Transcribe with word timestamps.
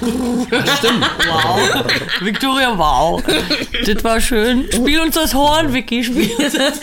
Stimmt. 0.00 1.06
Wow. 1.28 1.84
Victoria, 2.20 2.76
wow. 2.76 3.22
Das 3.86 4.04
war 4.04 4.20
schön. 4.20 4.68
Spiel 4.72 5.00
uns 5.00 5.14
das 5.14 5.34
Horn, 5.34 5.72
Vicky, 5.72 6.02
spiel 6.04 6.30
uns 6.38 6.54
das. 6.54 6.80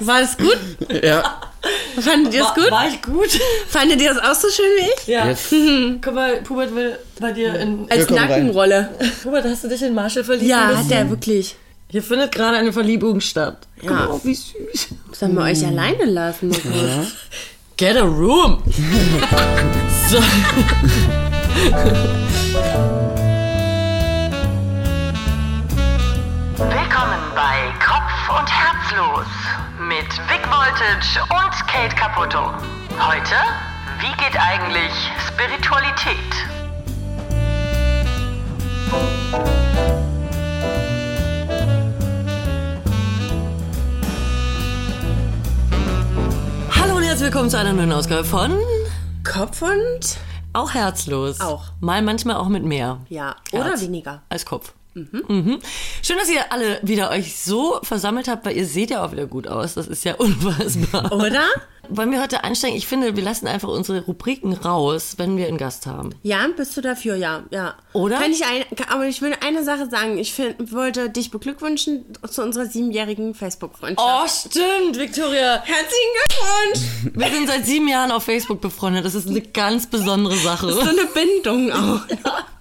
War 0.00 0.20
das 0.20 0.36
gut? 0.36 0.58
Ja. 1.02 1.40
Fandet 2.00 2.34
ihr 2.34 2.44
es 2.44 2.54
gut? 2.54 2.70
War 2.70 2.88
ich 2.88 3.02
gut? 3.02 3.30
Fandet 3.68 4.00
ihr 4.00 4.14
das 4.14 4.22
auch 4.22 4.34
so 4.34 4.48
schön 4.50 4.66
wie 4.76 4.90
ich? 4.96 5.06
Ja. 5.08 5.26
Yes. 5.26 5.48
Guck 6.02 6.14
mal, 6.14 6.36
Pubert 6.42 6.74
will 6.74 6.98
bei 7.18 7.32
dir 7.32 7.54
in. 7.54 7.86
Als. 7.90 8.08
Nackenrolle. 8.10 8.90
Pubert, 9.22 9.44
hast 9.44 9.64
du 9.64 9.68
dich 9.68 9.82
in 9.82 9.94
Marshall 9.94 10.24
verliebt? 10.24 10.48
Ja, 10.48 10.76
hat 10.76 10.90
er 10.90 11.08
wirklich. 11.10 11.56
Hier 11.90 12.02
findet 12.02 12.32
gerade 12.32 12.58
eine 12.58 12.72
Verliebung 12.72 13.20
statt. 13.20 13.66
Ja. 13.80 13.88
Guck 13.88 13.90
mal, 13.90 14.20
wie 14.24 14.34
süß. 14.34 14.88
Sollen 15.12 15.34
wir 15.34 15.42
euch 15.42 15.66
alleine 15.66 16.04
lassen? 16.04 16.50
kurz? 16.50 17.14
Get 17.78 17.96
a 17.96 18.04
room. 18.04 18.60
so. 20.08 20.18
Willkommen 26.58 27.22
bei 27.36 27.72
Kopf 27.78 28.12
und 28.36 28.50
Herzlos 28.50 29.28
mit 29.78 30.10
Vic 30.28 30.44
Voltage 30.50 31.22
und 31.30 31.54
Kate 31.68 31.94
Caputo. 31.94 32.50
Heute, 32.98 33.36
wie 34.00 34.12
geht 34.24 34.36
eigentlich 34.36 34.92
Spiritualität? 35.28 36.18
Herzlich 47.18 47.34
willkommen 47.34 47.50
zu 47.50 47.58
einer 47.58 47.72
neuen 47.72 47.90
Ausgabe 47.90 48.22
von 48.22 48.56
Kopf 49.24 49.60
und 49.62 50.18
Auch 50.52 50.72
Herzlos. 50.72 51.40
Auch. 51.40 51.64
Mal 51.80 52.00
manchmal 52.00 52.36
auch 52.36 52.46
mit 52.46 52.62
mehr. 52.62 53.00
ja, 53.08 53.34
oder 53.50 53.64
Herz 53.64 53.82
weniger. 53.82 54.22
Als 54.28 54.46
Kopf. 54.46 54.72
Mhm. 55.28 55.58
Schön, 56.02 56.18
dass 56.18 56.30
ihr 56.30 56.52
alle 56.52 56.80
wieder 56.82 57.10
euch 57.10 57.36
so 57.36 57.78
versammelt 57.82 58.28
habt, 58.28 58.44
weil 58.46 58.56
ihr 58.56 58.66
seht 58.66 58.90
ja 58.90 59.04
auch 59.04 59.12
wieder 59.12 59.26
gut 59.26 59.46
aus. 59.46 59.74
Das 59.74 59.86
ist 59.88 60.04
ja 60.04 60.14
unfassbar. 60.18 61.12
Oder? 61.12 61.44
Wollen 61.90 62.10
wir 62.12 62.20
heute 62.20 62.44
einsteigen? 62.44 62.76
Ich 62.76 62.86
finde, 62.86 63.16
wir 63.16 63.22
lassen 63.22 63.46
einfach 63.46 63.68
unsere 63.68 64.02
Rubriken 64.02 64.52
raus, 64.52 65.14
wenn 65.16 65.38
wir 65.38 65.46
einen 65.46 65.56
Gast 65.56 65.86
haben. 65.86 66.10
Ja, 66.22 66.46
bist 66.54 66.76
du 66.76 66.82
dafür? 66.82 67.16
Ja, 67.16 67.44
ja. 67.50 67.76
Oder? 67.94 68.18
Kann 68.18 68.30
ich 68.30 68.44
ein, 68.44 68.64
aber 68.90 69.06
ich 69.06 69.22
will 69.22 69.34
eine 69.44 69.64
Sache 69.64 69.88
sagen. 69.88 70.18
Ich 70.18 70.34
find, 70.34 70.72
wollte 70.72 71.08
dich 71.08 71.30
beglückwünschen 71.30 72.04
zu 72.28 72.42
unserer 72.42 72.66
siebenjährigen 72.66 73.34
Facebook-Freundschaft. 73.34 74.06
Oh, 74.06 74.28
stimmt, 74.28 74.98
Victoria. 74.98 75.62
Herzlichen 75.64 76.12
Glückwunsch! 76.14 77.14
Wir 77.16 77.30
sind 77.30 77.48
seit 77.48 77.64
sieben 77.64 77.88
Jahren 77.88 78.10
auf 78.10 78.24
Facebook 78.24 78.60
befreundet. 78.60 79.06
Das 79.06 79.14
ist 79.14 79.28
eine 79.28 79.40
ganz 79.40 79.86
besondere 79.86 80.36
Sache. 80.36 80.70
So 80.70 80.80
eine 80.80 81.06
Bindung 81.14 81.72
auch. 81.72 82.00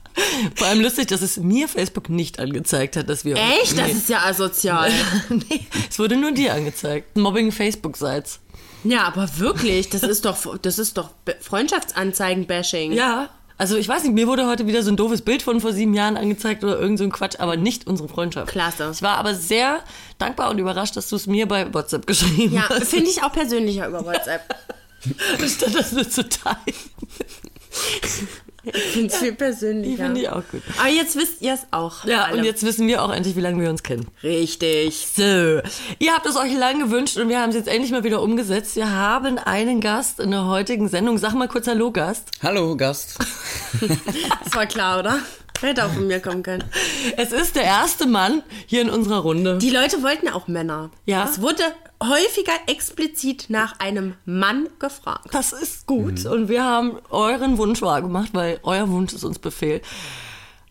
Vor 0.56 0.68
allem 0.68 0.82
lustig, 0.82 1.08
dass 1.08 1.22
es 1.22 1.38
mir 1.38 1.68
Facebook 1.68 2.10
nicht 2.10 2.40
angezeigt 2.40 2.96
hat, 2.96 3.10
dass 3.10 3.24
wir. 3.26 3.36
Echt? 3.36 3.78
Das 3.78 3.92
ist 3.92 4.10
ja 4.10 4.20
asozial. 4.26 4.92
nee, 5.30 5.66
es 5.90 6.00
wurde 6.00 6.16
nur 6.18 6.32
dir 6.32 6.54
angezeigt. 6.54 7.18
Mobbing 7.18 7.52
Facebook-Sites. 7.52 8.40
Ja, 8.84 9.04
aber 9.04 9.28
wirklich, 9.38 9.90
das 9.90 10.04
ist 10.04 10.26
doch, 10.26 10.58
das 10.62 10.80
ist 10.80 10.98
doch 10.98 11.10
Freundschaftsanzeigen-Bashing. 11.42 12.94
Ja. 12.94 13.30
Also 13.60 13.76
ich 13.76 13.88
weiß 13.88 14.04
nicht, 14.04 14.14
mir 14.14 14.28
wurde 14.28 14.46
heute 14.46 14.68
wieder 14.68 14.84
so 14.84 14.92
ein 14.92 14.98
doofes 14.98 15.24
Bild 15.24 15.42
von 15.42 15.60
vor 15.62 15.74
sieben 15.74 15.96
Jahren 15.96 16.16
angezeigt 16.16 16.64
oder 16.64 16.80
irgend 16.80 17.00
so 17.00 17.04
ein 17.04 17.12
Quatsch, 17.12 17.40
aber 17.40 17.58
nicht 17.58 17.88
unsere 17.88 18.08
Freundschaft. 18.08 18.52
Klasse. 18.52 18.92
Ich 18.94 19.02
war 19.02 19.18
aber 19.18 19.34
sehr 19.34 19.80
dankbar 20.20 20.52
und 20.52 20.60
überrascht, 20.60 20.96
dass 20.96 21.10
du 21.10 21.16
es 21.16 21.26
mir 21.26 21.48
bei 21.48 21.74
WhatsApp 21.74 22.06
geschrieben 22.06 22.54
Ja, 22.54 22.70
hast. 22.70 22.90
finde 22.90 23.10
ich 23.10 23.24
auch 23.24 23.32
persönlicher 23.32 23.88
über 23.88 24.06
WhatsApp. 24.06 24.42
Statt 25.48 25.74
das 25.74 25.92
nur 25.92 26.08
zu 26.08 26.28
teilen. 26.30 26.58
Ich 29.06 29.12
finde 29.12 29.14
es 29.14 29.20
viel 29.20 29.32
Die 29.32 29.38
persönlicher. 29.38 30.04
finde 30.06 30.22
ich 30.22 30.30
auch 30.30 30.44
gut. 30.52 30.62
Aber 30.80 30.90
jetzt 30.90 31.16
wisst 31.16 31.42
ihr 31.42 31.54
es 31.54 31.62
auch. 31.72 32.04
Ja, 32.06 32.24
alle. 32.26 32.38
und 32.40 32.44
jetzt 32.44 32.64
wissen 32.64 32.88
wir 32.88 33.04
auch 33.04 33.12
endlich, 33.14 33.36
wie 33.36 33.42
lange 33.42 33.62
wir 33.62 33.70
uns 33.70 33.84
kennen. 33.84 34.08
Richtig. 34.24 35.08
So, 35.16 35.22
ihr 35.24 36.14
habt 36.14 36.26
es 36.26 36.36
euch 36.36 36.54
lang 36.58 36.80
gewünscht 36.80 37.18
und 37.18 37.30
wir 37.30 37.40
haben 37.42 37.50
es 37.50 37.56
jetzt 37.56 37.68
endlich 37.68 37.92
mal 37.92 38.04
wieder 38.04 38.22
umgesetzt. 38.22 38.76
Wir 38.76 38.92
haben 38.92 39.38
einen 39.38 39.82
Gast 39.82 40.20
in 40.20 40.32
der 40.32 40.46
heutigen 40.46 40.88
Sendung. 40.90 41.18
Sag 41.18 41.34
mal 41.34 41.48
kurz 41.48 41.68
Hallo, 41.68 41.92
Gast. 41.92 42.30
Hallo, 42.42 42.76
Gast. 42.76 43.18
Das 44.44 44.56
war 44.56 44.66
klar, 44.66 45.00
oder? 45.00 45.20
Hätte 45.62 45.86
auch 45.86 45.92
von 45.92 46.08
mir 46.08 46.20
kommen 46.20 46.44
können. 46.44 46.64
Es 47.18 47.32
ist 47.32 47.56
der 47.56 47.64
erste 47.64 48.06
Mann 48.06 48.44
hier 48.66 48.82
in 48.82 48.90
unserer 48.90 49.20
Runde. 49.20 49.58
Die 49.58 49.70
Leute 49.70 50.04
wollten 50.04 50.30
auch 50.30 50.48
Männer. 50.48 50.92
Ja. 51.06 51.28
Es 51.30 51.42
wurde 51.42 51.64
häufiger 52.02 52.54
explizit 52.68 53.46
nach 53.50 53.80
einem 53.80 54.14
Mann 54.26 54.68
gefragt. 54.80 55.30
Das 55.32 55.54
ist 55.54 55.88
gut 55.88 56.26
und 56.26 56.48
wir 56.50 56.64
haben 56.64 56.98
euren 57.10 57.58
Wunsch 57.58 57.82
wahrgemacht, 57.82 58.34
weil 58.34 58.60
euer 58.64 58.90
Wunsch 58.90 59.14
ist 59.14 59.24
uns 59.24 59.40
Befehl. 59.40 59.82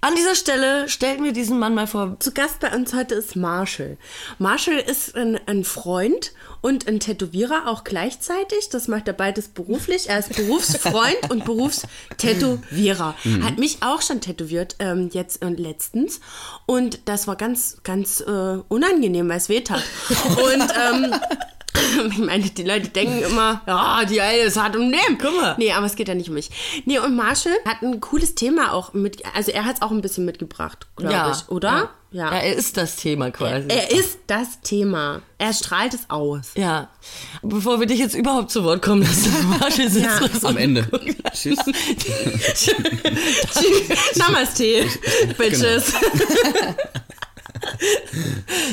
An 0.06 0.14
dieser 0.14 0.36
Stelle 0.36 0.88
stellten 0.88 1.24
wir 1.24 1.32
diesen 1.32 1.58
Mann 1.58 1.74
mal 1.74 1.88
vor. 1.88 2.14
Zu 2.20 2.30
Gast 2.30 2.60
bei 2.60 2.72
uns 2.72 2.94
heute 2.94 3.16
ist 3.16 3.34
Marshall. 3.34 3.98
Marshall 4.38 4.78
ist 4.78 5.16
ein, 5.16 5.36
ein 5.46 5.64
Freund 5.64 6.32
und 6.60 6.86
ein 6.86 7.00
Tätowierer 7.00 7.66
auch 7.66 7.82
gleichzeitig. 7.82 8.68
Das 8.70 8.86
macht 8.86 9.08
er 9.08 9.14
beides 9.14 9.48
beruflich. 9.48 10.08
Er 10.08 10.20
ist 10.20 10.36
Berufsfreund 10.36 11.28
und 11.28 11.44
Berufstätowierer. 11.44 13.16
Hat 13.42 13.58
mich 13.58 13.78
auch 13.80 14.00
schon 14.00 14.20
tätowiert, 14.20 14.76
ähm, 14.78 15.10
jetzt 15.12 15.44
und 15.44 15.58
letztens. 15.58 16.20
Und 16.66 17.00
das 17.06 17.26
war 17.26 17.34
ganz, 17.34 17.78
ganz 17.82 18.20
äh, 18.20 18.58
unangenehm, 18.68 19.28
weil 19.28 19.38
es 19.38 19.48
weh 19.48 19.62
tat. 19.62 19.82
Und 20.36 20.72
ähm, 21.02 21.14
ich 22.10 22.18
meine, 22.18 22.44
die 22.44 22.62
Leute 22.62 22.88
denken 22.88 23.22
immer, 23.22 23.62
ja, 23.66 24.04
die 24.04 24.20
eine 24.20 24.38
ist 24.38 24.56
hart 24.56 24.76
um 24.76 24.88
Nehmen. 24.88 25.18
Guck 25.20 25.36
mal. 25.40 25.54
Nee, 25.58 25.72
aber 25.72 25.86
es 25.86 25.96
geht 25.96 26.08
ja 26.08 26.14
nicht 26.14 26.28
um 26.28 26.34
mich. 26.34 26.50
Nee, 26.84 26.98
und 26.98 27.14
Marshall 27.16 27.56
hat 27.66 27.82
ein 27.82 28.00
cooles 28.00 28.34
Thema 28.34 28.72
auch 28.72 28.92
mit, 28.92 29.22
also 29.34 29.50
er 29.52 29.64
hat 29.64 29.76
es 29.76 29.82
auch 29.82 29.90
ein 29.90 30.00
bisschen 30.00 30.24
mitgebracht, 30.24 30.86
glaube 30.96 31.32
ich, 31.32 31.48
oder? 31.50 31.90
Ja. 32.12 32.30
ja, 32.32 32.38
er 32.38 32.54
ist 32.54 32.76
das 32.76 32.96
Thema 32.96 33.30
quasi. 33.30 33.66
Er 33.68 33.90
ist 33.90 34.18
das 34.26 34.60
Thema. 34.62 35.20
Er 35.38 35.52
strahlt 35.52 35.92
es 35.92 36.08
aus. 36.08 36.52
ja. 36.54 36.88
Bevor 37.42 37.78
wir 37.80 37.86
dich 37.86 37.98
jetzt 37.98 38.14
überhaupt 38.14 38.50
zu 38.50 38.64
Wort 38.64 38.82
kommen 38.82 39.02
lassen, 39.02 39.32
Marshall 39.60 39.90
sitzt 39.90 40.42
Ja. 40.42 40.48
Am 40.48 40.56
Ende. 40.56 40.86
Tschüss. 41.32 41.58
Namaste, 44.16 44.86
Bitches. 45.36 45.92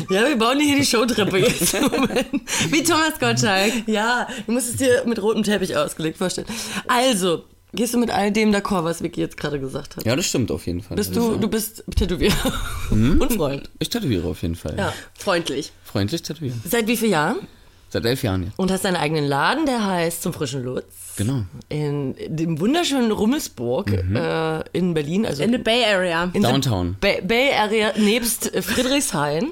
Ja, 0.09 0.27
wir 0.27 0.37
bauen 0.37 0.59
hier 0.59 0.77
die 0.77 0.85
Showtreppe 0.85 1.37
jetzt. 1.39 1.73
Wie 1.73 2.83
Thomas 2.83 3.19
Gottschalk. 3.19 3.87
ja, 3.87 4.27
du 4.45 4.51
musst 4.51 4.69
es 4.69 4.75
dir 4.77 5.03
mit 5.05 5.21
rotem 5.21 5.43
Teppich 5.43 5.75
ausgelegt 5.75 6.17
vorstellen. 6.17 6.47
Also, 6.87 7.45
gehst 7.73 7.93
du 7.93 7.97
mit 7.97 8.11
all 8.11 8.31
dem 8.31 8.51
d'accord, 8.53 8.83
was 8.83 9.01
Vicky 9.03 9.21
jetzt 9.21 9.37
gerade 9.37 9.59
gesagt 9.59 9.97
hat? 9.97 10.05
Ja, 10.05 10.15
das 10.15 10.25
stimmt 10.25 10.51
auf 10.51 10.65
jeden 10.67 10.81
Fall. 10.81 10.95
Bist 10.97 11.15
du, 11.15 11.21
sagen. 11.21 11.41
du 11.41 11.47
bist 11.47 11.83
Tätowierer 11.95 12.53
und 12.91 13.33
Freund. 13.33 13.69
Ich 13.79 13.89
tätowiere 13.89 14.27
auf 14.27 14.41
jeden 14.41 14.55
Fall. 14.55 14.75
Ja. 14.77 14.93
Freundlich. 15.17 15.71
Freundlich 15.83 16.21
tätowieren. 16.21 16.61
Seit 16.69 16.87
wie 16.87 16.97
vielen 16.97 17.11
Jahren? 17.11 17.47
Seit 17.93 18.05
elf 18.05 18.23
Jahren 18.23 18.45
jetzt. 18.45 18.57
Und 18.57 18.71
hast 18.71 18.85
deinen 18.85 18.95
eigenen 18.95 19.23
Laden, 19.27 19.67
der 19.67 19.85
heißt 19.85 20.23
Zum 20.23 20.33
frischen 20.33 20.63
Lutz. 20.63 21.13
Genau. 21.15 21.43
In 21.69 22.15
dem 22.27 22.59
wunderschönen 22.59 23.11
Rummelsburg 23.11 23.91
äh, 23.91 24.63
in 24.75 24.95
Berlin, 24.95 25.27
also 25.27 25.43
In 25.43 25.51
the 25.51 25.59
Bay 25.59 25.85
Area. 25.85 26.31
in 26.33 26.41
der 26.41 26.49
Downtown. 26.53 26.97
Bay, 26.99 27.21
Bay 27.21 27.51
Area 27.53 27.93
nebst 27.95 28.51
äh, 28.51 28.63
Friedrichshain. 28.63 29.51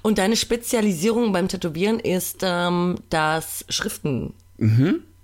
Und 0.00 0.16
deine 0.16 0.36
Spezialisierung 0.36 1.34
beim 1.34 1.48
Tätowieren 1.48 2.00
ist 2.00 2.38
ähm, 2.42 2.96
das 3.10 3.66
Schriften 3.68 4.32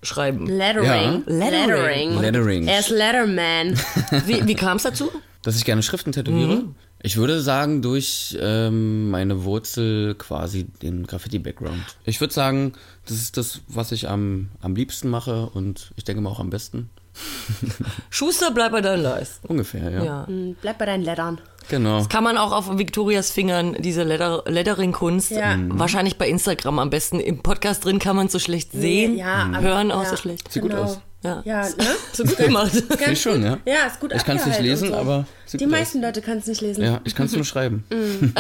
schreiben. 0.02 0.46
Lettering. 0.46 0.86
Ja. 0.86 1.22
Lettering. 1.24 2.20
Lettering. 2.20 2.68
Er 2.68 2.80
ist 2.80 2.90
Letterman. 2.90 3.80
Wie, 4.26 4.46
wie 4.46 4.54
kam 4.54 4.76
es 4.76 4.82
dazu? 4.82 5.10
Dass 5.42 5.56
ich 5.56 5.64
gerne 5.64 5.82
Schriften 5.82 6.12
tätowiere? 6.12 6.64
Ich 7.04 7.16
würde 7.16 7.40
sagen, 7.40 7.82
durch 7.82 8.36
ähm, 8.40 9.10
meine 9.10 9.44
Wurzel 9.44 10.14
quasi 10.14 10.64
den 10.64 11.04
Graffiti-Background. 11.06 11.96
Ich 12.04 12.20
würde 12.20 12.32
sagen, 12.32 12.74
das 13.06 13.16
ist 13.16 13.36
das, 13.36 13.60
was 13.66 13.90
ich 13.92 14.08
am, 14.08 14.50
am 14.60 14.76
liebsten 14.76 15.08
mache 15.08 15.46
und 15.46 15.90
ich 15.96 16.04
denke 16.04 16.22
mal 16.22 16.30
auch 16.30 16.38
am 16.40 16.50
besten. 16.50 16.90
Schuster, 18.10 18.50
bleib 18.52 18.72
bei 18.72 18.80
deinen 18.80 19.02
Leisten. 19.02 19.46
Ungefähr, 19.46 19.90
ja. 19.90 20.04
Ja. 20.04 20.28
Bleib 20.60 20.78
bei 20.78 20.86
deinen 20.86 21.02
Lettern. 21.04 21.40
Genau. 21.68 22.04
Kann 22.08 22.24
man 22.24 22.38
auch 22.38 22.52
auf 22.52 22.78
Victorias 22.78 23.30
Fingern 23.30 23.76
diese 23.80 24.02
Letter 24.02 24.44
Lettering-Kunst 24.46 25.30
Ja. 25.32 25.52
ähm, 25.52 25.78
wahrscheinlich 25.78 26.16
bei 26.18 26.28
Instagram 26.28 26.78
am 26.78 26.90
besten. 26.90 27.20
Im 27.20 27.42
Podcast 27.42 27.84
drin 27.84 27.98
kann 27.98 28.16
man 28.16 28.26
es 28.26 28.32
so 28.32 28.38
schlecht 28.38 28.72
sehen, 28.72 29.16
ja, 29.16 29.44
aber- 29.52 29.60
hören 29.60 29.92
auch 29.92 30.04
ja. 30.04 30.10
so 30.10 30.16
schlecht. 30.16 30.50
Sieht 30.52 30.62
gut 30.62 30.74
aus. 30.74 31.00
Ja, 31.22 31.42
Ja, 31.44 31.62
ne? 31.68 31.74
so 32.12 32.24
gut 32.24 32.36
gemacht. 32.36 32.72
Ich 33.10 33.22
schon, 33.22 33.42
ja. 33.42 33.58
Ja, 33.64 33.86
ist 33.86 34.00
gut 34.00 34.12
Ich 34.14 34.24
kann 34.24 34.36
es 34.36 34.46
nicht 34.46 34.60
lesen, 34.60 34.88
so. 34.88 34.94
aber 34.96 35.26
Die 35.52 35.66
meisten 35.66 36.00
Leute 36.02 36.20
können 36.20 36.40
es 36.40 36.46
nicht 36.46 36.60
lesen. 36.60 36.82
aus. 36.82 36.88
Ja, 36.88 37.00
ich 37.04 37.14
kann 37.14 37.26
es 37.26 37.32
nur 37.32 37.44
schreiben. 37.44 37.84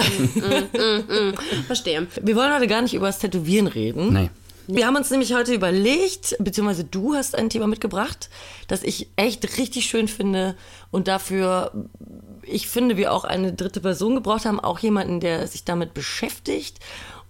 Verstehe. 1.66 2.06
Wir 2.20 2.36
wollen 2.36 2.52
heute 2.52 2.66
gar 2.66 2.82
nicht 2.82 2.94
über 2.94 3.06
das 3.06 3.18
Tätowieren 3.18 3.66
reden. 3.66 4.12
Nein. 4.12 4.30
Wir 4.68 4.86
haben 4.86 4.96
uns 4.96 5.10
nämlich 5.10 5.34
heute 5.34 5.52
überlegt, 5.54 6.36
beziehungsweise 6.38 6.84
du 6.84 7.14
hast 7.14 7.34
ein 7.34 7.50
Thema 7.50 7.66
mitgebracht, 7.66 8.30
das 8.68 8.84
ich 8.84 9.08
echt 9.16 9.58
richtig 9.58 9.86
schön 9.86 10.06
finde 10.06 10.54
und 10.92 11.08
dafür, 11.08 11.72
ich 12.42 12.68
finde, 12.68 12.96
wir 12.96 13.12
auch 13.12 13.24
eine 13.24 13.52
dritte 13.52 13.80
Person 13.80 14.14
gebraucht 14.14 14.44
haben, 14.44 14.60
auch 14.60 14.78
jemanden, 14.78 15.18
der 15.18 15.46
sich 15.48 15.64
damit 15.64 15.94
beschäftigt. 15.94 16.78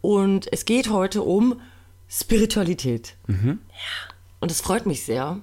Und 0.02 0.52
es 0.52 0.64
geht 0.66 0.90
heute 0.90 1.22
um 1.22 1.60
Spiritualität. 2.08 3.14
Ja. 3.28 3.56
Und 4.42 4.50
es 4.50 4.60
freut 4.60 4.86
mich 4.86 5.04
sehr. 5.04 5.38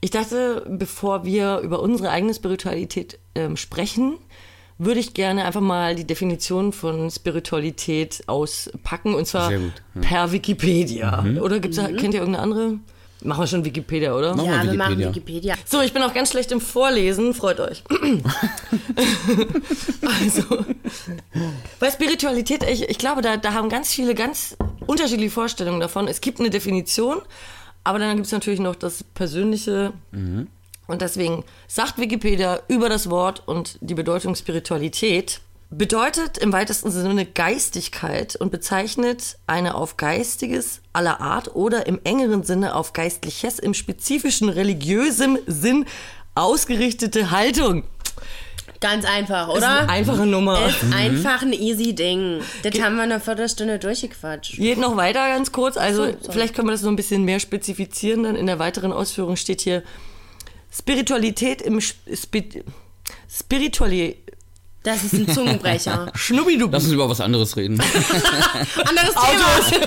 Ich 0.00 0.10
dachte, 0.10 0.64
bevor 0.66 1.26
wir 1.26 1.58
über 1.58 1.80
unsere 1.80 2.08
eigene 2.08 2.32
Spiritualität 2.32 3.18
ähm, 3.34 3.58
sprechen, 3.58 4.16
würde 4.78 4.98
ich 4.98 5.12
gerne 5.12 5.44
einfach 5.44 5.60
mal 5.60 5.94
die 5.94 6.06
Definition 6.06 6.72
von 6.72 7.10
Spiritualität 7.10 8.24
auspacken 8.26 9.14
und 9.14 9.26
zwar 9.26 9.50
Sehr 9.50 9.58
gut, 9.58 9.72
ja. 9.94 10.00
per 10.00 10.32
Wikipedia. 10.32 11.22
Oder 11.38 11.60
gibt's 11.60 11.76
da, 11.76 11.88
kennt 11.88 12.14
ihr 12.14 12.20
irgendeine 12.20 12.38
andere? 12.38 12.78
Machen 13.22 13.42
wir 13.42 13.46
schon 13.46 13.64
Wikipedia, 13.66 14.16
oder? 14.16 14.34
Machen 14.34 14.46
Ja, 14.46 14.62
wir 14.62 14.70
wir 14.72 14.78
machen 14.78 14.98
Wikipedia. 14.98 15.52
Wikipedia. 15.52 15.54
So, 15.66 15.82
ich 15.82 15.92
bin 15.92 16.02
auch 16.02 16.14
ganz 16.14 16.30
schlecht 16.30 16.50
im 16.50 16.62
Vorlesen, 16.62 17.34
freut 17.34 17.60
euch. 17.60 17.84
also, 20.00 20.64
bei 21.78 21.90
Spiritualität, 21.90 22.62
ich, 22.64 22.88
ich 22.88 22.96
glaube, 22.96 23.20
da, 23.20 23.36
da 23.36 23.52
haben 23.52 23.68
ganz 23.68 23.92
viele 23.92 24.14
ganz 24.14 24.56
unterschiedliche 24.86 25.30
Vorstellungen 25.30 25.80
davon. 25.80 26.08
Es 26.08 26.22
gibt 26.22 26.40
eine 26.40 26.48
Definition, 26.48 27.18
aber 27.84 27.98
dann 27.98 28.16
gibt 28.16 28.26
es 28.26 28.32
natürlich 28.32 28.60
noch 28.60 28.74
das 28.74 29.04
Persönliche. 29.04 29.92
Und 30.86 31.00
deswegen 31.00 31.44
sagt 31.66 31.98
Wikipedia 31.98 32.60
über 32.68 32.88
das 32.88 33.08
Wort 33.08 33.46
und 33.46 33.78
die 33.80 33.94
Bedeutung 33.94 34.34
Spiritualität 34.34 35.40
bedeutet 35.70 36.38
im 36.38 36.52
weitesten 36.52 36.90
Sinne 36.90 37.26
Geistigkeit 37.26 38.36
und 38.36 38.50
bezeichnet 38.50 39.38
eine 39.46 39.74
auf 39.74 39.96
Geistiges 39.96 40.80
aller 40.92 41.20
Art 41.20 41.54
oder 41.54 41.86
im 41.86 42.00
engeren 42.04 42.42
Sinne 42.44 42.74
auf 42.74 42.92
Geistliches, 42.92 43.58
im 43.58 43.74
spezifischen 43.74 44.48
religiösem 44.48 45.38
Sinn 45.46 45.86
ausgerichtete 46.34 47.30
Haltung. 47.30 47.84
Ganz 48.84 49.06
einfach, 49.06 49.48
Ist 49.48 49.62
eine 49.62 49.84
oder? 49.84 49.88
einfache 49.88 50.26
Nummer. 50.26 50.66
Ist 50.66 50.84
einfach 50.94 51.40
ein 51.40 51.54
easy 51.54 51.94
Ding. 51.94 52.42
Das 52.64 52.74
haben 52.82 52.96
wir 52.96 53.04
in 53.04 53.12
einer 53.12 53.18
Viertelstunde 53.18 53.78
durchgequatscht. 53.78 54.56
Geht 54.56 54.76
noch 54.76 54.94
weiter 54.98 55.26
ganz 55.26 55.52
kurz. 55.52 55.78
Also 55.78 56.04
So, 56.04 56.10
sorry. 56.10 56.18
vielleicht 56.32 56.54
können 56.54 56.68
wir 56.68 56.72
das 56.72 56.82
noch 56.82 56.90
ein 56.90 56.96
bisschen 56.96 57.24
mehr 57.24 57.40
spezifizieren. 57.40 58.24
Dann 58.24 58.36
in 58.36 58.44
der 58.46 58.58
weiteren 58.58 58.92
Ausführung 58.92 59.36
steht 59.36 59.62
hier 59.62 59.82
Spiritualität 60.70 61.62
im 61.62 61.80
Spi 61.80 62.62
Spiritualität. 63.26 64.18
Das 64.82 65.02
ist 65.02 65.14
ein 65.14 65.28
Zungenbrecher. 65.28 66.12
Schnubbidubi. 66.14 66.70
Lass 66.74 66.84
uns 66.84 66.92
über 66.92 67.08
was 67.08 67.22
anderes 67.22 67.56
reden. 67.56 67.80
Anderes 68.84 69.14
Thema. 69.14 69.86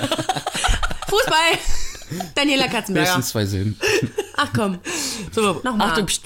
Fußball. 1.08 2.24
Daniela 2.34 2.66
Katzenberger. 2.66 3.06
Höchstens 3.10 3.28
zwei 3.28 3.46
Silben. 3.46 3.78
Ach 4.36 4.48
komm. 4.52 4.80
So, 5.30 5.60
Nochmal. 5.62 5.90
Achtung, 5.90 6.06
pst. 6.06 6.22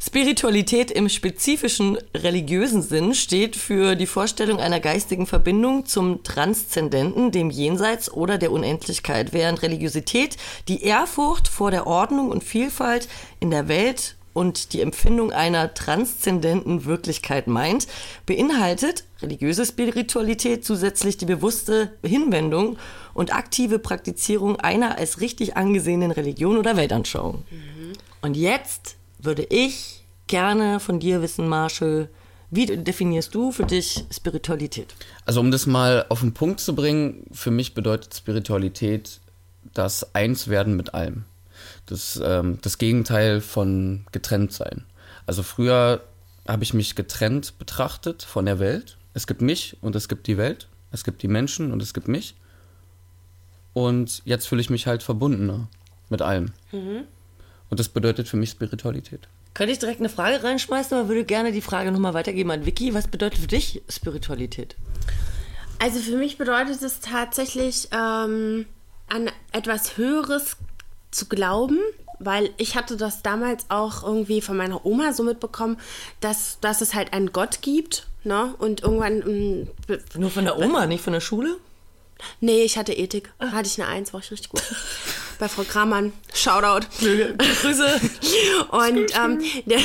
Spiritualität 0.00 0.90
im 0.90 1.08
spezifischen 1.08 1.98
religiösen 2.14 2.82
Sinn 2.82 3.14
steht 3.14 3.56
für 3.56 3.94
die 3.94 4.06
Vorstellung 4.06 4.58
einer 4.58 4.80
geistigen 4.80 5.26
Verbindung 5.26 5.86
zum 5.86 6.22
Transzendenten, 6.22 7.30
dem 7.30 7.50
Jenseits 7.50 8.12
oder 8.12 8.38
der 8.38 8.52
Unendlichkeit, 8.52 9.32
während 9.32 9.62
Religiosität 9.62 10.36
die 10.68 10.82
Ehrfurcht 10.82 11.48
vor 11.48 11.70
der 11.70 11.86
Ordnung 11.86 12.30
und 12.30 12.44
Vielfalt 12.44 13.08
in 13.40 13.50
der 13.50 13.68
Welt 13.68 14.16
und 14.34 14.72
die 14.72 14.82
Empfindung 14.82 15.32
einer 15.32 15.72
transzendenten 15.72 16.84
Wirklichkeit 16.84 17.46
meint, 17.46 17.86
beinhaltet 18.26 19.04
religiöse 19.22 19.64
Spiritualität 19.64 20.64
zusätzlich 20.64 21.16
die 21.16 21.24
bewusste 21.24 21.92
Hinwendung 22.04 22.76
und 23.14 23.32
aktive 23.32 23.78
Praktizierung 23.78 24.56
einer 24.56 24.98
als 24.98 25.20
richtig 25.20 25.56
angesehenen 25.56 26.10
Religion 26.10 26.58
oder 26.58 26.76
Weltanschauung. 26.76 27.44
Und 28.20 28.36
jetzt 28.36 28.96
würde 29.24 29.44
ich 29.44 30.04
gerne 30.26 30.80
von 30.80 31.00
dir 31.00 31.22
wissen, 31.22 31.48
Marshall, 31.48 32.08
wie 32.50 32.66
definierst 32.66 33.34
du 33.34 33.52
für 33.52 33.64
dich 33.64 34.04
Spiritualität? 34.12 34.94
Also 35.24 35.40
um 35.40 35.50
das 35.50 35.66
mal 35.66 36.06
auf 36.08 36.20
den 36.20 36.34
Punkt 36.34 36.60
zu 36.60 36.74
bringen, 36.74 37.26
für 37.32 37.50
mich 37.50 37.74
bedeutet 37.74 38.14
Spiritualität 38.14 39.20
das 39.72 40.14
Einswerden 40.14 40.76
mit 40.76 40.94
allem. 40.94 41.24
Das, 41.86 42.20
ähm, 42.22 42.58
das 42.62 42.78
Gegenteil 42.78 43.40
von 43.40 44.06
getrennt 44.12 44.52
sein. 44.52 44.84
Also 45.26 45.42
früher 45.42 46.02
habe 46.46 46.62
ich 46.62 46.74
mich 46.74 46.94
getrennt 46.94 47.58
betrachtet 47.58 48.22
von 48.22 48.46
der 48.46 48.58
Welt. 48.58 48.98
Es 49.14 49.26
gibt 49.26 49.40
mich 49.40 49.76
und 49.80 49.96
es 49.96 50.08
gibt 50.08 50.26
die 50.26 50.36
Welt. 50.36 50.68
Es 50.92 51.04
gibt 51.04 51.22
die 51.22 51.28
Menschen 51.28 51.72
und 51.72 51.82
es 51.82 51.94
gibt 51.94 52.08
mich. 52.08 52.34
Und 53.72 54.22
jetzt 54.24 54.46
fühle 54.46 54.60
ich 54.60 54.70
mich 54.70 54.86
halt 54.86 55.02
verbundener 55.02 55.68
mit 56.08 56.22
allem. 56.22 56.52
Und 57.70 57.80
das 57.80 57.88
bedeutet 57.88 58.28
für 58.28 58.36
mich 58.36 58.50
Spiritualität. 58.50 59.28
Könnte 59.54 59.72
ich 59.72 59.78
direkt 59.78 60.00
eine 60.00 60.08
Frage 60.08 60.42
reinschmeißen, 60.42 60.96
aber 60.96 61.08
würde 61.08 61.24
gerne 61.24 61.52
die 61.52 61.60
Frage 61.60 61.92
nochmal 61.92 62.14
weitergeben 62.14 62.50
an 62.50 62.66
Vicky. 62.66 62.94
Was 62.94 63.08
bedeutet 63.08 63.40
für 63.40 63.46
dich 63.46 63.82
Spiritualität? 63.88 64.76
Also 65.78 66.00
für 66.00 66.16
mich 66.16 66.38
bedeutet 66.38 66.82
es 66.82 67.00
tatsächlich, 67.00 67.88
ähm, 67.92 68.66
an 69.08 69.30
etwas 69.52 69.96
Höheres 69.96 70.56
zu 71.10 71.26
glauben, 71.26 71.78
weil 72.18 72.50
ich 72.56 72.76
hatte 72.76 72.96
das 72.96 73.22
damals 73.22 73.66
auch 73.68 74.02
irgendwie 74.02 74.40
von 74.40 74.56
meiner 74.56 74.84
Oma 74.86 75.12
so 75.12 75.22
mitbekommen, 75.22 75.78
dass, 76.20 76.58
dass 76.60 76.80
es 76.80 76.94
halt 76.94 77.12
einen 77.12 77.32
Gott 77.32 77.62
gibt. 77.62 78.06
Ne? 78.24 78.54
Und 78.58 78.82
irgendwann, 78.82 79.22
ähm, 79.22 79.68
Nur 80.16 80.30
von 80.30 80.44
der 80.44 80.58
Oma, 80.58 80.86
nicht 80.86 81.04
von 81.04 81.12
der 81.12 81.20
Schule? 81.20 81.56
nee, 82.40 82.62
ich 82.62 82.78
hatte 82.78 82.92
Ethik. 82.92 83.32
Hatte 83.38 83.68
ich 83.68 83.80
eine 83.80 83.90
Eins, 83.90 84.12
war 84.12 84.20
ich 84.20 84.30
richtig 84.30 84.50
gut. 84.50 84.62
Bei 85.44 85.48
Frau 85.48 85.64
Kramann. 85.64 86.14
Shoutout. 86.32 86.86
Grüße. 86.98 88.00
Und 88.70 89.14
ähm, 89.14 89.42
der, 89.66 89.78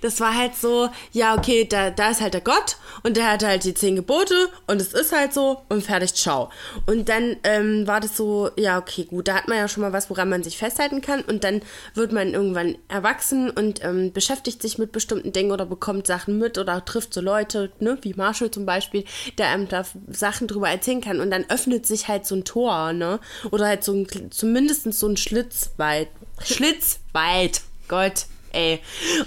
das 0.00 0.20
war 0.20 0.36
halt 0.36 0.54
so, 0.54 0.88
ja, 1.10 1.36
okay, 1.36 1.66
da, 1.68 1.90
da 1.90 2.10
ist 2.10 2.20
halt 2.20 2.34
der 2.34 2.40
Gott 2.40 2.76
und 3.02 3.16
der 3.16 3.30
hat 3.30 3.44
halt 3.44 3.64
die 3.64 3.74
zehn 3.74 3.96
Gebote 3.96 4.48
und 4.66 4.80
es 4.80 4.94
ist 4.94 5.12
halt 5.12 5.34
so 5.34 5.62
und 5.68 5.84
fertig, 5.84 6.14
ciao. 6.14 6.50
Und 6.86 7.08
dann 7.08 7.36
ähm, 7.44 7.86
war 7.86 8.00
das 8.00 8.16
so, 8.16 8.50
ja, 8.56 8.78
okay, 8.78 9.04
gut, 9.04 9.28
da 9.28 9.34
hat 9.34 9.48
man 9.48 9.58
ja 9.58 9.68
schon 9.68 9.82
mal 9.82 9.92
was, 9.92 10.08
woran 10.10 10.30
man 10.30 10.42
sich 10.42 10.56
festhalten 10.56 11.02
kann 11.02 11.20
und 11.22 11.44
dann 11.44 11.60
wird 11.94 12.12
man 12.12 12.32
irgendwann 12.32 12.78
erwachsen 12.88 13.50
und 13.50 13.84
ähm, 13.84 14.12
beschäftigt 14.12 14.62
sich 14.62 14.78
mit 14.78 14.92
bestimmten 14.92 15.32
Dingen 15.32 15.50
oder 15.50 15.66
bekommt 15.66 16.06
Sachen 16.06 16.38
mit 16.38 16.56
oder 16.56 16.84
trifft 16.84 17.12
so 17.12 17.20
Leute, 17.20 17.72
ne, 17.78 17.98
wie 18.02 18.14
Marshall 18.14 18.50
zum 18.50 18.64
Beispiel, 18.64 19.04
der 19.36 19.48
einem 19.48 19.68
da 19.68 19.84
Sachen 20.08 20.46
drüber 20.48 20.70
erzählen 20.70 21.02
kann 21.02 21.20
und 21.20 21.30
dann 21.30 21.44
öffnet 21.50 21.84
sich 21.86 22.08
halt 22.08 22.24
so 22.26 22.36
ein 22.36 22.44
Tor, 22.44 22.94
ne, 22.94 23.20
oder 23.50 23.66
halt 23.66 23.84
so 23.84 23.92
ein, 23.92 24.30
zumindest 24.30 24.83
so 24.92 25.08
ein 25.08 25.16
Schlitz 25.16 25.70
weit, 25.76 26.08
Schlitz 26.42 27.00
weit, 27.12 27.62
Gott, 27.88 28.26
ey. 28.52 28.80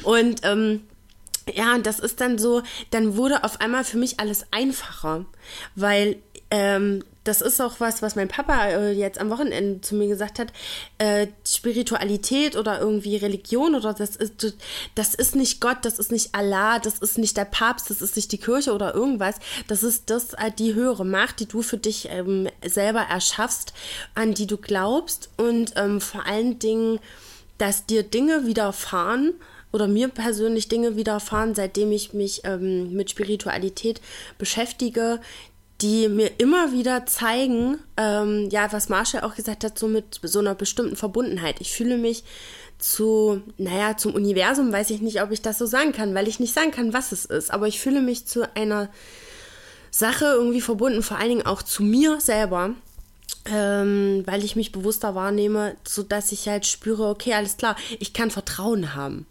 Und 0.04 0.42
ähm, 0.44 0.82
ja, 1.54 1.76
und 1.76 1.86
das 1.86 2.00
ist 2.00 2.20
dann 2.22 2.38
so, 2.38 2.62
dann 2.92 3.16
wurde 3.16 3.44
auf 3.44 3.62
einmal 3.62 3.84
für 3.84 3.98
mich 3.98 4.20
alles 4.20 4.46
einfacher, 4.52 5.26
weil 5.76 6.18
ähm, 6.52 7.04
das 7.28 7.42
ist 7.42 7.62
auch 7.62 7.80
was, 7.80 8.02
was 8.02 8.16
mein 8.16 8.30
Papa 8.30 8.68
äh, 8.68 8.92
jetzt 8.92 9.20
am 9.20 9.30
Wochenende 9.30 9.82
zu 9.82 9.96
mir 9.96 10.08
gesagt 10.08 10.40
hat. 10.40 10.54
Äh, 10.98 11.28
Spiritualität 11.46 12.56
oder 12.56 12.80
irgendwie 12.80 13.18
Religion 13.18 13.76
oder 13.76 13.94
das 13.94 14.16
ist, 14.16 14.56
das 14.96 15.14
ist 15.14 15.36
nicht 15.36 15.60
Gott, 15.60 15.80
das 15.82 16.00
ist 16.00 16.12
nicht 16.12 16.34
Allah, 16.34 16.80
das 16.80 17.00
ist 17.00 17.18
nicht 17.18 17.36
der 17.36 17.46
Papst, 17.46 17.90
das 17.90 18.02
ist 18.02 18.16
nicht 18.16 18.32
die 18.32 18.38
Kirche 18.38 18.74
oder 18.74 18.96
irgendwas. 18.96 19.36
Das 19.68 19.84
ist 19.84 20.10
das, 20.10 20.34
äh, 20.34 20.52
die 20.58 20.74
höhere 20.74 21.06
Macht, 21.06 21.42
die 21.42 21.48
du 21.48 21.62
für 21.62 21.78
dich 21.78 22.08
ähm, 22.10 22.48
selber 22.66 23.02
erschaffst, 23.02 23.74
an 24.16 24.34
die 24.34 24.48
du 24.48 24.58
glaubst 24.58 25.30
und 25.38 25.74
ähm, 25.76 26.00
vor 26.00 26.26
allen 26.26 26.60
Dingen, 26.60 27.00
dass 27.58 27.86
dir 27.86 28.04
Dinge 28.04 28.46
widerfahren, 28.46 29.34
oder 29.74 29.88
mir 29.88 30.08
persönlich 30.08 30.70
Dinge 30.70 30.96
widerfahren, 30.96 31.54
seitdem 31.54 31.92
ich 31.92 32.14
mich 32.14 32.42
ähm, 32.46 32.94
mit 32.94 33.10
Spiritualität 33.10 34.02
beschäftige, 34.38 35.20
die 35.82 36.10
mir 36.10 36.32
immer 36.40 36.72
wieder 36.72 37.06
zeigen, 37.06 37.78
ähm, 37.98 38.50
ja, 38.50 38.72
was 38.72 38.90
Marshall 38.90 39.22
auch 39.22 39.36
gesagt 39.36 39.64
hat, 39.64 39.78
so 39.78 39.88
mit 39.88 40.20
so 40.24 40.40
einer 40.40 40.56
bestimmten 40.56 40.96
Verbundenheit. 40.96 41.62
Ich 41.62 41.72
fühle 41.72 41.98
mich 41.98 42.24
zu, 42.80 43.42
naja, 43.58 43.98
zum 43.98 44.14
Universum, 44.14 44.72
weiß 44.72 44.90
ich 44.90 45.02
nicht, 45.02 45.22
ob 45.22 45.32
ich 45.32 45.42
das 45.42 45.58
so 45.58 45.66
sagen 45.66 45.92
kann, 45.92 46.16
weil 46.16 46.28
ich 46.28 46.40
nicht 46.40 46.54
sagen 46.54 46.72
kann, 46.72 46.94
was 46.94 47.12
es 47.12 47.26
ist, 47.26 47.52
aber 47.52 47.68
ich 47.68 47.80
fühle 47.80 48.02
mich 48.02 48.26
zu 48.26 48.56
einer 48.56 48.90
Sache 49.92 50.26
irgendwie 50.26 50.62
verbunden, 50.62 51.04
vor 51.04 51.18
allen 51.18 51.30
Dingen 51.30 51.46
auch 51.46 51.64
zu 51.64 51.84
mir 51.84 52.20
selber, 52.20 52.72
ähm, 53.46 54.24
weil 54.26 54.44
ich 54.44 54.56
mich 54.56 54.72
bewusster 54.72 55.16
wahrnehme, 55.16 55.76
sodass 55.88 56.32
ich 56.32 56.48
halt 56.48 56.66
spüre, 56.66 57.08
okay, 57.08 57.34
alles 57.34 57.58
klar, 57.58 57.76
ich 58.00 58.14
kann 58.14 58.32
Vertrauen 58.32 58.96
haben. 58.96 59.26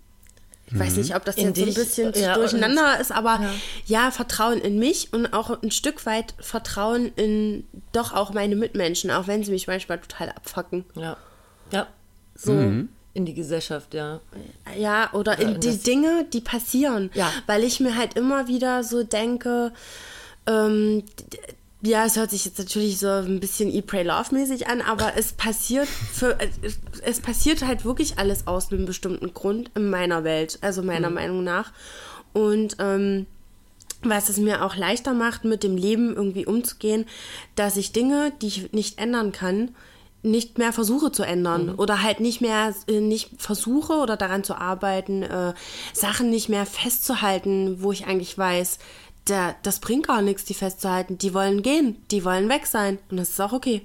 Ich 0.69 0.79
weiß 0.79 0.97
nicht, 0.97 1.15
ob 1.15 1.25
das 1.25 1.37
In 1.37 1.47
jetzt 1.47 1.57
so 1.57 1.63
ein 1.63 1.67
dich, 1.67 1.75
bisschen 1.77 2.13
ja, 2.15 2.35
durcheinander 2.35 2.99
ist, 3.01 3.13
aber 3.13 3.41
ja. 3.87 4.11
Vertrauen 4.11 4.59
in 4.61 4.79
mich 4.79 5.13
und 5.13 5.33
auch 5.33 5.63
ein 5.63 5.71
Stück 5.71 6.07
weit 6.07 6.35
Vertrauen 6.41 7.13
in 7.15 7.65
doch 7.93 8.13
auch 8.13 8.33
meine 8.33 8.57
Mitmenschen, 8.57 9.11
auch 9.13 9.29
wenn 9.29 9.45
sie 9.45 9.53
mich 9.53 9.69
manchmal 9.69 10.01
total 10.01 10.31
abfacken. 10.31 10.85
Ja. 10.95 11.17
Ja. 11.71 11.87
So, 12.35 12.53
In 13.15 13.25
die 13.25 13.35
Gesellschaft, 13.35 13.95
ja. 13.95 14.21
ja, 14.77 15.11
oder 15.13 15.39
in 15.39 15.55
in 15.55 15.61
die 15.61 15.79
Dinge, 15.79 16.27
die 16.33 16.41
passieren. 16.41 17.11
Ja. 17.15 17.33
Weil 17.47 17.65
ich 17.65 17.81
mir 17.81 17.97
halt 17.97 18.15
immer 18.15 18.49
wieder 18.49 18.85
so 18.85 19.05
denke, 19.05 19.73
ähm, 20.47 21.05
ja, 21.83 22.05
es 22.05 22.17
hört 22.17 22.31
sich 22.31 22.45
jetzt 22.45 22.59
natürlich 22.59 22.99
so 22.99 23.09
ein 23.09 23.39
bisschen 23.39 23.71
E 23.73 23.83
Pray 23.83 24.03
Love 24.03 24.35
mäßig 24.35 24.67
an, 24.67 24.81
aber 24.81 25.13
es 25.17 25.33
passiert 25.33 25.87
für 25.87 26.39
es, 26.63 26.79
es 27.03 27.21
passiert 27.21 27.65
halt 27.65 27.85
wirklich 27.85 28.19
alles 28.19 28.47
aus 28.47 28.73
einem 28.73 28.87
bestimmten 28.87 29.35
Grund 29.35 29.71
in 29.75 29.91
meiner 29.91 30.25
Welt, 30.25 30.59
also 30.63 30.83
meiner 30.83 31.11
Meinung 31.11 31.45
nach. 31.45 31.73
Und 32.33 32.77
ähm, 32.79 33.27
was 34.03 34.29
es 34.29 34.39
mir 34.39 34.65
auch 34.65 34.77
leichter 34.77 35.15
macht, 35.15 35.45
mit 35.45 35.63
dem 35.63 35.77
Leben 35.77 36.15
irgendwie 36.15 36.47
umzugehen, 36.47 37.07
dass 37.55 37.77
ich 37.77 37.93
Dinge, 37.93 38.33
die 38.41 38.47
ich 38.47 38.73
nicht 38.73 38.99
ändern 38.99 39.33
kann, 39.33 39.75
nicht 40.23 40.59
mehr 40.59 40.73
versuche 40.73 41.13
zu 41.13 41.23
ändern 41.23 41.75
oder 41.77 42.03
halt 42.03 42.21
nicht 42.21 42.41
mehr 42.41 42.75
äh, 42.89 43.01
nicht 43.01 43.31
versuche 43.39 43.95
oder 43.95 44.17
daran 44.17 44.45
zu 44.45 44.55
arbeiten, 44.57 45.23
äh, 45.23 45.55
Sachen 45.93 46.31
nicht 46.31 46.49
mehr 46.49 46.67
festzuhalten, 46.67 47.83
wo 47.83 47.93
ich 47.93 48.07
eigentlich 48.07 48.37
weiß, 48.37 48.79
da, 49.27 49.55
das 49.63 49.81
bringt 49.81 50.09
gar 50.09 50.23
nichts, 50.23 50.45
die 50.45 50.55
festzuhalten. 50.55 51.19
Die 51.19 51.35
wollen 51.35 51.63
gehen, 51.63 51.97
die 52.11 52.25
wollen 52.25 52.49
weg 52.49 52.67
sein 52.67 52.99
und 53.11 53.19
das 53.19 53.31
ist 53.31 53.41
auch 53.41 53.53
okay. 53.53 53.83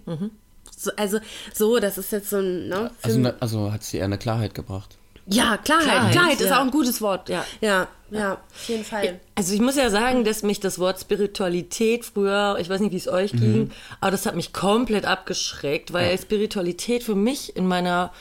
So, 0.77 0.91
also 0.95 1.19
so, 1.53 1.79
das 1.79 1.97
ist 1.97 2.11
jetzt 2.11 2.29
so 2.29 2.37
ein 2.37 2.69
ne, 2.69 2.91
Also, 3.01 3.19
ne, 3.19 3.35
also 3.39 3.71
hat 3.71 3.83
sie 3.83 3.97
eher 3.97 4.05
eine 4.05 4.17
Klarheit 4.17 4.55
gebracht. 4.55 4.97
ja 5.27 5.57
Klarheit, 5.57 5.85
Klarheit, 5.85 6.11
Klarheit, 6.11 6.41
ist 6.41 6.49
ja. 6.49 6.57
auch 6.57 6.63
ein 6.63 6.71
gutes 6.71 7.01
Wort. 7.01 7.29
Ja. 7.29 7.45
ja, 7.59 7.87
ja, 8.09 8.33
auf 8.33 8.69
jeden 8.69 8.83
Fall. 8.83 9.19
Also 9.35 9.53
ich 9.53 9.61
muss 9.61 9.75
ja 9.75 9.89
sagen, 9.89 10.23
dass 10.23 10.43
mich 10.43 10.59
das 10.59 10.79
Wort 10.79 10.99
Spiritualität 10.99 12.05
früher, 12.05 12.57
ich 12.59 12.69
weiß 12.69 12.81
nicht, 12.81 12.91
wie 12.91 12.97
es 12.97 13.07
euch 13.07 13.31
ging, 13.31 13.71
aber 13.99 14.11
das 14.11 14.25
hat 14.25 14.35
mich 14.35 14.53
komplett 14.53 15.05
abgeschreckt, 15.05 15.93
weil 15.93 16.17
Spiritualität 16.17 17.03
für 17.03 17.15
mich 17.15 17.55
in 17.55 17.67
meiner 17.67 18.11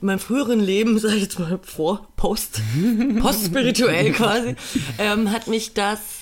in 0.00 0.06
meinem 0.06 0.18
früheren 0.18 0.60
Leben, 0.60 0.98
sag 1.00 1.14
ich 1.14 1.22
jetzt 1.22 1.38
mal 1.38 1.58
vor, 1.62 2.06
post, 2.16 2.60
postspirituell 3.20 4.12
quasi, 4.12 4.56
ähm, 4.98 5.30
hat 5.30 5.46
mich 5.48 5.74
das, 5.74 6.17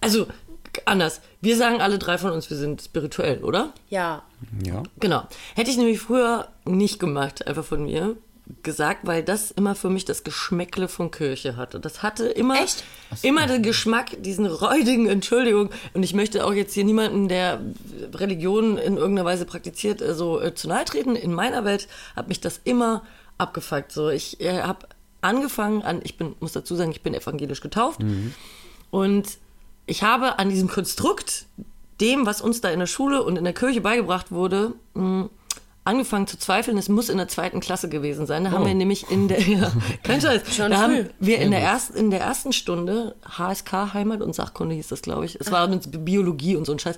also 0.00 0.26
anders, 0.84 1.20
wir 1.40 1.56
sagen 1.56 1.80
alle 1.80 1.98
drei 1.98 2.18
von 2.18 2.30
uns, 2.30 2.50
wir 2.50 2.56
sind 2.56 2.82
spirituell, 2.82 3.42
oder? 3.42 3.72
Ja. 3.88 4.22
Ja. 4.64 4.82
Genau. 4.98 5.26
Hätte 5.54 5.70
ich 5.70 5.76
nämlich 5.76 6.00
früher 6.00 6.48
nicht 6.64 6.98
gemacht, 6.98 7.46
einfach 7.46 7.64
von 7.64 7.84
mir 7.84 8.16
gesagt, 8.62 9.06
weil 9.06 9.22
das 9.22 9.50
immer 9.50 9.74
für 9.74 9.90
mich 9.90 10.04
das 10.04 10.24
Geschmäckle 10.24 10.88
von 10.88 11.10
Kirche 11.10 11.56
hatte. 11.56 11.78
Das 11.80 12.02
hatte 12.02 12.26
immer, 12.26 12.60
Echt? 12.60 12.84
immer 13.22 13.46
den 13.46 13.62
Geschmack, 13.62 14.22
diesen 14.22 14.46
räudigen, 14.46 15.06
Entschuldigung. 15.06 15.70
Und 15.94 16.02
ich 16.02 16.14
möchte 16.14 16.44
auch 16.44 16.52
jetzt 16.52 16.74
hier 16.74 16.84
niemanden, 16.84 17.28
der 17.28 17.60
Religion 18.12 18.76
in 18.76 18.96
irgendeiner 18.96 19.24
Weise 19.24 19.44
praktiziert, 19.44 20.02
äh, 20.02 20.14
so 20.14 20.40
äh, 20.40 20.54
zu 20.54 20.68
nahe 20.68 20.84
treten. 20.84 21.16
In 21.16 21.32
meiner 21.32 21.64
Welt 21.64 21.88
hat 22.16 22.28
mich 22.28 22.40
das 22.40 22.60
immer 22.64 23.02
abgefuckt. 23.38 23.92
So, 23.92 24.08
ich 24.08 24.40
äh, 24.40 24.62
habe 24.62 24.88
angefangen 25.20 25.82
an, 25.82 26.00
ich 26.02 26.16
bin, 26.16 26.34
muss 26.40 26.52
dazu 26.52 26.74
sagen, 26.74 26.90
ich 26.90 27.02
bin 27.02 27.14
evangelisch 27.14 27.60
getauft. 27.60 28.00
Und 28.90 29.38
ich 29.90 30.04
habe 30.04 30.38
an 30.38 30.48
diesem 30.48 30.68
Konstrukt, 30.68 31.46
dem, 32.00 32.24
was 32.24 32.40
uns 32.40 32.60
da 32.60 32.70
in 32.70 32.78
der 32.78 32.86
Schule 32.86 33.22
und 33.24 33.36
in 33.36 33.44
der 33.44 33.52
Kirche 33.52 33.80
beigebracht 33.80 34.30
wurde, 34.30 34.74
mh, 34.94 35.28
angefangen 35.82 36.28
zu 36.28 36.38
zweifeln. 36.38 36.78
Es 36.78 36.88
muss 36.88 37.08
in 37.08 37.16
der 37.18 37.26
zweiten 37.26 37.58
Klasse 37.58 37.88
gewesen 37.88 38.24
sein. 38.24 38.44
Da 38.44 38.52
haben 38.52 38.64
wir 38.64 38.74
nämlich 38.74 39.10
in 39.10 39.26
der, 39.26 39.40
ja, 39.40 39.72
kein 40.04 40.20
Scheiß, 40.20 40.54
Schon 40.54 40.70
da 40.70 40.78
haben 40.78 41.10
wir 41.18 41.38
in 41.40 41.50
der, 41.50 41.60
ersten, 41.60 41.96
in 41.96 42.10
der 42.10 42.20
ersten 42.20 42.52
Stunde, 42.52 43.16
HSK, 43.26 43.92
Heimat 43.92 44.22
und 44.22 44.34
Sachkunde 44.34 44.76
hieß 44.76 44.88
das, 44.88 45.02
glaube 45.02 45.24
ich. 45.24 45.40
Es 45.40 45.50
war 45.50 45.66
mit 45.66 46.04
Biologie 46.04 46.54
und 46.54 46.66
so 46.66 46.72
ein 46.72 46.78
Scheiß. 46.78 46.96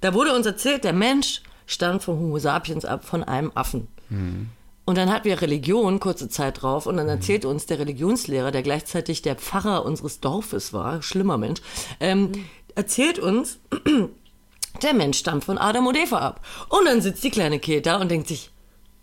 Da 0.00 0.14
wurde 0.14 0.34
uns 0.34 0.46
erzählt, 0.46 0.84
der 0.84 0.92
Mensch 0.92 1.42
stammt 1.66 2.04
vom 2.04 2.18
Homo 2.20 2.38
sapiens 2.38 2.84
ab, 2.84 3.04
von 3.04 3.24
einem 3.24 3.50
Affen. 3.56 3.88
Und 4.90 4.96
dann 4.96 5.12
hatten 5.12 5.26
wir 5.26 5.40
Religion 5.40 6.00
kurze 6.00 6.28
Zeit 6.28 6.62
drauf 6.62 6.86
und 6.86 6.96
dann 6.96 7.08
erzählte 7.08 7.46
uns 7.46 7.64
der 7.64 7.78
Religionslehrer, 7.78 8.50
der 8.50 8.64
gleichzeitig 8.64 9.22
der 9.22 9.36
Pfarrer 9.36 9.84
unseres 9.84 10.18
Dorfes 10.18 10.72
war, 10.72 11.00
schlimmer 11.00 11.38
Mensch, 11.38 11.60
ähm, 12.00 12.32
erzählt 12.74 13.20
uns, 13.20 13.60
der 14.82 14.94
Mensch 14.94 15.18
stammt 15.18 15.44
von 15.44 15.58
Adam 15.58 15.86
und 15.86 15.96
Eva 15.96 16.18
ab. 16.18 16.44
Und 16.70 16.86
dann 16.86 17.02
sitzt 17.02 17.22
die 17.22 17.30
kleine 17.30 17.60
Kate 17.60 17.82
da 17.82 18.00
und 18.00 18.10
denkt 18.10 18.26
sich, 18.26 18.50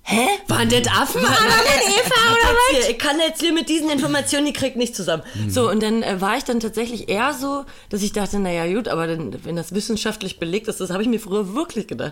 hä? 0.02 0.28
Waren 0.50 0.68
das 0.68 0.88
Affen, 0.88 1.22
Adam 1.22 1.58
und 1.58 1.88
Eva 1.88 2.34
oder 2.34 2.58
was? 2.82 2.90
Ich 2.90 2.98
kann 3.00 3.18
jetzt 3.26 3.40
hier 3.40 3.54
mit 3.54 3.70
diesen 3.70 3.90
Informationen, 3.90 4.46
die 4.46 4.52
kriegt 4.52 4.76
nicht 4.76 4.94
zusammen. 4.94 5.24
So, 5.48 5.70
und 5.70 5.82
dann 5.82 6.04
äh, 6.04 6.20
war 6.20 6.36
ich 6.36 6.44
dann 6.44 6.60
tatsächlich 6.60 7.08
eher 7.08 7.34
so, 7.34 7.64
dass 7.88 8.04
ich 8.04 8.12
dachte, 8.12 8.40
naja 8.40 8.68
gut, 8.74 8.90
aber 8.90 9.08
dann, 9.08 9.46
wenn 9.46 9.56
das 9.56 9.74
wissenschaftlich 9.74 10.38
belegt 10.38 10.68
ist, 10.68 10.82
das 10.82 10.90
habe 10.90 11.02
ich 11.02 11.08
mir 11.08 11.22
früher 11.22 11.56
wirklich 11.56 11.88
gedacht. 11.88 12.12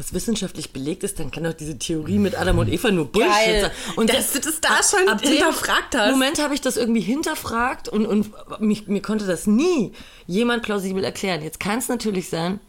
Was 0.00 0.14
wissenschaftlich 0.14 0.72
belegt 0.72 1.04
ist, 1.04 1.20
dann 1.20 1.30
kann 1.30 1.44
doch 1.44 1.52
diese 1.52 1.78
Theorie 1.78 2.18
mit 2.18 2.34
Adam 2.34 2.56
und 2.56 2.72
Eva 2.72 2.90
nur 2.90 3.12
Bullshit 3.12 3.30
Geil. 3.30 3.60
sein. 3.60 3.70
Und 3.96 4.08
Dass 4.08 4.32
du 4.32 4.40
das 4.40 4.58
da 4.58 4.80
schon 4.82 5.06
dem 5.18 5.28
hinterfragt 5.28 5.94
hast. 5.94 6.12
Moment 6.12 6.42
habe 6.42 6.54
ich 6.54 6.62
das 6.62 6.78
irgendwie 6.78 7.02
hinterfragt 7.02 7.90
und, 7.90 8.06
und 8.06 8.32
mich, 8.60 8.88
mir 8.88 9.02
konnte 9.02 9.26
das 9.26 9.46
nie 9.46 9.92
jemand 10.26 10.62
plausibel 10.62 11.04
erklären. 11.04 11.42
Jetzt 11.42 11.60
kann 11.60 11.80
es 11.80 11.88
natürlich 11.88 12.30
sein, 12.30 12.60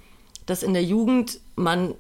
dass 0.46 0.62
in 0.62 0.74
der 0.74 0.84
Jugend 0.84 1.40
man 1.56 1.96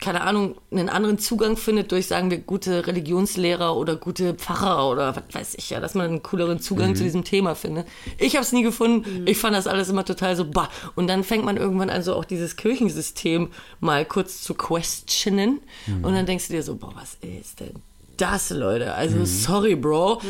keine 0.00 0.22
Ahnung, 0.22 0.56
einen 0.70 0.88
anderen 0.88 1.18
Zugang 1.18 1.56
findet 1.56 1.92
durch, 1.92 2.06
sagen 2.06 2.30
wir, 2.30 2.38
gute 2.38 2.86
Religionslehrer 2.86 3.76
oder 3.76 3.96
gute 3.96 4.34
Pfarrer 4.34 4.90
oder 4.90 5.14
was 5.14 5.22
weiß 5.32 5.54
ich 5.56 5.70
ja, 5.70 5.80
dass 5.80 5.94
man 5.94 6.06
einen 6.06 6.22
cooleren 6.22 6.58
Zugang 6.58 6.96
zu 6.96 7.02
diesem 7.02 7.22
Thema 7.22 7.54
findet. 7.54 7.86
Ich 8.18 8.34
habe 8.36 8.44
es 8.44 8.52
nie 8.52 8.62
gefunden. 8.62 9.26
Ich 9.26 9.38
fand 9.38 9.54
das 9.54 9.66
alles 9.66 9.88
immer 9.90 10.04
total 10.04 10.36
so, 10.36 10.46
bah. 10.46 10.70
Und 10.96 11.06
dann 11.06 11.22
fängt 11.22 11.44
man 11.44 11.56
irgendwann 11.56 11.90
an, 11.90 12.02
so 12.02 12.14
auch 12.14 12.24
dieses 12.24 12.56
Kirchensystem 12.56 13.48
mal 13.80 14.04
kurz 14.04 14.42
zu 14.42 14.54
questionen. 14.54 15.60
Und 16.02 16.14
dann 16.14 16.26
denkst 16.26 16.48
du 16.48 16.54
dir 16.54 16.62
so, 16.62 16.76
boah, 16.76 16.94
was 16.96 17.18
ist 17.20 17.60
denn 17.60 17.74
das, 18.20 18.50
Leute? 18.50 18.94
Also, 18.94 19.24
sorry, 19.24 19.76
Bro. 19.76 20.20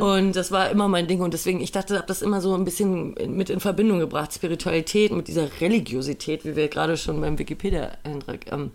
Und 0.00 0.34
das 0.34 0.52
war 0.52 0.70
immer 0.70 0.88
mein 0.88 1.06
Ding. 1.06 1.20
Und 1.20 1.34
deswegen, 1.34 1.60
ich 1.60 1.72
dachte, 1.72 1.96
habe 1.96 2.06
das 2.06 2.22
immer 2.22 2.40
so 2.40 2.54
ein 2.54 2.64
bisschen 2.64 3.14
mit 3.28 3.50
in 3.50 3.60
Verbindung 3.60 3.98
gebracht. 3.98 4.32
Spiritualität 4.32 5.12
mit 5.12 5.28
dieser 5.28 5.48
Religiosität, 5.60 6.44
wie 6.44 6.56
wir 6.56 6.68
gerade 6.68 6.96
schon 6.96 7.20
beim 7.20 7.38
Wikipedia-Eintrag 7.38 8.52
ähm, 8.52 8.70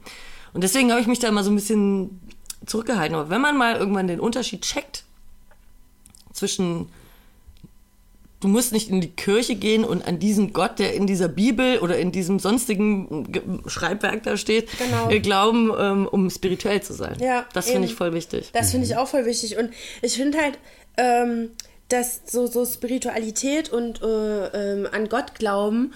und 0.55 0.61
deswegen 0.63 0.89
habe 0.91 0.99
ich 1.01 1.07
mich 1.07 1.19
da 1.19 1.27
immer 1.27 1.43
so 1.43 1.51
ein 1.51 1.55
bisschen 1.55 2.19
zurückgehalten. 2.65 3.15
Aber 3.15 3.29
wenn 3.29 3.41
man 3.41 3.55
mal 3.57 3.75
irgendwann 3.75 4.07
den 4.07 4.19
Unterschied 4.19 4.61
checkt 4.63 5.03
zwischen, 6.33 6.89
du 8.39 8.47
musst 8.47 8.71
nicht 8.71 8.89
in 8.89 9.01
die 9.01 9.09
Kirche 9.11 9.55
gehen 9.55 9.83
und 9.85 10.05
an 10.07 10.19
diesen 10.19 10.53
Gott, 10.53 10.79
der 10.79 10.93
in 10.93 11.07
dieser 11.07 11.27
Bibel 11.27 11.79
oder 11.79 11.97
in 11.97 12.11
diesem 12.11 12.39
sonstigen 12.39 13.31
Ge- 13.31 13.41
Schreibwerk 13.67 14.23
da 14.23 14.37
steht, 14.37 14.69
Genau. 14.77 15.09
äh, 15.09 15.19
glauben, 15.19 15.71
ähm, 15.77 16.07
um 16.07 16.29
spirituell 16.29 16.81
zu 16.81 16.93
sein. 16.93 17.17
Ja, 17.19 17.45
das 17.53 17.69
finde 17.69 17.87
ich 17.87 17.95
voll 17.95 18.13
wichtig. 18.13 18.49
Das 18.53 18.71
finde 18.71 18.85
ich 18.87 18.97
auch 18.97 19.07
voll 19.07 19.25
wichtig. 19.25 19.57
Und 19.57 19.71
ich 20.01 20.13
finde 20.15 20.37
halt, 20.39 20.57
ähm, 20.97 21.51
dass 21.89 22.21
so, 22.25 22.47
so 22.47 22.65
Spiritualität 22.65 23.69
und 23.69 24.01
äh, 24.01 24.47
ähm, 24.73 24.87
an 24.91 25.07
Gott 25.07 25.35
glauben, 25.35 25.93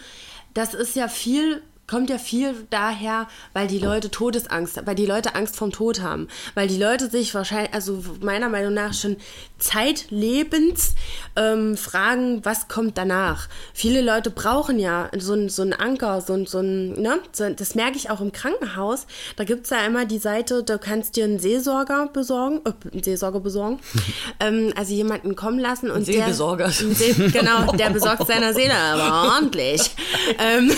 das 0.53 0.73
ist 0.73 0.95
ja 0.95 1.07
viel 1.07 1.61
kommt 1.89 2.09
ja 2.09 2.17
viel 2.17 2.53
daher, 2.69 3.27
weil 3.53 3.67
die 3.67 3.79
Leute 3.79 4.11
Todesangst, 4.11 4.81
weil 4.85 4.95
die 4.95 5.05
Leute 5.05 5.35
Angst 5.35 5.55
vom 5.55 5.71
Tod 5.71 6.01
haben, 6.01 6.27
weil 6.53 6.67
die 6.67 6.77
Leute 6.77 7.09
sich 7.09 7.33
wahrscheinlich, 7.33 7.73
also 7.73 8.03
meiner 8.21 8.49
Meinung 8.49 8.73
nach 8.73 8.93
schon 8.93 9.17
zeitlebens 9.57 10.95
ähm, 11.35 11.75
fragen, 11.77 12.45
was 12.45 12.67
kommt 12.67 12.97
danach. 12.97 13.49
Viele 13.73 14.01
Leute 14.01 14.29
brauchen 14.29 14.79
ja 14.79 15.09
so 15.17 15.33
ein 15.33 15.49
so 15.49 15.63
ein 15.63 15.73
Anker, 15.73 16.21
so 16.21 16.33
ein, 16.33 16.45
so 16.45 16.59
ein 16.59 16.93
ne, 16.93 17.19
so, 17.31 17.49
das 17.49 17.75
merke 17.75 17.97
ich 17.97 18.09
auch 18.09 18.21
im 18.21 18.31
Krankenhaus. 18.31 19.05
Da 19.35 19.43
gibt 19.43 19.65
es 19.65 19.71
ja 19.71 19.85
immer 19.85 20.05
die 20.05 20.19
Seite, 20.19 20.63
du 20.63 20.77
kannst 20.77 21.15
dir 21.15 21.25
einen 21.25 21.39
Seelsorger 21.39 22.07
besorgen, 22.07 22.61
äh, 22.65 22.93
einen 22.93 23.03
Seelsorger 23.03 23.39
besorgen, 23.39 23.79
ähm, 24.39 24.73
also 24.75 24.93
jemanden 24.93 25.35
kommen 25.35 25.59
lassen 25.59 25.89
und 25.91 26.07
der 26.07 26.27
genau, 27.31 27.71
der 27.73 27.89
besorgt 27.89 28.27
seiner 28.27 28.53
Seele, 28.53 28.75
aber 28.75 29.33
ordentlich. 29.35 29.91
ähm, 30.37 30.71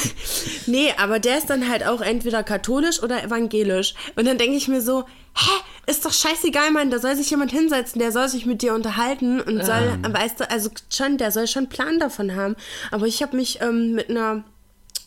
nee, 0.66 0.92
aber 1.02 1.20
der 1.20 1.38
ist 1.38 1.50
dann 1.50 1.68
halt 1.68 1.86
auch 1.86 2.02
entweder 2.02 2.44
katholisch 2.44 3.02
oder 3.02 3.24
evangelisch. 3.24 3.96
Und 4.16 4.28
dann 4.28 4.38
denke 4.38 4.56
ich 4.56 4.68
mir 4.68 4.82
so, 4.82 5.04
hä, 5.36 5.52
ist 5.88 6.06
doch 6.06 6.14
scheißegal, 6.14 6.72
Mann, 6.72 6.92
da 6.92 7.00
soll 7.00 7.16
sich 7.16 7.30
jemand 7.32 7.52
hinsetzen, 7.52 8.00
der 8.00 8.12
soll 8.12 8.30
sich 8.30 8.46
mit 8.46 8.62
dir 8.62 8.76
unterhalten 8.76 9.42
und 9.42 9.66
soll, 9.66 9.98
weißt 10.08 10.40
du, 10.40 10.50
also 10.50 10.70
schon, 10.90 11.18
der 11.18 11.32
soll 11.32 11.48
schon 11.48 11.64
einen 11.64 11.70
Plan 11.70 12.00
davon 12.00 12.36
haben. 12.36 12.56
Aber 12.92 13.08
ich 13.08 13.24
habe 13.24 13.36
mich 13.36 13.62
ähm, 13.62 13.94
mit 13.94 14.10
einer 14.10 14.44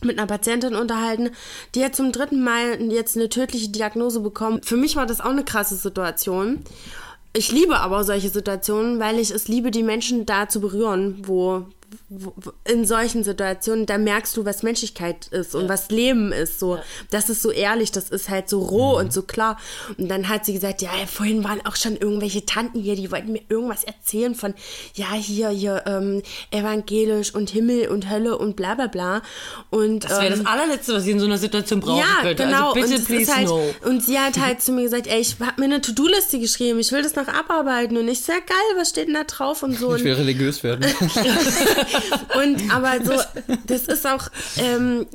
mit 0.03 0.19
einer 0.19 0.27
Patientin 0.27 0.75
unterhalten, 0.75 1.31
die 1.75 1.83
hat 1.83 1.97
zum 1.97 2.13
dritten 2.13 2.43
Mal 2.43 2.83
jetzt 2.93 3.17
eine 3.17 3.31
tödliche 3.31 3.71
Diagnose 3.71 4.21
bekommen. 4.21 4.61
Für 4.63 4.77
mich 4.77 4.97
war 4.97 5.07
das 5.07 5.23
auch 5.23 5.31
eine 5.31 5.45
krasse 5.45 5.77
Situation. 5.77 6.63
Ich 7.33 7.51
liebe 7.51 7.81
aber 7.81 8.05
solche 8.05 8.29
Situationen, 8.29 9.01
weil 9.01 9.19
ich 9.19 9.31
es 9.31 9.49
liebe, 9.49 9.71
die 9.71 9.83
Menschen 9.83 10.27
da 10.27 10.49
zu 10.49 10.61
berühren, 10.61 11.23
wo 11.23 11.65
in 12.65 12.85
solchen 12.87 13.25
Situationen, 13.25 13.87
da 13.87 13.99
merkst 13.99 14.37
du, 14.37 14.45
was 14.45 14.63
Menschlichkeit 14.63 15.29
ist 15.29 15.55
und 15.55 15.69
was 15.69 15.91
Leben 15.91 16.33
ist. 16.33 16.61
So, 16.61 16.79
das 17.11 17.31
ist 17.31 17.43
so 17.43 17.51
ehrlich, 17.51 17.93
das 17.93 18.11
ist 18.11 18.29
halt 18.29 18.49
so 18.49 18.61
roh 18.61 18.99
und 18.99 19.13
so 19.13 19.23
klar. 19.23 19.59
Und 19.99 20.09
dann 20.09 20.29
hat 20.29 20.45
sie 20.45 20.53
gesagt, 20.53 20.83
ja, 20.83 20.91
vorhin 21.07 21.45
waren 21.45 21.65
auch 21.67 21.77
schon 21.77 21.97
irgendwelche 21.97 22.45
Tanten 22.47 22.81
hier, 22.81 22.97
die 22.97 23.11
wollten 23.11 23.33
mir 23.33 23.43
irgendwas 23.49 23.85
erzählen 23.85 24.35
von, 24.35 24.55
ja, 24.95 25.13
hier, 25.13 25.49
hier, 25.51 25.85
ähm, 25.87 26.23
evangelisch 26.51 27.35
und 27.35 27.51
Himmel 27.51 27.89
und 27.89 28.11
Hölle 28.11 28.39
und 28.39 28.57
bla 28.57 28.75
bla 28.75 28.87
bla. 28.87 29.23
Und 29.71 30.05
Das 30.05 30.13
wäre 30.13 30.35
ähm, 30.35 30.45
das 30.45 30.47
allerletzte, 30.47 30.95
was 30.95 31.05
ich 31.05 31.11
in 31.11 31.21
so 31.21 31.27
einer 31.27 31.39
Situation 31.39 31.81
brauchen 31.81 31.99
ja, 31.99 32.23
könnte. 32.23 32.45
genau. 32.45 32.73
Also 32.73 32.81
bitte, 32.81 32.97
und, 32.97 33.07
please, 33.07 33.35
halt, 33.35 33.47
no. 33.47 33.75
und 33.85 34.03
sie 34.03 34.19
hat 34.19 34.39
halt 34.39 34.63
zu 34.63 34.73
mir 34.73 34.83
gesagt, 34.83 35.07
ey, 35.07 35.21
ich 35.21 35.37
habe 35.41 35.61
mir 35.61 35.67
eine 35.67 35.81
To-Do-Liste 35.81 36.39
geschrieben, 36.39 36.79
ich 36.79 36.93
will 36.93 37.03
das 37.03 37.15
noch 37.15 37.29
abarbeiten. 37.29 37.97
Und 37.97 38.09
ich 38.09 38.21
sag, 38.21 38.47
geil, 38.47 38.57
was 38.77 38.91
steht 38.91 39.09
denn 39.09 39.15
da 39.15 39.25
drauf 39.25 39.63
und 39.63 39.79
so. 39.79 39.95
Ich 39.95 40.05
will 40.05 40.15
religiös 40.15 40.63
werden. 40.63 40.85
Und 42.37 42.73
aber 42.75 43.05
so, 43.05 43.13
das 43.67 43.83
ist 43.87 44.07
auch, 44.07 44.29
ähm, 44.57 45.07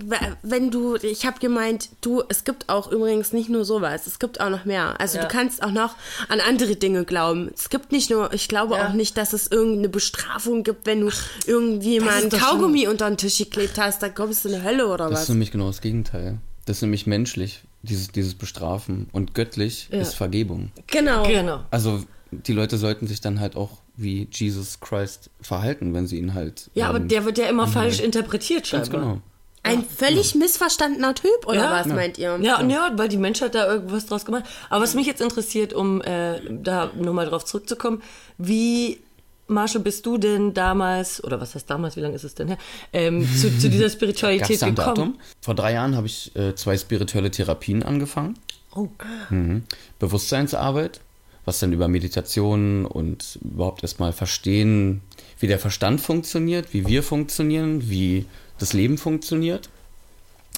wenn 0.44 0.72
du, 0.72 0.96
ich 0.98 1.26
habe 1.26 1.40
gemeint, 1.40 1.90
du, 2.02 2.24
es 2.30 2.44
gibt 2.44 2.70
auch 2.70 2.92
übrigens 2.92 3.34
nicht 3.34 3.50
nur 3.50 3.66
sowas, 3.66 4.08
es 4.08 4.20
gibt 4.20 4.40
auch 4.42 4.50
noch 4.50 4.66
mehr. 4.66 5.00
Also 5.00 5.18
Ja. 5.18 5.24
du 5.26 5.30
kannst 5.30 5.62
auch 5.64 5.72
noch 5.72 5.96
an 6.28 6.40
andere 6.42 6.76
Dinge 6.76 7.06
glauben. 7.06 7.52
Es 7.54 7.70
gibt 7.70 7.92
nicht 7.92 8.10
nur, 8.10 8.34
ich 8.34 8.48
glaube 8.48 8.76
Ja. 8.76 8.88
auch 8.90 8.94
nicht, 8.94 9.18
dass 9.18 9.34
es 9.34 9.48
irgendeine 9.48 9.90
Bestrafung 9.90 10.64
gibt, 10.64 10.86
wenn 10.86 11.02
du 11.02 11.10
irgendwie 11.46 12.00
mal 12.00 12.14
einen 12.22 12.30
doch 12.30 12.40
schon- 12.40 12.48
Kaugummi 12.50 12.88
unter 12.88 13.08
den 13.10 13.18
Tisch 13.18 13.38
geklebt 13.38 13.78
hast, 13.80 14.02
dann 14.04 14.14
kommst 14.16 14.46
du 14.46 14.50
in 14.50 14.56
die 14.56 14.64
Hölle 14.64 14.88
oder 14.88 15.06
Das 15.10 15.14
was. 15.14 15.22
ist 15.24 15.30
nämlich 15.30 15.52
genau 15.52 15.68
das 15.68 15.82
Gegenteil. 15.82 16.38
Das 16.66 16.78
ist 16.78 16.82
nämlich 16.84 17.08
menschlich. 17.08 17.62
dieses, 17.82 18.10
dieses 18.10 18.36
Bestrafen. 18.36 19.08
Und 19.14 19.34
göttlich 19.34 19.88
Ja. 19.90 20.02
ist 20.02 20.14
Vergebung. 20.14 20.70
Genau. 20.88 21.24
Genau. 21.26 21.62
Also 21.72 22.04
die 22.32 22.54
Leute 22.54 22.78
sollten 22.78 23.08
sich 23.08 23.22
dann 23.22 23.40
halt 23.40 23.56
auch 23.56 23.80
wie 23.96 24.28
Jesus 24.32 24.80
Christ 24.80 25.30
verhalten, 25.42 25.94
wenn 25.94 26.08
sie 26.08 26.18
ihn 26.18 26.34
halt. 26.34 26.70
Ja, 26.74 26.88
aber 26.90 27.00
ähm, 27.00 27.08
der 27.08 27.26
wird 27.26 27.38
ja 27.38 27.48
immer 27.48 27.68
falsch 27.68 28.00
interpretiert, 28.00 28.68
scheinbar. 28.68 28.90
Ganz 28.90 29.04
genau. 29.04 29.22
Ein 29.62 29.84
völlig 29.84 30.36
missverstandener 30.36 31.14
Typ, 31.16 31.46
oder 31.46 31.56
Ja. 31.66 31.72
was 31.72 31.88
meint 31.88 32.18
ihr? 32.18 32.40
Ja, 32.42 32.60
und 32.60 32.70
ja, 32.70 32.92
weil 32.96 33.10
die 33.10 33.18
Menschheit 33.18 33.56
da 33.56 33.68
irgendwas 33.68 34.06
draus 34.06 34.24
gemacht 34.26 34.46
hat. 34.46 34.52
Aber 34.70 34.84
was 34.84 34.94
mich 34.96 35.06
jetzt 35.06 35.22
interessiert, 35.22 35.74
um 35.74 36.02
äh, 36.02 36.40
da 36.50 36.92
nochmal 36.98 37.26
drauf 37.26 37.44
zurückzukommen, 37.44 38.02
wie, 38.38 39.00
Marshall, 39.48 39.82
bist 39.82 40.06
du 40.06 40.18
denn 40.18 40.54
damals, 40.54 41.22
oder 41.24 41.42
was 41.42 41.56
heißt 41.56 41.70
damals, 41.70 41.98
wie 41.98 42.00
lange 42.00 42.16
ist 42.16 42.24
es 42.24 42.36
denn 42.36 42.48
her, 42.48 42.58
ähm, 42.94 43.28
zu, 43.36 43.56
zu 43.60 43.70
dieser 43.70 43.90
Spiritualität 43.90 44.60
gekommen? 44.60 44.76
Datum? 44.76 45.20
Vor 45.42 45.56
drei 45.56 45.74
Jahren 45.74 45.96
habe 45.98 46.08
ich 46.08 46.34
äh, 46.38 46.56
zwei 46.56 46.78
spirituelle 46.78 47.30
Therapien 47.30 47.84
angefangen. 47.84 48.36
Oh. 48.74 48.88
Mhm. 49.30 49.64
Bewusstseinsarbeit, 50.00 51.02
was 51.46 51.60
dann 51.60 51.74
über 51.74 51.88
Meditation 51.88 52.86
und 52.86 53.40
überhaupt 53.44 53.84
erstmal 53.84 54.14
verstehen, 54.14 55.02
wie 55.40 55.48
der 55.48 55.60
Verstand 55.60 56.02
funktioniert, 56.02 56.74
wie 56.74 56.88
wir 56.88 57.04
funktionieren, 57.04 57.90
wie 57.90 58.26
das 58.58 58.74
Leben 58.74 58.98
funktioniert. 58.98 59.70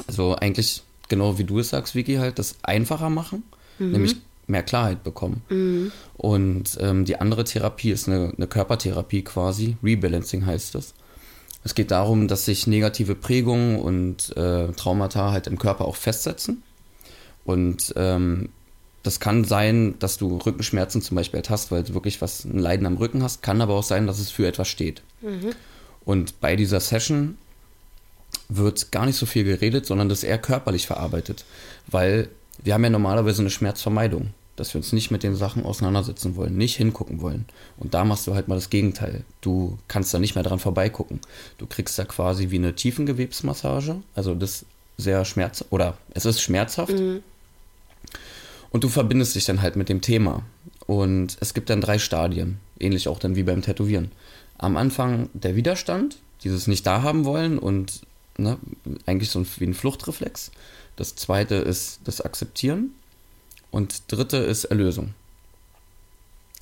Also 0.08 0.36
eigentlich 0.36 0.84
genau 1.08 1.38
wie 1.38 1.44
du 1.44 1.60
es 1.60 1.70
sagst, 1.70 1.94
Vicky, 1.94 2.16
halt 2.16 2.40
das 2.40 2.56
einfacher 2.64 3.10
machen, 3.10 3.44
nämlich 3.92 4.16
mehr 4.48 4.64
Klarheit 4.64 5.04
bekommen. 5.04 5.44
Und 6.18 6.78
ähm, 6.80 7.06
die 7.06 7.18
andere 7.20 7.44
Therapie 7.44 7.92
ist 7.92 8.08
eine, 8.08 8.34
eine 8.36 8.48
Körpertherapie 8.48 9.24
quasi, 9.24 9.78
Rebalancing 9.84 10.46
heißt 10.46 10.76
das. 10.76 10.94
Es 11.64 11.76
geht 11.76 11.92
darum, 11.92 12.28
dass 12.28 12.46
sich 12.46 12.66
negative 12.66 13.14
Prägungen 13.14 13.80
und 13.80 14.36
äh, 14.36 14.72
Traumata 14.74 15.32
halt 15.32 15.48
im 15.48 15.60
Körper 15.60 15.86
auch 15.86 15.96
festsetzen. 15.96 16.64
Und 17.46 17.94
ähm, 17.96 18.50
das 19.04 19.20
kann 19.20 19.44
sein, 19.44 19.96
dass 20.00 20.18
du 20.18 20.38
Rückenschmerzen 20.38 21.02
zum 21.02 21.16
Beispiel 21.16 21.42
hast, 21.50 21.72
weil 21.72 21.84
du 21.84 21.94
wirklich 21.94 22.22
was, 22.22 22.46
ein 22.46 22.60
Leiden 22.60 22.86
am 22.86 22.98
Rücken 22.98 23.24
hast. 23.24 23.42
Kann 23.42 23.62
aber 23.62 23.74
auch 23.74 23.84
sein, 23.84 24.08
dass 24.08 24.20
es 24.20 24.32
für 24.32 24.48
etwas 24.48 24.68
steht. 24.68 25.02
Und 26.06 26.40
bei 26.40 26.56
dieser 26.56 26.80
Session 26.80 27.38
wird 28.50 28.92
gar 28.92 29.06
nicht 29.06 29.18
so 29.18 29.26
viel 29.26 29.44
geredet, 29.44 29.86
sondern 29.86 30.10
das 30.10 30.24
eher 30.24 30.38
körperlich 30.38 30.88
verarbeitet. 30.88 31.46
Weil 31.88 32.30
wir 32.64 32.74
haben 32.74 32.84
ja 32.84 32.90
normalerweise 32.90 33.42
eine 33.42 33.50
Schmerzvermeidung, 33.50 34.34
dass 34.56 34.74
wir 34.74 34.80
uns 34.80 34.94
nicht 34.94 35.10
mit 35.10 35.24
den 35.24 35.36
Sachen 35.36 35.66
auseinandersetzen 35.66 36.36
wollen, 36.36 36.56
nicht 36.58 36.76
hingucken 36.76 37.22
wollen. 37.22 37.46
Und 37.78 37.94
da 37.94 38.04
machst 38.04 38.28
du 38.28 38.36
halt 38.36 38.48
mal 38.48 38.56
das 38.56 38.70
Gegenteil. 38.70 39.24
Du 39.42 39.78
kannst 39.88 40.14
da 40.14 40.20
nicht 40.20 40.36
mehr 40.36 40.44
dran 40.44 40.60
vorbeigucken. 40.60 41.20
Du 41.58 41.66
kriegst 41.66 41.98
da 41.98 42.06
quasi 42.06 42.52
wie 42.52 42.58
eine 42.58 42.76
Tiefengewebsmassage, 42.76 43.98
also 44.16 44.36
das 44.36 44.66
sehr 44.98 45.26
schmerz 45.26 45.66
oder 45.72 45.98
es 46.14 46.26
ist 46.26 46.42
schmerzhaft. 46.42 46.94
Und 48.72 48.84
du 48.84 48.90
verbindest 48.90 49.36
dich 49.36 49.46
dann 49.46 49.62
halt 49.62 49.76
mit 49.76 49.90
dem 49.90 50.02
Thema. 50.02 50.44
Und 50.88 51.38
es 51.40 51.54
gibt 51.54 51.70
dann 51.70 51.82
drei 51.82 52.00
Stadien, 52.00 52.60
ähnlich 52.80 53.08
auch 53.08 53.20
dann 53.20 53.36
wie 53.36 53.44
beim 53.44 53.62
Tätowieren. 53.62 54.12
Am 54.58 54.78
Anfang 54.78 55.30
der 55.34 55.56
Widerstand, 55.56 56.18
dieses 56.44 56.68
nicht 56.68 56.88
da 56.88 57.02
haben 57.04 57.26
wollen 57.26 57.60
und 57.60 58.02
ne, 58.38 58.58
eigentlich 59.06 59.30
so 59.30 59.46
wie 59.58 59.66
ein 59.66 59.74
Fluchtreflex. 59.74 60.52
Das 60.96 61.16
zweite 61.16 61.56
ist 61.56 62.00
das 62.06 62.22
Akzeptieren. 62.22 62.92
Und 63.70 64.04
dritte 64.12 64.38
ist 64.38 64.66
Erlösung. 64.66 65.14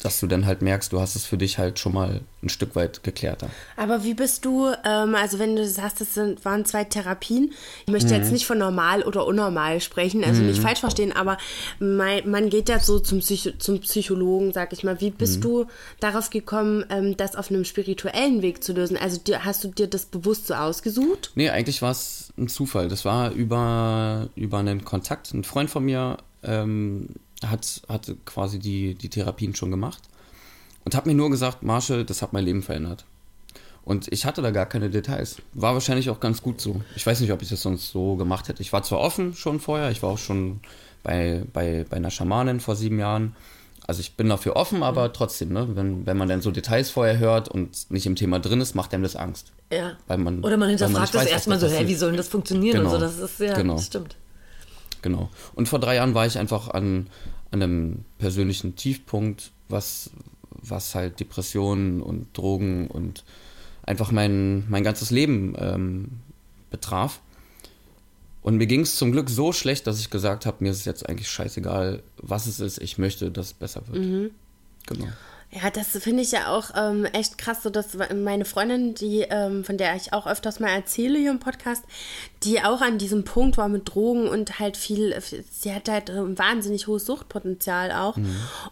Dass 0.01 0.19
du 0.21 0.27
dann 0.27 0.45
halt 0.45 0.61
merkst, 0.61 0.93
du 0.93 1.01
hast 1.01 1.15
es 1.15 1.25
für 1.25 1.37
dich 1.37 1.57
halt 1.57 1.77
schon 1.77 1.93
mal 1.93 2.21
ein 2.41 2.47
Stück 2.47 2.75
weit 2.75 3.03
geklärter. 3.03 3.49
Aber 3.75 4.03
wie 4.05 4.13
bist 4.13 4.45
du, 4.45 4.67
ähm, 4.85 5.13
also 5.15 5.39
wenn 5.39 5.57
du 5.57 5.67
sagst, 5.67 5.99
es 5.99 6.13
sind, 6.13 6.45
waren 6.45 6.63
zwei 6.63 6.85
Therapien, 6.85 7.51
ich 7.85 7.91
möchte 7.91 8.15
jetzt 8.15 8.31
nicht 8.31 8.45
von 8.45 8.57
normal 8.57 9.03
oder 9.03 9.27
unnormal 9.27 9.81
sprechen, 9.81 10.23
also 10.23 10.41
nicht 10.41 10.61
falsch 10.61 10.79
verstehen, 10.79 11.11
aber 11.11 11.37
mein, 11.79 12.29
man 12.29 12.49
geht 12.49 12.69
ja 12.69 12.79
so 12.79 12.99
zum, 12.99 13.19
Psycho 13.19 13.51
zum 13.57 13.81
Psychologen, 13.81 14.53
sag 14.53 14.71
ich 14.71 14.83
mal. 14.83 15.01
Wie 15.01 15.11
bist 15.11 15.43
du 15.43 15.65
darauf 15.99 16.29
gekommen, 16.29 16.85
ähm, 16.89 17.17
das 17.17 17.35
auf 17.35 17.49
einem 17.49 17.65
spirituellen 17.65 18.41
Weg 18.41 18.63
zu 18.63 18.73
lösen? 18.73 18.95
Also 18.95 19.19
dir, 19.19 19.43
hast 19.43 19.63
du 19.63 19.67
dir 19.69 19.87
das 19.87 20.05
bewusst 20.05 20.47
so 20.47 20.53
ausgesucht? 20.53 21.31
Nee, 21.35 21.49
eigentlich 21.49 21.81
war 21.81 21.91
es 21.91 22.31
ein 22.37 22.47
Zufall. 22.47 22.87
Das 22.87 23.05
war 23.05 23.31
über, 23.31 24.29
über 24.35 24.59
einen 24.59 24.85
Kontakt. 24.85 25.33
Ein 25.33 25.43
Freund 25.43 25.69
von 25.69 25.83
mir 25.83 26.17
ähm, 26.43 27.09
hat, 27.45 27.81
hat 27.87 28.11
quasi 28.25 28.59
die, 28.59 28.95
die 28.95 29.09
Therapien 29.09 29.55
schon 29.55 29.71
gemacht 29.71 30.01
und 30.85 30.95
hat 30.95 31.05
mir 31.05 31.13
nur 31.15 31.29
gesagt, 31.29 31.63
Marshall, 31.63 32.05
das 32.05 32.21
hat 32.21 32.33
mein 32.33 32.45
Leben 32.45 32.61
verändert. 32.61 33.05
Und 33.85 34.11
ich 34.11 34.25
hatte 34.25 34.41
da 34.41 34.51
gar 34.51 34.65
keine 34.67 34.89
Details. 34.89 35.37
War 35.53 35.73
wahrscheinlich 35.73 36.09
auch 36.09 36.19
ganz 36.19 36.41
gut 36.43 36.61
so. 36.61 36.81
Ich 36.95 37.05
weiß 37.07 37.21
nicht, 37.21 37.31
ob 37.31 37.41
ich 37.41 37.49
das 37.49 37.61
sonst 37.61 37.89
so 37.91 38.15
gemacht 38.17 38.47
hätte. 38.47 38.61
Ich 38.61 38.71
war 38.73 38.83
zwar 38.83 38.99
offen 38.99 39.33
schon 39.35 39.59
vorher, 39.59 39.89
ich 39.89 40.03
war 40.03 40.11
auch 40.11 40.17
schon 40.17 40.59
bei, 41.01 41.43
bei, 41.53 41.85
bei 41.89 41.97
einer 41.97 42.11
Schamanin 42.11 42.59
vor 42.59 42.75
sieben 42.75 42.99
Jahren. 42.99 43.35
Also 43.87 44.01
ich 44.01 44.13
bin 44.15 44.29
dafür 44.29 44.55
offen, 44.55 44.83
aber 44.83 45.11
trotzdem, 45.13 45.51
ne, 45.53 45.67
wenn, 45.75 46.05
wenn 46.05 46.17
man 46.17 46.27
dann 46.29 46.41
so 46.41 46.51
Details 46.51 46.91
vorher 46.91 47.17
hört 47.17 47.49
und 47.49 47.89
nicht 47.89 48.05
im 48.05 48.15
Thema 48.15 48.39
drin 48.39 48.61
ist, 48.61 48.75
macht 48.75 48.93
einem 48.93 49.01
das 49.01 49.15
Angst. 49.15 49.51
Ja. 49.71 49.93
Man, 50.15 50.43
Oder 50.43 50.57
man 50.57 50.69
hinterfragt 50.69 51.13
nicht 51.13 51.15
das 51.15 51.25
erstmal 51.25 51.59
so, 51.59 51.65
hä, 51.65 51.71
passiert. 51.71 51.89
wie 51.89 51.95
soll 51.95 52.09
denn 52.09 52.17
das 52.17 52.27
funktionieren 52.27 52.79
und 52.81 52.91
Genau. 52.91 52.95
so. 52.99 53.01
Das 53.01 53.17
ist 53.17 53.39
ja, 53.39 53.55
Genau. 53.55 53.75
das 53.75 53.87
stimmt. 53.87 54.15
Genau. 55.01 55.29
Und 55.55 55.69
vor 55.69 55.79
drei 55.79 55.95
Jahren 55.95 56.13
war 56.13 56.25
ich 56.25 56.37
einfach 56.37 56.69
an, 56.69 57.07
an 57.51 57.61
einem 57.61 58.05
persönlichen 58.17 58.75
Tiefpunkt, 58.75 59.51
was, 59.69 60.09
was 60.51 60.95
halt 60.95 61.19
Depressionen 61.19 62.01
und 62.01 62.37
Drogen 62.37 62.87
und 62.87 63.23
einfach 63.83 64.11
mein, 64.11 64.69
mein 64.69 64.83
ganzes 64.83 65.11
Leben 65.11 65.55
ähm, 65.57 66.09
betraf. 66.69 67.21
Und 68.41 68.57
mir 68.57 68.67
ging 68.67 68.81
es 68.81 68.95
zum 68.95 69.11
Glück 69.11 69.29
so 69.29 69.51
schlecht, 69.51 69.85
dass 69.87 69.99
ich 69.99 70.09
gesagt 70.09 70.45
habe, 70.45 70.57
mir 70.63 70.71
ist 70.71 70.85
jetzt 70.85 71.07
eigentlich 71.07 71.29
scheißegal, 71.29 72.01
was 72.17 72.47
es 72.47 72.59
ist. 72.59 72.77
Ich 72.79 72.97
möchte, 72.97 73.31
dass 73.31 73.47
es 73.47 73.53
besser 73.53 73.81
wird. 73.87 74.31
Genau. 74.85 75.07
Ja, 75.51 75.71
das 75.71 75.87
finde 75.87 76.21
ich 76.21 76.31
ja 76.31 76.53
auch 76.55 76.69
ähm, 76.75 77.05
echt 77.05 77.39
krass, 77.39 77.63
so 77.63 77.71
dass 77.71 77.97
meine 78.13 78.45
Freundin, 78.45 78.93
die, 78.93 79.21
ähm, 79.21 79.63
von 79.63 79.77
der 79.77 79.95
ich 79.95 80.13
auch 80.13 80.27
öfters 80.27 80.59
mal 80.59 80.69
erzähle 80.69 81.17
hier 81.17 81.31
im 81.31 81.39
Podcast, 81.39 81.83
die 82.43 82.61
auch 82.61 82.81
an 82.81 82.99
diesem 82.99 83.23
Punkt 83.23 83.57
war 83.57 83.67
mit 83.67 83.91
Drogen 83.91 84.27
und 84.27 84.59
halt 84.59 84.77
viel, 84.77 85.19
sie 85.51 85.73
hat 85.73 85.89
halt 85.89 86.11
ein 86.11 86.37
wahnsinnig 86.37 86.85
hohes 86.85 87.07
Suchtpotenzial 87.07 87.91
auch 87.91 88.15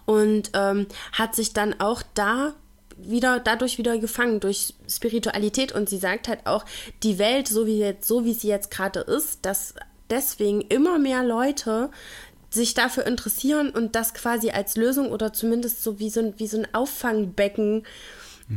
und 0.05 0.51
ähm, 0.53 0.85
hat 1.13 1.35
sich 1.35 1.53
dann 1.53 1.79
auch 1.79 2.03
da 2.13 2.53
wieder 2.95 3.39
dadurch 3.39 3.79
wieder 3.79 3.97
gefangen 3.97 4.39
durch 4.39 4.75
Spiritualität 4.87 5.71
und 5.71 5.89
sie 5.89 5.97
sagt 5.97 6.27
halt 6.27 6.45
auch 6.45 6.63
die 7.03 7.17
Welt 7.17 7.47
so 7.47 7.65
wie 7.65 7.79
jetzt 7.79 8.07
so 8.07 8.25
wie 8.25 8.33
sie 8.33 8.47
jetzt 8.47 8.71
gerade 8.71 9.01
ist 9.01 9.45
dass 9.45 9.75
deswegen 10.09 10.61
immer 10.61 10.97
mehr 10.97 11.23
Leute 11.23 11.91
sich 12.49 12.73
dafür 12.73 13.05
interessieren 13.05 13.69
und 13.69 13.95
das 13.95 14.13
quasi 14.13 14.51
als 14.51 14.77
Lösung 14.77 15.11
oder 15.11 15.33
zumindest 15.33 15.83
so 15.83 15.99
wie 15.99 16.09
so 16.09 16.19
ein, 16.21 16.33
wie 16.37 16.47
so 16.47 16.57
ein 16.57 16.67
Auffangbecken 16.73 17.83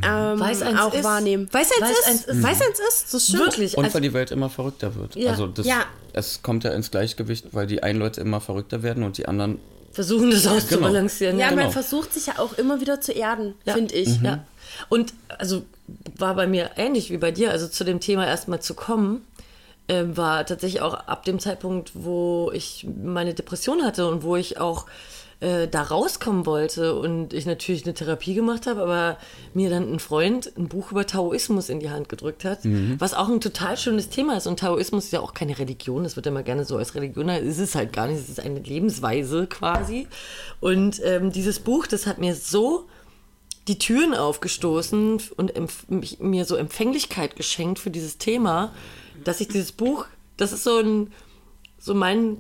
ähm, 0.05 0.38
Weiß 0.38 0.62
eins 0.62 0.79
auch 0.79 0.94
ist. 0.94 1.03
wahrnehmen. 1.03 1.48
Weiß 1.50 1.70
eins 1.72 1.81
Weiß 1.83 1.98
ist. 1.98 2.07
eins 2.09 2.24
ist. 2.26 2.42
Weiß 2.44 2.61
eins 2.62 2.79
ist. 2.88 3.12
Das 3.14 3.24
stimmt. 3.24 3.40
Wirklich. 3.46 3.76
Und 3.76 3.85
also, 3.85 3.94
weil 3.94 4.03
die 4.03 4.12
Welt 4.12 4.31
immer 4.31 4.48
verrückter 4.48 4.94
wird. 4.94 5.16
Ja. 5.16 5.33
Also 5.33 5.48
das, 5.48 5.66
Ja. 5.66 5.85
es 6.12 6.42
kommt 6.42 6.62
ja 6.62 6.70
ins 6.70 6.92
Gleichgewicht, 6.92 7.46
weil 7.53 7.66
die 7.66 7.83
einen 7.83 7.98
Leute 7.98 8.20
immer 8.20 8.40
verrückter 8.40 8.85
werden 8.85 9.03
und 9.03 9.18
die 9.18 9.26
anderen 9.26 9.59
versuchen 9.92 10.31
das 10.31 10.46
auszubalancieren. 10.46 11.40
Ja, 11.40 11.48
Genau. 11.50 11.62
man 11.64 11.72
versucht 11.72 12.12
sich 12.14 12.26
ja 12.26 12.38
auch 12.38 12.53
immer 12.57 12.81
wieder 12.81 13.00
zu 13.00 13.11
erden, 13.11 13.55
Ja. 13.64 13.74
finde 13.74 13.94
ich. 13.96 14.20
Ja. 14.22 14.44
Und 14.88 15.12
also 15.38 15.64
war 16.16 16.37
bei 16.37 16.46
mir 16.46 16.70
ähnlich 16.76 17.11
wie 17.11 17.16
bei 17.18 17.33
dir, 17.33 17.50
also 17.50 17.66
zu 17.66 17.83
dem 17.83 17.98
Thema 17.98 18.24
erstmal 18.24 18.62
zu 18.62 18.74
kommen, 18.74 19.24
ähm, 19.90 20.16
war 20.16 20.46
tatsächlich 20.46 20.83
auch 20.83 20.94
ab 20.94 21.24
dem 21.24 21.40
Zeitpunkt, 21.40 21.90
wo 21.94 22.53
ich 22.55 22.87
meine 23.03 23.35
Depression 23.35 23.83
hatte 23.83 24.07
und 24.07 24.22
wo 24.22 24.37
ich 24.37 24.61
auch 24.61 24.87
äh, 25.40 25.66
da 25.66 25.83
rauskommen 25.83 26.46
wollte 26.46 26.94
und 26.94 27.35
ich 27.35 27.44
natürlich 27.44 27.85
eine 27.85 27.94
Therapie 27.94 28.35
gemacht 28.35 28.68
habe, 28.68 28.83
aber 28.83 29.18
mir 29.53 29.68
dann 29.68 29.92
ein 29.92 29.98
Freund 29.98 30.53
ein 30.57 30.68
Buch 30.68 30.92
über 30.92 31.09
Taoismus 31.09 31.68
in 31.68 31.81
die 31.81 31.90
Hand 31.90 32.09
gedrückt 32.09 32.44
hat, 32.44 32.61
was 32.98 33.14
auch 33.14 33.29
ein 33.29 33.40
total 33.40 33.76
schönes 33.76 34.11
Thema 34.11 34.37
ist. 34.37 34.46
Und 34.46 34.61
Taoismus 34.61 35.07
ist 35.07 35.12
ja 35.12 35.18
auch 35.18 35.35
keine 35.35 35.59
Religion, 35.59 36.05
das 36.05 36.14
wird 36.14 36.26
ja 36.26 36.31
immer 36.31 36.44
gerne 36.44 36.64
so 36.64 36.76
als 36.76 36.94
Religion, 36.94 37.29
es 37.29 37.59
ist 37.59 37.74
halt 37.74 37.92
gar 37.92 38.07
nicht, 38.07 38.20
es 38.20 38.29
ist 38.29 38.38
eine 38.38 38.61
Lebensweise 38.61 39.48
quasi. 39.48 40.07
Und 40.61 41.00
ähm, 41.05 41.33
dieses 41.33 41.59
Buch, 41.59 41.88
das 41.88 42.07
hat 42.07 42.18
mir 42.18 42.37
so 42.37 42.85
die 43.66 43.79
Türen 43.79 44.14
aufgestoßen 44.14 45.20
und 45.37 45.90
mich, 45.90 46.20
mir 46.20 46.44
so 46.44 46.55
Empfänglichkeit 46.55 47.35
geschenkt 47.35 47.81
für 47.81 47.90
dieses 47.90 48.18
Thema, 48.18 48.72
dass 49.25 49.41
ich 49.41 49.49
dieses 49.49 49.73
Buch, 49.73 50.07
das 50.37 50.53
ist 50.53 50.65
so 50.65 50.79
ein, 50.79 51.13
so 51.79 51.95
mein, 51.95 52.37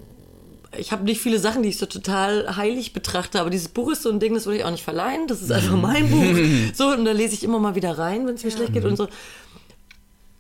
ich 0.76 0.92
habe 0.92 1.04
nicht 1.04 1.20
viele 1.20 1.38
Sachen, 1.38 1.62
die 1.62 1.68
ich 1.70 1.78
so 1.78 1.86
total 1.86 2.56
heilig 2.56 2.92
betrachte, 2.92 3.40
aber 3.40 3.50
dieses 3.50 3.68
Buch 3.68 3.90
ist 3.92 4.02
so 4.02 4.10
ein 4.10 4.20
Ding, 4.20 4.34
das 4.34 4.46
würde 4.46 4.58
ich 4.58 4.64
auch 4.64 4.70
nicht 4.70 4.84
verleihen, 4.84 5.26
das 5.26 5.42
ist 5.42 5.50
einfach 5.50 5.76
mein 5.76 6.08
Buch. 6.10 6.38
So, 6.74 6.88
und 6.88 7.04
da 7.04 7.12
lese 7.12 7.34
ich 7.34 7.42
immer 7.44 7.58
mal 7.58 7.74
wieder 7.74 7.98
rein, 7.98 8.26
wenn 8.26 8.34
es 8.34 8.44
mir 8.44 8.50
schlecht 8.50 8.72
geht 8.72 8.84
und 8.84 8.96
so. 8.96 9.08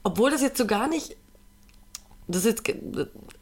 Obwohl 0.02 0.30
das 0.30 0.40
jetzt 0.42 0.58
so 0.58 0.66
gar 0.66 0.88
nicht, 0.88 1.16
das 2.28 2.44
ist 2.44 2.66
jetzt, 2.66 2.78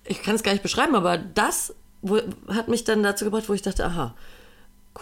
ich 0.05 0.23
kann 0.23 0.35
es 0.35 0.43
gar 0.43 0.53
nicht 0.53 0.63
beschreiben, 0.63 0.95
aber 0.95 1.19
das 1.19 1.75
wo, 2.03 2.19
hat 2.49 2.69
mich 2.69 2.85
dann 2.85 3.03
dazu 3.03 3.25
gebracht, 3.25 3.49
wo 3.49 3.53
ich 3.53 3.63
dachte, 3.63 3.85
aha, 3.85 4.15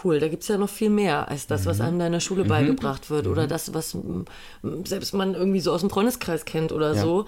cool, 0.03 0.19
da 0.19 0.27
gibt 0.27 0.43
es 0.43 0.49
ja 0.49 0.57
noch 0.57 0.69
viel 0.69 0.89
mehr 0.89 1.27
als 1.29 1.47
das, 1.47 1.65
was 1.65 1.81
einem 1.81 1.97
da 1.99 2.05
in 2.07 2.11
der 2.11 2.19
Schule 2.19 2.43
beigebracht 2.43 3.09
wird 3.09 3.27
oder 3.27 3.47
das, 3.47 3.73
was 3.73 3.97
selbst 4.83 5.13
man 5.13 5.33
irgendwie 5.33 5.59
so 5.59 5.71
aus 5.71 5.81
dem 5.81 5.89
Freundeskreis 5.89 6.45
kennt 6.45 6.71
oder 6.71 6.93
Ja. 6.93 7.01
so. 7.01 7.25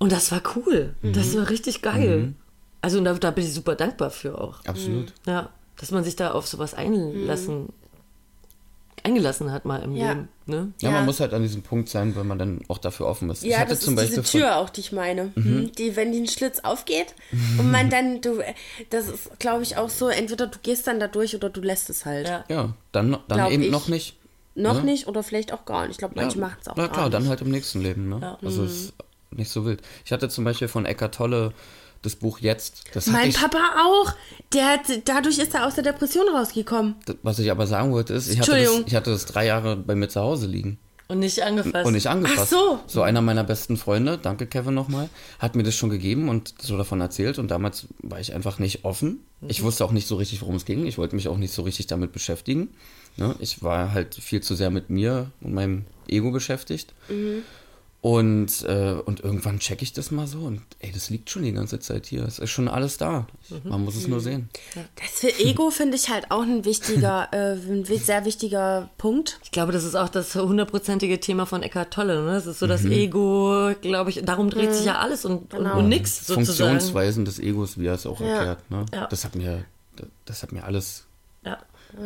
Und 0.00 0.10
das 0.10 0.32
war 0.32 0.42
cool. 0.56 0.94
Das 1.02 1.36
war 1.36 1.48
richtig 1.48 1.82
geil. 1.82 2.34
Also 2.82 2.98
und 2.98 3.04
da, 3.04 3.12
da 3.14 3.30
bin 3.30 3.44
ich 3.44 3.52
super 3.54 3.76
dankbar 3.76 4.10
für 4.10 4.40
auch. 4.40 4.64
Absolut. 4.64 5.12
Ja, 5.26 5.50
dass 5.76 5.90
man 5.92 6.02
sich 6.02 6.16
da 6.16 6.32
auf 6.32 6.46
sowas 6.48 6.74
einlassen, 6.74 7.68
eingelassen 9.02 9.50
hat 9.52 9.64
mal 9.64 9.82
im 9.82 9.96
Ja. 9.96 10.08
Leben. 10.12 10.28
Ne? 10.46 10.72
Ja, 10.80 10.88
Ja. 10.90 10.96
man 10.96 11.06
muss 11.06 11.20
halt 11.20 11.32
an 11.32 11.42
diesem 11.42 11.62
Punkt 11.62 11.88
sein, 11.88 12.16
wenn 12.16 12.26
man 12.26 12.38
dann 12.38 12.60
auch 12.68 12.78
dafür 12.78 13.06
offen 13.06 13.30
ist. 13.30 13.42
ich 13.44 13.50
Ja, 13.50 13.58
hatte 13.60 13.70
das 13.70 13.80
zum 13.80 13.94
ist 13.94 14.00
Beispiel 14.00 14.22
diese 14.22 14.30
Tür 14.38 14.56
auch, 14.56 14.68
die 14.70 14.80
ich 14.80 14.92
meine. 14.92 15.32
Mhm. 15.36 15.70
Die, 15.78 15.96
wenn 15.96 16.12
die 16.12 16.20
ein 16.20 16.28
Schlitz 16.28 16.60
aufgeht 16.60 17.14
und 17.58 17.70
man 17.70 17.88
dann, 17.88 18.20
du, 18.20 18.40
das 18.90 19.08
ist, 19.08 19.38
glaube 19.38 19.62
ich, 19.62 19.76
auch 19.76 19.88
so, 19.90 20.08
entweder 20.08 20.46
du 20.48 20.58
gehst 20.62 20.86
dann 20.86 21.00
da 21.00 21.06
durch 21.08 21.34
oder 21.34 21.48
du 21.50 21.60
lässt 21.60 21.88
es 21.88 22.04
halt. 22.04 22.26
Ja. 22.28 22.44
Ja, 22.48 22.74
dann, 22.92 23.12
dann 23.28 23.38
Glaub 23.38 23.50
eben 23.52 23.62
ich. 23.64 23.70
noch 23.70 23.88
nicht. 23.88 24.16
Noch 24.54 24.76
Ja. 24.78 24.82
nicht 24.82 25.06
oder 25.06 25.22
vielleicht 25.22 25.52
auch 25.52 25.64
gar 25.64 25.82
nicht. 25.82 25.92
Ich 25.92 25.98
glaube, 25.98 26.14
manche 26.16 26.38
machen 26.38 26.56
es 26.60 26.68
auch 26.68 26.76
Na 26.76 26.84
gar 26.86 26.92
klar, 26.92 27.04
nicht. 27.06 27.14
dann 27.14 27.28
halt 27.28 27.40
im 27.42 27.50
nächsten 27.50 27.80
Leben. 27.80 28.08
Ne? 28.08 28.36
Also 28.42 28.64
es 28.64 28.72
ist 28.86 28.92
nicht 29.30 29.50
so 29.50 29.64
wild. 29.64 29.82
Ich 30.04 30.12
hatte 30.12 30.28
zum 30.28 30.44
Beispiel 30.44 30.68
von 30.68 30.86
Eckart 30.86 31.14
Tolle 31.14 31.52
das 32.02 32.16
Buch 32.16 32.38
Jetzt. 32.38 32.84
Das 32.94 33.06
Mein 33.06 33.28
ich, 33.28 33.36
Papa 33.36 33.58
auch. 33.84 34.14
Der 34.52 34.66
hat, 34.68 34.80
dadurch 35.04 35.38
ist 35.38 35.54
er 35.54 35.66
aus 35.66 35.74
der 35.74 35.84
Depression 35.84 36.26
rausgekommen. 36.34 36.96
Was 37.22 37.38
ich 37.38 37.50
aber 37.50 37.66
sagen 37.66 37.92
wollte, 37.92 38.14
ist, 38.14 38.30
ich 38.30 38.40
hatte, 38.40 38.52
das, 38.52 38.82
ich 38.86 38.94
hatte 38.94 39.10
das 39.10 39.26
drei 39.26 39.46
Jahre 39.46 39.76
bei 39.76 39.94
mir 39.94 40.08
zu 40.08 40.20
Hause 40.20 40.46
liegen. 40.46 40.78
Und 41.08 41.18
nicht 41.18 41.42
angefasst. 41.42 41.86
Und 41.86 41.94
nicht 41.94 42.06
angefasst. 42.06 42.40
Ach 42.40 42.46
so. 42.46 42.78
So 42.86 43.02
einer 43.02 43.20
meiner 43.20 43.42
besten 43.42 43.76
Freunde, 43.76 44.16
danke 44.16 44.46
Kevin 44.46 44.74
nochmal, 44.74 45.08
hat 45.40 45.56
mir 45.56 45.64
das 45.64 45.74
schon 45.74 45.90
gegeben 45.90 46.28
und 46.28 46.54
so 46.62 46.76
davon 46.76 47.00
erzählt. 47.00 47.40
Und 47.40 47.50
damals 47.50 47.88
war 47.98 48.20
ich 48.20 48.32
einfach 48.32 48.60
nicht 48.60 48.84
offen. 48.84 49.18
Ich 49.48 49.64
wusste 49.64 49.84
auch 49.84 49.90
nicht 49.90 50.06
so 50.06 50.14
richtig, 50.14 50.40
worum 50.40 50.54
es 50.54 50.64
ging. 50.64 50.86
Ich 50.86 50.98
wollte 50.98 51.16
mich 51.16 51.26
auch 51.26 51.36
nicht 51.36 51.52
so 51.52 51.62
richtig 51.62 51.88
damit 51.88 52.12
beschäftigen. 52.12 52.68
Ne? 53.16 53.34
Ich 53.40 53.60
war 53.60 53.92
halt 53.92 54.14
viel 54.14 54.40
zu 54.40 54.54
sehr 54.54 54.70
mit 54.70 54.88
mir 54.88 55.32
und 55.40 55.52
meinem 55.52 55.84
Ego 56.06 56.30
beschäftigt. 56.30 56.94
Und, 58.02 58.62
äh, 58.62 58.94
und 59.04 59.20
irgendwann 59.20 59.58
checke 59.58 59.82
ich 59.82 59.92
das 59.92 60.10
mal 60.10 60.26
so 60.26 60.38
und 60.38 60.62
ey, 60.78 60.90
das 60.90 61.10
liegt 61.10 61.28
schon 61.28 61.42
die 61.42 61.52
ganze 61.52 61.80
Zeit 61.80 62.06
hier. 62.06 62.24
Es 62.24 62.38
ist 62.38 62.48
schon 62.48 62.66
alles 62.66 62.96
da. 62.96 63.26
Man 63.64 63.84
muss 63.84 63.94
es 63.94 64.08
nur 64.08 64.20
sehen. 64.20 64.48
Das 64.96 65.20
für 65.20 65.38
Ego 65.38 65.70
finde 65.70 65.96
ich 65.96 66.08
halt 66.08 66.30
auch 66.30 66.40
ein 66.40 66.64
wichtiger, 66.64 67.28
äh, 67.32 67.52
ein 67.52 67.84
sehr 67.84 68.24
wichtiger 68.24 68.88
Punkt. 68.96 69.38
Ich 69.44 69.50
glaube, 69.50 69.72
das 69.72 69.84
ist 69.84 69.96
auch 69.96 70.08
das 70.08 70.34
hundertprozentige 70.34 71.20
Thema 71.20 71.44
von 71.44 71.62
Eckhart 71.62 71.92
Tolle. 71.92 72.24
Ne? 72.24 72.32
Das 72.32 72.46
ist 72.46 72.60
so 72.60 72.66
das 72.66 72.86
Ego, 72.86 73.72
glaube 73.82 74.08
ich. 74.08 74.22
Darum 74.24 74.48
dreht 74.48 74.72
sich 74.72 74.86
ja 74.86 74.98
alles 74.98 75.26
und, 75.26 75.52
und, 75.52 75.66
und 75.66 75.88
nix 75.90 76.26
sozusagen. 76.26 76.46
Funktionsweisen 76.46 77.26
des 77.26 77.38
Egos, 77.38 77.76
wie 77.78 77.86
er 77.86 77.94
es 77.94 78.06
auch 78.06 78.20
erklärt. 78.22 78.70
Ne? 78.70 78.86
Ja. 78.94 79.08
Das 79.08 79.26
hat 79.26 79.34
mir, 79.34 79.66
das 80.24 80.42
hat 80.42 80.52
mir 80.52 80.64
alles 80.64 81.04
Ja. 81.44 81.58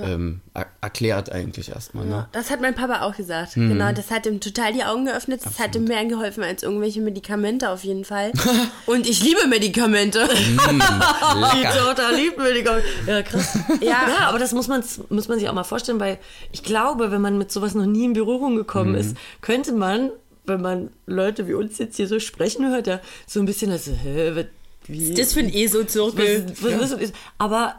Ähm, 0.03 0.40
er- 0.55 0.66
erklärt 0.81 1.31
eigentlich 1.33 1.68
erstmal. 1.70 2.05
Ne? 2.07 2.27
Das 2.33 2.51
hat 2.51 2.61
mein 2.61 2.75
Papa 2.75 3.03
auch 3.03 3.14
gesagt. 3.16 3.57
Mhm. 3.57 3.70
Genau, 3.70 3.92
das 3.92 4.11
hat 4.11 4.27
ihm 4.27 4.40
total 4.40 4.73
die 4.73 4.85
Augen 4.85 5.05
geöffnet. 5.07 5.40
Das 5.44 5.59
hat 5.59 5.75
ihm 5.77 5.85
mehr 5.85 6.05
geholfen 6.07 6.42
als 6.42 6.62
irgendwelche 6.62 7.01
Medikamente 7.01 7.70
auf 7.70 7.85
jeden 7.85 8.05
Fall. 8.05 8.33
Und 8.87 9.07
ich 9.09 9.23
liebe 9.23 9.47
Medikamente. 9.47 10.27
Die 10.29 11.62
Tochter 11.79 12.12
liebt 12.12 12.37
Gau- 12.64 12.77
Ja, 13.07 13.23
krass. 13.23 13.59
Ja. 13.81 14.09
ja, 14.09 14.29
aber 14.29 14.38
das 14.38 14.53
muss 14.53 14.68
man, 14.68 14.83
muss 15.09 15.29
man 15.29 15.38
sich 15.38 15.49
auch 15.49 15.55
mal 15.55 15.64
vorstellen, 15.64 16.01
weil 16.01 16.18
ich 16.53 16.62
glaube, 16.62 17.11
wenn 17.11 17.20
man 17.20 17.38
mit 17.38 17.51
sowas 17.53 17.75
noch 17.75 17.87
nie 17.87 18.05
in 18.05 18.12
Berührung 18.12 18.57
gekommen 18.57 18.92
Mhm. 18.92 18.99
ist, 18.99 19.16
könnte 19.40 19.73
man, 19.73 20.11
wenn 20.47 20.61
man 20.61 20.90
Leute 21.07 21.47
wie 21.49 21.55
uns 21.55 21.79
jetzt 21.79 21.97
hier 21.97 22.07
so 22.09 22.18
sprechen 22.20 22.68
hört, 22.70 22.87
ja, 22.87 23.01
so 23.27 23.40
ein 23.40 23.47
bisschen 23.47 23.70
also, 23.70 23.92
hä, 23.92 24.33
was, 24.35 24.44
wie, 24.87 25.14
Das 25.14 25.33
für 25.33 25.40
ein 25.40 25.53
ESO-Zirkel. 25.53 26.47
was, 26.61 26.81
was, 26.92 27.01
was, 27.01 27.12
aber 27.38 27.77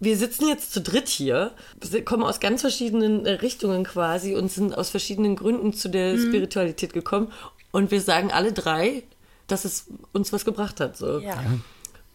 wir 0.00 0.16
sitzen 0.16 0.48
jetzt 0.48 0.72
zu 0.72 0.80
dritt 0.80 1.08
hier, 1.08 1.52
kommen 2.04 2.22
aus 2.24 2.40
ganz 2.40 2.60
verschiedenen 2.60 3.24
äh, 3.26 3.32
Richtungen 3.32 3.84
quasi 3.84 4.34
und 4.34 4.50
sind 4.50 4.76
aus 4.76 4.90
verschiedenen 4.90 5.36
Gründen 5.36 5.72
zu 5.72 5.88
der 5.88 6.18
Spiritualität 6.18 6.92
gekommen 6.92 7.32
und 7.72 7.90
wir 7.90 8.00
sagen 8.00 8.30
alle 8.32 8.52
drei, 8.52 9.02
dass 9.46 9.64
es 9.64 9.86
uns 10.12 10.32
was 10.32 10.44
gebracht 10.44 10.80
hat. 10.80 10.96
So. 10.96 11.18
Ja. 11.20 11.42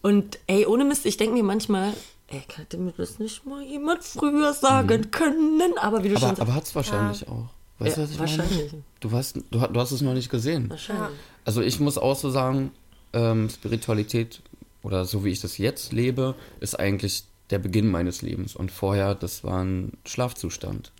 Und 0.02 0.38
ey, 0.46 0.66
ohne 0.66 0.84
Mist, 0.84 1.04
ich 1.06 1.16
denke 1.16 1.34
mir 1.34 1.42
manchmal, 1.42 1.92
ey, 2.28 2.42
hätte 2.56 2.76
mir 2.78 2.92
das 2.96 3.18
nicht 3.18 3.44
mal 3.46 3.62
jemand 3.62 4.02
früher 4.04 4.52
sagen 4.54 5.10
können, 5.10 5.60
aber 5.78 6.02
wie 6.04 6.08
du 6.10 6.14
schon 6.14 6.24
Aber, 6.24 6.28
sagst, 6.28 6.40
aber 6.42 6.54
hat 6.54 6.64
es 6.64 6.74
wahrscheinlich 6.74 7.28
auch. 7.28 7.46
Weißt 7.78 7.96
du, 7.96 8.00
Ja, 8.00 8.06
was 8.06 8.12
ich 8.14 8.18
wahrscheinlich. 8.20 8.72
meine? 8.72 8.82
Du 9.00 9.10
hast, 9.12 9.36
du, 9.50 9.60
hast- 9.60 9.74
du 9.74 9.80
hast 9.80 9.90
es 9.92 10.00
noch 10.02 10.14
nicht 10.14 10.30
gesehen. 10.30 10.70
wahrscheinlich. 10.70 11.18
Also 11.44 11.60
ich 11.62 11.80
muss 11.80 11.98
auch 11.98 12.16
so 12.16 12.30
sagen, 12.30 12.72
ähm, 13.12 13.48
Spiritualität 13.48 14.40
oder 14.82 15.04
so 15.04 15.24
wie 15.24 15.30
ich 15.30 15.40
das 15.40 15.58
jetzt 15.58 15.92
lebe, 15.92 16.34
ist 16.60 16.78
eigentlich 16.78 17.24
der 17.50 17.58
Beginn 17.58 17.88
meines 17.88 18.22
Lebens. 18.22 18.54
Und 18.56 18.70
vorher, 18.70 19.14
das 19.14 19.44
war 19.44 19.62
ein 19.62 19.92
Schlafzustand. 20.06 20.92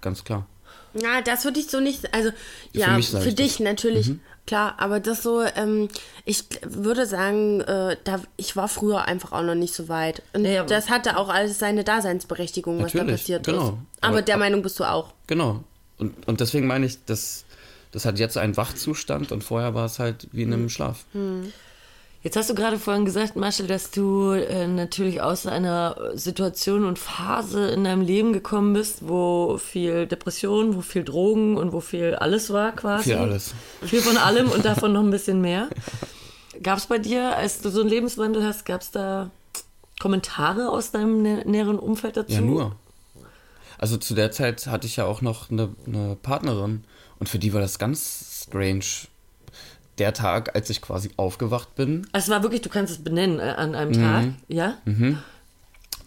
Ganz 0.00 0.24
klar. 0.24 0.46
Ja, 0.94 1.20
das 1.20 1.44
würde 1.44 1.60
ich 1.60 1.66
so 1.68 1.80
nicht, 1.80 2.14
also 2.14 2.30
Für 2.72 2.78
ja, 2.78 2.96
mich 2.96 3.08
sag 3.10 3.22
für 3.22 3.28
ich 3.30 3.34
dich 3.34 3.52
das. 3.58 3.60
natürlich, 3.60 4.12
klar, 4.46 4.76
aber 4.78 4.98
das 4.98 5.22
so, 5.22 5.42
ähm, 5.42 5.88
ich 6.24 6.44
würde 6.62 7.04
sagen, 7.06 7.60
äh, 7.60 7.96
da, 8.04 8.22
ich 8.38 8.56
war 8.56 8.66
früher 8.68 9.04
einfach 9.04 9.32
auch 9.32 9.42
noch 9.42 9.54
nicht 9.54 9.74
so 9.74 9.88
weit. 9.90 10.22
Und 10.32 10.46
Ja, 10.46 10.60
aber- 10.60 10.68
das 10.70 10.88
hatte 10.88 11.18
auch 11.18 11.28
alles 11.28 11.58
seine 11.58 11.84
Daseinsberechtigung, 11.84 12.82
was 12.82 12.92
da 12.92 13.04
passiert 13.04 13.44
genau. 13.44 13.58
ist. 13.58 13.68
Aber, 13.68 13.78
Aber- 14.00 14.22
der 14.22 14.38
Meinung 14.38 14.62
bist 14.62 14.80
du 14.80 14.84
auch. 14.84 15.12
Genau. 15.26 15.62
Und, 15.98 16.26
und 16.26 16.40
deswegen 16.40 16.66
meine 16.66 16.86
ich, 16.86 17.04
das, 17.04 17.44
das 17.92 18.06
hat 18.06 18.18
jetzt 18.18 18.38
einen 18.38 18.56
Wachzustand 18.56 19.32
und 19.32 19.44
vorher 19.44 19.74
war 19.74 19.84
es 19.84 19.98
halt 19.98 20.28
wie 20.32 20.42
in 20.44 20.52
einem 20.52 20.70
Schlaf. 20.70 21.04
Jetzt 22.26 22.36
hast 22.36 22.50
du 22.50 22.56
gerade 22.56 22.80
vorhin 22.80 23.04
gesagt, 23.04 23.36
Marshall, 23.36 23.68
dass 23.68 23.92
du 23.92 24.32
äh, 24.32 24.66
natürlich 24.66 25.22
aus 25.22 25.46
einer 25.46 25.96
Situation 26.14 26.84
und 26.84 26.98
Phase 26.98 27.68
in 27.68 27.84
deinem 27.84 28.02
Leben 28.02 28.32
gekommen 28.32 28.72
bist, 28.72 29.06
wo 29.06 29.58
viel 29.58 30.08
Depression, 30.08 30.74
wo 30.74 30.80
viel 30.80 31.04
Drogen 31.04 31.56
und 31.56 31.72
wo 31.72 31.78
viel 31.78 32.16
alles 32.16 32.52
war 32.52 32.72
quasi. 32.72 33.10
Viel 33.10 33.18
alles. 33.18 33.54
Viel 33.80 34.00
von 34.00 34.16
allem 34.16 34.50
und 34.50 34.64
davon 34.64 34.92
noch 34.92 35.04
ein 35.04 35.12
bisschen 35.12 35.40
mehr. 35.40 35.68
Gab 36.64 36.78
es 36.78 36.86
bei 36.86 36.98
dir, 36.98 37.36
als 37.36 37.60
du 37.60 37.70
so 37.70 37.82
einen 37.82 37.90
Lebenswandel 37.90 38.42
hast, 38.42 38.64
gab 38.64 38.80
es 38.80 38.90
da 38.90 39.30
Kommentare 40.00 40.70
aus 40.70 40.90
deinem 40.90 41.22
nä 41.22 41.44
näheren 41.44 41.78
Umfeld 41.78 42.16
dazu? 42.16 42.32
Ja, 42.32 42.40
nur. 42.40 42.74
Also 43.78 43.98
zu 43.98 44.14
der 44.14 44.32
Zeit 44.32 44.66
hatte 44.66 44.88
ich 44.88 44.96
ja 44.96 45.04
auch 45.04 45.22
noch 45.22 45.48
eine, 45.52 45.68
eine 45.86 46.16
Partnerin 46.20 46.82
und 47.20 47.28
für 47.28 47.38
die 47.38 47.52
war 47.52 47.60
das 47.60 47.78
ganz 47.78 48.42
strange. 48.48 49.06
Der 49.98 50.12
Tag, 50.12 50.54
als 50.54 50.68
ich 50.70 50.82
quasi 50.82 51.10
aufgewacht 51.16 51.74
bin, 51.74 52.06
Also 52.12 52.26
es 52.26 52.30
war 52.30 52.42
wirklich, 52.42 52.60
du 52.62 52.68
kannst 52.68 52.92
es 52.92 53.02
benennen 53.02 53.38
äh, 53.38 53.54
an 53.56 53.74
einem 53.74 53.92
Tag, 53.92 54.24
ja? 54.48 54.78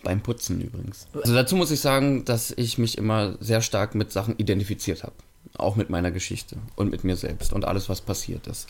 beim 0.03 0.21
Putzen 0.21 0.61
übrigens. 0.61 1.07
Also 1.13 1.33
dazu 1.33 1.55
muss 1.55 1.71
ich 1.71 1.79
sagen, 1.79 2.25
dass 2.25 2.51
ich 2.51 2.77
mich 2.77 2.97
immer 2.97 3.35
sehr 3.39 3.61
stark 3.61 3.95
mit 3.95 4.11
Sachen 4.11 4.35
identifiziert 4.37 5.03
habe. 5.03 5.15
Auch 5.57 5.75
mit 5.75 5.89
meiner 5.89 6.11
Geschichte 6.11 6.57
und 6.75 6.91
mit 6.91 7.03
mir 7.03 7.15
selbst 7.15 7.53
und 7.53 7.65
alles, 7.65 7.89
was 7.89 8.01
passiert 8.01 8.47
ist. 8.47 8.67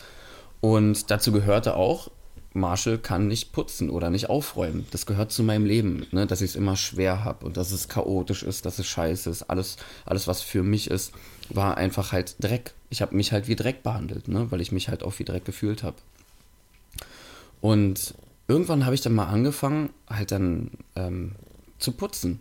Und 0.60 1.10
dazu 1.10 1.32
gehörte 1.32 1.76
auch, 1.76 2.10
Marshall 2.52 2.98
kann 2.98 3.28
nicht 3.28 3.52
putzen 3.52 3.90
oder 3.90 4.10
nicht 4.10 4.28
aufräumen. 4.28 4.86
Das 4.90 5.06
gehört 5.06 5.30
zu 5.30 5.42
meinem 5.44 5.64
Leben, 5.64 6.06
ne? 6.10 6.26
dass 6.26 6.40
ich 6.40 6.50
es 6.50 6.56
immer 6.56 6.76
schwer 6.76 7.24
habe 7.24 7.46
und 7.46 7.56
dass 7.56 7.70
es 7.70 7.88
chaotisch 7.88 8.42
ist, 8.42 8.66
dass 8.66 8.78
es 8.78 8.86
scheiße 8.86 9.30
ist. 9.30 9.42
Alles, 9.44 9.76
alles, 10.04 10.26
was 10.26 10.42
für 10.42 10.62
mich 10.62 10.90
ist, 10.90 11.12
war 11.50 11.76
einfach 11.76 12.12
halt 12.12 12.36
Dreck. 12.40 12.72
Ich 12.90 13.02
habe 13.02 13.14
mich 13.14 13.32
halt 13.32 13.48
wie 13.48 13.56
Dreck 13.56 13.82
behandelt, 13.82 14.28
ne? 14.28 14.50
weil 14.50 14.60
ich 14.60 14.72
mich 14.72 14.88
halt 14.88 15.02
auch 15.02 15.18
wie 15.18 15.24
Dreck 15.24 15.44
gefühlt 15.44 15.82
habe. 15.82 15.96
Und 17.60 18.14
irgendwann 18.48 18.84
habe 18.84 18.94
ich 18.94 19.00
dann 19.00 19.14
mal 19.14 19.26
angefangen, 19.26 19.90
halt 20.08 20.30
dann 20.32 20.70
ähm, 20.96 21.32
zu 21.78 21.92
putzen. 21.92 22.40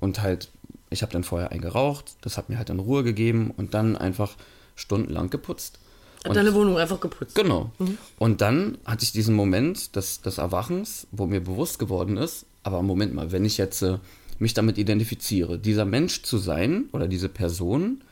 Und 0.00 0.20
halt, 0.20 0.50
ich 0.90 1.02
habe 1.02 1.12
dann 1.12 1.24
vorher 1.24 1.52
eingeraucht, 1.52 2.16
das 2.20 2.36
hat 2.36 2.48
mir 2.48 2.58
halt 2.58 2.68
dann 2.68 2.80
Ruhe 2.80 3.02
gegeben 3.02 3.52
und 3.56 3.74
dann 3.74 3.96
einfach 3.96 4.34
stundenlang 4.74 5.30
geputzt. 5.30 5.78
Hat 6.18 6.30
Und- 6.30 6.36
deine 6.36 6.54
Wohnung 6.54 6.76
einfach 6.78 7.00
geputzt. 7.00 7.34
Genau. 7.34 7.70
Und 8.18 8.40
dann 8.40 8.78
hatte 8.84 9.04
ich 9.04 9.12
diesen 9.12 9.34
Moment 9.34 9.96
des, 9.96 10.20
des 10.20 10.38
Erwachens, 10.38 11.06
wo 11.12 11.26
mir 11.26 11.40
bewusst 11.40 11.78
geworden 11.78 12.16
ist, 12.16 12.46
aber 12.62 12.82
Moment 12.82 13.14
mal, 13.14 13.32
wenn 13.32 13.44
ich 13.44 13.58
jetzt 13.58 13.82
äh, 13.82 13.98
mich 14.38 14.52
damit 14.52 14.76
identifiziere, 14.76 15.58
dieser 15.58 15.84
Mensch 15.84 16.22
zu 16.22 16.36
sein 16.38 16.86
oder 16.92 17.06
diese 17.08 17.28
Person, 17.28 18.02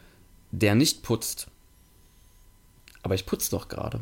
der 0.58 0.74
nicht 0.74 1.02
putzt, 1.02 1.48
aber 3.02 3.14
ich 3.14 3.26
putze 3.26 3.50
doch 3.50 3.68
gerade, 3.68 4.00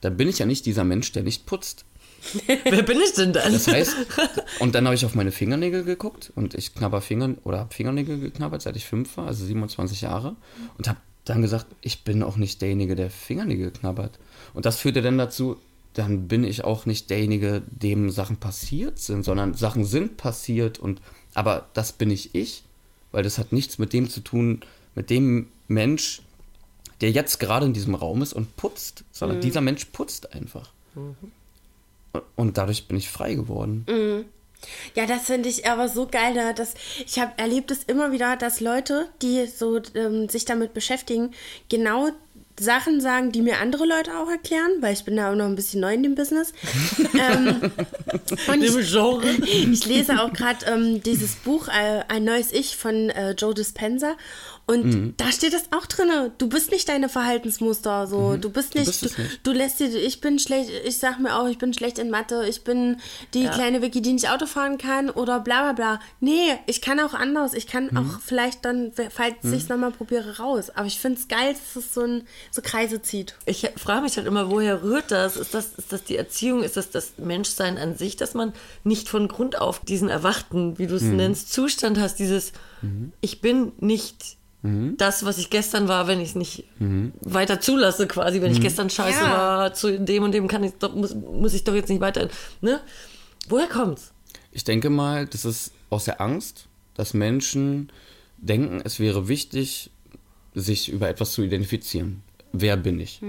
dann 0.00 0.16
bin 0.16 0.28
ich 0.28 0.38
ja 0.38 0.46
nicht 0.46 0.66
dieser 0.66 0.84
Mensch, 0.84 1.12
der 1.12 1.22
nicht 1.22 1.46
putzt. 1.46 1.84
Wer 2.46 2.82
bin 2.82 3.00
ich 3.00 3.12
denn 3.12 3.32
dann? 3.32 3.52
Das 3.52 3.68
heißt, 3.68 3.94
und 4.60 4.74
dann 4.74 4.86
habe 4.86 4.94
ich 4.94 5.04
auf 5.04 5.14
meine 5.14 5.32
Fingernägel 5.32 5.84
geguckt 5.84 6.32
und 6.34 6.54
ich 6.54 6.74
knabber 6.74 7.00
Finger 7.00 7.34
oder 7.44 7.58
habe 7.58 7.74
Fingernägel 7.74 8.18
geknabbert, 8.18 8.62
seit 8.62 8.76
ich 8.76 8.86
fünf 8.86 9.16
war, 9.16 9.26
also 9.26 9.44
27 9.44 10.02
Jahre, 10.02 10.36
und 10.78 10.88
habe 10.88 10.98
dann 11.24 11.42
gesagt, 11.42 11.66
ich 11.80 12.04
bin 12.04 12.22
auch 12.22 12.36
nicht 12.36 12.60
derjenige, 12.60 12.96
der 12.96 13.10
Fingernägel 13.10 13.70
knabbert. 13.70 14.18
Und 14.52 14.66
das 14.66 14.78
führte 14.78 15.02
dann 15.02 15.18
dazu, 15.18 15.56
dann 15.94 16.28
bin 16.28 16.44
ich 16.44 16.64
auch 16.64 16.86
nicht 16.86 17.08
derjenige, 17.10 17.62
dem 17.66 18.10
Sachen 18.10 18.36
passiert 18.36 18.98
sind, 18.98 19.24
sondern 19.24 19.54
Sachen 19.54 19.84
sind 19.84 20.16
passiert 20.16 20.78
und 20.78 21.00
aber 21.34 21.68
das 21.74 21.92
bin 21.92 22.10
ich 22.10 22.34
ich, 22.34 22.64
weil 23.12 23.22
das 23.22 23.38
hat 23.38 23.52
nichts 23.52 23.78
mit 23.78 23.92
dem 23.92 24.10
zu 24.10 24.20
tun, 24.20 24.60
mit 24.94 25.10
dem 25.10 25.48
Mensch, 25.68 26.22
der 27.00 27.10
jetzt 27.10 27.40
gerade 27.40 27.66
in 27.66 27.72
diesem 27.72 27.94
Raum 27.94 28.22
ist 28.22 28.32
und 28.32 28.56
putzt, 28.56 29.04
sondern 29.12 29.40
dieser 29.40 29.60
Mensch 29.60 29.86
putzt 29.86 30.32
einfach. 30.34 30.70
Und 32.36 32.58
dadurch 32.58 32.86
bin 32.86 32.96
ich 32.96 33.10
frei 33.10 33.34
geworden. 33.34 33.84
Ja, 34.94 35.06
das 35.06 35.24
finde 35.24 35.48
ich 35.48 35.68
aber 35.68 35.88
so 35.88 36.06
geil. 36.06 36.34
Ne? 36.34 36.54
Dass, 36.54 36.74
ich 37.04 37.18
habe 37.18 37.32
erlebt 37.36 37.70
es 37.70 37.84
immer 37.84 38.12
wieder, 38.12 38.36
dass 38.36 38.60
Leute, 38.60 39.08
die 39.22 39.46
so 39.46 39.80
ähm, 39.94 40.28
sich 40.28 40.44
damit 40.44 40.74
beschäftigen, 40.74 41.32
genau 41.68 42.10
Sachen 42.58 43.00
sagen, 43.00 43.32
die 43.32 43.42
mir 43.42 43.58
andere 43.58 43.84
Leute 43.84 44.16
auch 44.16 44.30
erklären, 44.30 44.70
weil 44.80 44.92
ich 44.92 45.04
bin 45.04 45.16
da 45.16 45.32
auch 45.32 45.34
noch 45.34 45.46
ein 45.46 45.56
bisschen 45.56 45.80
neu 45.80 45.92
in 45.92 46.04
dem 46.04 46.14
Business. 46.14 46.52
ähm, 47.14 47.72
und 48.46 48.62
ich, 48.62 48.90
Genre. 48.92 49.28
ich 49.28 49.86
lese 49.86 50.22
auch 50.22 50.32
gerade 50.32 50.64
ähm, 50.66 51.02
dieses 51.02 51.34
Buch 51.34 51.66
äh, 51.66 52.04
Ein 52.06 52.24
neues 52.24 52.52
Ich 52.52 52.76
von 52.76 53.10
äh, 53.10 53.32
Joe 53.32 53.54
Dispenza. 53.54 54.16
Und 54.66 54.84
Mhm. 54.86 55.14
da 55.18 55.30
steht 55.30 55.52
das 55.52 55.64
auch 55.72 55.84
drin. 55.86 56.08
Du 56.38 56.48
bist 56.48 56.70
nicht 56.70 56.88
deine 56.88 57.08
Verhaltensmuster. 57.10 58.06
So. 58.06 58.36
Du 58.36 58.48
bist 58.50 58.74
nicht. 58.74 58.86
Mhm. 58.86 58.90
bist 58.90 59.02
Du, 59.02 59.06
es 59.06 59.18
nicht. 59.18 59.46
du 59.46 59.52
lässt 59.52 59.80
dir. 59.80 59.88
Ich 59.94 60.20
bin 60.20 60.38
schlecht. 60.38 60.70
Ich 60.86 60.98
sag 60.98 61.20
mir 61.20 61.36
auch, 61.38 61.46
ich 61.48 61.58
bin 61.58 61.74
schlecht 61.74 61.98
in 61.98 62.10
Mathe. 62.10 62.46
Ich 62.48 62.64
bin 62.64 62.96
die 63.34 63.46
kleine 63.46 63.82
Vicky, 63.82 64.00
die 64.00 64.12
nicht 64.14 64.30
Auto 64.30 64.46
fahren 64.46 64.78
kann 64.78 65.10
oder 65.10 65.40
bla 65.40 65.62
bla 65.64 65.72
bla. 65.72 66.00
Nee, 66.20 66.58
ich 66.66 66.80
kann 66.80 66.98
auch 67.00 67.12
anders. 67.14 67.52
Ich 67.54 67.66
kann 67.66 67.88
Mhm. 67.90 67.96
auch 67.98 68.20
vielleicht 68.24 68.64
dann, 68.64 68.92
falls 69.10 69.34
ich 69.44 69.62
es 69.64 69.68
nochmal 69.68 69.90
probiere, 69.90 70.38
raus. 70.38 70.70
Aber 70.70 70.86
ich 70.86 70.98
finde 70.98 71.20
es 71.20 71.28
geil, 71.28 71.54
dass 71.54 71.84
es 71.84 71.92
so, 71.94 72.00
ein, 72.02 72.22
so 72.50 72.62
Kreise 72.62 73.02
zieht. 73.02 73.34
Ich 73.44 73.68
frage 73.76 74.02
mich 74.02 74.16
halt 74.16 74.26
immer, 74.26 74.50
woher 74.50 74.82
rührt 74.82 75.10
das? 75.10 75.36
Ist, 75.36 75.52
das? 75.54 75.72
ist 75.76 75.92
das 75.92 76.04
die 76.04 76.16
Erziehung? 76.16 76.62
Ist 76.62 76.76
das 76.76 76.90
das 76.90 77.12
Menschsein 77.18 77.76
an 77.76 77.96
sich, 77.98 78.16
dass 78.16 78.32
man 78.34 78.52
nicht 78.82 79.08
von 79.08 79.28
Grund 79.28 79.58
auf 79.60 79.80
diesen 79.80 80.08
erwachten, 80.08 80.78
wie 80.78 80.86
du 80.86 80.94
es 80.94 81.02
nennst, 81.02 81.52
Zustand 81.52 81.98
hast, 81.98 82.16
dieses 82.18 82.52
Ich 83.20 83.40
bin 83.40 83.72
nicht 83.78 84.36
das, 84.96 85.24
was 85.26 85.36
ich 85.36 85.50
gestern 85.50 85.88
war, 85.88 86.06
wenn 86.06 86.20
ich 86.20 86.30
es 86.30 86.34
nicht 86.36 86.64
weiter 87.20 87.60
zulasse, 87.60 88.06
quasi. 88.06 88.40
Wenn 88.40 88.52
ich 88.52 88.60
gestern 88.60 88.88
scheiße 88.88 89.20
Ja. 89.20 89.30
war, 89.30 89.74
zu 89.74 90.00
dem 90.00 90.22
und 90.22 90.32
dem 90.32 90.48
kann 90.48 90.64
ich 90.64 90.72
doch, 90.78 90.94
muss, 90.94 91.14
muss 91.14 91.52
ich 91.52 91.64
doch 91.64 91.74
jetzt 91.74 91.90
nicht 91.90 92.00
weiter. 92.00 92.28
Ne? 92.62 92.80
Woher 93.48 93.66
kommt's? 93.68 94.12
Ich 94.52 94.64
denke 94.64 94.88
mal, 94.88 95.26
das 95.26 95.44
ist 95.44 95.72
aus 95.90 96.04
der 96.04 96.20
Angst, 96.20 96.66
dass 96.94 97.12
Menschen 97.12 97.90
denken, 98.38 98.80
es 98.84 99.00
wäre 99.00 99.28
wichtig, 99.28 99.90
sich 100.54 100.88
über 100.90 101.08
etwas 101.08 101.32
zu 101.32 101.42
identifizieren. 101.42 102.22
Wer 102.52 102.76
bin 102.76 103.00
ich? 103.00 103.20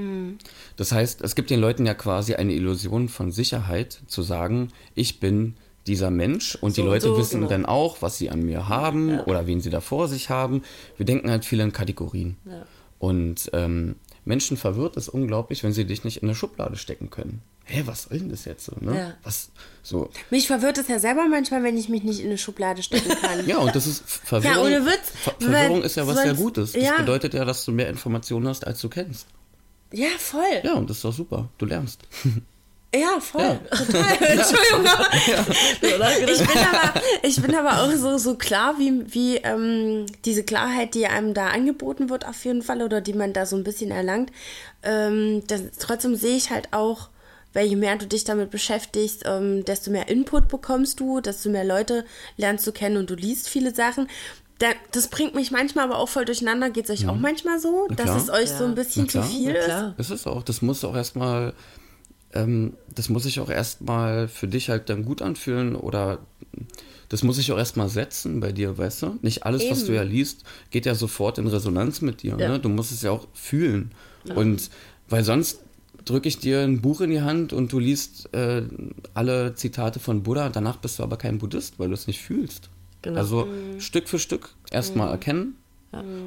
Das 0.78 0.92
heißt, 0.92 1.22
es 1.22 1.34
gibt 1.36 1.50
den 1.50 1.60
Leuten 1.60 1.86
ja 1.86 1.96
quasi 1.96 2.36
eine 2.36 2.54
Illusion 2.54 3.10
von 3.10 3.32
Sicherheit, 3.32 4.00
zu 4.08 4.22
sagen, 4.22 4.70
ich 4.94 5.20
bin 5.20 5.56
dieser 5.88 6.10
Mensch 6.10 6.56
und 6.56 6.78
die 6.78 6.82
So 6.82 6.84
und 6.84 6.90
Leute 6.90 7.08
so, 7.08 7.18
wissen 7.18 7.42
genau. 7.42 7.50
dann 7.50 7.66
auch, 7.66 8.02
was 8.02 8.18
sie 8.18 8.30
an 8.30 8.42
mir 8.44 8.68
haben 8.70 9.20
oder 9.22 9.48
wen 9.48 9.62
sie 9.62 9.70
da 9.70 9.82
vor 9.82 10.08
sich 10.08 10.30
haben. 10.30 10.64
Wir 10.98 11.06
denken 11.06 11.30
halt 11.30 11.46
viel 11.46 11.60
in 11.60 11.72
Kategorien. 11.72 12.38
Und 13.00 13.50
ähm, 13.54 13.96
Menschen 14.24 14.58
verwirrt 14.58 14.98
es 14.98 15.10
unglaublich, 15.10 15.64
wenn 15.64 15.74
sie 15.74 15.86
dich 15.86 16.04
nicht 16.04 16.18
in 16.18 16.28
eine 16.28 16.36
Schublade 16.36 16.76
stecken 16.78 17.10
können. 17.10 17.42
Hä, 17.68 17.84
was 17.86 18.04
soll 18.04 18.20
denn 18.20 18.30
das 18.30 18.46
jetzt 18.46 18.66
so? 18.66 18.74
Ne? 18.80 18.96
Ja. 18.96 19.14
Was 19.24 19.50
so? 19.82 20.10
Mich 20.30 20.46
verwirrt 20.48 20.78
es 20.78 20.88
ja 20.88 21.00
selber 21.00 21.28
manchmal, 21.28 21.64
wenn 21.64 21.78
ich 21.78 21.90
mich 21.90 22.04
nicht 22.04 22.20
in 22.20 22.28
eine 22.28 22.38
Schublade 22.38 22.84
stecken 22.84 23.10
kann. 23.10 23.46
Ja, 23.48 23.58
und 23.58 23.76
das 23.76 23.88
ist 23.88 24.04
Verwirrung. 24.06 24.56
Ja, 24.56 24.78
ohne 24.78 24.86
Witz. 24.86 25.12
Ver 25.16 25.34
Verwirrung 25.40 25.84
ist 25.84 25.96
ja 25.96 26.06
was 26.06 26.22
sehr 26.22 26.36
Gutes. 26.36 26.74
Das 26.74 26.84
ja. 26.84 26.98
bedeutet 26.98 27.34
ja, 27.34 27.44
dass 27.44 27.66
du 27.66 27.72
mehr 27.72 27.90
Informationen 27.90 28.48
hast, 28.48 28.66
als 28.66 28.82
du 28.82 28.90
kennst. 28.90 29.28
Ja, 29.92 30.08
voll. 30.18 30.62
Ja, 30.64 30.74
und 30.74 30.90
das 30.90 30.98
ist 30.98 31.06
doch 31.06 31.14
super. 31.14 31.50
Du 31.58 31.66
lernst. 31.66 32.02
Ja, 32.96 33.20
voll. 33.20 33.42
Ja. 33.42 33.78
Total. 33.78 34.18
Entschuldigung. 34.22 34.86
Ich 36.36 36.40
bin 36.40 36.58
aber, 36.58 37.02
ich 37.24 37.42
bin 37.42 37.56
aber 37.56 37.84
auch 37.84 37.92
so, 37.92 38.18
so 38.18 38.36
klar, 38.36 38.76
wie, 38.78 39.04
wie 39.14 39.38
ähm, 39.38 40.06
diese 40.26 40.44
Klarheit, 40.44 40.94
die 40.96 41.08
einem 41.08 41.34
da 41.34 41.48
angeboten 41.48 42.10
wird, 42.10 42.26
auf 42.28 42.44
jeden 42.46 42.62
Fall, 42.62 42.82
oder 42.82 43.02
die 43.02 43.14
man 43.14 43.34
da 43.34 43.46
so 43.46 43.56
ein 43.56 43.64
bisschen 43.64 43.92
erlangt. 43.92 44.32
Ähm, 44.84 45.44
das, 45.48 45.62
trotzdem 45.80 46.16
sehe 46.16 46.36
ich 46.38 46.50
halt 46.52 46.70
auch, 46.72 47.10
weil 47.54 47.68
je 47.68 47.76
mehr 47.76 47.96
du 47.98 48.06
dich 48.06 48.24
damit 48.24 48.52
beschäftigst, 48.52 49.24
ähm, 49.26 49.66
desto 49.66 49.92
mehr 49.92 50.08
Input 50.10 50.48
bekommst 50.48 51.00
du, 51.00 51.22
desto 51.22 51.50
mehr 51.50 51.64
Leute 51.64 52.06
lernst 52.38 52.68
du 52.68 52.72
kennen 52.72 52.98
und 52.98 53.10
du 53.10 53.16
liest 53.16 53.50
viele 53.50 53.74
Sachen. 53.74 54.08
Da, 54.60 54.68
das 54.92 55.10
bringt 55.10 55.36
mich 55.36 55.52
manchmal 55.52 55.86
aber 55.86 55.98
auch 55.98 56.08
voll 56.08 56.24
durcheinander. 56.24 56.70
Geht 56.70 56.86
es 56.86 56.92
euch 56.92 57.10
auch 57.10 57.16
manchmal 57.16 57.60
so, 57.60 57.88
dass 57.90 58.24
es 58.24 58.30
euch 58.30 58.50
so 58.50 58.64
ein 58.64 58.76
bisschen 58.76 59.10
zu 59.10 59.22
viel 59.22 59.52
ist? 59.52 59.66
klar. 59.66 59.94
Das 59.98 60.10
ist 60.10 60.28
auch, 60.28 60.44
das 60.44 60.62
muss 60.62 60.84
auch 60.86 60.96
erstmal, 60.96 61.54
ähm, 62.36 62.74
das 62.94 63.10
muss 63.10 63.24
sich 63.24 63.40
auch 63.40 63.50
erstmal 63.50 64.28
für 64.28 64.48
dich 64.48 64.70
halt 64.70 64.90
dann 64.90 65.06
gut 65.06 65.22
anfühlen 65.22 65.76
oder 65.76 66.20
das 67.10 67.24
muss 67.24 67.38
sich 67.38 67.52
auch 67.52 67.58
erstmal 67.58 67.90
setzen 67.90 68.40
bei 68.40 68.52
dir, 68.52 68.78
weißt 68.78 69.04
du? 69.04 69.18
Nicht 69.22 69.46
alles, 69.46 69.70
was 69.70 69.80
Eben. 69.80 69.88
du 69.88 69.96
ja 69.96 70.04
liest, 70.04 70.44
geht 70.72 70.86
ja 70.86 70.96
sofort 70.96 71.38
in 71.38 71.48
Resonanz 71.48 72.02
mit 72.02 72.24
dir. 72.24 72.38
Ja. 72.40 72.50
Ne? 72.50 72.60
Du 72.60 72.70
musst 72.70 72.92
es 72.92 73.02
ja 73.02 73.12
auch 73.12 73.28
fühlen. 73.34 73.92
Und 74.34 74.72
weil 75.08 75.24
sonst 75.24 75.62
drücke 76.04 76.28
ich 76.28 76.40
dir 76.40 76.62
ein 76.62 76.82
Buch 76.82 77.02
in 77.02 77.12
die 77.12 77.22
Hand 77.22 77.54
und 77.54 77.72
du 77.72 77.80
liest 77.80 78.34
äh, 78.34 78.64
alle 79.14 79.54
Zitate 79.56 80.00
von 80.00 80.24
Buddha, 80.24 80.50
danach 80.50 80.78
bist 80.78 81.00
du 81.00 81.04
aber 81.04 81.18
kein 81.18 81.38
Buddhist, 81.38 81.80
weil 81.80 81.90
du 81.90 81.94
es 81.94 82.08
nicht 82.08 82.22
fühlst. 82.22 82.70
Genau. 83.04 83.20
Also 83.20 83.48
Stück 83.78 84.10
für 84.10 84.18
Stück 84.18 84.56
erstmal 84.72 85.12
erkennen 85.12 85.58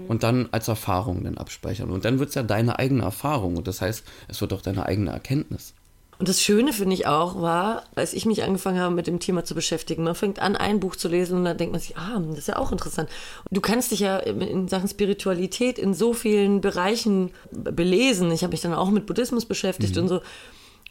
und 0.08 0.22
dann 0.22 0.48
als 0.50 0.68
Erfahrung 0.68 1.24
dann 1.24 1.36
abspeichern. 1.36 1.90
Und 1.90 2.04
dann 2.04 2.18
wird 2.18 2.30
es 2.30 2.34
ja 2.34 2.42
deine 2.42 2.78
eigene 2.78 3.02
Erfahrung 3.02 3.56
und 3.56 3.66
das 3.66 3.80
heißt, 3.80 4.04
es 4.28 4.40
wird 4.40 4.52
auch 4.52 4.62
deine 4.62 4.86
eigene 4.86 5.10
Erkenntnis. 5.10 5.74
Und 6.18 6.28
das 6.28 6.42
Schöne 6.42 6.72
finde 6.72 6.94
ich 6.94 7.06
auch 7.06 7.40
war, 7.40 7.84
als 7.94 8.12
ich 8.12 8.26
mich 8.26 8.42
angefangen 8.42 8.80
habe, 8.80 8.92
mit 8.92 9.06
dem 9.06 9.20
Thema 9.20 9.44
zu 9.44 9.54
beschäftigen, 9.54 10.02
man 10.02 10.16
fängt 10.16 10.40
an, 10.40 10.56
ein 10.56 10.80
Buch 10.80 10.96
zu 10.96 11.06
lesen 11.06 11.38
und 11.38 11.44
dann 11.44 11.56
denkt 11.56 11.72
man 11.72 11.80
sich, 11.80 11.96
ah, 11.96 12.20
das 12.30 12.38
ist 12.38 12.48
ja 12.48 12.56
auch 12.56 12.72
interessant. 12.72 13.08
Und 13.48 13.56
du 13.56 13.60
kannst 13.60 13.92
dich 13.92 14.00
ja 14.00 14.18
in 14.18 14.66
Sachen 14.66 14.88
Spiritualität 14.88 15.78
in 15.78 15.94
so 15.94 16.12
vielen 16.14 16.60
Bereichen 16.60 17.30
belesen. 17.52 18.32
Ich 18.32 18.42
habe 18.42 18.50
mich 18.50 18.60
dann 18.60 18.74
auch 18.74 18.90
mit 18.90 19.06
Buddhismus 19.06 19.46
beschäftigt 19.46 19.96
und 19.96 20.08
so. 20.08 20.20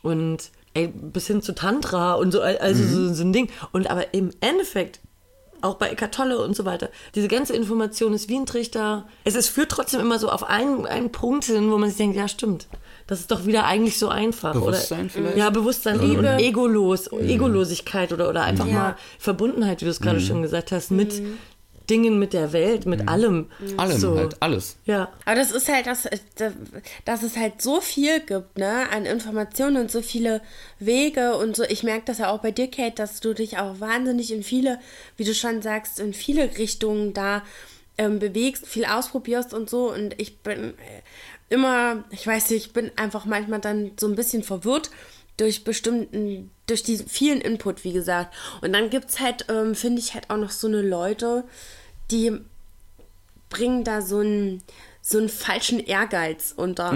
Und 0.01 0.49
ey, 0.73 0.87
bis 0.87 1.27
hin 1.27 1.41
zu 1.41 1.53
Tantra 1.53 2.13
und 2.13 2.31
so, 2.31 2.41
also 2.41 2.83
so, 2.83 3.13
so 3.13 3.23
ein 3.23 3.33
Ding. 3.33 3.49
Und 3.73 3.89
aber 3.89 4.13
im 4.13 4.31
Endeffekt 4.39 5.01
auch 5.61 5.75
bei 5.75 5.89
Eckart 5.89 6.13
Tolle 6.13 6.39
und 6.39 6.55
so 6.55 6.65
weiter. 6.65 6.89
Diese 7.15 7.27
ganze 7.27 7.53
Information 7.53 8.13
ist 8.13 8.29
wie 8.29 8.37
ein 8.37 8.45
Trichter. 8.45 9.07
Es 9.23 9.35
ist, 9.35 9.49
führt 9.49 9.71
trotzdem 9.71 9.99
immer 9.99 10.19
so 10.19 10.29
auf 10.29 10.43
einen, 10.43 10.85
einen 10.85 11.11
Punkt 11.11 11.45
hin, 11.45 11.71
wo 11.71 11.77
man 11.77 11.89
sich 11.89 11.97
denkt, 11.97 12.15
ja 12.15 12.27
stimmt, 12.27 12.67
das 13.07 13.21
ist 13.21 13.31
doch 13.31 13.45
wieder 13.45 13.65
eigentlich 13.65 13.97
so 13.97 14.09
einfach. 14.09 14.53
Bewusstsein 14.53 15.01
oder, 15.05 15.09
vielleicht? 15.09 15.37
Ja, 15.37 15.49
Bewusstsein, 15.49 15.99
Liebe, 15.99 16.37
Egolos, 16.37 17.07
Egolosigkeit 17.11 18.11
oder, 18.13 18.29
oder 18.29 18.43
einfach 18.43 18.67
Ja. 18.67 18.73
mal 18.73 18.95
Verbundenheit, 19.17 19.81
wie 19.81 19.85
du 19.85 19.91
es 19.91 20.01
gerade 20.01 20.19
schon 20.19 20.41
gesagt 20.41 20.71
hast, 20.71 20.91
mit 20.91 21.21
Dingen, 21.89 22.19
mit 22.19 22.33
der 22.33 22.51
Welt, 22.51 22.85
mit 22.85 23.07
allem. 23.07 23.47
Allem 23.77 23.97
so. 23.97 24.17
halt, 24.17 24.35
alles. 24.41 24.75
Ja. 24.85 25.09
Aber 25.23 25.35
das 25.35 25.51
ist 25.51 25.69
halt, 25.69 25.87
dass, 25.87 26.07
dass 27.05 27.23
es 27.23 27.37
halt 27.37 27.61
so 27.61 27.79
viel 27.79 28.19
gibt, 28.19 28.57
ne, 28.57 28.89
an 28.91 29.05
Informationen 29.05 29.77
und 29.77 29.89
so 29.91 30.01
viele 30.01 30.41
Wege 30.79 31.37
und 31.37 31.55
so. 31.55 31.63
Ich 31.63 31.83
merke 31.83 32.03
das 32.05 32.17
ja 32.17 32.29
auch 32.29 32.39
bei 32.39 32.51
dir, 32.51 32.69
Kate, 32.69 32.95
dass 32.95 33.21
du 33.21 33.33
dich 33.33 33.57
auch 33.57 33.79
wahnsinnig 33.79 34.33
in 34.33 34.43
viele, 34.43 34.79
wie 35.15 35.23
du 35.23 35.33
schon 35.33 35.61
sagst, 35.61 36.01
in 36.01 36.13
viele 36.13 36.57
Richtungen 36.57 37.13
da 37.13 37.41
ähm, 37.97 38.19
bewegst, 38.19 38.67
viel 38.67 38.85
ausprobierst 38.85 39.53
und 39.53 39.69
so. 39.69 39.91
Und 39.91 40.19
ich 40.19 40.39
bin 40.39 40.73
äh, 40.73 41.01
immer, 41.49 42.03
ich 42.09 42.25
weiß 42.25 42.49
nicht, 42.49 42.67
ich 42.67 42.73
bin 42.73 42.91
einfach 42.95 43.25
manchmal 43.25 43.59
dann 43.59 43.91
so 43.99 44.07
ein 44.07 44.15
bisschen 44.15 44.43
verwirrt 44.43 44.89
durch 45.37 45.63
bestimmten, 45.63 46.51
durch 46.65 46.83
diesen 46.83 47.07
vielen 47.07 47.41
Input, 47.41 47.83
wie 47.83 47.93
gesagt. 47.93 48.35
Und 48.61 48.73
dann 48.73 48.89
gibt's 48.89 49.19
halt, 49.19 49.45
ähm, 49.49 49.75
finde 49.75 49.99
ich 50.01 50.13
halt 50.13 50.29
auch 50.29 50.37
noch 50.37 50.51
so 50.51 50.67
eine 50.67 50.81
Leute, 50.81 51.43
die 52.11 52.39
bringen 53.49 53.83
da 53.83 54.01
so 54.01 54.19
einen 54.19 54.63
so 55.09 55.19
einen 55.19 55.29
falschen 55.29 55.79
Ehrgeiz 55.79 56.53
unter. 56.57 56.93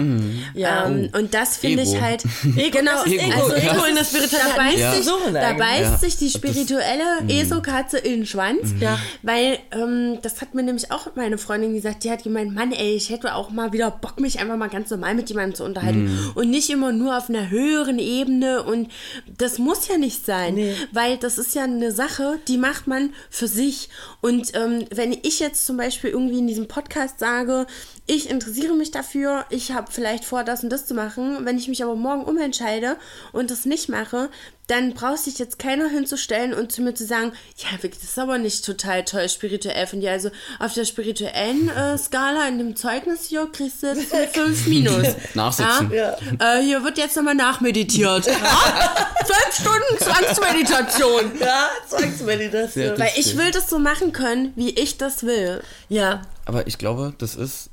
Ja. 0.52 0.86
Ähm, 0.86 1.08
und 1.16 1.32
das 1.32 1.56
finde 1.56 1.82
ich 1.82 1.98
halt 1.98 2.22
Ego, 2.56 2.78
genau 2.78 2.92
das 2.96 3.06
ist 3.06 3.12
Ego. 3.22 3.32
also 3.40 3.54
Ego 3.54 3.74
das 3.74 3.88
in 3.88 3.94
der 3.94 4.02
ist- 4.02 4.08
Spiritualität 4.10 4.50
da 4.52 4.56
beißt, 4.62 4.78
Ja. 4.78 4.92
sich, 4.94 5.04
so 5.06 5.18
da 5.32 5.52
beißt 5.54 5.80
Ja. 5.92 5.96
sich 5.98 6.16
die 6.18 6.28
spirituelle 6.28 7.04
ESO-Katze 7.28 7.96
in 7.98 8.10
den 8.20 8.26
Schwanz, 8.26 8.74
Ja. 8.80 8.98
weil 9.22 9.58
ähm, 9.70 10.18
das 10.20 10.42
hat 10.42 10.54
mir 10.54 10.62
nämlich 10.62 10.90
auch 10.92 11.06
meine 11.14 11.38
Freundin 11.38 11.72
gesagt, 11.74 12.04
die 12.04 12.10
hat 12.10 12.22
gemeint, 12.22 12.54
Mann 12.54 12.72
ey, 12.72 12.94
ich 12.94 13.08
hätte 13.08 13.34
auch 13.34 13.48
mal 13.50 13.72
wieder 13.72 13.90
Bock, 13.90 14.20
mich 14.20 14.40
einfach 14.40 14.56
mal 14.58 14.68
ganz 14.68 14.90
normal 14.90 15.14
mit 15.14 15.30
jemandem 15.30 15.54
zu 15.54 15.64
unterhalten 15.64 16.10
und 16.34 16.50
nicht 16.50 16.68
immer 16.68 16.92
nur 16.92 17.16
auf 17.16 17.30
einer 17.30 17.48
höheren 17.48 17.98
Ebene 17.98 18.62
und 18.62 18.90
das 19.38 19.56
muss 19.58 19.88
ja 19.88 19.96
nicht 19.96 20.26
sein, 20.26 20.54
Nee. 20.56 20.74
weil 20.92 21.16
das 21.16 21.38
ist 21.38 21.54
ja 21.54 21.64
eine 21.64 21.92
Sache, 21.92 22.38
die 22.46 22.58
macht 22.58 22.86
man 22.86 23.14
für 23.30 23.48
sich 23.48 23.88
und 24.20 24.54
ähm, 24.54 24.84
wenn 24.94 25.12
ich 25.22 25.40
jetzt 25.40 25.64
zum 25.64 25.78
Beispiel 25.78 26.10
irgendwie 26.10 26.40
in 26.40 26.46
diesem 26.46 26.68
Podcast 26.68 27.18
sage, 27.18 27.66
ich 28.06 28.28
interessiere 28.28 28.74
mich 28.74 28.90
dafür, 28.90 29.44
ich 29.50 29.72
habe 29.72 29.90
vielleicht 29.92 30.24
vor, 30.24 30.42
das 30.42 30.64
und 30.64 30.70
das 30.70 30.86
zu 30.86 30.94
machen. 30.94 31.44
Wenn 31.44 31.56
ich 31.56 31.68
mich 31.68 31.82
aber 31.84 31.94
morgen 31.94 32.24
umentscheide 32.24 32.96
und 33.32 33.50
das 33.50 33.64
nicht 33.64 33.88
mache, 33.88 34.28
dann 34.66 34.94
brauchst 34.94 35.26
dich 35.26 35.38
jetzt 35.38 35.58
keiner 35.58 35.88
hinzustellen 35.88 36.52
und 36.52 36.72
zu 36.72 36.82
mir 36.82 36.94
zu 36.94 37.04
sagen, 37.04 37.32
ja, 37.58 37.70
wirklich, 37.82 38.00
das 38.00 38.10
ist 38.10 38.18
aber 38.18 38.38
nicht 38.38 38.64
total 38.64 39.04
toll 39.04 39.28
spirituell 39.28 39.86
von 39.86 40.00
dir. 40.00 40.10
Also 40.10 40.30
auf 40.58 40.72
der 40.74 40.84
spirituellen 40.84 41.68
äh, 41.68 41.96
Skala 41.96 42.48
in 42.48 42.58
dem 42.58 42.74
Zeugnis 42.76 43.26
hier 43.26 43.46
kriegst 43.52 43.82
du 43.82 43.88
jetzt 43.88 44.12
eine 44.12 44.26
5 44.28 44.66
minus. 44.66 45.06
Nachsitzen. 45.34 45.92
Ja? 45.92 46.16
Äh, 46.40 46.62
hier 46.62 46.82
wird 46.82 46.98
jetzt 46.98 47.16
nochmal 47.16 47.34
nachmeditiert. 47.34 48.26
Ja? 48.42 49.06
Zwölf 49.24 49.54
Stunden 49.54 49.98
Zwangsmeditation. 49.98 51.38
Ja, 51.38 51.68
Zwangsmeditation. 51.88 52.98
Weil 52.98 53.12
ich 53.16 53.36
will 53.36 53.50
das 53.52 53.70
so 53.70 53.78
machen 53.78 54.12
können, 54.12 54.52
wie 54.56 54.70
ich 54.70 54.98
das 54.98 55.22
will. 55.24 55.62
Ja, 55.88 56.22
Aber 56.44 56.66
ich 56.66 56.78
glaube, 56.78 57.14
das 57.18 57.36
ist, 57.36 57.70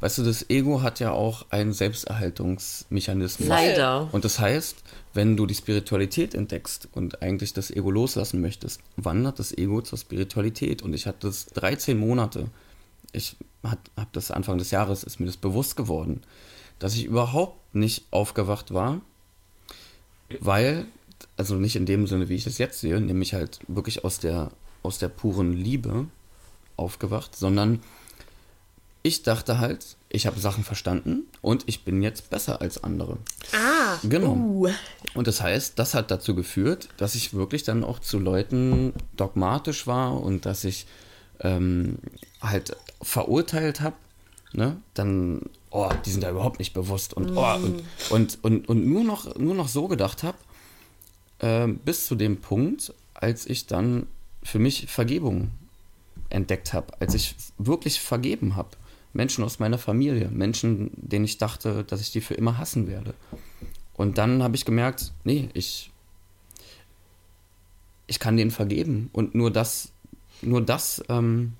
weißt 0.00 0.18
du, 0.18 0.22
das 0.22 0.48
Ego 0.48 0.82
hat 0.82 1.00
ja 1.00 1.12
auch 1.12 1.46
einen 1.50 1.72
Selbsterhaltungsmechanismus. 1.72 3.48
Leider. 3.48 4.08
Und 4.12 4.24
das 4.24 4.38
heißt, 4.38 4.76
wenn 5.14 5.36
du 5.36 5.46
die 5.46 5.54
Spiritualität 5.54 6.34
entdeckst 6.34 6.88
und 6.92 7.22
eigentlich 7.22 7.52
das 7.52 7.70
Ego 7.70 7.90
loslassen 7.90 8.40
möchtest, 8.40 8.80
wandert 8.96 9.38
das 9.38 9.56
Ego 9.56 9.82
zur 9.82 9.98
Spiritualität. 9.98 10.82
Und 10.82 10.94
ich 10.94 11.06
hatte 11.06 11.26
das 11.26 11.46
13 11.46 11.98
Monate. 11.98 12.48
Ich 13.12 13.36
habe 13.64 13.80
das 14.12 14.30
Anfang 14.30 14.58
des 14.58 14.70
Jahres, 14.70 15.02
ist 15.02 15.18
mir 15.18 15.26
das 15.26 15.36
bewusst 15.36 15.76
geworden. 15.76 16.22
dass 16.78 16.94
ich 16.94 17.04
überhaupt 17.04 17.74
nicht 17.74 18.04
aufgewacht 18.10 18.72
war, 18.72 19.00
weil, 20.40 20.86
also 21.36 21.56
nicht 21.56 21.76
in 21.76 21.86
dem 21.86 22.06
Sinne, 22.06 22.28
wie 22.28 22.36
ich 22.36 22.46
es 22.46 22.58
jetzt 22.58 22.80
sehe, 22.80 23.00
nämlich 23.00 23.34
halt 23.34 23.58
wirklich 23.66 24.04
aus 24.04 24.18
der, 24.18 24.52
aus 24.82 24.98
der 24.98 25.08
puren 25.08 25.52
Liebe 25.52 26.06
aufgewacht, 26.76 27.34
sondern 27.34 27.80
ich 29.08 29.22
dachte 29.22 29.58
halt, 29.58 29.96
ich 30.08 30.26
habe 30.26 30.38
Sachen 30.38 30.62
verstanden 30.64 31.24
und 31.42 31.64
ich 31.66 31.84
bin 31.84 32.02
jetzt 32.02 32.30
besser 32.30 32.60
als 32.60 32.82
andere. 32.84 33.18
Ah, 33.52 33.96
Genau. 34.04 34.32
uh. 34.34 34.68
Und 35.14 35.26
das 35.26 35.40
heißt, 35.40 35.78
das 35.78 35.94
hat 35.94 36.10
dazu 36.10 36.34
geführt, 36.34 36.88
dass 36.98 37.14
ich 37.14 37.34
wirklich 37.34 37.64
dann 37.64 37.82
auch 37.84 37.98
zu 37.98 38.18
Leuten 38.18 38.92
dogmatisch 39.16 39.86
war 39.86 40.20
und 40.20 40.46
dass 40.46 40.64
ich 40.64 40.86
ähm, 41.40 41.98
halt 42.40 42.76
verurteilt 43.02 43.80
habe. 43.80 43.96
Ne? 44.52 44.76
Dann, 44.94 45.42
oh, 45.70 45.90
die 46.04 46.10
sind 46.10 46.22
da 46.22 46.30
überhaupt 46.30 46.58
nicht 46.58 46.72
bewusst 46.74 47.14
und, 47.14 47.36
oh, 47.36 47.54
und, 47.54 47.82
und, 48.10 48.38
und, 48.42 48.68
und 48.68 48.86
nur, 48.86 49.04
noch, 49.04 49.36
nur 49.36 49.54
noch 49.54 49.68
so 49.68 49.88
gedacht 49.88 50.22
habe, 50.22 50.38
ähm, 51.40 51.78
bis 51.78 52.06
zu 52.06 52.14
dem 52.14 52.38
Punkt, 52.38 52.92
als 53.14 53.46
ich 53.46 53.66
dann 53.66 54.06
für 54.42 54.58
mich 54.58 54.86
Vergebung 54.86 55.50
entdeckt 56.30 56.72
habe, 56.72 56.92
als 57.00 57.14
ich 57.14 57.34
wirklich 57.58 58.00
vergeben 58.00 58.56
habe. 58.56 58.70
Menschen 59.12 59.44
aus 59.44 59.58
meiner 59.58 59.78
Familie, 59.78 60.28
Menschen, 60.28 60.90
denen 60.94 61.24
ich 61.24 61.38
dachte, 61.38 61.84
dass 61.84 62.00
ich 62.00 62.12
die 62.12 62.20
für 62.20 62.34
immer 62.34 62.58
hassen 62.58 62.88
werde. 62.88 63.14
Und 63.94 64.18
dann 64.18 64.42
habe 64.42 64.54
ich 64.54 64.64
gemerkt, 64.64 65.12
nee, 65.24 65.48
ich, 65.54 65.90
ich 68.06 68.18
kann 68.20 68.36
denen 68.36 68.50
vergeben. 68.50 69.10
Und 69.12 69.34
nur 69.34 69.50
das, 69.50 69.92
nur 70.42 70.60
das, 70.60 71.02
ähm, 71.08 71.54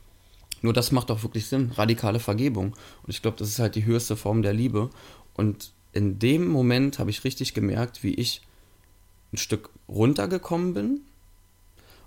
nur 0.62 0.72
das 0.72 0.92
macht 0.92 1.10
auch 1.10 1.22
wirklich 1.22 1.46
Sinn. 1.46 1.72
Radikale 1.74 2.20
Vergebung. 2.20 2.74
Und 3.02 3.08
ich 3.08 3.22
glaube, 3.22 3.36
das 3.38 3.48
ist 3.48 3.58
halt 3.58 3.74
die 3.74 3.84
höchste 3.84 4.16
Form 4.16 4.42
der 4.42 4.52
Liebe. 4.52 4.90
Und 5.34 5.72
in 5.92 6.18
dem 6.18 6.48
Moment 6.48 6.98
habe 6.98 7.10
ich 7.10 7.24
richtig 7.24 7.54
gemerkt, 7.54 8.02
wie 8.02 8.14
ich 8.14 8.42
ein 9.32 9.36
Stück 9.36 9.70
runtergekommen 9.88 10.74
bin 10.74 11.00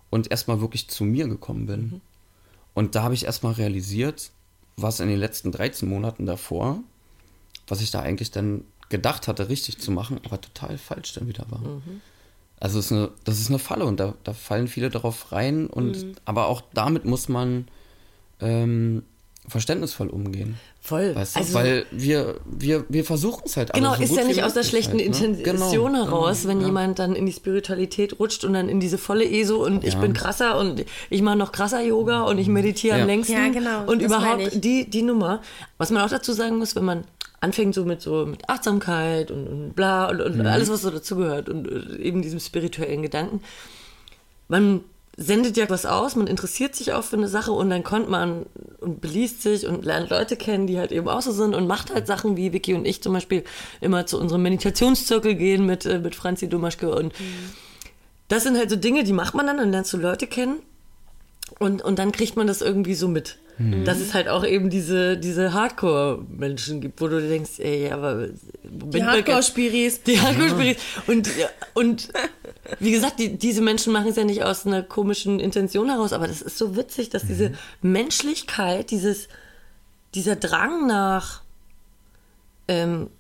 und 0.10 0.32
erstmal 0.32 0.62
wirklich 0.62 0.88
zu 0.88 1.04
mir 1.04 1.28
gekommen 1.28 1.66
bin. 1.66 2.02
Und 2.74 2.96
da 2.96 3.04
habe 3.04 3.14
ich 3.14 3.26
erstmal 3.26 3.54
realisiert, 3.54 4.32
was 4.82 5.00
in 5.00 5.08
den 5.08 5.20
letzten 5.20 5.52
13 5.52 5.88
Monaten 5.88 6.26
davor, 6.26 6.80
was 7.68 7.82
ich 7.82 7.92
da 7.92 8.02
eigentlich 8.02 8.32
dann 8.32 8.64
gedacht 8.90 9.28
hatte, 9.28 9.50
richtig 9.50 9.80
zu 9.80 9.92
machen, 9.92 10.20
aber 10.26 10.40
total 10.42 10.78
falsch 10.78 11.14
dann 11.14 11.28
wieder 11.28 11.46
war. 11.50 11.62
Also 12.60 12.80
es 12.80 12.86
ist 12.88 12.92
eine, 12.92 13.10
das 13.24 13.40
ist 13.40 13.50
eine 13.50 13.60
Falle 13.60 13.86
und 13.86 14.00
da, 14.00 14.14
da 14.24 14.34
fallen 14.34 14.68
viele 14.68 14.90
darauf 14.90 15.32
rein 15.32 15.68
und 15.68 15.96
aber 16.26 16.48
auch 16.48 16.62
damit 16.74 17.06
muss 17.06 17.28
man 17.28 17.68
ähm, 18.40 19.04
verständnisvoll 19.48 20.08
umgehen. 20.08 20.58
Voll. 20.80 21.16
Weißt 21.16 21.36
du? 21.36 21.40
Also- 21.40 21.54
Weil 21.56 21.86
wir, 21.92 22.36
wir, 22.46 22.86
wir 22.90 23.04
versuchen 23.04 23.44
es 23.46 23.58
halt 23.58 23.74
alle 23.74 23.82
Genau, 23.82 23.96
so 23.96 24.04
ist 24.04 24.10
gut 24.10 24.20
ja 24.20 24.24
nicht 24.26 24.44
aus 24.44 24.54
der 24.54 24.64
schlechten 24.64 24.92
halt, 25.00 25.00
ne? 25.00 25.26
Intention 25.26 25.94
Genau, 25.94 26.06
heraus, 26.06 26.42
genau, 26.42 26.50
wenn 26.54 26.60
ja. 26.62 26.66
jemand 26.68 27.00
dann 27.00 27.16
in 27.16 27.26
die 27.26 27.34
Spiritualität 27.34 28.20
rutscht 28.20 28.44
und 28.46 28.54
dann 28.54 28.70
in 28.70 28.80
diese 28.80 28.98
volle 28.98 29.30
ESO 29.30 29.64
und 29.66 29.84
ich 29.84 29.94
Ja. 29.96 30.00
bin 30.00 30.14
krasser 30.14 30.58
und 30.60 30.86
ich 31.10 31.22
mache 31.22 31.38
noch 31.38 31.52
krasser 31.52 31.82
Yoga 31.82 32.22
und 32.24 32.38
ich 32.38 32.48
meditiere 32.48 32.98
Ja. 32.98 33.02
am 33.04 33.08
längsten. 33.08 33.34
Ja, 33.34 33.50
genau, 33.50 33.84
Und 33.92 34.02
das 34.02 34.10
meine 34.12 34.24
überhaupt 34.36 34.54
ich. 34.56 34.62
die, 34.62 34.90
die 34.90 35.02
Nummer. 35.02 35.42
Was 35.78 35.90
man 35.90 36.04
auch 36.04 36.10
dazu 36.10 36.34
sagen 36.34 36.58
muss, 36.58 36.76
wenn 36.76 36.86
man 36.86 37.04
anfängt 37.42 37.74
so 37.74 37.84
mit 37.86 38.02
so 38.02 38.28
mit 38.28 38.48
Achtsamkeit 38.48 39.32
und, 39.32 39.48
und 39.48 39.74
bla 39.76 40.10
und, 40.10 40.22
und 40.22 40.38
Mhm. 40.38 40.46
alles, 40.46 40.70
was 40.70 40.84
so 40.84 40.92
dazugehört 40.92 41.50
und 41.50 41.68
eben 42.00 42.22
diesem 42.22 42.40
spirituellen 42.40 43.02
Gedanken, 43.02 43.42
man 44.48 44.82
sendet 45.22 45.58
ja 45.58 45.70
was 45.70 45.86
aus, 45.86 46.16
man 46.16 46.28
interessiert 46.28 46.76
sich 46.76 46.94
auch 46.94 47.04
für 47.04 47.16
eine 47.16 47.28
Sache 47.28 47.52
und 47.52 47.70
dann 47.70 47.84
kommt 47.84 48.10
man 48.10 48.46
und 48.80 49.02
beliest 49.02 49.42
sich 49.42 49.68
und 49.68 49.86
lernt 49.86 50.10
Leute 50.10 50.36
kennen, 50.36 50.68
die 50.68 50.80
halt 50.80 50.92
eben 50.92 51.08
auch 51.08 51.22
so 51.22 51.32
sind 51.32 51.54
und 51.54 51.68
macht 51.68 51.94
halt 51.94 52.08
Sachen 52.08 52.38
wie 52.38 52.54
Vicky 52.54 52.74
und 52.74 52.86
ich 52.86 53.02
zum 53.04 53.14
Beispiel 53.14 53.44
immer 53.80 54.06
zu 54.06 54.20
unserem 54.20 54.42
Meditationszirkel 54.42 55.36
gehen 55.36 55.66
mit, 55.66 55.86
äh, 55.86 56.00
mit 56.00 56.16
Franzi 56.16 56.50
Domaschke 56.50 56.94
und 56.94 57.14
das 58.28 58.44
sind 58.44 58.58
halt 58.58 58.70
so 58.70 58.78
Dinge, 58.78 59.04
die 59.04 59.14
macht 59.14 59.36
man 59.36 59.46
dann, 59.46 59.58
dann 59.58 59.72
lernst 59.72 59.94
du 59.94 59.98
Leute 59.98 60.26
kennen 60.26 60.60
und, 61.60 61.82
und 61.82 62.00
dann 62.00 62.12
kriegt 62.12 62.36
man 62.36 62.48
das 62.48 62.62
irgendwie 62.62 62.96
so 62.96 63.08
mit. 63.08 63.38
Dass 63.86 64.00
es 64.00 64.16
halt 64.16 64.28
auch 64.28 64.44
eben 64.44 64.72
diese, 64.72 65.18
diese 65.18 65.54
Hardcore-Menschen 65.54 66.82
gibt, 66.82 67.00
wo 67.00 67.08
du 67.08 67.22
denkst, 67.22 67.60
ey, 67.60 67.92
aber 67.92 68.30
Die 68.64 69.04
Hardcore-Spiris. 69.04 70.02
die 70.02 70.20
Hardcore-Spiris. 70.20 70.78
Und, 71.06 71.28
ja, 71.38 71.48
und 71.76 72.10
wie 72.80 72.92
gesagt, 72.92 73.20
die, 73.20 73.38
diese 73.38 73.62
Menschen 73.62 73.94
machen 73.94 74.08
es 74.08 74.16
ja 74.16 74.24
nicht 74.24 74.44
aus 74.44 74.66
einer 74.66 74.82
komischen 74.82 75.40
Intention 75.40 75.90
heraus, 75.90 76.12
aber 76.12 76.28
das 76.28 76.42
ist 76.42 76.58
so 76.58 76.76
witzig, 76.76 77.10
dass 77.10 77.28
diese 77.28 77.54
Menschlichkeit, 77.84 78.90
dieses, 78.90 79.28
dieser 80.16 80.38
Drang 80.38 80.88
nach, 80.88 81.42
ähm, 82.68 83.12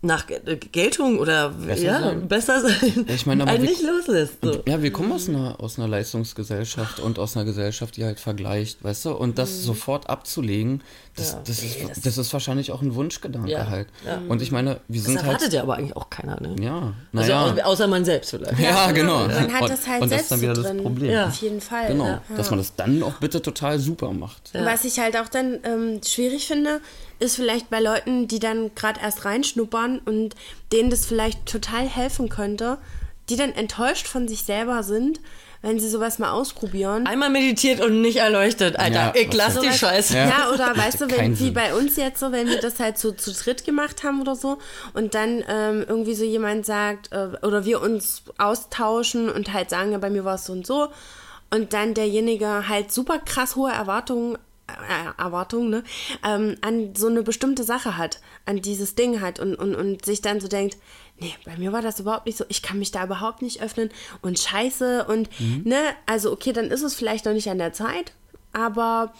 nach 0.00 0.28
Ge- 0.28 0.40
Geltung 0.70 1.18
oder 1.18 1.48
Besser 1.48 1.82
ja, 1.82 2.00
sein. 2.00 2.28
besser 2.28 2.60
sein, 2.60 3.04
Ja, 3.08 3.14
ich 3.14 3.26
meine, 3.26 3.42
aber 3.42 3.50
einen 3.52 3.62
wir- 3.64 3.70
nicht 3.70 3.82
loslässt. 3.82 4.34
So. 4.40 4.62
Ja, 4.66 4.80
wir 4.80 4.92
kommen 4.92 5.10
aus 5.10 5.28
einer, 5.28 5.56
aus 5.60 5.76
einer 5.76 5.88
Leistungsgesellschaft 5.88 7.00
und 7.00 7.18
aus 7.18 7.36
einer 7.36 7.44
Gesellschaft, 7.44 7.96
die 7.96 8.04
halt 8.04 8.20
vergleicht, 8.20 8.84
weißt 8.84 9.06
du? 9.06 9.10
Und 9.12 9.38
das 9.38 9.64
sofort 9.64 10.08
abzulegen, 10.08 10.82
das, 11.16 11.32
Mhm. 11.32 11.38
Ja. 11.38 11.42
das, 11.46 11.58
ist, 11.64 11.76
das- 11.90 12.00
das 12.02 12.18
ist 12.18 12.32
wahrscheinlich 12.32 12.70
auch 12.70 12.80
ein 12.80 12.94
Wunschgedanke 12.94 13.50
Ja, 13.50 13.66
halt. 13.68 13.88
ja. 14.06 14.20
Und 14.28 14.40
ich 14.40 14.52
meine, 14.52 14.80
wir 14.86 15.00
Das 15.00 15.06
sind 15.06 15.16
erwartet 15.16 15.42
halt. 15.42 15.52
ja 15.54 15.62
aber 15.62 15.74
eigentlich 15.76 15.96
auch 15.96 16.10
keiner, 16.10 16.40
ne? 16.40 16.54
Ja, 16.62 16.94
Also 17.12 17.32
naja. 17.32 17.54
au- 17.64 17.70
außer 17.72 17.88
man 17.88 18.04
selbst 18.04 18.30
vielleicht. 18.30 18.58
ja, 18.60 18.92
genau. 18.92 19.26
Man 19.26 19.52
hat 19.52 19.62
und, 19.62 19.70
das 19.70 19.86
halt 19.88 20.02
und 20.02 20.10
das 20.12 20.20
selbst 20.20 20.22
ist 20.22 20.30
dann 20.30 20.40
wieder 20.42 20.52
drin. 20.54 20.76
das 20.76 20.82
Problem. 20.84 21.10
Ja. 21.10 21.26
Auf 21.26 21.34
jeden 21.42 21.60
Fall. 21.60 21.88
Genau, 21.88 22.06
Ja. 22.06 22.22
dass 22.36 22.50
man 22.50 22.60
das 22.60 22.74
dann 22.76 23.02
auch 23.02 23.14
bitte 23.14 23.42
total 23.42 23.80
super 23.80 24.12
macht. 24.12 24.52
Was 24.54 24.84
ich 24.84 25.00
halt 25.00 25.16
auch 25.16 25.28
dann 25.28 25.58
ähm, 25.64 26.00
schwierig 26.06 26.46
finde, 26.46 26.80
ist 27.18 27.36
vielleicht 27.36 27.70
bei 27.70 27.80
Leuten, 27.80 28.28
die 28.28 28.38
dann 28.38 28.74
gerade 28.74 29.00
erst 29.00 29.24
reinschnuppern 29.24 30.00
und 30.00 30.34
denen 30.72 30.90
das 30.90 31.06
vielleicht 31.06 31.46
total 31.46 31.86
helfen 31.86 32.28
könnte, 32.28 32.78
die 33.28 33.36
dann 33.36 33.52
enttäuscht 33.52 34.06
von 34.06 34.28
sich 34.28 34.44
selber 34.44 34.82
sind, 34.82 35.20
wenn 35.60 35.80
sie 35.80 35.88
sowas 35.88 36.18
mal 36.18 36.30
ausprobieren. 36.30 37.06
Einmal 37.06 37.30
meditiert 37.30 37.80
und 37.80 38.00
nicht 38.00 38.18
erleuchtet, 38.18 38.78
Alter. 38.78 39.12
Ja, 39.12 39.12
ich 39.14 39.32
lass 39.34 39.58
die 39.58 39.72
Scheiße. 39.72 40.16
Ja. 40.16 40.28
Ja, 40.28 40.50
oder 40.52 40.76
weißt 40.76 41.00
du, 41.00 41.10
wenn, 41.10 41.32
wie 41.32 41.44
Sinn. 41.46 41.54
bei 41.54 41.74
uns 41.74 41.96
jetzt 41.96 42.20
so, 42.20 42.30
wenn 42.30 42.48
wir 42.48 42.60
das 42.60 42.78
halt 42.78 42.96
so 42.96 43.10
zu 43.10 43.32
dritt 43.32 43.64
gemacht 43.64 44.04
haben 44.04 44.20
oder 44.20 44.36
so 44.36 44.58
und 44.94 45.14
dann 45.14 45.42
ähm, 45.48 45.84
irgendwie 45.88 46.14
so 46.14 46.24
jemand 46.24 46.64
sagt 46.64 47.10
äh, 47.12 47.30
oder 47.44 47.64
wir 47.64 47.82
uns 47.82 48.22
austauschen 48.38 49.28
und 49.28 49.52
halt 49.52 49.70
sagen, 49.70 49.92
ja, 49.92 49.98
bei 49.98 50.10
mir 50.10 50.24
war 50.24 50.36
es 50.36 50.46
so 50.46 50.52
und 50.52 50.66
so 50.66 50.88
und 51.50 51.72
dann 51.72 51.94
derjenige 51.94 52.68
halt 52.68 52.92
super 52.92 53.18
krass 53.18 53.56
hohe 53.56 53.72
Erwartungen 53.72 54.38
äh, 54.68 55.20
Erwartungen, 55.20 55.70
ne, 55.70 55.84
ähm, 56.24 56.56
an 56.60 56.94
so 56.94 57.08
eine 57.08 57.22
bestimmte 57.22 57.64
Sache 57.64 57.96
hat, 57.96 58.20
an 58.46 58.60
dieses 58.62 58.94
Ding 58.94 59.20
hat 59.20 59.40
und, 59.40 59.54
und, 59.54 59.74
und 59.74 60.04
sich 60.04 60.20
dann 60.20 60.40
so 60.40 60.48
denkt, 60.48 60.76
nee, 61.18 61.34
bei 61.44 61.56
mir 61.56 61.72
war 61.72 61.82
das 61.82 62.00
überhaupt 62.00 62.26
nicht 62.26 62.38
so, 62.38 62.44
ich 62.48 62.62
kann 62.62 62.78
mich 62.78 62.92
da 62.92 63.04
überhaupt 63.04 63.42
nicht 63.42 63.62
öffnen 63.62 63.90
und 64.22 64.38
scheiße 64.38 65.04
und, 65.06 65.28
ne, 65.64 65.80
also 66.06 66.32
okay, 66.32 66.52
dann 66.52 66.70
ist 66.70 66.82
es 66.82 66.94
vielleicht 66.94 67.24
noch 67.24 67.32
nicht 67.32 67.50
an 67.50 67.58
der 67.58 67.72
Zeit, 67.72 68.12
aber 68.52 69.12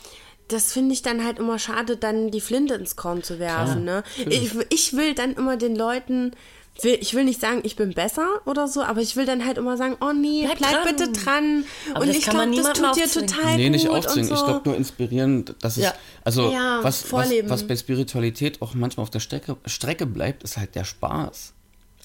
das 0.49 0.73
finde 0.73 0.95
ich 0.95 1.03
dann 1.03 1.25
halt 1.25 1.39
immer 1.39 1.59
schade, 1.59 1.97
dann 1.97 2.31
die 2.31 2.41
Flinte 2.41 2.75
ins 2.75 2.97
Korn 2.97 3.23
zu 3.23 3.39
werfen. 3.39 3.85
Ne? 3.85 4.03
Ich, 4.31 4.55
ich 4.71 4.97
will 4.97 5.15
dann 5.15 5.35
immer 5.35 5.59
den 5.59 5.77
Leuten, 5.77 6.33
ich 6.85 7.15
will 7.15 7.25
nicht 7.25 7.41
sagen, 7.41 7.61
ich 7.65 7.75
bin 7.77 7.93
besser 7.93 8.27
oder 8.47 8.69
so, 8.69 8.83
aber 8.83 9.01
ich 9.01 9.17
will 9.17 9.27
dann 9.27 9.45
halt 9.45 9.59
immer 9.59 9.77
sagen, 9.77 9.97
oh 10.01 10.13
nee, 10.13 10.43
bleib, 10.47 10.59
Bleib 10.59 10.71
dran. 10.85 10.97
bitte 10.97 11.13
dran. 11.13 11.65
Aber 11.95 12.03
und 12.05 12.11
ich 12.11 12.23
glaube, 12.25 12.55
das 12.57 12.73
tut 12.73 12.97
dir 12.97 13.09
total 13.11 13.57
Nee, 13.57 13.71
nicht 13.71 13.87
gut 13.87 13.97
und 13.97 14.07
aufzwingen. 14.07 14.29
so. 14.29 14.35
Ich 14.37 14.45
glaube 14.45 14.61
nur 14.69 14.77
inspirieren, 14.77 15.45
dass 15.61 15.77
es, 15.77 15.85
Ja. 15.85 15.95
also 16.25 16.53
Ja, 16.53 16.79
was, 16.79 17.03
was, 17.03 17.09
vorleben. 17.11 17.51
was 17.51 17.67
bei 17.67 17.75
Spiritualität 17.77 18.63
auch 18.63 18.75
manchmal 18.75 19.03
auf 19.03 19.11
der 19.11 19.21
Strecke, 19.21 19.57
Strecke 19.67 20.07
bleibt, 20.07 20.43
ist 20.45 20.57
halt 20.57 20.75
der 20.75 20.85
Spaß. 20.85 21.53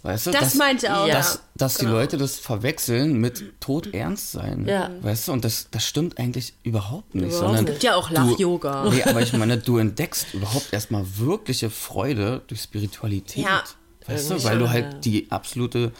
Weißt 0.05 0.27
du? 0.27 0.31
Das 0.31 0.41
dass- 0.41 0.55
meinte 0.55 0.93
auch, 0.97 1.07
ja. 1.07 1.13
Dass, 1.15 1.39
dass 1.55 1.75
die 1.75 1.85
Leute 1.85 2.17
das 2.17 2.37
verwechseln 2.37 3.13
mit 3.21 3.53
todernst 3.61 4.33
sein. 4.33 4.65
Ja. 4.67 4.89
Weißt 5.01 5.27
du? 5.29 5.31
Und 5.31 5.45
das, 5.45 5.67
das 5.71 5.85
stimmt 5.85 6.17
eigentlich 6.19 6.53
überhaupt 6.63 7.15
nicht. 7.15 7.27
Überhaupt 7.27 7.39
sondern 7.45 7.63
nicht. 7.63 7.73
Gibt 7.75 7.83
ja 7.83 7.95
auch 7.95 8.09
Lach-Yoga. 8.09 8.89
Nee, 8.91 9.03
aber 9.03 9.21
ich 9.21 9.31
meine, 9.31 9.57
du 9.59 9.77
entdeckst 9.77 10.33
überhaupt 10.33 10.73
erstmal 10.73 11.05
wirkliche 11.17 11.69
Freude 11.69 12.41
durch 12.47 12.61
Spiritualität. 12.63 13.45
Ja. 13.45 13.63
Weißt 14.07 14.31
du? 14.31 14.43
Weil 14.43 14.59
du 14.59 14.69
halt 14.69 14.93
ja. 14.93 14.99
die 14.99 15.27
absolute, 15.29 15.91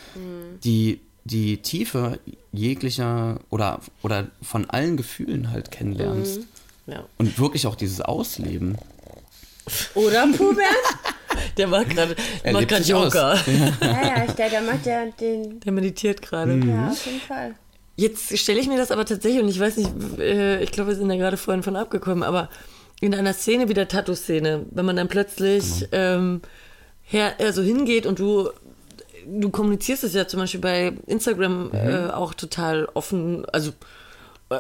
die, 0.63 1.00
die 1.24 1.58
Tiefe 1.58 2.20
jeglicher 2.51 3.39
oder, 3.49 3.80
oder 4.01 4.28
von 4.41 4.70
allen 4.70 4.97
Gefühlen 4.97 5.51
halt 5.51 5.72
kennenlernst. 5.72 6.41
Ja. 6.86 7.06
Und 7.18 7.39
wirklich 7.39 7.66
auch 7.66 7.76
dieses 7.76 8.01
Ausleben. 8.01 8.78
Oder 9.95 10.28
Pubert? 10.38 10.66
Der 11.58 11.68
macht 11.68 11.89
gerade 11.89 12.16
Er 12.43 12.54
macht 12.54 12.68
gerade. 12.68 12.84
Yoga. 12.84 13.36
ja, 13.82 13.82
ja, 13.82 14.26
ich, 14.28 14.34
der, 14.34 14.49
der 14.49 14.62
macht 14.62 14.86
ja 14.86 15.06
den. 15.06 15.60
Der 15.62 15.72
meditiert 15.72 16.22
gerade. 16.22 16.54
Mhm. 16.54 16.70
Ja, 16.70 16.89
auf 16.89 17.06
jeden 17.06 17.22
Fall. 17.22 17.56
Jetzt 17.95 18.38
stelle 18.38 18.60
ich 18.60 18.68
mir 18.68 18.78
das 18.78 18.91
aber 18.91 19.06
tatsächlich, 19.06 19.41
und 19.41 19.49
ich 19.49 19.60
weiß 19.60 19.78
nicht, 19.78 20.20
äh, 20.20 20.64
ich 20.64 20.72
glaube, 20.72 20.89
wir 20.89 20.95
sind 20.95 21.10
da 21.10 21.16
gerade 21.16 21.38
vorhin 21.38 21.62
von 21.62 21.76
abgekommen, 21.76 22.24
aber 22.24 22.49
in 23.01 23.14
einer 23.14 23.34
Szene 23.34 23.70
wie 23.70 23.74
der 23.74 23.88
Tattoo-Szene, 23.88 24.66
wenn 24.72 24.86
man 24.86 24.95
dann 24.95 25.08
plötzlich 25.08 25.88
ähm, 25.91 26.41
her, 27.14 27.36
also 27.39 27.61
hingeht 27.61 28.05
und 28.05 28.20
du, 28.20 28.49
du 29.28 29.49
kommunizierst 29.49 30.03
es 30.03 30.14
ja 30.14 30.28
zum 30.28 30.39
Beispiel 30.41 30.59
bei 30.59 30.93
Instagram 31.07 31.72
äh, 31.74 32.09
auch 32.11 32.34
total 32.34 32.88
offen, 32.93 33.45
also 33.51 33.72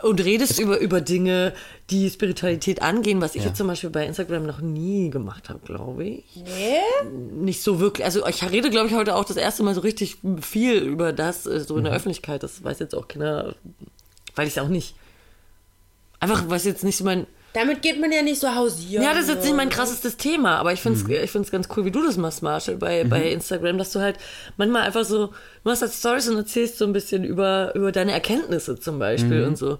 und 0.01 0.23
redest 0.23 0.59
über, 0.59 0.79
über 0.79 1.01
Dinge, 1.01 1.53
die 1.91 2.09
Spiritualität 2.09 2.81
angehen, 2.81 3.21
was 3.21 3.35
ich 3.35 3.43
Ja. 3.43 3.49
jetzt 3.49 3.57
zum 3.57 3.67
Beispiel 3.67 3.91
bei 3.91 4.07
Instagram 4.07 4.43
noch 4.43 4.59
nie 4.59 5.11
gemacht 5.11 5.49
habe, 5.49 5.59
glaube 5.63 6.03
ich. 6.05 6.23
Nee? 6.35 7.09
Nicht 7.31 7.61
so 7.61 7.79
wirklich. 7.79 8.03
Also 8.03 8.25
ich 8.25 8.41
rede, 8.49 8.71
glaube 8.71 8.87
ich, 8.87 8.95
heute 8.95 9.13
auch 9.15 9.25
das 9.25 9.37
erste 9.37 9.61
Mal 9.61 9.75
so 9.75 9.81
richtig 9.81 10.17
viel 10.41 10.77
über 10.77 11.13
das, 11.13 11.45
äh, 11.45 11.59
so 11.59 11.77
in 11.77 11.83
der 11.83 11.93
Öffentlichkeit. 11.93 12.41
Das 12.41 12.63
weiß 12.63 12.79
jetzt 12.79 12.95
auch 12.95 13.07
keiner, 13.07 13.53
weil 14.35 14.47
ich 14.47 14.55
es 14.57 14.63
auch 14.63 14.67
nicht. 14.69 14.95
Einfach, 16.19 16.45
was 16.47 16.63
jetzt 16.63 16.83
nicht 16.83 16.97
so 16.97 17.03
mein. 17.03 17.27
Damit 17.53 17.83
geht 17.83 18.01
man 18.01 18.11
ja 18.11 18.23
nicht 18.23 18.39
so 18.39 18.53
hausieren. 18.53 19.03
Ja, 19.03 19.13
das 19.13 19.23
ist 19.23 19.29
jetzt 19.29 19.45
nicht 19.45 19.55
mein 19.55 19.69
krassestes 19.69 20.17
Thema, 20.17 20.57
aber 20.57 20.73
ich 20.73 20.81
finde 20.81 20.99
es 20.99 21.23
ich 21.23 21.31
find's 21.31 21.51
ganz 21.51 21.67
cool, 21.75 21.85
wie 21.85 21.91
du 21.91 22.03
das 22.03 22.17
machst, 22.17 22.41
Marshall, 22.41 22.77
bei, 22.77 23.03
bei 23.03 23.31
Instagram, 23.31 23.77
dass 23.77 23.91
du 23.91 23.99
halt 23.99 24.17
manchmal 24.57 24.81
einfach 24.81 25.05
so, 25.05 25.27
du 25.27 25.33
machst 25.63 25.83
halt 25.83 25.93
Stories 25.93 26.27
und 26.29 26.37
erzählst 26.37 26.79
so 26.79 26.85
ein 26.85 26.93
bisschen 26.93 27.23
über, 27.23 27.75
über 27.75 27.91
deine 27.91 28.11
Erkenntnisse 28.11 28.79
zum 28.79 28.97
Beispiel 28.97 29.43
und 29.45 29.57
so. 29.57 29.77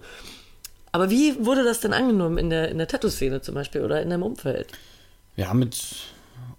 Aber 0.92 1.10
wie 1.10 1.44
wurde 1.44 1.64
das 1.64 1.80
denn 1.80 1.92
angenommen 1.92 2.38
in 2.38 2.50
der, 2.50 2.68
in 2.68 2.78
der 2.78 2.86
Tattoo-Szene 2.86 3.40
zum 3.40 3.56
Beispiel 3.56 3.82
oder 3.82 4.00
in 4.00 4.10
deinem 4.10 4.22
Umfeld? 4.22 4.68
Ja, 5.34 5.52
mit 5.52 5.76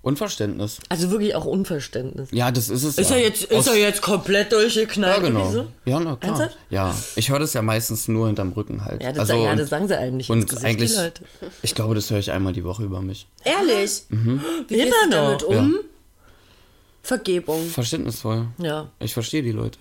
Unverständnis. 0.02 0.78
Also 0.90 1.10
wirklich 1.10 1.34
auch 1.34 1.46
Unverständnis. 1.46 2.30
Ja, 2.32 2.52
das 2.52 2.70
ist 2.70 2.84
es. 2.84 2.98
Ist 3.00 3.10
ja. 3.10 3.16
er 3.16 3.24
jetzt, 3.24 3.52
Aus- 3.52 3.66
ist 3.66 3.74
er 3.74 3.80
jetzt 3.80 4.02
komplett 4.04 4.52
durchgeknallt? 4.52 5.18
Ja, 5.18 5.24
genau. 5.24 5.50
wie 5.50 5.54
so? 5.54 5.68
Ja, 5.86 6.00
na 6.00 6.16
klar. 6.16 6.32
Ernsthaft? 6.40 6.58
Ja, 6.70 6.96
ich 7.16 7.30
höre 7.32 7.40
das 7.40 7.54
ja 7.54 7.64
meistens 7.64 8.08
nur 8.08 8.28
hinterm 8.28 8.52
Rücken 8.52 8.86
halt. 8.86 9.02
Ja, 9.02 9.12
das, 9.12 9.30
ja, 9.30 9.36
und- 9.36 9.58
das 9.58 9.70
sagen 9.70 9.88
sie 9.88 9.98
einem 9.98 10.18
nicht 10.18 10.30
ins 10.30 10.44
Und 10.44 10.48
Gesicht, 10.50 10.66
eigentlich, 10.66 10.92
die 10.92 10.98
Leute. 10.98 11.24
ich 11.64 11.74
glaube, 11.74 11.96
das 11.96 12.12
höre 12.12 12.20
ich 12.20 12.30
einmal 12.32 12.54
die 12.54 12.64
Woche 12.64 12.84
über 12.84 13.02
mich. 13.02 13.28
Ehrlich? 13.44 14.04
Wie 14.10 14.40
gehst 14.68 14.86
Immer 14.86 14.96
du 15.06 15.10
damit 15.10 15.42
noch. 15.42 15.48
um? 15.50 15.76
Vergebung. 17.02 17.66
Verständnisvoll. 17.70 18.48
Ja. 18.58 18.90
Ich 19.00 19.14
verstehe 19.14 19.44
die 19.44 19.52
Leute. 19.52 19.80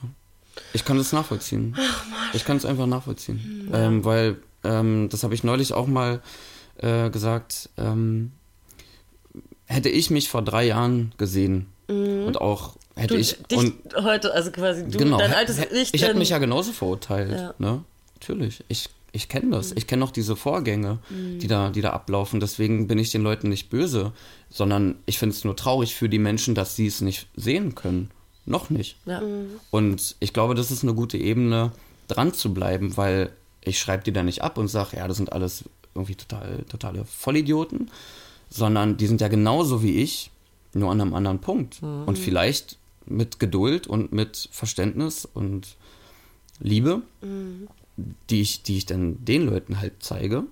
Ich 0.72 0.84
kann 0.84 0.99
das 0.99 1.12
nachvollziehen. 1.12 1.76
ich 2.32 2.45
kann 2.45 2.57
es 2.57 2.64
einfach 2.64 2.86
nachvollziehen. 2.86 3.70
Ähm, 3.72 4.05
weil, 4.05 4.36
ähm, 4.62 5.09
das 5.11 5.22
habe 5.22 5.34
ich 5.34 5.42
neulich 5.45 5.72
auch 5.72 5.86
mal 5.86 6.20
äh, 6.78 7.09
gesagt, 7.11 7.70
ähm, 7.78 8.32
hätte 9.75 9.89
ich 9.89 10.11
mich 10.11 10.29
vor 10.29 10.43
drei 10.43 10.64
Jahren 10.66 11.12
gesehen 11.18 11.66
und 11.89 12.41
auch 12.41 12.77
hätte 12.97 13.14
Du, 13.14 13.20
ich 13.20 13.37
dich 13.51 13.59
und 13.59 13.75
heute, 14.03 14.33
also 14.33 14.51
quasi 14.51 14.89
du, 14.89 14.99
genau, 14.99 15.18
dein 15.18 15.33
altes 15.35 15.59
Ich. 15.72 15.93
ich 15.93 16.03
hätte 16.03 16.14
mich 16.16 16.31
ja 16.31 16.39
genauso 16.39 16.72
verurteilt, 16.72 17.33
Ja. 17.33 17.55
ne? 17.59 17.83
Natürlich. 18.14 18.64
Ich 18.68 18.89
ich 19.12 19.29
kenne 19.29 19.51
das. 19.51 19.70
Ich 19.72 19.87
kenne 19.87 20.05
auch 20.05 20.11
diese 20.11 20.35
Vorgänge, 20.35 20.99
die 21.11 21.47
da 21.47 21.70
die 21.70 21.83
da 21.83 21.91
ablaufen, 21.91 22.41
deswegen 22.41 22.89
bin 22.89 22.99
ich 22.99 23.11
den 23.11 23.22
Leuten 23.22 23.49
nicht 23.49 23.68
böse, 23.70 24.12
sondern 24.51 24.97
ich 25.07 25.18
finde 25.18 25.35
es 25.37 25.45
nur 25.45 25.55
traurig 25.57 25.95
für 25.95 26.09
die 26.09 26.18
Menschen, 26.18 26.55
dass 26.55 26.75
sie 26.75 26.87
es 26.87 27.01
nicht 27.01 27.29
sehen 27.37 27.75
können. 27.75 28.11
Noch 28.47 28.70
nicht. 28.70 28.97
Ja. 29.07 29.22
Und 29.70 30.16
ich 30.20 30.33
glaube, 30.33 30.55
das 30.55 30.70
ist 30.70 30.83
eine 30.83 30.95
gute 30.95 31.16
Ebene, 31.16 31.70
dran 32.09 32.35
zu 32.35 32.53
bleiben, 32.53 32.97
weil 32.97 33.31
ich 33.62 33.79
schreibe 33.79 34.03
die 34.05 34.12
da 34.12 34.22
nicht 34.22 34.43
ab 34.43 34.59
und 34.59 34.68
sage, 34.68 34.97
ja, 34.97 35.07
das 35.09 35.16
sind 35.16 35.33
alles 35.33 35.64
irgendwie 35.95 36.16
total, 36.16 36.64
totale 36.68 37.05
Vollidioten, 37.05 37.91
sondern 38.55 38.97
die 38.97 39.09
sind 39.09 39.21
ja 39.21 39.27
genauso 39.27 39.83
wie 39.83 39.97
ich, 40.01 40.31
nur 40.75 40.93
an 40.93 41.01
einem 41.01 41.15
anderen 41.15 41.41
Punkt. 41.41 41.83
Und 42.07 42.19
vielleicht 42.19 42.79
mit 43.05 43.41
Geduld 43.41 43.89
und 43.89 44.13
mit 44.13 44.49
Verständnis 44.53 45.27
und 45.27 45.77
Liebe, 46.61 47.03
die, 48.31 48.41
ich, 48.41 48.63
die 48.63 48.79
ich 48.79 48.87
dann 48.87 49.25
den 49.25 49.47
Leuten 49.47 49.81
halt 49.81 49.95
zeige, 49.99 50.45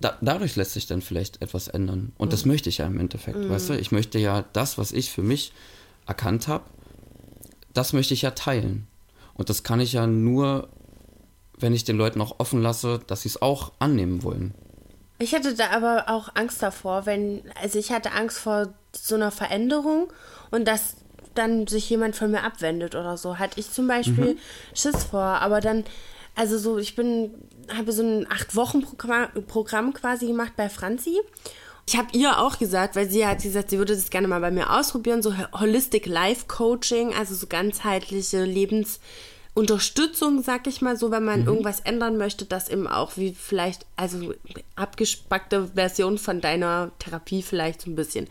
da, 0.00 0.16
dadurch 0.20 0.54
lässt 0.54 0.72
sich 0.72 0.86
dann 0.86 1.02
vielleicht 1.02 1.42
etwas 1.42 1.66
ändern. 1.66 2.12
Und 2.16 2.32
das 2.32 2.44
möchte 2.44 2.68
ich 2.68 2.78
ja 2.78 2.86
im 2.86 3.00
Endeffekt, 3.00 3.48
weißt 3.48 3.70
du? 3.70 3.78
Ich 3.78 3.90
möchte 3.90 4.20
ja 4.20 4.44
das, 4.52 4.78
was 4.78 4.92
ich 4.92 5.10
für 5.10 5.22
mich 5.22 5.52
erkannt 6.06 6.46
habe, 6.46 6.64
das 7.74 7.92
möchte 7.92 8.14
ich 8.14 8.22
ja 8.22 8.30
teilen. 8.30 8.86
Und 9.34 9.48
das 9.48 9.64
kann 9.64 9.80
ich 9.80 9.94
ja 9.94 10.06
nur, 10.06 10.68
wenn 11.58 11.74
ich 11.74 11.82
den 11.82 11.96
Leuten 11.96 12.20
auch 12.20 12.38
offen 12.38 12.62
lasse, 12.62 13.00
dass 13.06 13.22
sie 13.22 13.30
es 13.30 13.42
auch 13.42 13.72
annehmen 13.80 14.22
wollen. 14.22 14.54
Ich 15.22 15.34
hatte 15.34 15.54
da 15.54 15.70
aber 15.70 16.08
auch 16.08 16.30
Angst 16.34 16.62
davor, 16.62 17.06
wenn, 17.06 17.42
also 17.62 17.78
ich 17.78 17.92
hatte 17.92 18.10
Angst 18.12 18.38
vor 18.38 18.74
so 18.92 19.14
einer 19.14 19.30
Veränderung 19.30 20.12
und 20.50 20.66
dass 20.66 20.96
dann 21.34 21.68
sich 21.68 21.88
jemand 21.88 22.16
von 22.16 22.32
mir 22.32 22.42
abwendet 22.42 22.96
oder 22.96 23.16
so. 23.16 23.38
Hatte 23.38 23.60
ich 23.60 23.70
zum 23.70 23.86
Beispiel 23.86 24.36
Schiss 24.74 25.04
vor, 25.04 25.22
aber 25.22 25.60
dann, 25.60 25.84
also 26.34 26.58
so, 26.58 26.76
ich 26.78 26.96
bin, 26.96 27.34
habe 27.74 27.92
so 27.92 28.02
ein 28.02 28.26
Acht-Wochen-Programm 28.30 29.28
Programm 29.46 29.94
quasi 29.94 30.26
gemacht 30.26 30.54
bei 30.56 30.68
Franzi. 30.68 31.20
Ich 31.86 31.96
habe 31.96 32.08
ihr 32.12 32.38
auch 32.38 32.58
gesagt, 32.58 32.96
weil 32.96 33.08
sie 33.08 33.24
hat 33.24 33.42
gesagt, 33.42 33.70
sie 33.70 33.78
würde 33.78 33.94
das 33.94 34.10
gerne 34.10 34.28
mal 34.28 34.40
bei 34.40 34.50
mir 34.50 34.70
ausprobieren, 34.70 35.22
so 35.22 35.34
Holistic 35.58 36.06
Life 36.06 36.46
Coaching, 36.48 37.14
also 37.14 37.34
so 37.34 37.46
ganzheitliche 37.46 38.44
Lebensunterstützung, 39.54 40.42
sag 40.42 40.66
ich 40.66 40.80
mal 40.80 40.96
so, 40.96 41.10
wenn 41.10 41.24
man 41.24 41.46
irgendwas 41.46 41.80
ändern 41.80 42.16
möchte, 42.16 42.46
das 42.46 42.70
eben 42.70 42.86
auch 42.86 43.16
wie 43.16 43.34
vielleicht, 43.34 43.84
also 43.96 44.32
abgespackte 44.76 45.68
Version 45.74 46.16
von 46.16 46.40
deiner 46.40 46.90
Therapie 46.98 47.42
vielleicht 47.42 47.82
so 47.82 47.90
ein 47.90 47.94
bisschen. 47.94 48.28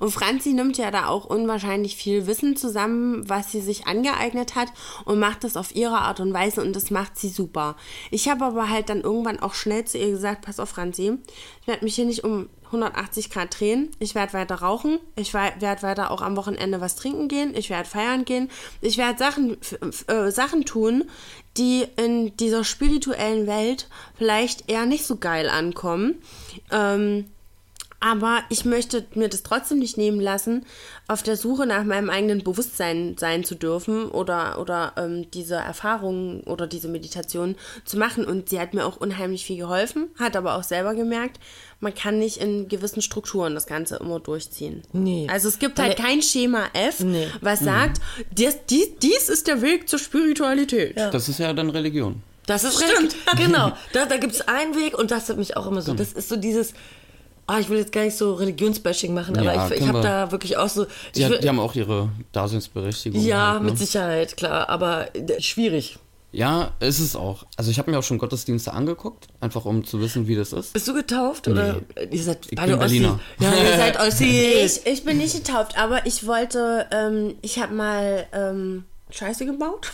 Und 0.00 0.10
Franzi 0.10 0.52
nimmt 0.52 0.76
ja 0.76 0.90
da 0.90 1.06
auch 1.06 1.26
unwahrscheinlich 1.26 1.94
viel 1.94 2.26
Wissen 2.26 2.56
zusammen, 2.56 3.28
was 3.28 3.52
sie 3.52 3.60
sich 3.60 3.86
angeeignet 3.86 4.56
hat 4.56 4.68
und 5.04 5.20
macht 5.20 5.44
das 5.44 5.56
auf 5.56 5.76
ihre 5.76 5.98
Art 5.98 6.18
und 6.18 6.32
Weise 6.32 6.60
und 6.60 6.74
das 6.74 6.90
macht 6.90 7.18
sie 7.18 7.28
super. 7.28 7.76
Ich 8.10 8.28
habe 8.28 8.44
aber 8.44 8.68
halt 8.68 8.88
dann 8.88 9.02
irgendwann 9.02 9.38
auch 9.38 9.54
schnell 9.54 9.84
zu 9.84 9.98
ihr 9.98 10.10
gesagt, 10.10 10.44
pass 10.44 10.58
auf 10.58 10.70
Franzi, 10.70 11.18
ich 11.60 11.68
werde 11.68 11.84
mich 11.84 11.94
hier 11.94 12.06
nicht 12.06 12.24
um 12.24 12.48
180 12.74 13.30
Grad 13.30 13.58
drehen. 13.58 13.90
Ich 13.98 14.14
werde 14.14 14.32
weiter 14.32 14.56
rauchen. 14.56 14.98
Ich 15.16 15.34
werde 15.34 15.82
weiter 15.82 16.10
auch 16.10 16.22
am 16.22 16.36
Wochenende 16.36 16.80
was 16.80 16.96
trinken 16.96 17.28
gehen. 17.28 17.54
Ich 17.56 17.70
werde 17.70 17.88
feiern 17.88 18.24
gehen. 18.24 18.50
Ich 18.80 18.98
werde 18.98 19.18
Sachen, 19.18 19.56
äh, 20.06 20.30
Sachen 20.30 20.64
tun, 20.64 21.04
die 21.56 21.86
in 21.96 22.36
dieser 22.36 22.64
spirituellen 22.64 23.46
Welt 23.46 23.88
vielleicht 24.16 24.68
eher 24.68 24.86
nicht 24.86 25.06
so 25.06 25.16
geil 25.16 25.48
ankommen. 25.48 26.16
Ähm, 26.70 27.26
aber 28.04 28.42
ich 28.50 28.66
möchte 28.66 29.06
mir 29.14 29.30
das 29.30 29.44
trotzdem 29.44 29.78
nicht 29.78 29.96
nehmen 29.96 30.20
lassen, 30.20 30.66
auf 31.08 31.22
der 31.22 31.38
Suche 31.38 31.64
nach 31.64 31.84
meinem 31.84 32.10
eigenen 32.10 32.44
Bewusstsein 32.44 33.16
sein 33.18 33.44
zu 33.44 33.54
dürfen 33.54 34.10
oder, 34.10 34.60
oder 34.60 34.92
ähm, 34.98 35.30
diese 35.30 35.54
Erfahrungen 35.54 36.42
oder 36.42 36.66
diese 36.66 36.88
Meditation 36.88 37.56
zu 37.86 37.96
machen. 37.96 38.26
Und 38.26 38.50
sie 38.50 38.60
hat 38.60 38.74
mir 38.74 38.84
auch 38.84 38.98
unheimlich 38.98 39.46
viel 39.46 39.56
geholfen, 39.56 40.10
hat 40.18 40.36
aber 40.36 40.56
auch 40.56 40.64
selber 40.64 40.94
gemerkt, 40.94 41.40
man 41.84 41.94
kann 41.94 42.18
nicht 42.18 42.38
in 42.38 42.66
gewissen 42.68 43.00
Strukturen 43.02 43.54
das 43.54 43.66
Ganze 43.66 43.96
immer 43.96 44.18
durchziehen. 44.18 44.82
Nee. 44.92 45.28
Also 45.30 45.46
es 45.46 45.60
gibt 45.60 45.78
halt 45.78 45.96
kein 45.96 46.20
Schema 46.22 46.64
F, 46.72 46.98
Nee. 47.00 47.28
was 47.40 47.60
sagt, 47.60 48.00
dies, 48.32 48.56
dies, 48.68 48.88
dies 49.00 49.28
ist 49.28 49.46
der 49.46 49.62
Weg 49.62 49.88
zur 49.88 50.00
Spiritualität. 50.00 50.96
Das 50.96 51.28
ist 51.28 51.38
ja 51.38 51.52
dann 51.52 51.70
Religion. 51.70 52.22
Das 52.46 52.64
ist 52.64 52.82
Stimmt. 52.82 53.14
Genau. 53.36 53.72
Da, 53.92 54.04
da 54.06 54.16
gibt 54.16 54.34
es 54.34 54.46
einen 54.48 54.74
Weg 54.74 54.98
und 54.98 55.10
das 55.10 55.28
hat 55.28 55.36
mich 55.38 55.56
auch 55.56 55.66
immer 55.66 55.80
so. 55.82 55.94
Das 55.94 56.12
ist 56.12 56.28
so 56.28 56.36
dieses. 56.36 56.74
Ah, 57.46 57.58
ich 57.58 57.68
will 57.68 57.76
jetzt 57.78 57.92
gar 57.92 58.02
nicht 58.04 58.16
so 58.16 58.34
Religionsbashing 58.34 59.12
machen, 59.12 59.36
aber 59.36 59.54
Ja, 59.54 59.66
ich, 59.68 59.80
ich 59.82 59.86
habe 59.86 60.00
da 60.00 60.32
wirklich 60.32 60.56
auch 60.56 60.68
so. 60.68 60.86
Die, 61.14 61.24
hat, 61.24 61.30
will- 61.32 61.38
die 61.40 61.48
haben 61.48 61.60
auch 61.60 61.74
ihre 61.74 62.08
Daseinsberechtigung. 62.32 63.22
ja, 63.22 63.52
halt, 63.52 63.62
ne? 63.62 63.70
mit 63.70 63.78
Sicherheit, 63.78 64.36
klar, 64.36 64.68
aber 64.70 65.14
äh, 65.14 65.40
schwierig. 65.42 65.98
Ja, 66.34 66.72
ist 66.80 66.98
es 66.98 67.14
auch. 67.14 67.46
Also 67.56 67.70
ich 67.70 67.78
habe 67.78 67.92
mir 67.92 67.98
auch 67.98 68.02
schon 68.02 68.18
Gottesdienste 68.18 68.72
angeguckt, 68.72 69.28
einfach 69.40 69.64
um 69.64 69.84
zu 69.84 70.00
wissen, 70.00 70.26
wie 70.26 70.34
das 70.34 70.52
ist. 70.52 70.72
Bist 70.72 70.88
du 70.88 70.94
getauft 70.94 71.46
oder 71.46 71.80
ihr 72.10 72.22
seid 72.22 72.46
Ich 72.50 72.56
beide 72.56 72.72
bin 72.72 72.80
Berliner. 72.80 73.20
Ossis? 73.38 73.52
Ja, 73.56 73.62
ihr 73.62 73.76
seid 73.76 74.00
Ossis. 74.00 74.76
Ich, 74.78 74.86
ich 74.86 75.04
bin 75.04 75.18
nicht 75.18 75.36
getauft, 75.36 75.78
aber 75.78 76.06
ich 76.06 76.26
wollte, 76.26 76.88
ähm, 76.90 77.36
ich 77.42 77.60
habe 77.60 77.72
mal 77.72 78.26
ähm, 78.32 78.84
Scheiße 79.10 79.46
gebaut. 79.46 79.92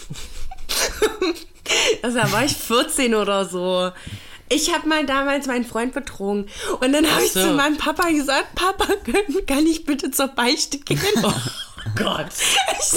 also 2.03 2.17
da 2.17 2.33
war 2.33 2.45
ich 2.45 2.57
14 2.57 3.15
oder 3.15 3.45
so. 3.45 3.91
Ich 4.49 4.75
habe 4.75 4.89
mal 4.89 5.07
damals 5.07 5.47
meinen 5.47 5.65
Freund 5.65 5.95
betrogen. 5.95 6.49
Und 6.81 6.93
dann 6.93 7.09
habe 7.09 7.23
ich 7.23 7.33
so. 7.33 7.41
zu 7.41 7.53
meinem 7.53 7.77
Papa 7.77 8.09
gesagt, 8.11 8.55
Papa, 8.57 8.87
kann, 8.87 9.23
kann 9.47 9.67
ich 9.67 9.85
bitte 9.85 10.11
zur 10.11 10.29
Beichte 10.29 10.79
gehen? 10.79 10.99
Gott. 11.97 12.27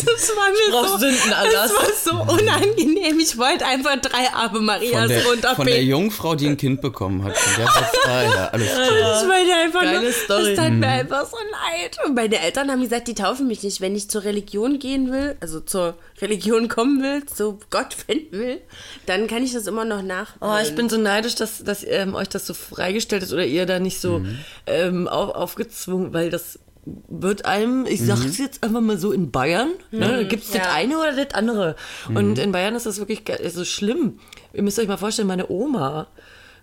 Das 0.06 0.36
war 0.36 0.50
mir 0.50 0.88
so, 0.88 0.98
Sündenerlass. 0.98 1.72
das 1.72 1.74
war 1.74 2.26
so 2.28 2.34
unangenehm. 2.34 3.20
Ich 3.20 3.38
wollte 3.38 3.66
einfach 3.66 3.96
drei 4.02 4.34
Ave 4.34 4.58
Von 4.58 4.66
Marias 4.66 5.08
der, 5.08 5.22
von 5.22 5.40
der 5.42 5.52
runterbeten. 5.52 5.88
Jungfrau, 5.88 6.36
die 6.36 6.48
ein 6.48 6.58
Kind 6.58 6.82
bekommen 6.82 7.24
hat. 7.24 7.38
Von 7.38 7.64
der 7.64 7.72
Satz, 7.72 7.96
ah, 8.06 8.24
ja, 8.24 8.46
alles 8.48 8.72
klar. 8.74 9.24
Ich 9.24 9.30
wollte 9.30 9.54
einfach 9.54 9.82
Geile 9.82 10.02
nur, 10.02 10.12
Story. 10.12 10.52
es 10.52 10.58
tat 10.58 10.72
mir 10.72 10.88
einfach 10.88 11.26
so 11.26 11.38
leid. 11.38 11.98
Und 12.06 12.16
meine 12.16 12.40
Eltern 12.40 12.72
haben 12.72 12.82
gesagt, 12.82 13.08
die 13.08 13.14
taufen 13.14 13.48
mich 13.48 13.64
nicht. 13.64 13.82
Wenn 13.82 13.96
ich 13.96 14.10
zur 14.10 14.24
Religion 14.24 14.80
gehen 14.80 15.12
will, 15.12 15.36
also 15.40 15.60
zur 15.60 15.96
Religion 16.22 16.68
kommen 16.68 17.02
will, 17.04 17.26
zu 17.26 17.60
Gott 17.70 17.94
finden 17.94 18.40
will, 18.40 18.62
dann 19.06 19.28
kann 19.28 19.44
ich 19.44 19.54
das 19.54 19.68
immer 19.68 19.86
noch 19.86 20.02
nach. 20.02 20.32
Oh, 20.42 20.58
ich 20.62 20.74
bin 20.76 20.90
so 20.90 20.98
neidisch, 20.98 21.36
dass, 21.36 21.64
dass 21.64 21.84
ähm, 21.86 22.16
euch 22.16 22.30
das 22.30 22.48
so 22.48 22.54
freigestellt 22.54 23.24
ist 23.24 23.34
oder 23.34 23.46
ihr 23.46 23.66
da 23.66 23.80
nicht 23.80 24.00
so 24.00 24.22
ähm, 24.66 25.08
auf, 25.08 25.30
aufgezwungen, 25.36 26.14
weil 26.14 26.30
das 26.30 26.60
wird 26.86 27.46
einem, 27.46 27.86
ich 27.86 28.02
sag's 28.02 28.38
jetzt 28.38 28.64
einfach 28.64 28.82
mal 28.82 28.98
so, 28.98 29.12
in 29.12 29.32
Bayern, 29.32 29.72
ne, 29.92 30.08
da 30.08 30.24
gibt's 30.24 30.52
das 30.52 30.66
ja. 30.66 30.74
eine 30.74 30.98
oder 30.98 31.14
das 31.14 31.34
andere. 31.34 31.76
Und 32.14 32.38
in 32.40 32.52
Bayern 32.52 32.76
ist 32.76 32.86
das 32.86 33.00
wirklich 33.00 33.22
so 33.52 33.64
schlimm. 33.64 34.20
Ihr 34.54 34.64
müsst 34.64 34.80
euch 34.80 34.88
mal 34.88 34.98
vorstellen, 34.98 35.28
meine 35.28 35.50
Oma, 35.50 36.08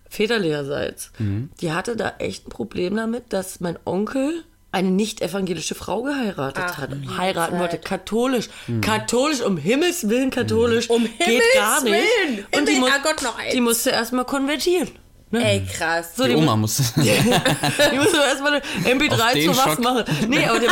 väterlicherseits, 0.09 1.11
die 1.61 1.71
hatte 1.71 1.95
da 1.95 2.15
echt 2.19 2.47
ein 2.47 2.49
Problem 2.49 2.95
damit, 2.95 3.33
dass 3.33 3.61
mein 3.61 3.79
Onkel 3.85 4.43
eine 4.71 4.89
nicht 4.89 5.21
evangelische 5.21 5.75
Frau 5.75 6.03
geheiratet 6.03 6.77
hat. 6.77 6.91
Heiraten 7.17 7.59
wollte, 7.59 7.77
katholisch. 7.77 8.49
Mhm. 8.67 8.81
Katholisch, 8.81 9.41
um 9.41 9.57
Himmels 9.57 10.07
Willen 10.07 10.29
katholisch. 10.29 10.89
Um 10.89 11.03
geht 11.03 11.17
Himmels 11.17 11.45
gar 11.55 11.83
nicht. 11.83 11.93
Willen. 11.93 12.45
Und 12.57 12.69
die, 12.69 12.79
muss, 12.79 12.89
ah 12.89 12.99
Gott, 13.03 13.21
noch 13.21 13.37
eins. 13.37 13.53
die 13.53 13.61
musste 13.61 13.89
erstmal 13.89 14.25
konvertieren. 14.25 14.89
Ne? 15.31 15.43
Ey, 15.45 15.63
krass. 15.65 16.15
So, 16.15 16.23
Die 16.23 16.29
die, 16.31 16.35
Oma 16.35 16.55
muss. 16.57 16.77
die 16.95 17.97
musste 17.97 18.17
erstmal 18.17 18.53
eine 18.53 18.61
Auf 18.61 18.85
MP3 18.85 19.33
den 19.33 19.53
zu 19.53 19.57
was 19.57 19.63
Schock. 19.63 19.79
machen. 19.79 20.03
Nee, 20.27 20.45
aber 20.45 20.59
die, 20.59 20.67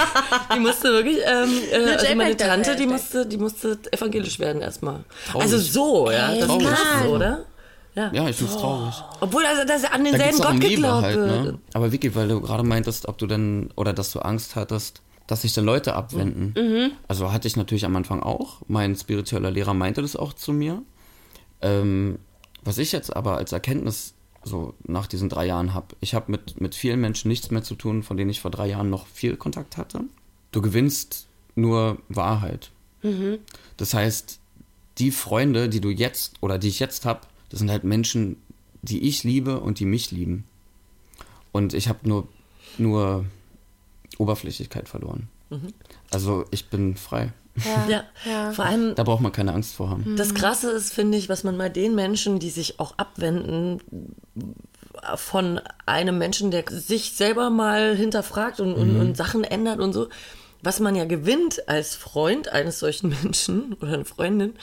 die 0.54 0.60
musste 0.60 0.92
wirklich, 0.92 1.18
ähm, 1.26 1.50
äh, 1.72 1.90
also 1.94 2.14
meine 2.14 2.36
Tante, 2.36 2.76
die 2.76 2.86
musste, 2.86 3.26
die 3.26 3.36
musste 3.38 3.78
evangelisch 3.90 4.38
werden 4.38 4.62
erstmal. 4.62 5.04
Traurig. 5.30 5.42
Also 5.52 5.58
so, 5.58 6.10
ja. 6.10 6.30
Ey, 6.30 6.40
Das 6.40 6.48
ist 6.48 6.58
krass, 6.60 6.78
Mann. 7.00 7.08
oder? 7.08 7.44
Ja. 7.96 8.10
Ja, 8.12 8.28
ich 8.28 8.36
find's 8.36 8.56
traurig. 8.56 8.94
Obwohl 9.20 9.44
also, 9.46 9.64
dass 9.66 9.84
an 9.84 10.04
Da 10.04 10.10
denselben 10.10 10.38
doch 10.38 10.50
Gott 10.52 10.60
geglaubt 10.60 11.02
halt, 11.04 11.16
ne? 11.16 11.58
Aber 11.74 11.92
Vicky, 11.92 12.14
weil 12.14 12.28
du 12.28 12.40
gerade 12.40 12.62
meintest, 12.64 13.06
ob 13.08 13.18
du 13.18 13.26
denn, 13.26 13.70
oder 13.76 13.92
dass 13.92 14.10
du 14.12 14.18
Angst 14.20 14.56
hattest, 14.56 15.00
dass 15.26 15.42
sich 15.42 15.52
dann 15.54 15.64
Leute 15.64 15.94
abwenden. 15.94 16.54
Mhm. 16.56 16.90
Also 17.08 17.32
hatte 17.32 17.48
ich 17.48 17.56
natürlich 17.56 17.84
am 17.84 17.94
Anfang 17.96 18.22
auch. 18.22 18.58
Mein 18.68 18.94
spiritueller 18.96 19.50
Lehrer 19.50 19.74
meinte 19.74 20.02
das 20.02 20.16
auch 20.16 20.32
zu 20.34 20.52
mir. 20.52 20.82
Ähm, 21.62 22.18
was 22.64 22.78
ich 22.78 22.92
jetzt 22.92 23.14
aber 23.14 23.36
als 23.36 23.52
Erkenntnis 23.52 24.14
so 24.42 24.74
nach 24.86 25.06
diesen 25.06 25.28
drei 25.28 25.46
Jahren 25.46 25.74
habe, 25.74 25.96
ich 26.00 26.14
habe 26.14 26.30
mit, 26.30 26.60
mit 26.60 26.74
vielen 26.74 27.00
Menschen 27.00 27.28
nichts 27.28 27.50
mehr 27.50 27.62
zu 27.62 27.74
tun, 27.74 28.02
von 28.02 28.16
denen 28.16 28.30
ich 28.30 28.40
vor 28.40 28.50
drei 28.50 28.68
Jahren 28.68 28.90
noch 28.90 29.06
viel 29.06 29.36
Kontakt 29.36 29.76
hatte. 29.76 30.04
Du 30.52 30.60
gewinnst 30.60 31.26
nur 31.54 31.98
Wahrheit. 32.08 32.70
Das 33.76 33.94
heißt, 33.94 34.38
die 34.98 35.10
Freunde, 35.10 35.68
die 35.68 35.80
du 35.80 35.90
jetzt 35.90 36.34
oder 36.40 36.58
die 36.58 36.68
ich 36.68 36.80
jetzt 36.80 37.04
habe, 37.04 37.20
das 37.48 37.60
sind 37.60 37.70
halt 37.70 37.84
Menschen, 37.84 38.36
die 38.82 39.02
ich 39.08 39.24
liebe 39.24 39.60
und 39.60 39.80
die 39.80 39.86
mich 39.86 40.10
lieben. 40.10 40.44
Und 41.52 41.72
ich 41.74 41.88
habe 41.88 42.06
nur, 42.08 42.28
nur 42.78 43.24
Oberflächlichkeit 44.18 44.88
verloren. 44.88 45.28
Also 46.10 46.44
ich 46.50 46.68
bin 46.68 46.96
frei. 46.96 47.32
Ja. 47.88 48.52
vor 48.52 48.64
allem 48.64 48.94
Da 48.94 49.04
braucht 49.04 49.20
man 49.20 49.30
keine 49.30 49.52
Angst 49.52 49.74
vor 49.74 49.90
haben. 49.90 50.16
das 50.16 50.34
Krasse 50.34 50.70
ist, 50.70 50.92
finde 50.92 51.16
ich, 51.18 51.28
was 51.28 51.44
man 51.44 51.56
bei 51.56 51.68
den 51.68 51.94
Menschen, 51.94 52.40
die 52.40 52.50
sich 52.50 52.80
auch 52.80 52.94
abwenden 52.96 53.80
von 55.16 55.60
einem 55.86 56.18
Menschen, 56.18 56.50
der 56.50 56.64
sich 56.68 57.12
selber 57.12 57.50
mal 57.50 57.94
hinterfragt 57.94 58.60
und, 58.60 58.74
und, 58.74 58.98
und 58.98 59.16
Sachen 59.16 59.44
ändert 59.44 59.80
und 59.80 59.92
so, 59.92 60.08
was 60.62 60.80
man 60.80 60.96
ja 60.96 61.04
gewinnt 61.04 61.68
als 61.68 61.94
Freund 61.94 62.48
eines 62.48 62.78
solchen 62.78 63.08
Menschen 63.22 63.74
oder 63.80 63.94
eine 63.94 64.04
Freundin, 64.04 64.54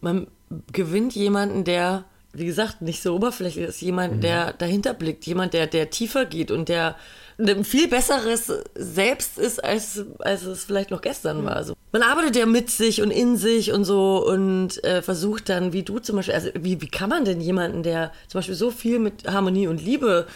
man 0.00 0.26
gewinnt 0.72 1.14
jemanden, 1.14 1.64
der, 1.64 2.04
wie 2.34 2.46
gesagt, 2.46 2.82
nicht 2.82 3.02
so 3.02 3.14
oberflächlich 3.14 3.66
ist, 3.68 3.80
jemand, 3.80 4.22
der 4.22 4.52
dahinter 4.52 4.92
blickt, 4.94 5.24
jemand, 5.26 5.54
der, 5.54 5.66
der 5.66 5.90
tiefer 5.90 6.24
geht 6.26 6.50
und 6.50 6.68
der 6.68 6.96
ein 7.36 7.64
viel 7.64 7.88
besseres 7.88 8.52
Selbst 8.76 9.38
ist, 9.38 9.64
als, 9.64 10.04
als 10.20 10.44
es 10.44 10.64
vielleicht 10.64 10.92
noch 10.92 11.00
gestern 11.00 11.44
war. 11.44 11.56
Also 11.56 11.74
man 11.90 12.02
arbeitet 12.02 12.36
ja 12.36 12.46
mit 12.46 12.70
sich 12.70 13.02
und 13.02 13.10
in 13.10 13.36
sich 13.36 13.72
und 13.72 13.84
so 13.84 14.24
und 14.24 14.82
äh, 14.84 15.02
versucht 15.02 15.48
dann, 15.48 15.72
wie 15.72 15.82
du 15.82 15.98
zum 15.98 16.14
Beispiel, 16.16 16.34
also 16.34 16.50
wie, 16.60 16.80
wie 16.80 16.86
kann 16.86 17.10
man 17.10 17.24
denn 17.24 17.40
jemanden, 17.40 17.82
der 17.82 18.12
zum 18.28 18.38
Beispiel 18.38 18.54
so 18.54 18.70
viel 18.70 19.00
mit 19.00 19.26
Harmonie 19.26 19.66
und 19.66 19.82
Liebe 19.82 20.28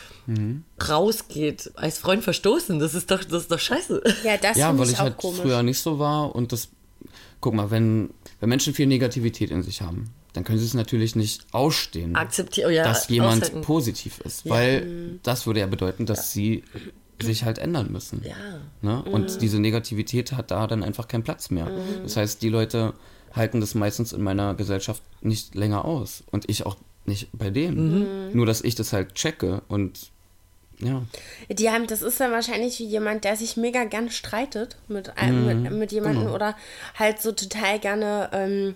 rausgeht, 0.89 1.71
als 1.77 1.99
Freund 1.99 2.23
verstoßen? 2.25 2.79
Das 2.79 2.95
ist 2.95 3.11
doch, 3.11 3.23
das 3.25 3.43
ist 3.43 3.53
doch 3.53 3.59
scheiße. 3.61 4.03
Ja, 4.25 4.37
das 4.37 4.57
Ja, 4.57 4.69
finde 4.69 4.81
weil 4.81 4.87
ich, 4.89 4.93
ich 4.95 4.99
auch 4.99 5.03
halt 5.05 5.17
komisch. 5.17 5.41
früher 5.41 5.63
nicht 5.63 5.79
so 5.81 5.99
war 5.99 6.35
und 6.35 6.53
das, 6.53 6.69
guck 7.41 7.55
mal, 7.55 7.71
wenn, 7.71 8.11
wenn 8.41 8.49
Menschen 8.49 8.75
viel 8.75 8.87
Negativität 8.87 9.51
in 9.51 9.63
sich 9.63 9.83
haben, 9.83 10.11
dann 10.33 10.45
können 10.45 10.59
sie 10.59 10.65
es 10.65 10.75
natürlich 10.75 11.17
nicht 11.17 11.47
ausstehen, 11.53 12.17
Akzeptieren, 12.17 12.73
ja, 12.73 12.85
dass 12.85 13.09
jemand 13.09 13.43
aushalten. 13.43 13.63
positiv 13.63 14.21
ist, 14.21 14.49
weil 14.49 15.19
das 15.23 15.47
würde 15.47 15.61
ja 15.61 15.67
bedeuten, 15.67 16.07
dass 16.07 16.33
sie 16.33 16.65
sich 17.21 17.45
halt 17.45 17.59
ändern 17.59 17.91
müssen. 17.91 18.23
Ja. 18.25 18.37
Ne? 18.83 19.03
Und 19.03 19.43
diese 19.43 19.59
Negativität 19.59 20.33
hat 20.33 20.51
da 20.51 20.67
dann 20.67 20.85
einfach 20.85 21.09
keinen 21.09 21.25
Platz 21.25 21.51
mehr. 21.51 21.71
Das 22.03 22.17
heißt, 22.17 22.43
die 22.43 22.49
Leute 22.49 22.95
halten 23.33 23.61
das 23.61 23.75
meistens 23.75 24.13
in 24.13 24.23
meiner 24.23 24.55
Gesellschaft 24.55 25.03
nicht 25.21 25.55
länger 25.55 25.85
aus 25.85 26.23
und 26.31 26.49
ich 26.49 26.65
auch 26.65 26.77
nicht 27.07 27.29
bei 27.33 27.51
denen. 27.51 28.33
Nur, 28.33 28.47
dass 28.47 28.61
ich 28.61 28.75
das 28.75 28.93
halt 28.93 29.15
checke 29.15 29.63
und 29.69 30.11
ja. 30.81 31.03
Die 31.51 31.71
haben, 31.71 31.89
das 31.89 32.03
ist 32.03 32.21
dann 32.21 32.31
wahrscheinlich 32.31 32.79
wie 32.79 32.85
jemand, 32.85 33.25
der 33.25 33.35
sich 33.35 33.57
mega 33.57 33.85
gern 33.85 34.11
streitet 34.11 34.77
mit, 34.87 35.17
einem, 35.19 35.63
mit, 35.63 35.73
mit 35.73 35.93
jemandem 35.93 36.25
genau. 36.25 36.35
oder 36.35 36.57
halt 36.95 37.21
so 37.21 37.33
total 37.33 37.81
gerne 37.81 38.31
ähm, 38.33 38.75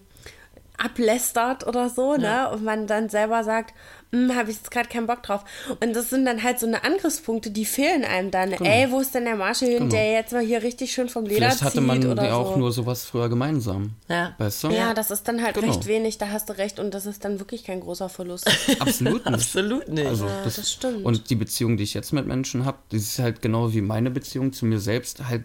ablästert 0.84 1.66
oder 1.66 1.88
so, 1.88 2.16
ne? 2.16 2.50
Und 2.50 2.64
man 2.64 2.86
dann 2.86 3.08
selber 3.08 3.44
sagt, 3.44 3.74
habe 4.14 4.50
ich 4.50 4.56
jetzt 4.58 4.70
gerade 4.70 4.88
keinen 4.90 5.06
Bock 5.06 5.22
drauf. 5.22 5.42
Und 5.80 5.94
das 5.96 6.10
sind 6.10 6.26
dann 6.26 6.42
halt 6.42 6.60
so 6.60 6.66
eine 6.66 6.84
Angriffspunkte, 6.84 7.50
die 7.50 7.64
fehlen 7.64 8.04
einem 8.04 8.30
dann. 8.30 8.52
Ey, 8.52 8.90
wo 8.90 9.00
ist 9.00 9.14
denn 9.14 9.24
der 9.24 9.36
Marshall 9.36 9.70
hin, 9.70 9.88
der 9.88 10.12
jetzt 10.12 10.32
mal 10.34 10.42
hier 10.42 10.62
richtig 10.62 10.92
schön 10.92 11.08
vom 11.08 11.24
Leder 11.24 11.36
Genau. 11.36 11.46
Vielleicht 11.50 11.62
hatte 11.62 11.78
zieht 11.78 11.86
man 11.86 12.06
oder 12.06 12.26
ja 12.26 12.34
auch 12.34 12.52
so. 12.52 12.58
nur 12.58 12.72
sowas 12.72 13.04
früher 13.06 13.30
gemeinsam. 13.30 13.92
Ja. 14.08 14.34
Weißt 14.36 14.64
du? 14.64 14.68
ja, 14.68 14.92
das 14.92 15.10
ist 15.10 15.26
dann 15.28 15.42
halt 15.42 15.54
Genau. 15.54 15.68
recht 15.68 15.86
wenig, 15.86 16.18
da 16.18 16.28
hast 16.28 16.50
du 16.50 16.58
recht 16.58 16.78
und 16.78 16.92
das 16.92 17.06
ist 17.06 17.24
dann 17.24 17.38
wirklich 17.38 17.64
kein 17.64 17.80
großer 17.80 18.10
Verlust. 18.10 18.46
Absolut 18.80 19.24
nicht. 19.24 19.34
Absolut 19.34 19.88
nicht. 19.88 20.06
Also 20.06 20.26
das, 20.44 20.56
das 20.56 20.72
stimmt. 20.72 21.04
Und 21.06 21.30
die 21.30 21.36
Beziehung, 21.36 21.78
die 21.78 21.84
ich 21.84 21.94
jetzt 21.94 22.12
mit 22.12 22.26
Menschen 22.26 22.66
habe, 22.66 22.78
die 22.90 22.96
ist 22.96 23.18
halt 23.18 23.40
genau 23.40 23.72
wie 23.72 23.80
meine 23.80 24.10
Beziehung 24.10 24.52
zu 24.52 24.66
mir 24.66 24.78
selbst 24.78 25.26
halt 25.26 25.44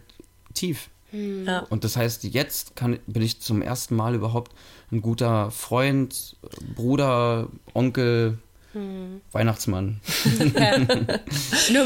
tief. 0.53 0.89
Ja. 1.11 1.59
Und 1.69 1.83
das 1.83 1.95
heißt, 1.95 2.23
jetzt 2.25 2.75
kann, 2.75 2.99
bin 3.07 3.21
ich 3.21 3.41
zum 3.41 3.61
ersten 3.61 3.95
Mal 3.95 4.15
überhaupt 4.15 4.51
ein 4.91 5.01
guter 5.01 5.51
Freund, 5.51 6.35
Bruder, 6.75 7.47
Onkel, 7.73 8.37
Weihnachtsmann. 9.31 10.01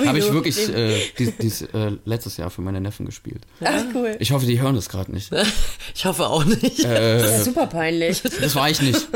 Habe 0.05 0.17
ich 0.19 0.33
wirklich 0.33 0.67
äh, 0.69 0.99
dies, 1.17 1.33
dies, 1.39 1.61
äh, 1.61 1.91
letztes 2.03 2.35
Jahr 2.35 2.49
für 2.49 2.61
meine 2.61 2.81
Neffen 2.81 3.05
gespielt. 3.05 3.43
Ach, 3.63 3.83
cool. 3.93 4.17
Ich 4.19 4.31
hoffe, 4.33 4.45
die 4.45 4.59
hören 4.59 4.75
das 4.75 4.89
gerade 4.89 5.11
nicht. 5.11 5.31
Ich 5.93 6.05
hoffe 6.05 6.27
auch 6.27 6.43
nicht. 6.45 6.83
Äh, 6.85 7.19
Das 7.19 7.37
ist 7.39 7.45
super 7.45 7.67
peinlich. 7.67 8.21
das 8.23 8.55
war 8.55 8.69
ich 8.69 8.81
nicht. 8.81 9.07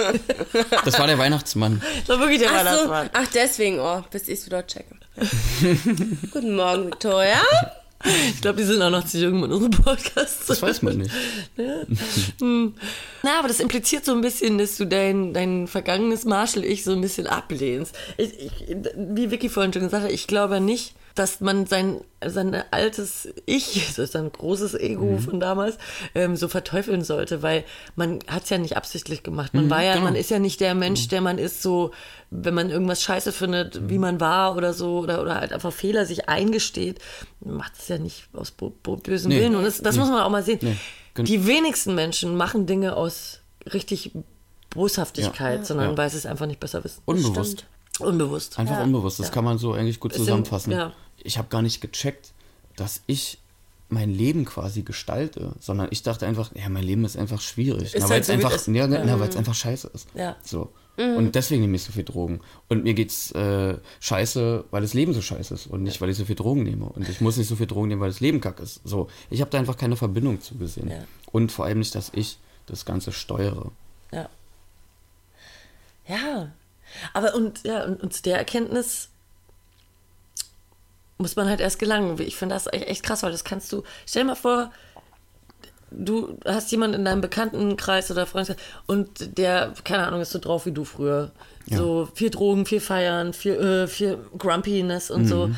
Das 0.84 0.99
war 0.99 1.08
der 1.08 1.18
Weihnachtsmann. 1.18 1.82
Das 2.06 2.10
war 2.10 2.20
wirklich 2.20 2.39
der 2.39 2.51
Ach 2.51 2.60
so, 2.60 2.66
Weihnachtsmann. 2.66 3.10
ach 3.14 3.28
deswegen, 3.34 3.80
oh, 3.80 4.03
bis 4.12 4.28
ich 4.28 4.39
es 4.39 4.45
wieder 4.45 4.66
checke. 4.68 4.95
Guten 6.32 6.56
Morgen, 6.56 6.86
Victoria. 6.88 7.39
Ich 8.04 8.41
glaube, 8.41 8.58
die 8.58 8.66
sind 8.66 8.82
auch 8.82 8.89
noch 8.89 9.06
zu 9.06 9.18
jung 9.18 9.39
mit 9.39 9.52
unserem 9.52 9.72
Podcast. 9.72 10.50
Das 10.50 10.62
weiß 10.62 10.82
man 10.82 10.98
nicht. 10.98 11.12
Na, 12.39 13.39
aber 13.39 13.48
das 13.48 13.60
impliziert 13.60 14.06
so 14.06 14.14
ein 14.14 14.22
bisschen, 14.22 14.58
dass 14.58 14.78
du 14.78 14.86
dein, 14.86 15.34
dein 15.34 15.68
vergangenes 15.68 16.26
Marshall-Ich 16.26 16.84
so 16.84 16.91
ein 16.91 17.02
bisschen 17.02 17.26
ablehnst. 17.26 17.96
Ich, 18.18 18.38
ich, 18.39 18.52
wie 18.96 19.32
Vicky 19.32 19.50
vorhin 19.50 19.74
schon 19.74 19.84
gesagt 19.84 20.04
hat, 20.04 20.12
ich 20.12 20.28
glaube 20.28 20.60
nicht, 20.60 20.93
dass 21.16 21.39
man 21.39 21.66
sein, 21.66 22.01
sein 22.26 22.53
altes 22.72 23.30
Ich, 23.45 23.86
das 23.88 23.97
ist 23.99 24.16
ein 24.18 24.32
großes 24.32 24.74
Ego 24.76 25.18
von 25.18 25.39
damals, 25.39 25.78
ähm, 26.13 26.36
so 26.36 26.47
verteufeln 26.49 27.03
sollte, 27.05 27.41
weil 27.41 27.63
man 27.95 28.20
hat 28.28 28.43
es 28.43 28.49
ja 28.49 28.57
nicht 28.57 28.76
absichtlich 28.76 29.24
gemacht. 29.24 29.53
Man 29.53 29.70
war 29.70 29.82
ja, 29.82 29.93
genau. 29.93 30.05
man 30.05 30.16
ist 30.16 30.30
ja 30.30 30.39
nicht 30.39 30.59
der 30.59 30.76
Mensch, 30.76 31.07
der 31.07 31.22
man 31.22 31.38
ist, 31.38 31.61
so, 31.61 31.91
wenn 32.32 32.53
man 32.53 32.70
irgendwas 32.70 33.01
scheiße 33.01 33.32
findet, 33.32 33.89
wie 33.89 33.97
man 33.97 34.20
war 34.20 34.57
oder 34.57 34.74
so, 34.74 34.99
oder, 34.99 35.22
oder 35.22 35.36
halt 35.39 35.53
einfach 35.53 35.72
Fehler 35.72 36.05
sich 36.05 36.28
eingesteht, 36.28 36.99
man 37.39 37.55
macht 37.57 37.74
es 37.80 37.88
ja 37.88 37.97
nicht 37.97 38.28
aus 38.34 38.51
bo 38.51 38.74
bo 38.84 38.97
bösem 38.97 39.30
Nee. 39.30 39.39
Willen. 39.39 39.55
Und 39.55 39.63
das, 39.63 39.82
das 39.82 39.95
muss 39.97 40.09
man 40.09 40.22
auch 40.22 40.30
mal 40.30 40.43
sehen. 40.43 40.59
Nee. 40.61 41.24
Die 41.24 41.47
wenigsten 41.47 41.95
Menschen 41.95 42.36
machen 42.36 42.66
Dinge 42.66 42.97
aus 42.97 43.39
richtig 43.74 44.11
Boshaftigkeit, 44.72 45.59
Ja. 45.59 45.66
sondern 45.66 45.91
Ja. 45.91 45.97
weil 45.97 46.09
sie 46.09 46.18
es 46.18 46.26
einfach 46.26 46.45
nicht 46.45 46.59
besser 46.59 46.84
wissen. 46.84 47.01
Unbewusst. 47.05 47.66
Unbewusst. 47.99 48.59
Einfach 48.59 48.84
unbewusst. 48.84 49.20
Das 49.22 49.32
kann 49.32 49.45
man 49.45 49.57
so 49.57 49.72
eigentlich 49.72 50.01
gut 50.01 50.11
sind- 50.13 50.26
zusammenfassen. 50.26 50.72
ja. 50.74 50.91
Ich 51.26 51.38
habe 51.38 51.49
gar 51.49 51.61
nicht 51.61 51.82
gecheckt, 51.82 52.32
dass 52.76 53.01
ich 53.07 53.39
mein 53.89 54.09
Leben 54.09 54.45
quasi 54.45 54.82
gestalte, 54.82 55.53
sondern 55.59 55.88
ich 55.91 56.01
dachte 56.03 56.26
einfach, 56.26 56.51
ja, 56.55 56.69
mein 56.69 56.84
Leben 56.84 57.05
ist 57.05 57.17
einfach 57.17 57.41
schwierig. 57.41 57.93
Ist 57.93 58.01
na, 58.01 58.01
halt 58.01 58.11
weil 58.11 58.21
es 58.21 58.28
so, 58.28 58.34
einfach, 58.34 58.51
ist. 58.53 58.67
ja, 58.67 58.88
na, 58.88 59.19
weil 59.19 59.30
es 59.30 59.36
einfach 59.36 59.53
scheiße 59.53 59.91
ist. 59.93 60.07
Ja. 60.15 60.36
So. 60.41 60.71
Und 60.97 61.36
deswegen 61.36 61.61
nehme 61.61 61.76
ich 61.76 61.84
so 61.84 61.91
viel 61.91 62.05
Drogen. 62.05 62.39
Und 62.69 62.86
mir 62.86 62.93
geht's 62.93 63.32
äh, 63.32 63.78
scheiße, 63.99 64.63
weil 64.71 64.82
das 64.82 64.93
Leben 64.93 65.13
so 65.13 65.21
scheiße 65.21 65.53
ist 65.53 65.67
und 65.67 65.84
nicht, 65.84 65.99
weil 65.99 66.09
ich 66.09 66.15
so 66.15 66.23
viel 66.23 66.36
Drogen 66.36 66.63
nehme. 66.63 66.86
Und 66.86 67.09
ich 67.09 67.19
muss 67.19 67.36
nicht 67.36 67.47
so 67.47 67.57
viel 67.57 67.67
Drogen 67.67 67.89
nehmen, 67.89 67.99
weil 67.99 68.09
das 68.09 68.21
Leben 68.21 68.39
kack 68.39 68.61
ist. 68.61 68.80
So. 68.86 69.09
Ich 69.30 69.41
habe 69.41 69.51
da 69.51 69.57
einfach 69.57 69.76
keine 69.76 69.97
Verbindung 69.97 70.39
zu 70.39 70.55
gesehen. 70.55 70.89
Ja. 70.89 71.03
Und 71.34 71.51
vor 71.51 71.65
allem 71.65 71.80
nicht, 71.80 71.95
dass 71.95 72.11
ich 72.13 72.38
das 72.65 72.86
Ganze 72.86 73.11
steuere. 73.11 73.71
Ja. 74.13 74.30
Ja. 76.07 76.53
Aber 77.13 77.36
und, 77.36 77.63
ja, 77.63 77.84
und, 77.84 78.01
und 78.01 78.13
zu 78.13 78.23
der 78.23 78.38
Erkenntnis 78.38 79.09
muss 81.18 81.36
man 81.36 81.47
halt 81.49 81.61
erst 81.61 81.80
gelangen. 81.80 82.20
Ich 82.20 82.36
finde 82.36 82.55
das 82.55 82.68
echt, 82.72 83.03
krass, 83.03 83.24
weil 83.24 83.32
das 83.32 83.43
kannst 83.43 83.72
du. 83.72 83.84
Stell 84.05 84.24
dir 84.24 84.28
mal 84.28 84.36
vor, 84.36 84.72
du 85.91 86.38
hast 86.45 86.72
jemanden 86.72 86.99
in 86.99 87.05
deinem 87.05 87.22
Bekanntenkreis 87.22 88.11
oder 88.11 88.26
Freundeskreis 88.26 88.61
und 88.86 89.38
der, 89.38 89.74
keine 89.84 90.07
Ahnung, 90.07 90.22
ist 90.22 90.32
so 90.32 90.39
drauf 90.39 90.66
wie 90.66 90.72
du 90.72 90.84
früher. 90.84 91.32
So 91.78 92.07
viel 92.13 92.30
Drogen, 92.30 92.66
viel 92.66 92.80
Feiern, 92.82 93.34
viel, 93.34 93.53
äh, 93.53 93.88
viel 93.88 94.20
Grumpiness 94.38 95.09
und 95.09 95.26
so. 95.28 95.49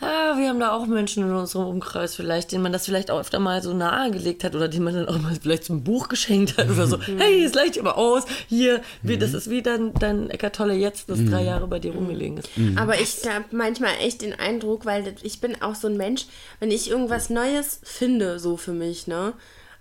Ja, 0.00 0.36
wir 0.38 0.48
haben 0.48 0.60
da 0.60 0.72
auch 0.72 0.86
Menschen 0.86 1.24
in 1.24 1.32
unserem 1.32 1.66
Umkreis 1.66 2.14
vielleicht, 2.14 2.52
denen 2.52 2.62
man 2.62 2.72
das 2.72 2.84
vielleicht 2.84 3.10
auch 3.10 3.18
öfter 3.18 3.38
mal 3.38 3.62
so 3.62 3.72
nahegelegt 3.72 4.44
hat 4.44 4.54
oder 4.54 4.68
denen 4.68 4.84
man 4.84 4.94
dann 4.94 5.08
auch 5.08 5.18
mal 5.18 5.34
vielleicht 5.40 5.64
zum 5.64 5.84
Buch 5.84 6.08
geschenkt 6.08 6.58
hat 6.58 6.68
oder 6.70 6.86
so. 6.86 7.00
hey, 7.00 7.42
es 7.44 7.54
leicht 7.54 7.78
aber 7.78 7.96
aus, 7.96 8.24
hier, 8.48 8.82
wie, 9.02 9.16
das 9.16 9.32
ist 9.32 9.48
wie 9.48 9.62
dein, 9.62 9.94
dein 9.94 10.28
Eckart 10.30 10.56
Tolle 10.56 10.74
jetzt, 10.74 11.08
das 11.08 11.24
drei 11.24 11.44
Jahre 11.44 11.66
bei 11.66 11.78
dir 11.78 11.92
rumgelegen 11.92 12.38
ist. 12.38 12.50
Aber 12.76 13.00
ich 13.00 13.26
habe 13.26 13.44
manchmal 13.52 13.92
echt 14.00 14.22
den 14.22 14.34
Eindruck, 14.34 14.84
weil 14.84 15.14
ich 15.22 15.40
bin 15.40 15.60
auch 15.62 15.74
so 15.74 15.88
ein 15.88 15.96
Mensch, 15.96 16.26
wenn 16.60 16.70
ich 16.70 16.90
irgendwas 16.90 17.30
Neues 17.30 17.80
finde, 17.82 18.38
so 18.38 18.56
für 18.56 18.72
mich, 18.72 19.06
ne? 19.06 19.32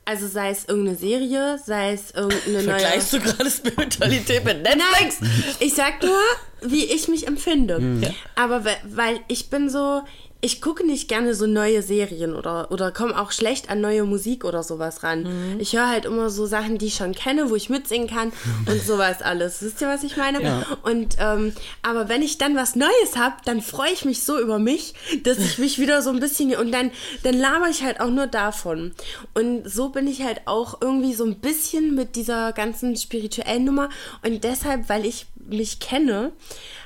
Also 0.07 0.27
sei 0.27 0.51
es 0.51 0.65
irgendeine 0.65 0.97
Serie, 0.97 1.59
sei 1.65 1.93
es 1.93 2.11
irgendeine 2.11 2.61
neue... 2.63 2.79
Vergleichst 2.79 3.13
du 3.13 3.19
gerade 3.19 3.49
Spiritualität 3.49 4.45
mit 4.45 4.61
Netflix? 4.61 5.19
Nein, 5.19 5.31
ich 5.59 5.73
sag 5.73 6.03
nur, 6.03 6.19
wie 6.61 6.83
ich 6.85 7.07
mich 7.07 7.25
empfinde. 7.27 8.13
Aber 8.35 8.63
we- 8.65 8.77
weil 8.83 9.19
ich 9.27 9.49
bin 9.49 9.67
so, 9.67 10.03
ich 10.45 10.61
gucke 10.61 10.85
nicht 10.85 11.07
gerne 11.07 11.33
so 11.33 11.47
neue 11.47 11.81
Serien 11.81 12.35
oder, 12.35 12.71
oder 12.71 12.91
komme 12.91 13.19
auch 13.19 13.31
schlecht 13.31 13.71
an 13.71 13.81
neue 13.81 14.03
Musik 14.03 14.45
oder 14.45 14.61
sowas 14.61 15.01
ran. 15.01 15.57
Ich 15.57 15.75
höre 15.75 15.89
halt 15.89 16.05
immer 16.05 16.29
so 16.29 16.45
Sachen, 16.45 16.77
die 16.77 16.85
ich 16.85 16.95
schon 16.95 17.15
kenne, 17.15 17.49
wo 17.49 17.55
ich 17.55 17.69
mitsingen 17.71 18.07
kann 18.07 18.31
und 18.67 18.79
sowas 18.79 19.23
alles. 19.23 19.63
Wisst 19.63 19.81
ihr, 19.81 19.87
was 19.87 20.03
ich 20.03 20.17
meine? 20.17 20.63
Und 20.83 21.15
ähm, 21.19 21.53
aber 21.81 22.09
wenn 22.09 22.21
ich 22.21 22.37
dann 22.37 22.55
was 22.55 22.75
Neues 22.75 23.17
habe, 23.17 23.35
dann 23.45 23.59
freue 23.59 23.91
ich 23.91 24.05
mich 24.05 24.23
so 24.23 24.39
über 24.39 24.59
mich, 24.59 24.93
dass 25.23 25.39
ich 25.39 25.57
mich 25.57 25.79
wieder 25.79 26.03
so 26.03 26.11
ein 26.11 26.19
bisschen 26.19 26.55
und 26.55 26.71
dann 26.71 26.91
dann 27.23 27.33
laber 27.33 27.67
ich 27.69 27.83
halt 27.83 27.99
auch 27.99 28.11
nur 28.11 28.27
davon. 28.27 28.93
Und 29.33 29.67
so 29.67 29.89
bin 29.89 30.05
ich 30.05 30.21
halt 30.21 30.41
auch 30.45 30.79
irgendwie 30.79 31.15
so 31.15 31.25
ein 31.25 31.39
bisschen 31.39 31.95
mit 31.95 32.15
dieser 32.15 32.53
ganzen 32.53 32.95
spirituellen 32.95 33.63
Nummer 33.63 33.89
und 34.23 34.43
deshalb, 34.43 34.89
weil 34.89 35.07
ich 35.07 35.25
mich 35.47 35.79
kenne, 35.79 36.31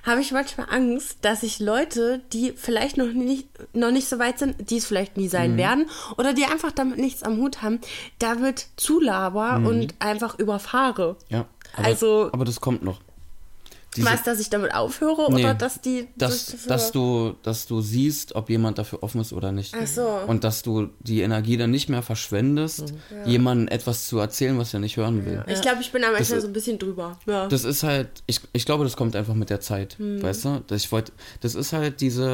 habe 0.03 0.21
ich 0.21 0.31
manchmal 0.31 0.67
Angst, 0.69 1.17
dass 1.21 1.43
ich 1.43 1.59
Leute, 1.59 2.21
die 2.33 2.53
vielleicht 2.55 2.97
noch 2.97 3.07
nicht, 3.13 3.47
noch 3.73 3.91
nicht 3.91 4.07
so 4.07 4.19
weit 4.19 4.39
sind, 4.39 4.69
die 4.69 4.77
es 4.77 4.85
vielleicht 4.85 5.17
nie 5.17 5.27
sein 5.27 5.57
werden, 5.57 5.89
oder 6.17 6.33
die 6.33 6.45
einfach 6.45 6.71
damit 6.71 6.97
nichts 6.97 7.23
am 7.23 7.37
Hut 7.37 7.61
haben, 7.61 7.79
damit 8.19 8.67
zulaber 8.77 9.61
und 9.65 9.95
einfach 9.99 10.37
überfahre. 10.39 11.17
Ja. 11.29 11.45
Aber, 11.75 11.85
Also- 11.87 12.29
aber 12.31 12.45
das 12.45 12.59
kommt 12.61 12.83
noch. 12.83 12.99
Diese- 13.95 14.07
Was, 14.07 14.21
dass 14.23 14.39
ich 14.39 14.49
damit 14.51 14.73
aufhöre 14.75 15.33
Nee, 15.33 15.41
oder 15.43 15.53
dass 15.55 15.81
die 15.81 16.07
dass, 16.15 16.45
das 16.47 16.65
dass 16.67 16.91
du, 16.91 17.33
dass 17.41 17.65
du 17.65 17.81
siehst, 17.81 18.35
ob 18.35 18.49
jemand 18.51 18.77
dafür 18.77 19.01
offen 19.01 19.19
ist 19.19 19.33
oder 19.33 19.51
nicht. 19.51 19.73
Ach 19.75 19.87
so. 19.87 20.07
Und 20.27 20.43
dass 20.43 20.61
du 20.61 20.89
die 20.99 21.21
Energie 21.21 21.57
dann 21.57 21.71
nicht 21.71 21.89
mehr 21.89 22.03
verschwendest, 22.03 22.93
jemandem 23.25 23.67
etwas 23.67 24.07
zu 24.07 24.19
erzählen, 24.19 24.57
was 24.59 24.73
er 24.75 24.79
nicht 24.79 24.97
hören 24.97 25.25
will. 25.25 25.43
Ich 25.47 25.61
glaube, 25.61 25.81
ich 25.81 25.91
bin 25.91 26.03
da 26.03 26.11
manchmal 26.11 26.37
ist- 26.37 26.43
so 26.43 26.47
ein 26.49 26.53
bisschen 26.53 26.77
drüber. 26.77 27.17
Ja. 27.25 27.47
Das 27.47 27.63
ist 27.63 27.81
halt, 27.81 28.09
ich, 28.27 28.41
ich 28.53 28.65
glaube, 28.65 28.83
das 28.83 28.95
kommt 28.95 29.15
einfach 29.15 29.33
mit 29.33 29.49
der 29.49 29.59
Zeit, 29.59 29.97
Hm. 29.97 30.21
weißt 30.21 30.45
du? 30.45 30.61
Das, 30.67 30.83
ich 30.83 30.91
wollt, 30.91 31.11
das 31.41 31.55
ist 31.55 31.73
halt 31.73 31.99
diese 32.01 32.29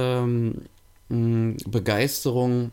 ähm, 1.10 1.56
Begeisterung 1.68 2.72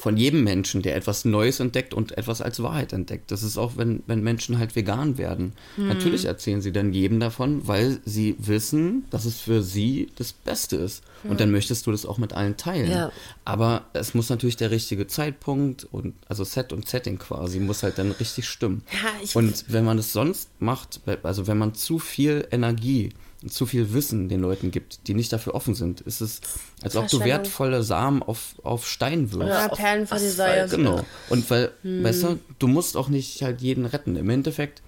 von 0.00 0.16
jedem 0.16 0.44
Menschen, 0.44 0.82
der 0.82 0.96
etwas 0.96 1.24
Neues 1.24 1.60
entdeckt 1.60 1.92
und 1.92 2.16
etwas 2.16 2.40
als 2.40 2.62
Wahrheit 2.62 2.92
entdeckt. 2.92 3.30
Das 3.30 3.42
ist 3.42 3.58
auch, 3.58 3.76
wenn, 3.76 4.02
wenn 4.06 4.22
Menschen 4.22 4.58
halt 4.58 4.74
vegan 4.74 5.18
werden. 5.18 5.52
Hm. 5.76 5.88
Natürlich 5.88 6.24
erzählen 6.24 6.62
sie 6.62 6.72
dann 6.72 6.92
jedem 6.92 7.20
davon, 7.20 7.68
weil 7.68 8.00
sie 8.04 8.34
wissen, 8.38 9.04
dass 9.10 9.26
es 9.26 9.40
für 9.40 9.62
sie 9.62 10.08
das 10.16 10.32
Beste 10.32 10.76
ist. 10.76 11.02
Und 11.22 11.38
dann 11.38 11.50
möchtest 11.50 11.86
du 11.86 11.92
das 11.92 12.06
auch 12.06 12.16
mit 12.16 12.32
allen 12.32 12.56
teilen. 12.56 12.90
Ja. 12.90 13.12
Aber 13.44 13.84
es 13.92 14.14
muss 14.14 14.30
natürlich 14.30 14.56
der 14.56 14.70
richtige 14.70 15.06
Zeitpunkt 15.06 15.84
und 15.84 16.14
also 16.28 16.44
Set 16.44 16.72
und 16.72 16.88
Setting 16.88 17.18
quasi 17.18 17.60
muss 17.60 17.82
halt 17.82 17.98
dann 17.98 18.12
richtig 18.12 18.48
stimmen. 18.48 18.82
Ja, 18.90 19.38
und 19.38 19.66
wenn 19.68 19.84
man 19.84 19.98
es 19.98 20.14
sonst 20.14 20.48
macht, 20.60 21.00
also 21.22 21.46
wenn 21.46 21.58
man 21.58 21.74
zu 21.74 21.98
viel 21.98 22.48
Energie 22.50 23.10
zu 23.48 23.64
viel 23.66 23.92
Wissen 23.94 24.28
den 24.28 24.40
Leuten 24.40 24.70
gibt, 24.70 25.06
die 25.08 25.14
nicht 25.14 25.32
dafür 25.32 25.54
offen 25.54 25.74
sind, 25.74 26.00
ist 26.02 26.20
es, 26.20 26.40
als 26.82 26.96
ob 26.96 27.08
du 27.08 27.20
wertvolle 27.20 27.82
Samen 27.82 28.22
auf, 28.22 28.54
auf 28.62 28.86
Stein 28.86 29.32
wirfst. 29.32 29.48
ja, 29.48 29.68
Perlen 29.68 30.06
vor 30.06 30.18
die 30.18 30.28
Säue. 30.28 30.68
Genau. 30.68 31.04
Und 31.30 31.48
weil, 31.50 31.70
Hm. 31.82 32.04
weißt 32.04 32.22
du, 32.24 32.38
du 32.58 32.68
musst 32.68 32.96
auch 32.96 33.08
nicht 33.08 33.42
halt 33.42 33.60
jeden 33.62 33.86
retten. 33.86 34.16
Im 34.16 34.28
Endeffekt 34.28 34.82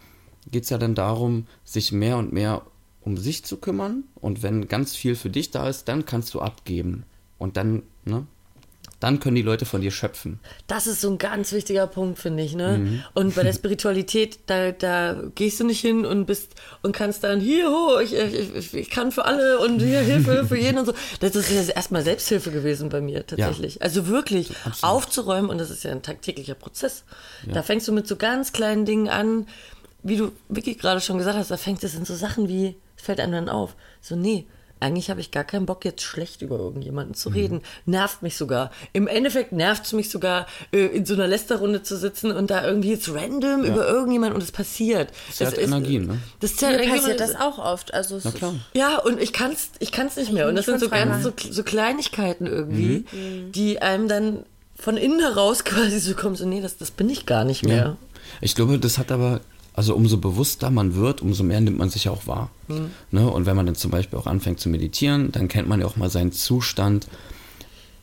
geht 0.50 0.64
es 0.64 0.70
ja 0.70 0.78
dann 0.78 0.94
darum, 0.94 1.46
sich 1.64 1.92
mehr 1.92 2.18
und 2.18 2.32
mehr 2.32 2.62
um 3.00 3.16
sich 3.16 3.44
zu 3.44 3.56
kümmern. 3.56 4.04
Und 4.14 4.42
wenn 4.42 4.68
ganz 4.68 4.94
viel 4.94 5.16
für 5.16 5.30
dich 5.30 5.50
da 5.50 5.68
ist, 5.68 5.88
dann 5.88 6.04
kannst 6.04 6.34
du 6.34 6.40
abgeben. 6.40 7.04
Und 7.38 7.56
dann, 7.56 7.82
ne? 8.04 8.26
Dann 9.02 9.18
können 9.20 9.34
die 9.34 9.42
Leute 9.42 9.64
von 9.66 9.80
dir 9.80 9.90
schöpfen. 9.90 10.38
Das 10.68 10.86
ist 10.86 11.00
so 11.00 11.10
ein 11.10 11.18
ganz 11.18 11.52
wichtiger 11.52 11.86
Punkt, 11.88 12.18
finde 12.20 12.42
ich. 12.44 12.54
Ne? 12.54 12.78
Mhm. 12.78 13.02
Und 13.14 13.34
bei 13.34 13.42
der 13.42 13.52
Spiritualität, 13.52 14.38
da, 14.46 14.70
da 14.70 15.20
gehst 15.34 15.58
du 15.60 15.64
nicht 15.64 15.80
hin 15.80 16.06
und 16.06 16.24
bist 16.26 16.54
und 16.82 16.92
kannst 16.94 17.24
dann 17.24 17.40
hier, 17.40 17.68
ho, 17.68 17.98
ich, 17.98 18.14
ich, 18.14 18.74
ich- 18.74 18.90
kann 18.90 19.10
für 19.10 19.24
alle 19.24 19.58
und 19.58 19.80
hier 19.80 20.00
Hilfe 20.00 20.46
für 20.46 20.56
jeden 20.56 20.78
und 20.78 20.86
so. 20.86 20.94
Das 21.20 21.34
ist 21.34 21.50
ja 21.50 21.62
erstmal 21.74 22.02
Selbsthilfe 22.02 22.50
gewesen 22.52 22.88
bei 22.90 23.00
mir 23.00 23.26
tatsächlich. 23.26 23.82
Also 23.82 24.06
wirklich 24.06 24.50
aufzuräumen 24.82 25.50
und 25.50 25.58
das 25.58 25.70
ist 25.70 25.82
ja 25.84 25.90
ein 25.90 26.02
tagtäglicher 26.02 26.54
Prozess. 26.54 27.04
Da 27.52 27.62
fängst 27.62 27.88
du 27.88 27.92
mit 27.92 28.06
so 28.06 28.16
ganz 28.16 28.52
kleinen 28.52 28.84
Dingen 28.84 29.08
an, 29.08 29.46
wie 30.02 30.16
du 30.16 30.32
wirklich 30.48 30.78
gerade 30.78 31.00
schon 31.00 31.18
gesagt 31.18 31.36
hast, 31.36 31.50
da 31.50 31.56
fängt 31.56 31.82
es 31.84 31.94
in 31.94 32.04
so 32.04 32.14
Sachen 32.14 32.48
wie, 32.48 32.76
es 32.96 33.02
fällt 33.02 33.20
einem 33.20 33.32
dann 33.32 33.48
auf, 33.48 33.74
so 34.00 34.14
nee, 34.16 34.46
eigentlich 34.82 35.10
habe 35.10 35.20
ich 35.20 35.30
gar 35.30 35.44
keinen 35.44 35.66
Bock, 35.66 35.84
jetzt 35.84 36.02
schlecht 36.02 36.42
über 36.42 36.58
irgendjemanden 36.58 37.14
zu 37.14 37.28
reden. 37.28 37.62
Nervt 37.86 38.22
mich 38.22 38.36
sogar. 38.36 38.70
Im 38.92 39.06
Endeffekt 39.06 39.52
nervt 39.52 39.86
es 39.86 39.92
mich 39.92 40.10
sogar, 40.10 40.46
äh, 40.72 40.86
in 40.86 41.06
so 41.06 41.14
einer 41.14 41.26
Lästerrunde 41.26 41.82
zu 41.82 41.96
sitzen 41.96 42.32
und 42.32 42.50
da 42.50 42.66
irgendwie 42.66 42.90
jetzt 42.90 43.08
random 43.08 43.64
über 43.64 43.86
irgendjemanden 43.88 44.36
und 44.36 44.42
es 44.42 44.52
passiert. 44.52 45.10
zerrt 45.32 45.58
Energie, 45.58 45.98
ne? 45.98 46.18
Das 46.40 46.56
zerrt 46.56 46.76
Mir 46.76 46.82
Energie 46.82 47.00
passiert 47.00 47.20
das 47.20 47.36
auch 47.36 47.58
oft. 47.58 47.94
Also 47.94 48.16
es 48.16 48.24
Na 48.24 48.32
klar. 48.32 48.54
ja, 48.74 48.98
und 48.98 49.20
ich 49.20 49.32
kann's, 49.32 49.70
ich 49.78 49.92
kann's 49.92 50.16
nicht 50.16 50.32
mehr. 50.32 50.48
Und 50.48 50.56
das 50.56 50.66
sind 50.66 50.80
so 50.80 50.88
ganz 50.88 51.22
so, 51.22 51.32
so 51.50 51.62
Kleinigkeiten 51.62 52.46
irgendwie, 52.46 53.04
die 53.54 53.80
einem 53.80 54.08
dann 54.08 54.44
von 54.74 54.96
innen 54.96 55.20
heraus 55.20 55.64
quasi 55.64 56.00
so 56.00 56.14
kommen, 56.14 56.36
so, 56.36 56.44
nee, 56.44 56.60
das, 56.60 56.76
das 56.76 56.90
bin 56.90 57.08
ich 57.08 57.24
gar 57.26 57.44
nicht 57.44 57.64
mehr. 57.64 57.76
Ja. 57.76 57.96
Ich 58.40 58.54
glaube, 58.54 58.78
das 58.78 58.98
hat 58.98 59.12
aber, 59.12 59.40
also 59.74 59.94
umso 59.94 60.18
bewusster 60.18 60.70
man 60.70 60.94
wird, 60.94 61.22
umso 61.22 61.42
mehr 61.44 61.60
nimmt 61.60 61.78
man 61.78 61.88
sich 61.90 62.08
auch 62.08 62.26
wahr. 62.26 62.50
Ne? 63.10 63.28
Und 63.30 63.46
wenn 63.46 63.56
man 63.56 63.66
dann 63.66 63.74
zum 63.74 63.90
Beispiel 63.90 64.18
auch 64.18 64.26
anfängt 64.26 64.60
zu 64.60 64.68
meditieren, 64.68 65.32
dann 65.32 65.48
kennt 65.48 65.68
man 65.68 65.80
ja 65.80 65.86
auch 65.86 65.96
mal 65.96 66.10
seinen 66.10 66.32
Zustand 66.32 67.06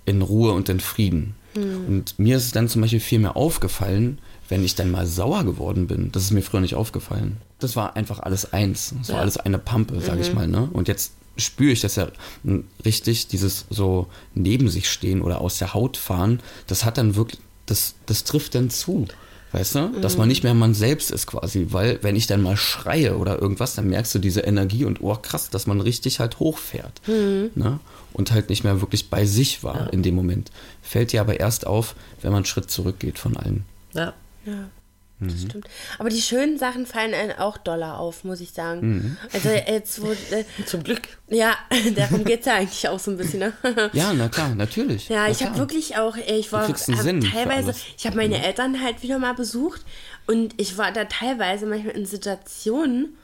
in 0.05 0.21
Ruhe 0.21 0.51
und 0.53 0.69
in 0.69 0.79
Frieden. 0.79 1.35
Und 1.55 2.17
mir 2.19 2.37
ist 2.37 2.45
es 2.45 2.51
dann 2.51 2.69
zum 2.69 2.81
Beispiel 2.81 2.99
viel 2.99 3.19
mehr 3.19 3.35
aufgefallen, 3.35 4.19
wenn 4.49 4.63
ich 4.63 4.75
dann 4.75 4.91
mal 4.91 5.05
sauer 5.05 5.43
geworden 5.43 5.87
bin. 5.87 6.11
Das 6.11 6.23
ist 6.23 6.31
mir 6.31 6.41
früher 6.41 6.61
nicht 6.61 6.75
aufgefallen. 6.75 7.37
Das 7.59 7.75
war 7.75 7.95
einfach 7.95 8.19
alles 8.19 8.53
eins. 8.53 8.93
Das 8.99 9.09
war 9.09 9.15
Ja. 9.17 9.21
alles 9.21 9.37
eine 9.37 9.59
Pampe, 9.59 9.99
sage 9.99 10.21
ich 10.21 10.33
mal. 10.33 10.47
Ne? 10.47 10.69
Und 10.71 10.87
jetzt 10.87 11.11
spüre 11.37 11.71
ich 11.71 11.81
das 11.81 11.95
ja 11.95 12.07
m, 12.45 12.65
richtig, 12.85 13.27
dieses 13.27 13.65
so 13.69 14.07
neben 14.35 14.69
sich 14.69 14.89
stehen 14.89 15.21
oder 15.21 15.41
aus 15.41 15.57
der 15.57 15.73
Haut 15.73 15.97
fahren, 15.97 16.39
das 16.67 16.85
hat 16.85 16.97
dann 16.97 17.15
wirklich, 17.15 17.39
das, 17.65 17.95
das 18.05 18.23
trifft 18.23 18.55
dann 18.55 18.69
zu. 18.69 19.05
Weißt 19.51 19.75
du? 19.75 19.87
Dass 20.01 20.17
man 20.17 20.27
nicht 20.27 20.43
mehr 20.43 20.53
man 20.53 20.73
selbst 20.73 21.09
ist 21.09 21.25
quasi, 21.25 21.67
weil 21.71 21.99
wenn 22.03 22.15
ich 22.15 22.27
dann 22.27 22.41
mal 22.41 22.55
schreie 22.55 23.17
oder 23.17 23.41
irgendwas, 23.41 23.75
dann 23.75 23.89
merkst 23.89 24.13
du 24.13 24.19
diese 24.19 24.41
Energie 24.41 24.85
und 24.85 25.01
oh 25.01 25.15
krass, 25.15 25.49
dass 25.49 25.65
man 25.65 25.81
richtig 25.81 26.19
halt 26.19 26.39
hochfährt. 26.39 27.01
Ne? 27.07 27.79
Und 28.13 28.31
halt 28.31 28.49
nicht 28.49 28.63
mehr 28.63 28.81
wirklich 28.81 29.09
bei 29.09 29.25
sich 29.25 29.63
war 29.63 29.91
in 29.91 30.03
dem 30.03 30.15
Moment. 30.15 30.51
Fällt 30.81 31.13
dir 31.13 31.21
aber 31.21 31.39
erst 31.39 31.65
auf, 31.65 31.95
wenn 32.21 32.31
man 32.31 32.39
einen 32.39 32.45
Schritt 32.45 32.69
zurückgeht 32.69 33.17
von 33.17 33.37
allen. 33.37 33.65
Ja. 33.93 34.13
Ja, 34.45 34.69
Mhm. 35.19 35.27
das 35.29 35.41
stimmt. 35.41 35.67
Aber 35.97 36.09
die 36.09 36.21
schönen 36.21 36.57
Sachen 36.57 36.85
fallen 36.85 37.13
einem 37.13 37.37
auch 37.37 37.57
doller 37.57 37.99
auf, 37.99 38.23
muss 38.23 38.39
ich 38.41 38.51
sagen. 38.51 38.79
Mhm. 38.81 39.17
Also 39.33 39.49
jetzt, 39.49 40.01
wo, 40.01 40.11
äh, 40.11 40.45
Zum 40.65 40.83
Glück. 40.83 41.01
ja, 41.27 41.55
darum 41.95 42.23
geht 42.23 42.41
es 42.41 42.45
ja 42.45 42.55
eigentlich 42.55 42.87
auch 42.87 42.99
so 42.99 43.11
ein 43.11 43.17
bisschen, 43.17 43.39
ne? 43.39 43.53
Ja, 43.93 44.13
na 44.13 44.29
klar, 44.29 44.55
natürlich. 44.55 45.09
Ja, 45.09 45.23
Na 45.25 45.29
ich 45.31 45.43
habe 45.43 45.57
wirklich 45.57 45.97
auch, 45.97 46.15
ey, 46.15 46.39
ich 46.39 46.51
war 46.51 46.65
kriegst 46.65 46.87
einen 46.87 46.97
hab 46.97 47.03
Sinn 47.03 47.21
für 47.21 47.31
teilweise, 47.31 47.69
alles. 47.69 47.83
ich 47.97 48.05
habe 48.05 48.15
meine 48.15 48.43
Eltern 48.43 48.81
halt 48.83 49.03
wieder 49.03 49.19
mal 49.19 49.33
besucht 49.33 49.81
und 50.27 50.53
ich 50.59 50.77
war 50.77 50.91
da 50.91 51.05
teilweise 51.05 51.65
manchmal 51.65 51.95
in 51.95 52.05
Situationen, 52.05 53.17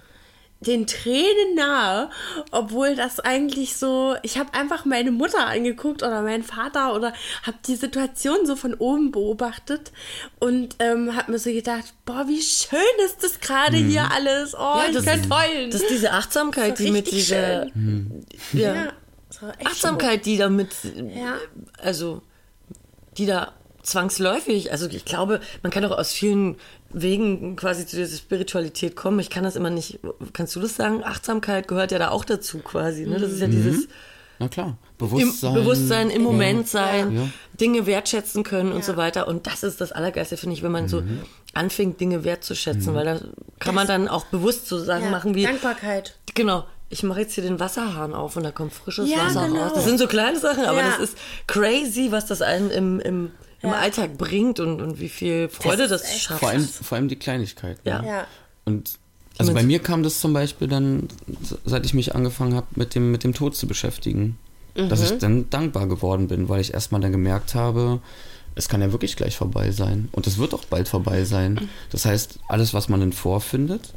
den 0.61 0.87
Tränen 0.87 1.55
nahe, 1.55 2.09
obwohl 2.49 2.95
das 2.95 3.19
eigentlich 3.19 3.75
so, 3.77 4.15
ich 4.23 4.37
habe 4.39 4.53
einfach 4.53 4.85
meine 4.85 5.11
Mutter 5.11 5.45
angeguckt 5.45 6.01
oder 6.01 6.21
meinen 6.21 6.43
Vater 6.43 6.95
oder 6.95 7.13
habe 7.43 7.57
die 7.67 7.75
Situation 7.75 8.45
so 8.45 8.55
von 8.55 8.73
oben 8.73 9.11
beobachtet 9.11 9.91
und 10.39 10.75
ähm, 10.79 11.15
habe 11.15 11.33
mir 11.33 11.39
so 11.39 11.51
gedacht, 11.51 11.93
boah, 12.05 12.25
wie 12.27 12.41
schön 12.41 12.79
ist 13.05 13.23
das 13.23 13.39
gerade 13.41 13.77
Mhm. 13.77 13.89
hier 13.89 14.11
alles, 14.11 14.55
oh, 14.57 14.79
ich 14.87 14.93
das, 14.95 15.05
könnte 15.05 15.29
heulen. 15.29 15.71
das 15.71 15.81
ist 15.81 15.89
diese 15.91 16.11
Achtsamkeit, 16.13 16.79
die 16.79 16.89
mit 16.91 17.11
dieser 17.11 17.65
ja, 17.65 18.73
ja, 18.73 18.93
das 19.27 19.41
war 19.43 19.49
echt 19.59 19.67
Achtsamkeit, 19.67 20.25
die 20.25 20.37
damit, 20.37 20.69
Ja. 21.15 21.35
also 21.79 22.21
die 23.17 23.25
da 23.25 23.53
zwangsläufig, 23.83 24.71
also 24.71 24.87
ich 24.87 25.05
glaube, 25.05 25.41
man 25.61 25.71
kann 25.71 25.85
auch 25.85 25.95
aus 25.97 26.11
vielen 26.11 26.55
Wegen 26.97 27.57
quasi 27.57 27.85
zu 27.85 27.97
dieser 27.97 28.15
Spiritualität 28.15 28.95
kommen. 28.95 29.19
Ich 29.19 29.29
kann 29.29 29.43
das 29.43 29.57
immer 29.57 29.69
nicht, 29.69 29.99
kannst 30.31 30.55
du 30.55 30.61
das 30.61 30.77
sagen? 30.77 31.03
Achtsamkeit 31.03 31.67
gehört 31.67 31.91
ja 31.91 31.99
da 31.99 32.09
auch 32.09 32.23
dazu 32.23 32.59
quasi. 32.59 33.05
Ne? 33.05 33.19
Das 33.19 33.31
ist 33.33 33.41
ja 33.41 33.47
dieses 33.47 33.89
Na 34.39 34.47
klar. 34.47 34.67
im 34.67 34.77
Bewusstsein. 34.97 35.53
Bewusstsein, 35.55 36.09
im 36.09 36.21
Moment 36.21 36.69
sein, 36.69 37.13
Ja. 37.13 37.27
Dinge 37.59 37.85
wertschätzen 37.85 38.43
können 38.43 38.71
und 38.71 38.85
so 38.85 38.95
weiter. 38.95 39.27
Und 39.27 39.45
das 39.45 39.63
ist 39.63 39.81
das 39.81 39.91
Allergeiste, 39.91 40.37
finde 40.37 40.55
ich, 40.55 40.63
wenn 40.63 40.71
man 40.71 40.87
so 40.87 41.01
Mhm. 41.01 41.19
anfängt, 41.53 41.99
Dinge 41.99 42.23
wertzuschätzen, 42.23 42.93
weil 42.93 43.05
da 43.05 43.19
kann 43.59 43.75
man 43.75 43.87
dann 43.87 44.07
auch 44.07 44.25
bewusst 44.27 44.67
so 44.67 44.77
Sachen 44.79 45.05
ja, 45.05 45.09
machen 45.11 45.35
wie, 45.35 45.43
Dankbarkeit. 45.43 46.15
Genau. 46.33 46.63
ich 46.89 47.03
mache 47.03 47.21
jetzt 47.21 47.33
hier 47.33 47.43
den 47.43 47.59
Wasserhahn 47.59 48.13
auf 48.13 48.37
und 48.37 48.43
da 48.43 48.51
kommt 48.51 48.71
frisches 48.71 49.09
Ja, 49.09 49.25
Wasser 49.25 49.47
genau. 49.47 49.63
raus. 49.63 49.71
Das 49.75 49.83
sind 49.83 49.97
so 49.97 50.07
kleine 50.07 50.39
Sachen, 50.39 50.63
aber 50.63 50.79
Ja. 50.79 50.91
das 50.91 50.99
ist 51.09 51.17
crazy, 51.47 52.07
was 52.11 52.25
das 52.25 52.41
einen 52.41 52.69
im, 52.71 52.99
im, 53.01 53.31
im 53.61 53.69
Ja. 53.69 53.75
Alltag 53.75 54.17
bringt 54.17 54.59
und, 54.59 54.81
und 54.81 54.99
wie 54.99 55.09
viel 55.09 55.49
Freude 55.49 55.87
das, 55.87 56.19
schafft. 56.19 56.39
Vor 56.39 56.49
allem, 56.49 56.63
vor 56.63 56.97
allem 56.97 57.07
die 57.07 57.15
Kleinigkeit. 57.15 57.77
Ja. 57.83 58.01
Ne? 58.01 58.07
Ja. 58.07 58.27
Und 58.65 58.97
also 59.37 59.53
bei 59.53 59.63
mir 59.63 59.79
kam 59.79 60.03
das 60.03 60.21
zum 60.21 60.33
Beispiel 60.33 60.67
dann, 60.67 61.09
seit 61.65 61.85
ich 61.85 61.93
mich 61.93 62.15
angefangen 62.15 62.55
habe, 62.55 62.67
mit 62.75 62.95
dem, 62.95 63.11
mit 63.11 63.23
dem 63.23 63.33
Tod 63.33 63.55
zu 63.55 63.67
beschäftigen, 63.67 64.37
dass 64.75 65.01
ich 65.01 65.17
dann 65.17 65.49
dankbar 65.49 65.87
geworden 65.87 66.27
bin, 66.27 66.49
weil 66.49 66.61
ich 66.61 66.73
erstmal 66.73 67.01
dann 67.01 67.11
gemerkt 67.11 67.55
habe, 67.55 67.99
es 68.55 68.69
kann 68.69 68.81
ja 68.81 68.91
wirklich 68.91 69.15
gleich 69.17 69.35
vorbei 69.35 69.71
sein. 69.71 70.07
Und 70.13 70.27
es 70.27 70.37
wird 70.37 70.53
auch 70.53 70.65
bald 70.65 70.87
vorbei 70.87 71.25
sein. 71.25 71.69
Das 71.91 72.05
heißt, 72.05 72.39
alles, 72.47 72.73
was 72.73 72.87
man 72.87 73.01
dann 73.01 73.11
vorfindet, 73.11 73.93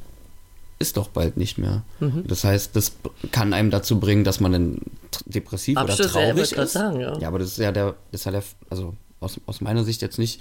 ist 0.81 0.97
doch 0.97 1.09
bald 1.09 1.37
nicht 1.37 1.59
mehr. 1.59 1.83
Das 2.27 2.45
heißt, 2.45 2.75
das 2.77 2.93
kann 3.33 3.53
einem 3.53 3.71
dazu 3.71 3.99
bringen, 3.99 4.25
dass 4.25 4.41
man 4.41 4.53
dann 4.53 4.79
depressiv 5.27 5.77
Abschluss, 5.77 6.15
oder 6.15 6.21
ja, 6.21 6.33
traurig 6.33 6.51
grad 6.51 6.65
ist. 6.65 6.73
sagen, 6.73 7.01
ja. 7.01 7.29
aber 7.29 7.39
das 7.39 7.51
ist 7.51 7.59
ja 7.59 7.73
der, 7.73 7.95
das 8.13 8.21
ist 8.21 8.25
ja 8.25 8.33
der, 8.33 8.43
also 8.71 8.95
aus, 9.21 9.41
aus 9.47 9.61
meiner 9.61 9.85
Sicht 9.85 10.03
jetzt 10.03 10.19
nicht 10.19 10.41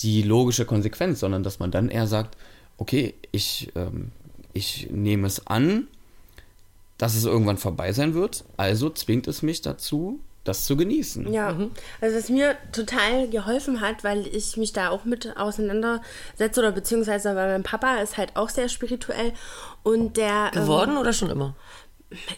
die 0.00 0.22
logische 0.22 0.64
Konsequenz, 0.64 1.20
sondern 1.20 1.42
dass 1.42 1.58
man 1.58 1.70
dann 1.70 1.88
eher 1.88 2.06
sagt, 2.06 2.36
okay, 2.78 3.14
ich, 3.32 3.70
ähm, 3.76 4.10
ich 4.52 4.88
nehme 4.90 5.26
es 5.26 5.46
an, 5.46 5.88
dass 6.98 7.14
es 7.14 7.24
irgendwann 7.24 7.58
vorbei 7.58 7.92
sein 7.92 8.14
wird, 8.14 8.44
also 8.56 8.90
zwingt 8.90 9.26
es 9.28 9.42
mich 9.42 9.62
dazu, 9.62 10.20
das 10.44 10.66
zu 10.66 10.76
genießen. 10.76 11.32
Ja, 11.32 11.56
also 12.00 12.16
was 12.16 12.28
mir 12.28 12.56
total 12.70 13.28
geholfen 13.28 13.80
hat, 13.80 14.04
weil 14.04 14.26
ich 14.26 14.56
mich 14.56 14.72
da 14.72 14.90
auch 14.90 15.04
mit 15.04 15.36
auseinandersetze 15.36 16.60
oder 16.60 16.70
beziehungsweise 16.70 17.34
weil 17.34 17.48
mein 17.48 17.62
Papa 17.62 17.96
ist 17.96 18.18
halt 18.18 18.36
auch 18.36 18.50
sehr 18.50 18.68
spirituell 18.68 19.32
und 19.82 20.16
der 20.16 20.50
ähm, 20.54 20.60
Geworden 20.60 20.96
oder 20.98 21.12
schon 21.12 21.30
immer? 21.30 21.56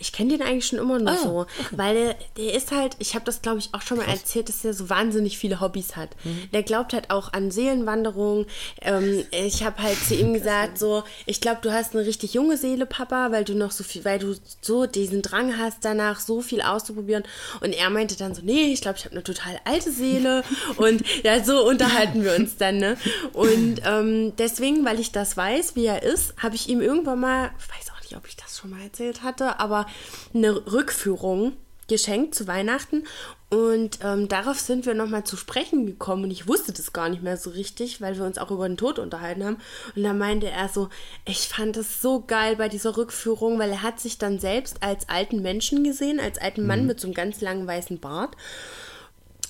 Ich 0.00 0.12
kenne 0.12 0.30
den 0.30 0.42
eigentlich 0.42 0.66
schon 0.66 0.78
immer 0.78 0.98
noch 0.98 1.12
Ah, 1.12 1.22
so, 1.22 1.46
weil 1.70 1.94
der, 1.94 2.16
der 2.36 2.54
ist 2.54 2.72
halt, 2.72 2.96
ich 2.98 3.14
habe 3.14 3.24
das 3.24 3.42
glaube 3.42 3.58
ich 3.58 3.70
auch 3.72 3.82
schon 3.82 3.98
mal 3.98 4.08
erzählt, 4.08 4.48
dass 4.48 4.64
er 4.64 4.74
so 4.74 4.88
wahnsinnig 4.88 5.38
viele 5.38 5.60
Hobbys 5.60 5.96
hat. 5.96 6.10
Mhm. 6.24 6.48
Der 6.52 6.62
glaubt 6.62 6.92
halt 6.92 7.10
auch 7.10 7.32
an 7.32 7.50
Seelenwanderung. 7.50 8.46
Ähm, 8.80 9.24
ich 9.30 9.62
habe 9.64 9.82
halt 9.82 9.98
zu 9.98 10.14
ihm 10.14 10.34
gesagt 10.46 10.78
so, 10.78 11.04
ich 11.26 11.40
glaube, 11.40 11.60
du 11.62 11.72
hast 11.72 11.94
eine 11.94 12.06
richtig 12.06 12.34
junge 12.34 12.56
Seele, 12.56 12.86
Papa, 12.86 13.32
weil 13.32 13.44
du 13.44 13.54
noch 13.54 13.70
so 13.70 13.84
viel, 13.84 14.04
weil 14.04 14.18
du 14.18 14.34
so 14.60 14.86
diesen 14.86 15.22
Drang 15.22 15.58
hast 15.58 15.84
danach, 15.84 16.20
so 16.20 16.40
viel 16.40 16.62
auszuprobieren. 16.62 17.24
Und 17.60 17.72
er 17.72 17.90
meinte 17.90 18.16
dann 18.16 18.34
so, 18.34 18.42
nee, 18.42 18.72
ich 18.72 18.80
glaube, 18.80 18.98
ich 18.98 19.04
habe 19.04 19.14
eine 19.14 19.24
total 19.24 19.60
alte 19.64 19.90
Seele. 19.92 20.42
und 20.76 21.02
ja, 21.22 21.42
so 21.44 21.66
unterhalten 21.66 22.24
wir 22.24 22.34
uns 22.34 22.56
dann. 22.56 22.78
Ne? 22.78 22.96
Und 23.32 23.82
ähm, 23.84 24.32
deswegen, 24.36 24.84
weil 24.84 25.00
ich 25.00 25.12
das 25.12 25.36
weiß, 25.36 25.76
wie 25.76 25.86
er 25.86 26.02
ist, 26.02 26.34
habe 26.38 26.54
ich 26.54 26.68
ihm 26.68 26.80
irgendwann 26.80 27.20
mal, 27.20 27.50
ich 27.58 27.68
weiß 27.68 27.94
auch 27.94 27.95
nicht, 28.06 28.16
ob 28.16 28.26
ich 28.26 28.36
das 28.36 28.58
schon 28.58 28.70
mal 28.70 28.82
erzählt 28.82 29.22
hatte, 29.22 29.60
aber 29.60 29.86
eine 30.34 30.72
Rückführung 30.72 31.56
geschenkt 31.88 32.34
zu 32.34 32.46
Weihnachten. 32.46 33.04
Und 33.48 34.00
ähm, 34.02 34.26
darauf 34.26 34.58
sind 34.58 34.86
wir 34.86 34.94
nochmal 34.94 35.22
zu 35.22 35.36
sprechen 35.36 35.86
gekommen. 35.86 36.24
Und 36.24 36.30
ich 36.32 36.48
wusste 36.48 36.72
das 36.72 36.92
gar 36.92 37.08
nicht 37.08 37.22
mehr 37.22 37.36
so 37.36 37.50
richtig, 37.50 38.00
weil 38.00 38.16
wir 38.16 38.24
uns 38.24 38.38
auch 38.38 38.50
über 38.50 38.66
den 38.66 38.76
Tod 38.76 38.98
unterhalten 38.98 39.44
haben. 39.44 39.58
Und 39.94 40.02
da 40.02 40.12
meinte 40.12 40.50
er 40.50 40.68
so, 40.68 40.88
ich 41.24 41.48
fand 41.48 41.76
es 41.76 42.02
so 42.02 42.24
geil 42.26 42.56
bei 42.56 42.68
dieser 42.68 42.96
Rückführung, 42.96 43.58
weil 43.58 43.70
er 43.70 43.82
hat 43.82 44.00
sich 44.00 44.18
dann 44.18 44.40
selbst 44.40 44.82
als 44.82 45.08
alten 45.08 45.42
Menschen 45.42 45.84
gesehen, 45.84 46.18
als 46.18 46.38
alten 46.38 46.66
Mann 46.66 46.86
mit 46.86 46.98
so 46.98 47.06
einem 47.06 47.14
ganz 47.14 47.40
langen 47.40 47.66
weißen 47.66 48.00
Bart. 48.00 48.36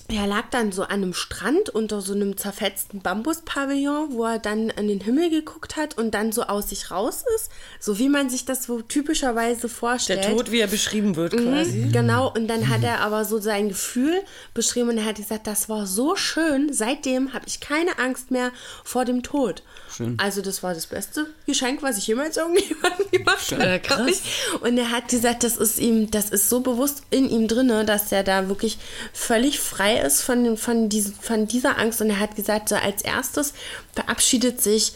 Er 0.09 0.25
lag 0.25 0.45
dann 0.51 0.71
so 0.71 0.83
an 0.83 0.89
einem 0.89 1.13
Strand 1.13 1.69
unter 1.69 1.99
so 1.99 2.13
einem 2.13 2.37
zerfetzten 2.37 3.01
Bambuspavillon, 3.01 4.13
wo 4.13 4.23
er 4.23 4.39
dann 4.39 4.69
in 4.69 4.87
den 4.87 5.01
Himmel 5.01 5.29
geguckt 5.29 5.75
hat 5.75 5.97
und 5.97 6.11
dann 6.13 6.31
so 6.31 6.43
aus 6.43 6.69
sich 6.69 6.91
raus 6.91 7.25
ist. 7.35 7.51
So 7.79 7.99
wie 7.99 8.07
man 8.07 8.29
sich 8.29 8.45
das 8.45 8.63
so 8.63 8.81
typischerweise 8.81 9.67
vorstellt. 9.67 10.23
Der 10.23 10.31
Tod, 10.31 10.51
wie 10.51 10.59
er 10.59 10.67
beschrieben 10.67 11.17
wird, 11.17 11.33
quasi. 11.33 11.79
Mhm, 11.79 11.91
genau, 11.91 12.31
und 12.33 12.47
dann 12.47 12.69
hat 12.69 12.83
er 12.83 13.01
aber 13.01 13.25
so 13.25 13.37
sein 13.39 13.67
Gefühl 13.67 14.21
beschrieben 14.53 14.89
und 14.89 14.97
er 14.97 15.05
hat 15.05 15.17
gesagt, 15.17 15.45
das 15.45 15.67
war 15.67 15.85
so 15.85 16.15
schön. 16.15 16.71
Seitdem 16.71 17.33
habe 17.33 17.45
ich 17.45 17.59
keine 17.59 17.99
Angst 17.99 18.31
mehr 18.31 18.51
vor 18.85 19.03
dem 19.03 19.23
Tod. 19.23 19.61
Schön. 19.97 20.15
Also 20.19 20.41
das 20.43 20.61
war 20.61 20.75
das 20.75 20.85
beste 20.85 21.25
Geschenk, 21.47 21.81
was 21.81 21.97
ich 21.97 22.05
jemals 22.05 22.37
irgendjemandem 22.37 23.07
gemacht 23.11 23.51
habe. 23.51 23.63
Ja, 23.63 23.79
krass. 23.79 24.21
Und 24.61 24.77
er 24.77 24.91
hat 24.91 25.07
gesagt, 25.07 25.43
das 25.43 25.57
ist 25.57 25.79
ihm, 25.79 26.11
das 26.11 26.29
ist 26.29 26.49
so 26.49 26.59
bewusst 26.59 27.01
in 27.09 27.27
ihm 27.29 27.47
drinne, 27.47 27.83
dass 27.83 28.11
er 28.11 28.23
da 28.23 28.47
wirklich 28.47 28.77
völlig 29.11 29.59
frei 29.59 29.99
ist 29.99 30.21
von, 30.21 30.55
von, 30.55 30.87
diesem, 30.89 31.13
von 31.15 31.47
dieser 31.47 31.79
Angst. 31.79 31.99
Und 31.99 32.11
er 32.11 32.19
hat 32.19 32.35
gesagt, 32.35 32.69
so 32.69 32.75
als 32.75 33.01
erstes 33.01 33.53
verabschiedet 33.93 34.61
sich 34.61 34.93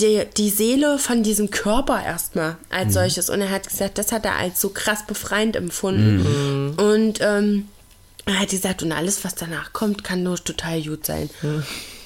die, 0.00 0.24
die 0.36 0.50
Seele 0.50 0.98
von 0.98 1.22
diesem 1.22 1.50
Körper 1.50 2.04
erstmal 2.04 2.56
als 2.68 2.92
solches. 2.92 3.30
Und 3.30 3.40
er 3.40 3.50
hat 3.50 3.66
gesagt, 3.66 3.96
das 3.96 4.12
hat 4.12 4.26
er 4.26 4.36
als 4.36 4.60
so 4.60 4.68
krass 4.68 5.06
befreiend 5.06 5.56
empfunden. 5.56 6.74
Und 6.76 7.20
ähm, 7.22 7.68
er 8.26 8.40
hat 8.40 8.50
gesagt, 8.50 8.82
und 8.82 8.92
alles, 8.92 9.24
was 9.24 9.34
danach 9.34 9.72
kommt, 9.72 10.04
kann 10.04 10.22
nur 10.22 10.36
total 10.36 10.82
gut 10.82 11.06
sein. 11.06 11.30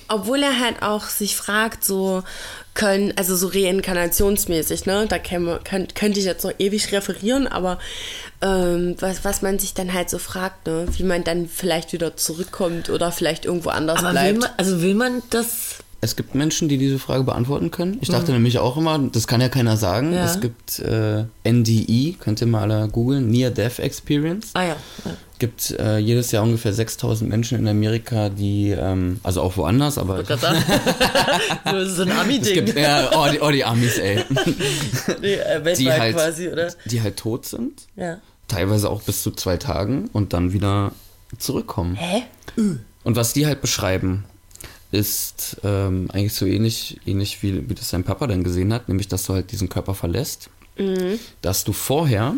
Obwohl 0.08 0.42
er 0.42 0.60
halt 0.60 0.82
auch 0.82 1.04
sich 1.04 1.36
fragt, 1.36 1.84
so 1.84 2.22
können, 2.74 3.12
also 3.16 3.34
so 3.34 3.48
reinkarnationsmäßig, 3.48 4.86
ne? 4.86 5.06
Da 5.08 5.18
käme, 5.18 5.60
könnt, 5.64 5.94
könnte 5.94 6.20
ich 6.20 6.26
jetzt 6.26 6.44
noch 6.44 6.52
ewig 6.58 6.92
referieren, 6.92 7.46
aber 7.46 7.78
ähm, 8.42 8.96
was, 9.00 9.24
was 9.24 9.42
man 9.42 9.58
sich 9.58 9.74
dann 9.74 9.92
halt 9.92 10.10
so 10.10 10.18
fragt, 10.18 10.66
ne? 10.66 10.86
Wie 10.96 11.02
man 11.02 11.24
dann 11.24 11.48
vielleicht 11.48 11.92
wieder 11.92 12.16
zurückkommt 12.16 12.90
oder 12.90 13.10
vielleicht 13.10 13.46
irgendwo 13.46 13.70
anders 13.70 13.98
Aber 14.00 14.08
will 14.08 14.12
bleibt. 14.12 14.40
man, 14.40 14.50
also 14.58 14.82
will 14.82 14.94
man 14.94 15.22
das 15.30 15.76
Es 16.02 16.14
gibt 16.16 16.34
Menschen, 16.34 16.68
die 16.68 16.78
diese 16.78 16.98
Frage 16.98 17.24
beantworten 17.24 17.70
können. 17.70 17.98
Ich 18.00 18.08
dachte 18.10 18.30
nämlich 18.30 18.58
auch 18.58 18.76
immer, 18.76 18.98
das 18.98 19.26
kann 19.26 19.40
ja 19.40 19.48
keiner 19.48 19.76
sagen. 19.76 20.12
Ja. 20.12 20.24
Es 20.24 20.40
gibt 20.40 20.78
äh, 20.80 21.24
NDE, 21.50 22.14
könnt 22.20 22.40
ihr 22.42 22.46
mal 22.46 22.70
alle 22.70 22.88
googeln, 22.88 23.28
Near 23.28 23.50
Death 23.50 23.78
Experience. 23.78 24.50
Ah 24.52 24.62
ja. 24.62 24.76
ja. 25.04 25.16
Gibt 25.38 25.70
äh, 25.72 25.98
jedes 25.98 26.32
Jahr 26.32 26.42
ungefähr 26.42 26.72
6000 26.72 27.28
Menschen 27.28 27.58
in 27.58 27.68
Amerika, 27.68 28.28
die, 28.28 28.70
ähm, 28.70 29.20
also 29.22 29.42
auch 29.42 29.56
woanders, 29.56 29.98
aber 29.98 30.22
Grad 30.22 30.40
sagen. 30.40 30.62
so, 31.70 31.84
so 31.84 32.02
ein 32.02 32.12
Ami-Ding. 32.12 32.66
ja, 32.76 33.10
oh, 33.14 33.26
die, 33.30 33.40
oh, 33.40 33.50
die 33.50 33.64
Amis, 33.64 33.98
ey, 33.98 34.24
Nee, 35.20 35.34
äh, 35.34 35.74
die 35.74 35.90
halt, 35.92 36.14
quasi, 36.16 36.48
oder? 36.48 36.72
die 36.86 37.02
halt 37.02 37.16
tot 37.16 37.46
sind, 37.46 37.82
Ja. 37.96 38.18
teilweise 38.48 38.88
auch 38.90 39.02
bis 39.02 39.22
zu 39.22 39.30
zwei 39.32 39.56
Tagen 39.56 40.08
und 40.12 40.32
dann 40.32 40.52
wieder 40.52 40.92
zurückkommen. 41.38 41.96
Hä? 41.96 42.22
Und 43.04 43.16
was 43.16 43.32
die 43.32 43.46
halt 43.46 43.60
beschreiben, 43.60 44.24
ist 44.92 45.58
ähm, 45.64 46.08
eigentlich 46.12 46.34
so 46.34 46.46
ähnlich, 46.46 47.00
ähnlich 47.06 47.42
wie, 47.42 47.68
wie 47.68 47.74
das 47.74 47.90
sein 47.90 48.04
Papa 48.04 48.26
dann 48.26 48.44
gesehen 48.44 48.72
hat, 48.72 48.88
nämlich 48.88 49.08
dass 49.08 49.26
du 49.26 49.34
halt 49.34 49.50
diesen 49.52 49.68
Körper 49.68 49.94
verlässt, 49.94 50.48
dass 51.42 51.64
du 51.64 51.72
vorher, 51.72 52.34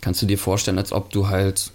kannst 0.00 0.20
du 0.20 0.26
dir 0.26 0.38
vorstellen, 0.38 0.78
als 0.78 0.92
ob 0.92 1.10
du 1.10 1.28
halt 1.28 1.72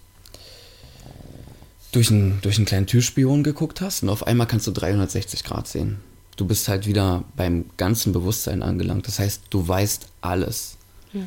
durch 1.92 2.12
einen, 2.12 2.40
durch 2.42 2.58
einen 2.58 2.66
kleinen 2.66 2.88
Türspion 2.88 3.44
geguckt 3.44 3.82
hast 3.82 4.04
und 4.04 4.10
auf 4.10 4.26
einmal 4.26 4.48
kannst 4.48 4.68
du 4.68 4.72
360 4.72 5.44
Grad 5.44 5.68
sehen. 5.68 5.98
Du 6.38 6.46
bist 6.46 6.68
halt 6.68 6.88
wieder 6.88 7.24
beim 7.36 7.66
ganzen 7.78 8.14
Bewusstsein 8.14 8.64
angelangt. 8.64 9.08
Das 9.08 9.20
heißt, 9.20 9.44
du 9.50 9.68
weißt 9.68 10.08
alles 10.22 10.78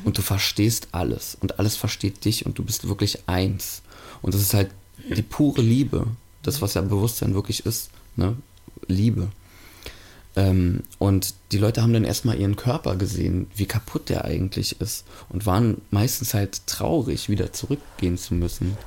und 0.03 0.17
du 0.17 0.21
verstehst 0.21 0.89
alles 0.91 1.37
und 1.39 1.59
alles 1.59 1.75
versteht 1.75 2.25
dich 2.25 2.45
und 2.45 2.57
du 2.57 2.63
bist 2.63 2.87
wirklich 2.87 3.19
eins. 3.27 3.83
Und 4.21 4.33
das 4.33 4.41
ist 4.41 4.53
halt 4.53 4.71
die 5.15 5.21
pure 5.21 5.61
Liebe, 5.61 6.07
das, 6.41 6.61
was 6.61 6.73
ja 6.73 6.81
Bewusstsein 6.81 7.35
wirklich 7.35 7.65
ist, 7.65 7.91
ne? 8.15 8.35
Liebe. 8.87 9.29
Ähm, 10.35 10.81
und 10.97 11.33
die 11.51 11.59
Leute 11.59 11.81
haben 11.81 11.93
dann 11.93 12.03
erstmal 12.03 12.39
ihren 12.39 12.55
Körper 12.55 12.95
gesehen, 12.95 13.47
wie 13.55 13.67
kaputt 13.67 14.09
der 14.09 14.25
eigentlich 14.25 14.81
ist 14.81 15.05
und 15.29 15.45
waren 15.45 15.81
meistens 15.91 16.33
halt 16.33 16.65
traurig, 16.67 17.29
wieder 17.29 17.53
zurückgehen 17.53 18.17
zu 18.17 18.33
müssen. 18.33 18.77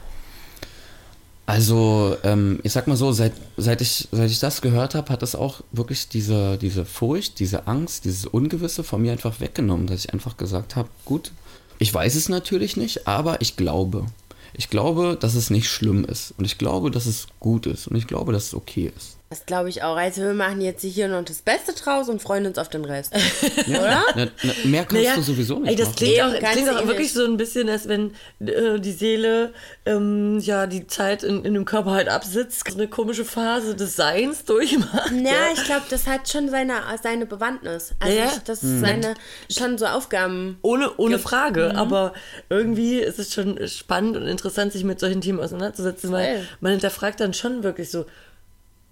Also, 1.48 2.14
ähm, 2.24 2.60
ich 2.62 2.72
sag 2.72 2.88
mal 2.88 2.96
so, 2.98 3.10
seit, 3.10 3.32
seit, 3.56 3.80
ich, 3.80 4.06
seit 4.12 4.30
ich 4.30 4.38
das 4.38 4.60
gehört 4.60 4.94
habe, 4.94 5.10
hat 5.10 5.22
das 5.22 5.34
auch 5.34 5.62
wirklich 5.72 6.10
diese, 6.10 6.58
diese 6.58 6.84
Furcht, 6.84 7.38
diese 7.38 7.66
Angst, 7.66 8.04
dieses 8.04 8.26
Ungewisse 8.26 8.84
von 8.84 9.00
mir 9.00 9.12
einfach 9.12 9.40
weggenommen, 9.40 9.86
dass 9.86 10.04
ich 10.04 10.12
einfach 10.12 10.36
gesagt 10.36 10.76
habe, 10.76 10.90
gut, 11.06 11.32
ich 11.78 11.94
weiß 11.94 12.16
es 12.16 12.28
natürlich 12.28 12.76
nicht, 12.76 13.08
aber 13.08 13.40
ich 13.40 13.56
glaube. 13.56 14.04
Ich 14.52 14.68
glaube, 14.68 15.16
dass 15.18 15.34
es 15.34 15.48
nicht 15.48 15.70
schlimm 15.70 16.04
ist. 16.04 16.34
Und 16.36 16.44
ich 16.44 16.58
glaube, 16.58 16.90
dass 16.90 17.06
es 17.06 17.28
gut 17.40 17.64
ist. 17.64 17.86
Und 17.86 17.96
ich 17.96 18.06
glaube, 18.06 18.34
dass 18.34 18.48
es 18.48 18.54
okay 18.54 18.92
ist. 18.94 19.17
Das 19.30 19.44
glaube 19.44 19.68
ich 19.68 19.82
auch. 19.82 19.96
Also 19.96 20.22
wir 20.22 20.32
machen 20.32 20.62
jetzt 20.62 20.80
hier 20.82 21.06
noch 21.06 21.22
das 21.22 21.42
Beste 21.42 21.74
draus 21.74 22.08
und 22.08 22.22
freuen 22.22 22.46
uns 22.46 22.56
auf 22.56 22.70
den 22.70 22.84
Rest. 22.86 23.12
Ja, 23.66 24.02
na, 24.16 24.28
na, 24.42 24.52
mehr 24.64 24.84
kannst 24.84 24.94
Naja, 25.04 25.14
du 25.16 25.20
sowieso 25.22 25.58
nicht 25.58 25.68
ey, 25.70 25.76
das 25.76 25.88
machen. 25.88 25.96
klingt 25.98 26.20
auch, 26.22 26.40
ganz 26.40 26.52
klingt 26.54 26.68
auch 26.70 26.86
wirklich 26.86 27.12
so 27.12 27.24
ein 27.24 27.36
bisschen, 27.36 27.68
als 27.68 27.86
wenn 27.88 28.12
äh, 28.40 28.80
die 28.80 28.92
Seele 28.92 29.52
ähm, 29.84 30.38
ja 30.40 30.66
die 30.66 30.86
Zeit 30.86 31.22
in, 31.24 31.44
in 31.44 31.52
dem 31.52 31.66
Körper 31.66 31.90
halt 31.90 32.08
absitzt, 32.08 32.62
so 32.70 32.78
eine 32.78 32.88
komische 32.88 33.26
Phase 33.26 33.74
des 33.74 33.96
Seins 33.96 34.44
durchmacht. 34.46 35.10
Ja, 35.12 35.52
ich 35.54 35.62
glaube, 35.64 35.82
das 35.90 36.06
hat 36.06 36.28
schon 36.30 36.48
seine, 36.48 36.74
seine 37.02 37.26
Bewandtnis. 37.26 37.92
Also 38.00 38.16
Ja, 38.16 38.24
ja. 38.24 38.32
ich- 38.34 38.42
das 38.44 38.62
ist 38.62 38.80
seine 38.80 39.12
schon 39.50 39.76
so 39.76 39.84
Aufgaben. 39.86 40.56
Ohne, 40.62 40.90
ohne 40.96 41.18
Frage, 41.18 41.74
aber 41.76 42.14
irgendwie 42.48 42.98
ist 43.00 43.18
es 43.18 43.34
schon 43.34 43.58
spannend 43.68 44.16
und 44.16 44.26
interessant, 44.26 44.72
sich 44.72 44.84
mit 44.84 44.98
solchen 45.00 45.20
Themen 45.20 45.40
auseinanderzusetzen, 45.40 46.10
weil 46.12 46.46
man 46.60 46.72
hinterfragt 46.72 47.20
dann 47.20 47.34
schon 47.34 47.62
wirklich 47.62 47.90
so, 47.90 48.06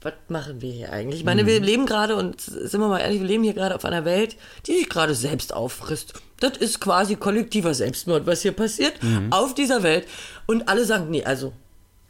was 0.06 0.14
machen 0.28 0.62
wir 0.62 0.72
hier 0.72 0.92
eigentlich? 0.92 1.20
Ich 1.20 1.24
meine, 1.26 1.44
wir 1.46 1.60
leben 1.60 1.84
gerade, 1.86 2.16
und 2.16 2.40
sind 2.40 2.80
wir 2.80 2.88
mal 2.88 3.00
ehrlich, 3.00 3.20
wir 3.20 3.26
leben 3.26 3.42
hier 3.44 3.52
gerade 3.54 3.74
auf 3.74 3.84
einer 3.84 4.04
Welt, 4.04 4.36
die 4.66 4.72
sich 4.78 4.88
gerade 4.88 5.14
selbst 5.14 5.52
auffrisst. 5.52 6.14
Das 6.40 6.56
ist 6.56 6.80
quasi 6.80 7.16
kollektiver 7.16 7.74
Selbstmord, 7.74 8.26
was 8.26 8.42
hier 8.42 8.52
passiert 8.52 8.94
auf 9.30 9.54
dieser 9.54 9.82
Welt. 9.82 10.06
Und 10.46 10.68
alle 10.68 10.84
sagen, 10.84 11.10
nee, 11.10 11.24
also, 11.24 11.52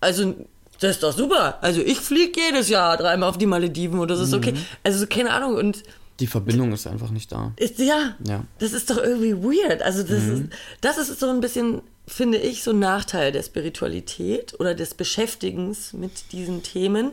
also, 0.01 0.35
das 0.81 0.93
ist 0.97 1.03
doch 1.03 1.17
super. 1.17 1.59
Also 1.63 1.81
ich 1.81 1.99
fliege 1.99 2.39
jedes 2.39 2.69
Jahr 2.69 2.97
dreimal 2.99 3.29
auf 3.31 3.39
die 3.39 3.47
Malediven 3.47 3.99
und 3.99 4.09
das 4.11 4.21
ist 4.21 4.35
okay. 4.35 4.53
Also 4.85 5.07
keine 5.07 5.31
Ahnung. 5.31 5.55
Und 5.55 5.83
Die 6.21 6.27
Verbindung 6.27 6.73
ist 6.73 6.87
einfach 6.87 7.11
nicht 7.11 7.33
da. 7.33 7.53
ist, 7.57 7.79
ja, 7.79 8.15
Ja. 8.27 8.45
das 8.59 8.73
ist 8.73 8.91
doch 8.91 8.99
irgendwie 8.99 9.35
weird. 9.43 9.81
Also 9.83 10.03
das, 10.03 10.23
ist, 10.25 10.43
das 10.83 10.99
ist 10.99 11.19
so 11.21 11.31
ein 11.31 11.41
bisschen, 11.41 11.81
finde 12.07 12.37
ich, 12.39 12.63
so 12.63 12.73
ein 12.73 12.79
Nachteil 12.79 13.33
der 13.33 13.43
Spiritualität 13.43 14.55
oder 14.61 14.75
des 14.75 14.93
Beschäftigens 14.95 15.93
mit 15.95 16.33
diesen 16.33 16.63
Themen, 16.63 17.13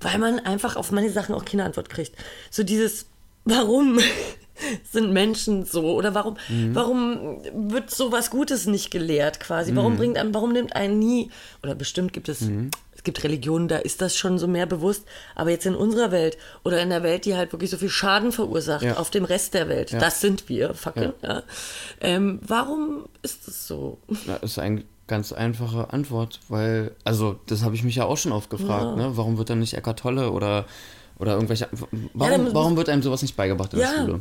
weil 0.00 0.18
man 0.18 0.38
einfach 0.40 0.76
auf 0.76 0.90
manche 0.92 1.10
Sachen 1.10 1.34
auch 1.34 1.44
keine 1.44 1.64
Antwort 1.64 1.88
kriegt. 1.90 2.16
So 2.50 2.62
dieses, 2.62 3.06
warum 3.44 3.98
sind 4.92 5.12
Menschen 5.12 5.64
so 5.64 5.94
oder 5.94 6.14
warum, 6.14 6.36
warum 6.72 7.38
wird 7.70 7.90
so 7.90 8.12
was 8.12 8.30
Gutes 8.30 8.66
nicht 8.66 8.90
gelehrt 8.90 9.40
quasi? 9.40 9.74
Warum 9.74 9.96
bringt 9.96 10.18
einem, 10.18 10.34
warum 10.34 10.52
nimmt 10.52 10.76
einen 10.76 10.98
nie, 10.98 11.30
oder 11.62 11.74
bestimmt 11.74 12.12
gibt 12.12 12.28
es 12.28 12.44
es 13.00 13.04
gibt 13.04 13.24
Religionen, 13.24 13.66
da 13.66 13.78
ist 13.78 14.02
das 14.02 14.14
schon 14.14 14.38
so 14.38 14.46
mehr 14.46 14.66
bewusst. 14.66 15.06
Aber 15.34 15.48
jetzt 15.48 15.64
in 15.64 15.74
unserer 15.74 16.10
Welt 16.10 16.36
oder 16.64 16.82
in 16.82 16.90
der 16.90 17.02
Welt, 17.02 17.24
die 17.24 17.34
halt 17.34 17.50
wirklich 17.50 17.70
so 17.70 17.78
viel 17.78 17.88
Schaden 17.88 18.30
verursacht 18.30 18.82
Ja. 18.82 18.98
auf 18.98 19.08
dem 19.08 19.24
Rest 19.24 19.54
der 19.54 19.70
Welt, 19.70 19.94
das 19.98 20.20
sind 20.20 20.50
wir, 20.50 20.74
fucking. 20.74 21.14
Ja. 21.22 21.42
Ähm, 22.02 22.40
warum 22.42 23.06
ist 23.22 23.48
es 23.48 23.66
so? 23.66 23.96
Ja, 24.26 24.36
ist 24.36 24.58
eine 24.58 24.84
ganz 25.10 25.32
einfache 25.32 25.92
Antwort, 25.92 26.40
weil, 26.48 26.92
also, 27.04 27.38
das 27.46 27.62
habe 27.62 27.74
ich 27.74 27.82
mich 27.84 27.96
ja 27.96 28.06
auch 28.06 28.16
schon 28.16 28.32
oft 28.32 28.48
gefragt, 28.48 28.96
ne? 28.96 29.10
Warum 29.18 29.36
wird 29.36 29.50
dann 29.50 29.58
nicht 29.58 29.74
Eckart 29.74 29.98
Tolle 29.98 30.30
oder, 30.30 30.64
oder 31.18 31.34
irgendwelche. 31.34 31.68
Warum, 32.14 32.44
muss- 32.44 32.54
warum 32.54 32.76
wird 32.78 32.88
einem 32.88 33.02
sowas 33.02 33.20
nicht 33.20 33.36
beigebracht 33.36 33.74
in 33.74 33.80
Ja. 33.80 33.92
der 33.92 34.00
Schule? 34.06 34.20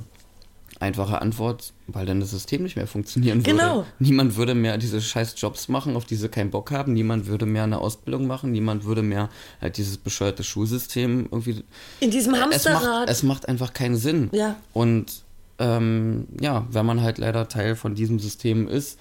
Einfache 0.82 1.22
Antwort, 1.22 1.74
weil 1.88 2.06
dann 2.06 2.20
das 2.22 2.30
System 2.32 2.64
nicht 2.64 2.76
mehr 2.78 2.88
funktionieren 2.88 3.40
würde. 3.40 3.52
Genau. 3.52 3.86
Niemand 4.00 4.38
würde 4.38 4.54
mehr 4.56 4.78
diese 4.78 5.02
scheiß 5.02 5.34
Jobs 5.38 5.68
machen, 5.68 5.96
auf 5.98 6.06
die 6.06 6.16
sie 6.16 6.30
keinen 6.30 6.52
Bock 6.52 6.72
haben. 6.72 6.94
Niemand 6.94 7.26
würde 7.28 7.46
mehr 7.46 7.64
eine 7.64 7.80
Ausbildung 7.80 8.28
machen. 8.28 8.52
Niemand 8.52 8.86
würde 8.86 9.02
mehr 9.02 9.30
halt 9.60 9.78
dieses 9.78 9.98
bescheuerte 9.98 10.44
Schulsystem 10.44 11.28
irgendwie. 11.32 11.64
In 12.00 12.12
diesem 12.12 12.34
es 12.34 12.40
macht, 12.40 12.54
Hamsterrad. 12.54 13.10
es 13.10 13.24
macht 13.24 13.50
einfach 13.50 13.74
keinen 13.74 13.98
Sinn. 13.98 14.30
Ja. 14.32 14.56
Und 14.72 15.24
ähm, 15.58 16.28
ja, 16.40 16.66
wenn 16.72 16.86
man 16.86 17.02
halt 17.02 17.18
leider 17.18 17.50
Teil 17.50 17.76
von 17.76 17.94
diesem 17.96 18.20
System 18.20 18.68
ist, 18.70 18.98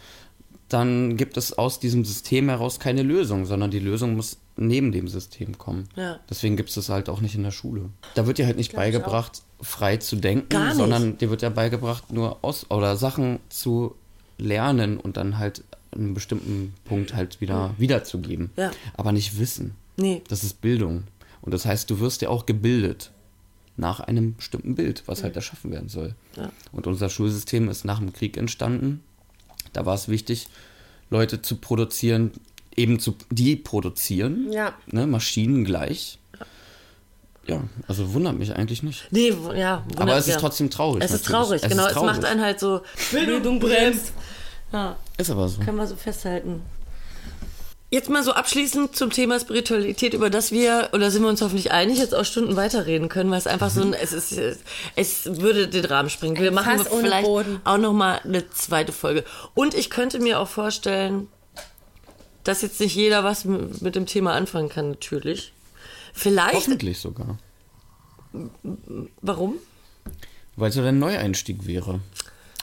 dann 0.69 1.17
gibt 1.17 1.37
es 1.37 1.57
aus 1.57 1.81
diesem 1.81 2.05
System 2.05 2.49
heraus 2.49 2.79
keine 2.79 3.03
Lösung, 3.03 3.47
sondern 3.47 3.71
die 3.71 3.79
Lösung 3.79 4.17
muss 4.17 4.39
neben 4.57 4.93
dem 4.93 5.09
System 5.09 5.57
kommen. 5.57 5.89
Ja. 5.97 6.21
Deswegen 6.29 6.57
gibt 6.57 6.69
es 6.69 6.75
das 6.75 6.89
halt 6.89 7.09
auch 7.09 7.21
nicht 7.21 7.35
in 7.35 7.43
der 7.43 7.53
Schule. 7.53 7.89
Da 8.15 8.27
wird 8.27 8.39
dir 8.39 8.47
halt 8.47 8.57
nicht 8.57 8.75
beigebracht, 8.75 9.43
frei 9.61 9.97
zu 9.97 10.17
denken, 10.17 10.75
sondern 10.75 11.17
dir 11.19 11.31
wird 11.31 11.43
ja 11.43 11.49
beigebracht, 11.49 12.13
nur 12.13 12.39
aus 12.43 12.71
oder 12.71 12.97
Sachen 12.97 13.39
zu 13.49 13.95
lernen 14.37 14.99
und 14.99 15.17
dann 15.17 15.39
halt 15.39 15.65
an 15.91 16.01
einem 16.01 16.15
bestimmten 16.15 16.75
Punkt 16.85 17.15
halt 17.15 17.41
wieder 17.41 17.75
wiederzugeben. 17.79 18.51
Ja. 18.57 18.71
Aber 18.95 19.13
nicht 19.13 19.39
Wissen. 19.39 19.75
Nee. 19.97 20.23
Das 20.29 20.45
ist 20.45 20.61
Bildung. 20.61 21.05
Und 21.41 21.55
das 21.55 21.65
heißt, 21.65 21.89
du 21.89 22.01
wirst 22.01 22.21
ja 22.23 22.29
auch 22.29 22.47
gebildet 22.47 23.11
nach 23.77 24.01
einem 24.01 24.35
bestimmten 24.35 24.75
Bild, 24.75 25.05
was 25.07 25.23
halt 25.23 25.37
erschaffen 25.37 25.71
werden 25.71 25.89
soll. 25.89 26.15
Ja. 26.37 26.51
Und 26.73 26.87
unser 26.87 27.09
Schulsystem 27.09 27.69
ist 27.69 27.85
nach 27.85 28.01
dem 28.01 28.13
Krieg 28.13 28.37
entstanden. 28.37 29.03
Da 29.73 29.87
war 29.87 29.95
es 29.95 30.09
wichtig, 30.09 30.49
Leute 31.11 31.43
zu 31.43 31.57
produzieren, 31.57 32.33
eben 32.77 32.99
zu, 33.01 33.17
die 33.31 33.57
produzieren, 33.57 34.53
Ja. 34.53 34.75
ne, 34.87 35.07
Maschinen 35.07 35.65
gleich. 35.65 36.19
Ja, 37.47 37.63
also 37.87 38.13
wundert 38.13 38.37
mich 38.39 38.55
eigentlich 38.55 38.83
nicht. 38.83 39.07
Nee, 39.11 39.35
ja. 39.57 39.83
Aber 39.97 40.17
es 40.19 40.27
ist 40.29 40.35
ja. 40.35 40.41
trotzdem 40.41 40.69
traurig. 40.69 41.03
Es 41.03 41.13
ist 41.13 41.25
traurig, 41.25 41.63
Es 41.63 41.71
genau. 41.71 41.87
ist 41.87 41.97
Es 41.97 42.03
macht 42.03 42.17
traurig. 42.21 42.25
einen 42.31 42.41
halt 42.43 42.61
so, 42.61 42.83
Bildung 43.11 43.59
bremst. 43.59 44.13
Ja, 44.71 44.97
Ist 45.17 45.31
aber 45.31 45.49
so. 45.49 45.63
können 45.63 45.79
wir 45.79 45.87
so 45.87 45.97
festhalten. 45.97 46.61
Jetzt 47.91 48.11
mal 48.11 48.23
so 48.23 48.33
abschließend 48.33 48.95
zum 48.95 49.09
Thema 49.11 49.41
Spiritualität, 49.41 50.13
über 50.13 50.29
das 50.29 50.53
wir, 50.53 50.91
oder 50.93 51.11
sind 51.11 51.23
wir 51.23 51.29
uns 51.31 51.41
hoffentlich 51.41 51.73
einig, 51.73 51.99
jetzt 51.99 52.15
auch 52.15 52.25
Stunden 52.25 52.55
weiterreden 52.55 53.09
können, 53.09 53.31
weil 53.31 53.39
es 53.39 53.47
einfach 53.47 53.71
so 53.71 53.81
ein, 53.81 53.95
es 53.95 54.13
ist, 54.13 54.39
es 54.95 55.41
würde 55.41 55.69
den 55.69 55.87
Rahmen 55.87 56.11
sprengen. 56.11 56.37
Wir 56.37 56.53
machen 56.53 56.77
Fass 56.79 56.93
ohne 56.93 57.03
vielleicht 57.03 57.25
Boden. 57.27 57.61
auch 57.65 57.79
nochmal 57.79 58.21
eine 58.25 58.49
zweite 58.51 58.93
Folge. 58.93 59.25
Und 59.55 59.73
ich 59.75 59.89
könnte 59.89 60.19
mir 60.19 60.39
auch 60.39 60.49
vorstellen, 60.49 61.29
dass 62.45 62.61
jetzt 62.61 62.79
nicht 62.79 62.95
jeder 62.95 63.25
was 63.25 63.47
mit 63.47 63.95
dem 63.95 64.05
Thema 64.05 64.35
anfangen 64.35 64.69
kann, 64.69 64.91
natürlich. 64.91 65.55
Vielleicht, 66.13 66.55
Hoffentlich 66.55 66.99
sogar. 66.99 67.39
warum? 69.23 69.55
Weil 70.57 70.69
es 70.69 70.75
so 70.75 70.83
ein 70.83 70.99
Neueinstieg 70.99 71.67
wäre. 71.67 72.01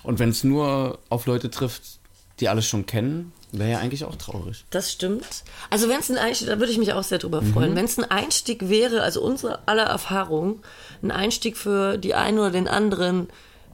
Und 0.03 0.19
wenn 0.19 0.29
es 0.29 0.43
nur 0.43 0.99
auf 1.09 1.25
Leute 1.25 1.49
trifft, 1.49 1.81
die 2.39 2.47
alles 2.47 2.67
schon 2.67 2.85
kennen, 2.85 3.31
wäre 3.59 3.71
ja 3.71 3.79
eigentlich 3.79 4.03
auch 4.05 4.15
traurig. 4.15 4.65
Das 4.69 4.91
stimmt. 4.91 5.43
Also 5.69 5.89
wenn 5.89 5.99
es 5.99 6.09
ein 6.09 6.17
Einstieg, 6.17 6.47
da 6.47 6.59
würde 6.59 6.71
ich 6.71 6.77
mich 6.77 6.93
auch 6.93 7.03
sehr 7.03 7.17
drüber 7.17 7.41
freuen. 7.41 7.75
Wenn 7.75 7.85
es 7.85 7.97
ein 7.97 8.09
Einstieg 8.09 8.69
wäre, 8.69 9.01
also 9.01 9.21
unsere 9.21 9.67
aller 9.67 9.83
Erfahrung, 9.83 10.61
ein 11.01 11.11
Einstieg 11.11 11.57
für 11.57 11.97
die 11.97 12.15
einen 12.15 12.39
oder 12.39 12.51
den 12.51 12.67
anderen, 12.67 13.27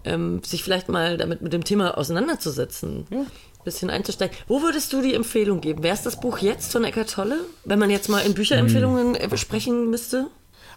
ähm, 0.03 0.41
sich 0.43 0.63
vielleicht 0.63 0.89
mal 0.89 1.17
damit 1.17 1.41
mit 1.41 1.53
dem 1.53 1.63
Thema 1.63 1.97
auseinanderzusetzen. 1.97 3.05
Ein 3.11 3.27
bisschen 3.63 3.89
einzusteigen. 3.89 4.35
Wo 4.47 4.61
würdest 4.63 4.91
du 4.93 5.01
die 5.01 5.13
Empfehlung 5.13 5.61
geben? 5.61 5.83
Wäre 5.83 5.93
es 5.93 6.01
das 6.01 6.19
Buch 6.19 6.39
jetzt 6.39 6.71
von 6.71 6.83
Eckart 6.83 7.11
Tolle? 7.11 7.39
Wenn 7.63 7.79
man 7.79 7.89
jetzt 7.89 8.09
mal 8.09 8.19
in 8.19 8.33
Bücherempfehlungen 8.33 9.15
äh, 9.15 9.37
sprechen 9.37 9.89
müsste? 9.89 10.27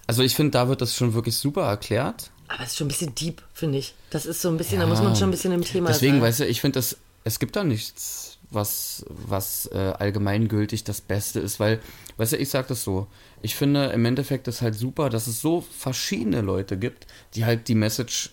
Also 0.07 0.23
ich 0.23 0.35
finde, 0.35 0.51
da 0.53 0.69
wird 0.69 0.83
das 0.83 0.95
schon 0.95 1.15
wirklich 1.15 1.37
super 1.37 1.63
erklärt. 1.63 2.31
Aber 2.49 2.63
es 2.63 2.71
ist 2.71 2.77
schon 2.77 2.87
ein 2.87 2.89
bisschen 2.89 3.15
deep, 3.15 3.43
finde 3.55 3.79
ich. 3.79 3.95
Das 4.11 4.27
ist 4.27 4.43
so 4.43 4.49
ein 4.49 4.59
bisschen, 4.59 4.81
da 4.81 4.87
muss 4.87 5.01
man 5.03 5.17
schon 5.17 5.29
ein 5.29 5.31
bisschen 5.31 5.53
im 5.53 5.63
Thema 5.63 5.89
Deswegen, 5.89 6.15
sein. 6.15 6.23
weißt 6.23 6.41
du, 6.41 6.47
ich 6.47 6.61
finde, 6.61 6.79
es 7.25 7.39
gibt 7.39 7.57
da 7.57 7.65
nichts, 7.65 8.34
was, 8.51 9.05
was 9.09 9.67
äh, 9.73 9.77
allgemeingültig 9.99 10.85
das 10.85 11.01
Beste 11.01 11.41
ist, 11.41 11.59
weil, 11.61 11.81
weißt 12.17 12.33
du, 12.33 12.37
ich 12.37 12.49
sag 12.51 12.69
das 12.69 12.85
so, 12.85 13.07
ich 13.43 13.55
finde 13.57 13.87
im 13.87 14.05
Endeffekt 14.05 14.49
ist 14.49 14.63
halt 14.63 14.75
super, 14.75 15.11
dass 15.11 15.27
es 15.27 15.41
so 15.41 15.61
verschiedene 15.61 16.41
Leute 16.41 16.77
gibt, 16.77 17.07
die 17.35 17.45
halt 17.45 17.69
die 17.69 17.75
Message 17.75 18.31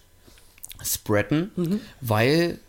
spreaden, 0.83 1.51
Mhm. 1.55 1.79
weil, 2.01 2.59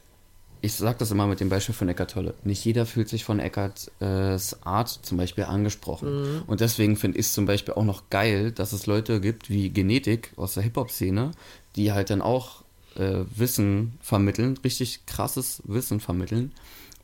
ich 0.61 0.75
sag 0.75 0.99
das 0.99 1.11
immer 1.11 1.27
mit 1.27 1.41
dem 1.41 1.49
Beispiel 1.49 1.75
von 1.75 1.89
Eckart 1.89 2.13
Tolle, 2.13 2.35
nicht 2.45 2.65
jeder 2.65 2.87
fühlt 2.87 3.09
sich 3.09 3.25
von 3.25 3.41
Eckarts 3.41 3.91
äh, 4.01 4.39
Art 4.65 4.89
zum 4.89 5.19
Beispiel 5.19 5.45
angesprochen. 5.45 6.23
Mhm. 6.37 6.43
Und 6.47 6.61
deswegen 6.61 6.97
finde 6.97 7.19
ich 7.19 7.27
es 7.27 7.33
zum 7.33 7.47
Beispiel 7.47 7.75
auch 7.75 7.85
noch 7.85 8.11
geil, 8.11 8.53
dass 8.53 8.73
es 8.73 8.87
Leute 8.87 9.21
gibt 9.21 9.51
wie 9.51 9.71
Genetik 9.71 10.33
aus 10.37 10.55
der 10.55 10.63
Hip-Hop-Szene, 10.63 11.33
die 11.77 11.93
halt 11.93 12.11
dann 12.11 12.23
auch 12.23 12.63
äh, 12.97 13.25
Wissen 13.35 13.95
vermitteln, 14.01 14.59
richtig 14.63 15.07
krasses 15.07 15.63
Wissen 15.65 15.99
vermitteln 16.01 16.53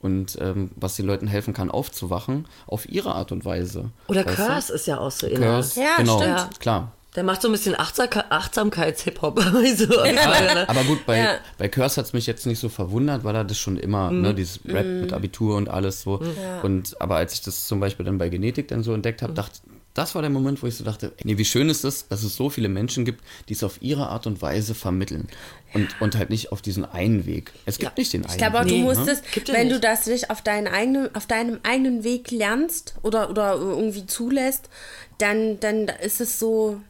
und 0.00 0.38
ähm, 0.40 0.70
was 0.76 0.96
den 0.96 1.06
Leuten 1.06 1.26
helfen 1.26 1.54
kann, 1.54 1.70
aufzuwachen, 1.70 2.46
auf 2.66 2.88
ihre 2.88 3.14
Art 3.14 3.32
und 3.32 3.44
Weise. 3.44 3.90
Oder 4.08 4.24
Weißt 4.24 4.38
du? 4.38 4.42
Curse 4.46 4.72
ist 4.72 4.86
ja 4.86 4.98
auch 4.98 5.10
so 5.10 5.26
inner. 5.26 5.46
Curse, 5.46 5.80
Ja, 5.80 5.96
genau, 5.98 6.20
stimmt. 6.20 6.60
klar. 6.60 6.92
Der 7.16 7.24
macht 7.24 7.42
so 7.42 7.48
ein 7.48 7.52
bisschen 7.52 7.74
Achtsam 7.74 8.08
Achtsamkeits-Hip-Hop. 8.28 9.40
so, 9.76 10.04
ja. 10.04 10.68
Aber 10.68 10.84
gut, 10.84 11.04
bei, 11.06 11.18
Ja. 11.18 11.30
bei 11.56 11.68
Curse 11.68 11.96
hat 11.96 12.06
es 12.06 12.12
mich 12.12 12.26
jetzt 12.26 12.46
nicht 12.46 12.60
so 12.60 12.68
verwundert, 12.68 13.24
weil 13.24 13.34
er 13.34 13.44
das 13.44 13.58
schon 13.58 13.76
immer, 13.76 14.10
ne, 14.10 14.34
dieses 14.34 14.60
Rap 14.66 14.86
mit 14.86 15.12
Abitur 15.12 15.56
und 15.56 15.68
alles 15.68 16.02
so. 16.02 16.20
Und 16.62 17.00
aber 17.00 17.16
als 17.16 17.32
ich 17.34 17.40
das 17.42 17.66
zum 17.66 17.80
Beispiel 17.80 18.04
dann 18.06 18.18
bei 18.18 18.28
Genetik 18.28 18.68
dann 18.68 18.82
so 18.82 18.92
entdeckt 18.92 19.22
habe, 19.22 19.32
dachte 19.32 19.58
das 19.94 20.14
war 20.14 20.22
der 20.22 20.30
Moment, 20.30 20.62
wo 20.62 20.66
ich 20.68 20.76
so 20.76 20.84
dachte, 20.84 21.12
nee, 21.24 21.38
wie 21.38 21.44
schön 21.44 21.68
ist 21.68 21.84
es, 21.84 22.06
dass 22.08 22.22
es 22.22 22.36
so 22.36 22.50
viele 22.50 22.68
Menschen 22.68 23.04
gibt, 23.04 23.22
die 23.48 23.54
es 23.54 23.64
auf 23.64 23.82
ihre 23.82 24.08
Art 24.08 24.26
und 24.28 24.40
Weise 24.42 24.74
vermitteln. 24.74 25.26
Und, 25.74 25.88
und 26.00 26.16
halt 26.16 26.30
nicht 26.30 26.52
auf 26.52 26.62
diesen 26.62 26.84
einen 26.84 27.26
Weg. 27.26 27.52
Es 27.66 27.78
gibt 27.78 27.90
Ja. 27.90 28.00
nicht 28.00 28.12
den 28.12 28.22
einen 28.24 28.30
Ich 28.32 28.38
glaube 28.38 28.58
auch, 28.58 28.64
Weg. 28.64 28.70
du 28.70 28.76
Nee, 28.76 28.82
musst 28.84 29.04
ne? 29.06 29.12
ja 29.46 29.54
wenn 29.54 29.66
nicht. 29.68 29.76
du 29.76 29.80
das 29.80 30.06
nicht 30.06 30.30
auf, 30.30 30.40
deinen 30.40 30.66
eigenen, 30.68 31.14
auf 31.14 31.26
deinem 31.26 31.58
eigenen 31.62 32.04
Weg 32.04 32.30
lernst 32.30 32.94
oder, 33.02 33.28
oder 33.28 33.54
irgendwie 33.56 34.06
zulässt, 34.06 34.70
dann, 35.18 35.58
dann 35.60 35.88
ist 36.02 36.20
es 36.20 36.38
so, 36.38 36.80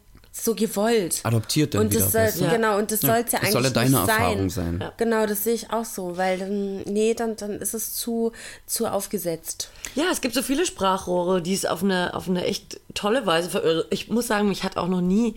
so 0.44 0.54
gewollt. 0.54 1.20
Adoptiert 1.24 1.74
dann 1.74 1.82
und 1.82 1.92
wieder, 1.94 2.08
das 2.08 2.34
soll, 2.36 2.48
du? 2.48 2.54
Genau, 2.54 2.78
und 2.78 2.90
das 2.90 3.02
Ja, 3.02 3.08
soll 3.14 3.24
es 3.26 3.32
ja 3.32 3.38
das 3.38 3.42
eigentlich 3.42 3.52
soll 3.52 3.64
ja 3.64 3.70
deine 3.70 3.90
nicht 3.90 4.06
sein. 4.06 4.08
Erfahrung 4.20 4.50
sein. 4.50 4.78
Ja. 4.80 4.92
Genau, 4.96 5.26
das 5.26 5.44
sehe 5.44 5.54
ich 5.54 5.70
auch 5.72 5.84
so, 5.84 6.16
weil 6.16 6.38
dann, 6.38 6.78
nee, 6.82 7.14
dann, 7.14 7.36
dann 7.36 7.52
ist 7.60 7.74
es 7.74 7.94
zu, 7.94 8.32
zu 8.66 8.86
aufgesetzt. 8.86 9.70
Ja, 9.94 10.04
es 10.12 10.20
gibt 10.20 10.34
so 10.34 10.42
viele 10.42 10.66
Sprachrohre, 10.66 11.42
die 11.42 11.54
es 11.54 11.64
auf 11.66 11.82
eine, 11.82 12.14
auf 12.14 12.28
eine 12.28 12.44
echt 12.44 12.80
tolle 12.94 13.26
Weise 13.26 13.50
verirren. 13.50 13.84
Ich 13.90 14.08
muss 14.08 14.26
sagen, 14.26 14.48
mich 14.48 14.64
hat 14.64 14.76
auch 14.76 14.88
noch 14.88 15.00
nie. 15.00 15.34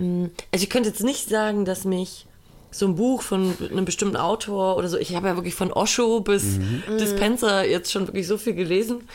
ähm, 0.00 0.30
Also, 0.52 0.64
ich 0.64 0.70
könnte 0.70 0.88
jetzt 0.88 1.02
nicht 1.04 1.28
sagen, 1.28 1.64
dass 1.64 1.84
mich 1.84 2.26
so 2.70 2.86
ein 2.86 2.96
Buch 2.96 3.22
von 3.22 3.54
einem 3.70 3.86
bestimmten 3.86 4.16
Autor 4.16 4.76
oder 4.76 4.88
so, 4.88 4.98
ich 4.98 5.14
habe 5.16 5.28
ja 5.28 5.36
wirklich 5.36 5.54
von 5.54 5.72
Osho 5.72 6.20
bis 6.20 6.58
Dispenser 7.00 7.64
jetzt 7.66 7.90
schon 7.90 8.06
wirklich 8.06 8.26
so 8.26 8.36
viel 8.36 8.54
gelesen. 8.54 9.08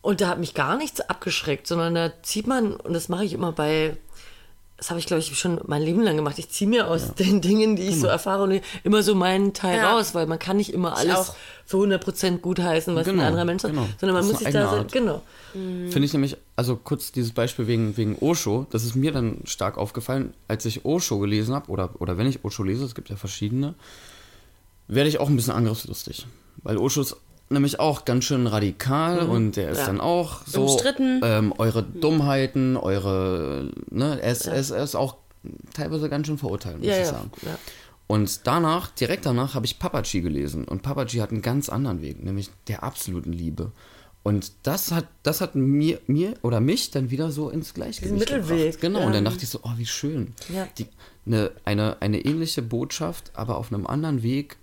Und 0.00 0.20
da 0.20 0.28
hat 0.28 0.38
mich 0.38 0.54
gar 0.54 0.76
nichts 0.76 1.00
abgeschreckt, 1.00 1.66
sondern 1.66 1.94
da 1.96 2.12
zieht 2.22 2.46
man, 2.46 2.74
und 2.76 2.92
das 2.94 3.08
mache 3.08 3.24
ich 3.24 3.32
immer 3.32 3.50
bei, 3.50 3.96
das 4.78 4.90
habe 4.90 5.00
ich, 5.00 5.06
glaube 5.06 5.20
ich, 5.20 5.36
schon 5.36 5.60
mein 5.66 5.82
Leben 5.82 6.02
lang 6.02 6.14
gemacht. 6.16 6.38
Ich 6.38 6.48
ziehe 6.50 6.70
mir 6.70 6.86
aus 6.88 7.14
den 7.14 7.40
Dingen, 7.40 7.74
die 7.74 7.82
ich 7.82 7.98
so 8.00 8.06
erfahre, 8.06 8.44
und 8.44 8.60
immer 8.84 9.02
so 9.02 9.14
meinen 9.16 9.52
Teil 9.52 9.76
Ja. 9.78 9.92
raus, 9.92 10.14
weil 10.14 10.26
man 10.26 10.38
kann 10.38 10.56
nicht 10.56 10.72
immer 10.72 10.96
alles 10.96 11.16
auch. 11.16 11.34
für 11.66 11.78
100% 11.78 12.38
gutheißen, 12.38 12.94
was 12.94 13.04
Genau, 13.04 13.22
ein 13.22 13.26
anderer 13.28 13.44
Mensch 13.44 13.62
sagt, 13.62 13.74
genau. 13.74 13.88
sondern 13.98 14.16
man 14.18 14.26
muss 14.26 14.38
sich 14.38 14.48
da 14.50 14.70
so, 14.78 14.84
genau. 14.90 15.22
Finde 15.52 16.04
ich 16.04 16.12
nämlich 16.12 16.36
also 16.54 16.76
kurz 16.76 17.10
dieses 17.10 17.32
Beispiel 17.32 17.66
wegen, 17.66 17.96
wegen 17.96 18.16
Osho, 18.20 18.66
das 18.70 18.84
ist 18.84 18.94
mir 18.94 19.10
dann 19.10 19.38
stark 19.44 19.78
aufgefallen, 19.78 20.32
als 20.46 20.64
ich 20.64 20.84
Osho 20.84 21.18
gelesen 21.18 21.54
habe, 21.56 21.68
oder, 21.70 21.90
oder 21.98 22.16
wenn 22.16 22.28
ich 22.28 22.44
Osho 22.44 22.62
lese, 22.62 22.84
es 22.84 22.94
gibt 22.94 23.10
ja 23.10 23.16
verschiedene, 23.16 23.74
werde 24.86 25.08
ich 25.08 25.18
auch 25.18 25.28
ein 25.28 25.34
bisschen 25.36 25.54
angriffslustig. 25.54 26.26
Weil 26.62 26.76
Osho 26.78 27.00
ist 27.00 27.16
nämlich 27.50 27.80
auch 27.80 28.04
ganz 28.04 28.24
schön 28.24 28.46
radikal 28.46 29.20
und 29.20 29.56
der 29.56 29.70
ist 29.70 29.78
Ja. 29.78 29.86
dann 29.86 30.00
auch 30.00 30.46
so 30.46 30.62
Umstritten. 30.62 31.20
Ähm, 31.24 31.54
eure 31.58 31.82
Dummheiten, 31.82 32.76
eure, 32.76 33.70
ne, 33.90 34.18
er 34.20 34.32
ist, 34.32 34.46
er 34.46 34.56
ist, 34.56 34.70
er 34.70 34.82
ist 34.84 34.94
auch 34.94 35.16
teilweise 35.74 36.08
ganz 36.08 36.26
schön 36.26 36.38
verurteilt, 36.38 36.78
muss 36.78 36.86
Ja, 36.86 36.94
ich 36.94 36.98
ja, 37.00 37.12
sagen. 37.12 37.30
ja. 37.42 37.58
Und 38.06 38.46
danach, 38.46 38.90
direkt 38.90 39.26
danach, 39.26 39.54
habe 39.54 39.66
ich 39.66 39.78
Papaji 39.78 40.22
gelesen. 40.22 40.64
Und 40.64 40.82
Papaji 40.82 41.20
hat 41.20 41.30
einen 41.30 41.42
ganz 41.42 41.68
anderen 41.68 42.00
Weg, 42.00 42.24
nämlich 42.24 42.48
der 42.66 42.82
absoluten 42.82 43.32
Liebe. 43.32 43.72
Und 44.22 44.52
das 44.62 44.92
hat, 44.92 45.06
das 45.22 45.40
hat 45.40 45.54
mir, 45.54 46.00
mir 46.06 46.34
oder 46.42 46.60
mich 46.60 46.90
dann 46.90 47.10
wieder 47.10 47.30
so 47.30 47.50
ins 47.50 47.72
Gleichgewicht 47.74 48.18
Mittelweg, 48.18 48.58
gebracht. 48.58 48.80
Genau. 48.80 49.00
ja. 49.00 49.06
Und 49.06 49.14
dann 49.14 49.24
dachte 49.24 49.42
ich 49.42 49.48
so, 49.48 49.60
oh, 49.62 49.72
wie 49.76 49.86
schön. 49.86 50.34
Ja. 50.52 50.66
Die, 50.78 50.86
eine, 51.26 51.50
eine, 51.64 52.00
eine 52.00 52.20
ähnliche 52.24 52.62
Botschaft, 52.62 53.30
aber 53.34 53.56
auf 53.58 53.72
einem 53.72 53.86
anderen 53.86 54.22
Weg. 54.22 54.56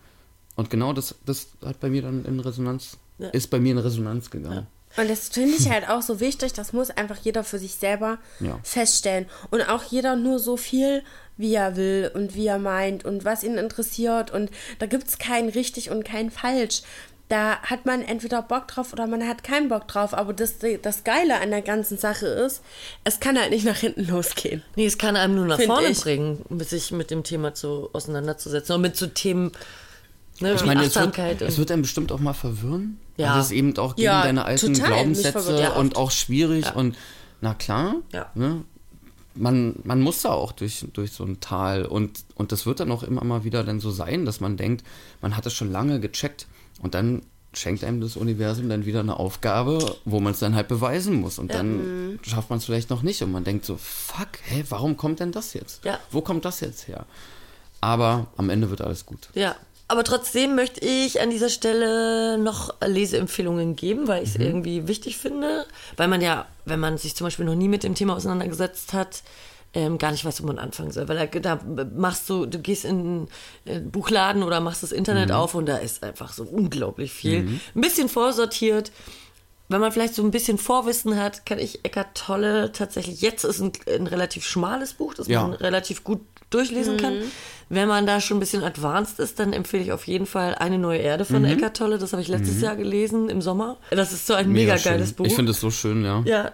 Und 0.56 0.70
genau 0.70 0.94
das, 0.94 1.16
das 1.26 1.48
hat 1.66 1.80
bei 1.80 1.90
mir 1.90 2.02
dann 2.02 2.26
in 2.26 2.40
Resonanz, 2.40 2.98
Ja. 3.18 3.30
ist 3.30 3.50
bei 3.50 3.60
mir 3.60 3.72
in 3.74 3.78
Resonanz 3.78 4.30
gegangen. 4.30 4.68
Und 4.98 5.10
das 5.10 5.28
finde 5.28 5.56
ich 5.58 5.70
halt 5.70 5.90
auch 5.90 6.02
so 6.02 6.22
wichtig, 6.22 6.54
das 6.54 6.72
muss 6.72 6.90
einfach 6.90 7.18
jeder 7.22 7.44
für 7.44 7.60
sich 7.60 7.76
selber 7.76 8.18
Ja. 8.40 8.60
feststellen. 8.64 9.26
Und 9.52 9.62
auch 9.68 9.84
jeder 9.84 10.16
nur 10.16 10.40
so 10.40 10.56
viel, 10.56 11.04
wie 11.36 11.54
er 11.54 11.76
will 11.76 12.10
und 12.14 12.34
wie 12.36 12.48
er 12.48 12.60
meint 12.60 13.04
und 13.04 13.26
was 13.26 13.44
ihn 13.44 13.58
interessiert. 13.58 14.32
Und 14.32 14.50
da 14.80 14.86
gibt 14.86 15.10
es 15.10 15.18
kein 15.18 15.50
richtig 15.50 15.90
und 15.92 16.06
kein 16.06 16.32
falsch. 16.32 16.82
Da 17.28 17.60
hat 17.64 17.86
man 17.86 18.04
entweder 18.04 18.42
Bock 18.44 18.68
drauf 18.70 18.94
oder 18.94 19.08
man 19.08 19.28
hat 19.28 19.44
keinen 19.44 19.68
Bock 19.68 19.88
drauf. 19.90 20.14
Aber 20.14 20.32
das, 20.32 20.56
das 20.82 21.04
Geile 21.04 21.42
an 21.42 21.50
der 21.50 21.62
ganzen 21.64 21.98
Sache 21.98 22.28
ist, 22.28 22.62
es 23.04 23.20
kann 23.20 23.38
halt 23.38 23.50
nicht 23.50 23.66
nach 23.66 23.78
hinten 23.78 24.08
losgehen. 24.08 24.62
Nee, 24.78 24.86
es 24.86 24.98
kann 24.98 25.18
einem 25.18 25.36
nur 25.36 25.46
nach 25.48 25.60
vorne 25.60 25.88
ich. 25.90 26.00
bringen, 26.02 26.46
sich 26.60 26.92
mit 26.92 27.12
dem 27.12 27.24
Thema 27.24 27.54
zu 27.54 27.90
auseinanderzusetzen. 27.92 28.76
Und 28.76 28.82
mit 28.82 28.96
so 28.96 29.08
Themen, 29.08 29.52
ne, 30.40 30.54
Ich 30.54 30.66
meine, 30.66 30.84
es 30.84 30.96
wird, 30.96 31.42
es 31.42 31.58
wird 31.58 31.72
einem 31.72 31.82
bestimmt 31.84 32.12
auch 32.12 32.20
mal 32.20 32.34
verwirren. 32.34 32.98
Ja. 33.18 33.34
Weil 33.36 33.42
es 33.42 33.52
eben 33.52 33.78
auch 33.78 33.96
gegen 33.96 34.06
Ja, 34.06 34.24
deine 34.24 34.46
alten 34.46 34.74
Glaubenssätze 34.74 35.60
ja 35.60 35.74
und 35.74 35.96
auch 35.96 36.12
schwierig. 36.12 36.76
Und 36.76 36.96
na 37.42 37.54
klar, 37.54 37.96
Ja. 38.12 38.30
ne? 38.36 38.64
man, 39.36 39.76
man 39.84 40.02
muss 40.02 40.22
da 40.22 40.32
auch 40.32 40.52
durch, 40.52 40.86
durch 40.94 41.12
so 41.12 41.24
ein 41.24 41.40
Tal. 41.40 41.86
Und, 41.86 42.24
und 42.36 42.52
das 42.52 42.66
wird 42.66 42.80
dann 42.80 42.92
auch 42.92 43.04
immer 43.04 43.24
mal 43.24 43.44
wieder 43.44 43.64
dann 43.64 43.80
so 43.80 43.92
sein, 43.92 44.26
dass 44.26 44.40
man 44.40 44.58
denkt, 44.58 44.86
man 45.22 45.36
hat 45.38 45.46
es 45.46 45.54
schon 45.54 45.72
lange 45.72 46.00
gecheckt. 46.00 46.48
Und 46.82 46.94
dann 46.94 47.22
schenkt 47.54 47.84
einem 47.86 48.02
das 48.02 48.18
Universum 48.18 48.68
dann 48.68 48.86
wieder 48.86 49.00
eine 49.00 49.18
Aufgabe, 49.18 49.98
wo 50.04 50.20
man 50.20 50.34
es 50.34 50.40
dann 50.40 50.56
halt 50.56 50.68
beweisen 50.68 51.16
muss. 51.16 51.40
Und 51.40 51.54
dann 51.54 52.20
schafft 52.22 52.50
man 52.50 52.60
es 52.60 52.66
vielleicht 52.66 52.90
noch 52.90 53.02
nicht. 53.02 53.22
Und 53.22 53.32
man 53.32 53.44
denkt 53.44 53.66
so, 53.66 53.78
fuck, 53.78 54.28
hä, 54.44 54.64
warum 54.70 54.98
kommt 54.98 55.20
denn 55.20 55.32
das 55.32 55.54
jetzt? 55.54 55.84
Ja. 55.86 56.00
Wo 56.12 56.22
kommt 56.22 56.44
das 56.46 56.60
jetzt 56.60 56.88
her? 56.88 57.06
Aber 57.82 58.28
am 58.38 58.50
Ende 58.50 58.70
wird 58.70 58.82
alles 58.82 59.06
gut. 59.06 59.30
Ja, 59.36 59.56
aber 59.88 60.04
trotzdem 60.04 60.56
möchte 60.56 60.84
ich 60.86 61.22
an 61.22 61.30
dieser 61.30 61.50
Stelle 61.50 62.38
noch 62.38 62.74
Leseempfehlungen 62.86 63.76
geben, 63.76 64.08
weil 64.08 64.24
ich 64.24 64.30
es 64.30 64.36
irgendwie 64.36 64.88
wichtig 64.88 65.18
finde, 65.18 65.66
weil 65.98 66.08
man 66.08 66.22
ja, 66.22 66.48
wenn 66.66 66.80
man 66.80 66.98
sich 66.98 67.16
zum 67.16 67.26
Beispiel 67.28 67.46
noch 67.46 67.56
nie 67.56 67.68
mit 67.68 67.84
dem 67.84 67.94
Thema 67.96 68.16
auseinandergesetzt 68.16 68.94
hat, 68.94 69.22
ähm, 69.76 69.98
gar 69.98 70.12
nicht 70.12 70.24
weiß, 70.24 70.42
wo 70.42 70.48
man 70.48 70.58
anfangen 70.58 70.92
soll. 70.92 71.08
Weil 71.10 71.28
da, 71.28 71.58
da 71.58 71.86
machst 71.96 72.30
du, 72.30 72.46
du 72.46 72.60
gehst 72.60 72.86
in 72.86 73.28
einen 73.68 73.92
Buchladen 73.92 74.42
oder 74.42 74.62
machst 74.62 74.84
das 74.84 74.92
Internet 74.94 75.32
auf 75.32 75.54
und 75.54 75.66
da 75.66 75.78
ist 75.78 76.02
einfach 76.02 76.32
so 76.34 76.44
unglaublich 76.44 77.12
viel. 77.12 77.40
Ein 77.76 77.82
bisschen 77.82 78.08
vorsortiert. 78.10 78.92
Wenn 79.68 79.82
man 79.82 79.92
vielleicht 79.92 80.14
so 80.14 80.24
ein 80.24 80.32
bisschen 80.32 80.58
Vorwissen 80.60 81.20
hat, 81.20 81.46
kann 81.46 81.60
ich 81.60 81.84
Eckart 81.84 82.16
Tolle 82.16 82.72
tatsächlich, 82.72 83.22
jetzt 83.22 83.44
ist 83.44 83.60
ein, 83.60 83.72
ein 83.88 84.08
relativ 84.08 84.46
schmales 84.46 84.94
Buch, 84.94 85.14
das 85.16 85.28
Ja. 85.28 85.42
man 85.42 85.54
relativ 85.54 86.04
gut 86.04 86.22
durchlesen 86.52 86.98
kann. 86.98 87.24
Wenn 87.70 87.88
man 87.88 88.06
da 88.06 88.22
schon 88.22 88.38
ein 88.38 88.40
bisschen 88.40 88.64
advanced 88.64 89.20
ist, 89.20 89.40
dann 89.40 89.52
empfehle 89.52 89.84
ich 89.84 89.92
auf 89.92 90.06
jeden 90.06 90.26
Fall 90.26 90.56
Eine 90.56 90.78
neue 90.78 91.00
Erde 91.00 91.26
von 91.26 91.44
Eckart 91.46 91.78
Tolle. 91.78 91.98
Das 91.98 92.14
habe 92.14 92.22
ich 92.22 92.28
letztes 92.28 92.62
Jahr 92.62 92.76
gelesen 92.76 93.30
im 93.30 93.42
Sommer. 93.42 93.78
Das 93.90 94.14
ist 94.14 94.28
so 94.28 94.34
ein 94.34 94.52
mega, 94.52 94.78
schön. 94.78 94.94
geiles 94.94 95.14
Buch. 95.14 95.26
Ich 95.26 95.34
finde 95.34 95.52
es 95.52 95.60
so 95.60 95.72
schön, 95.72 96.04
ja. 96.04 96.22
Ja. 96.26 96.52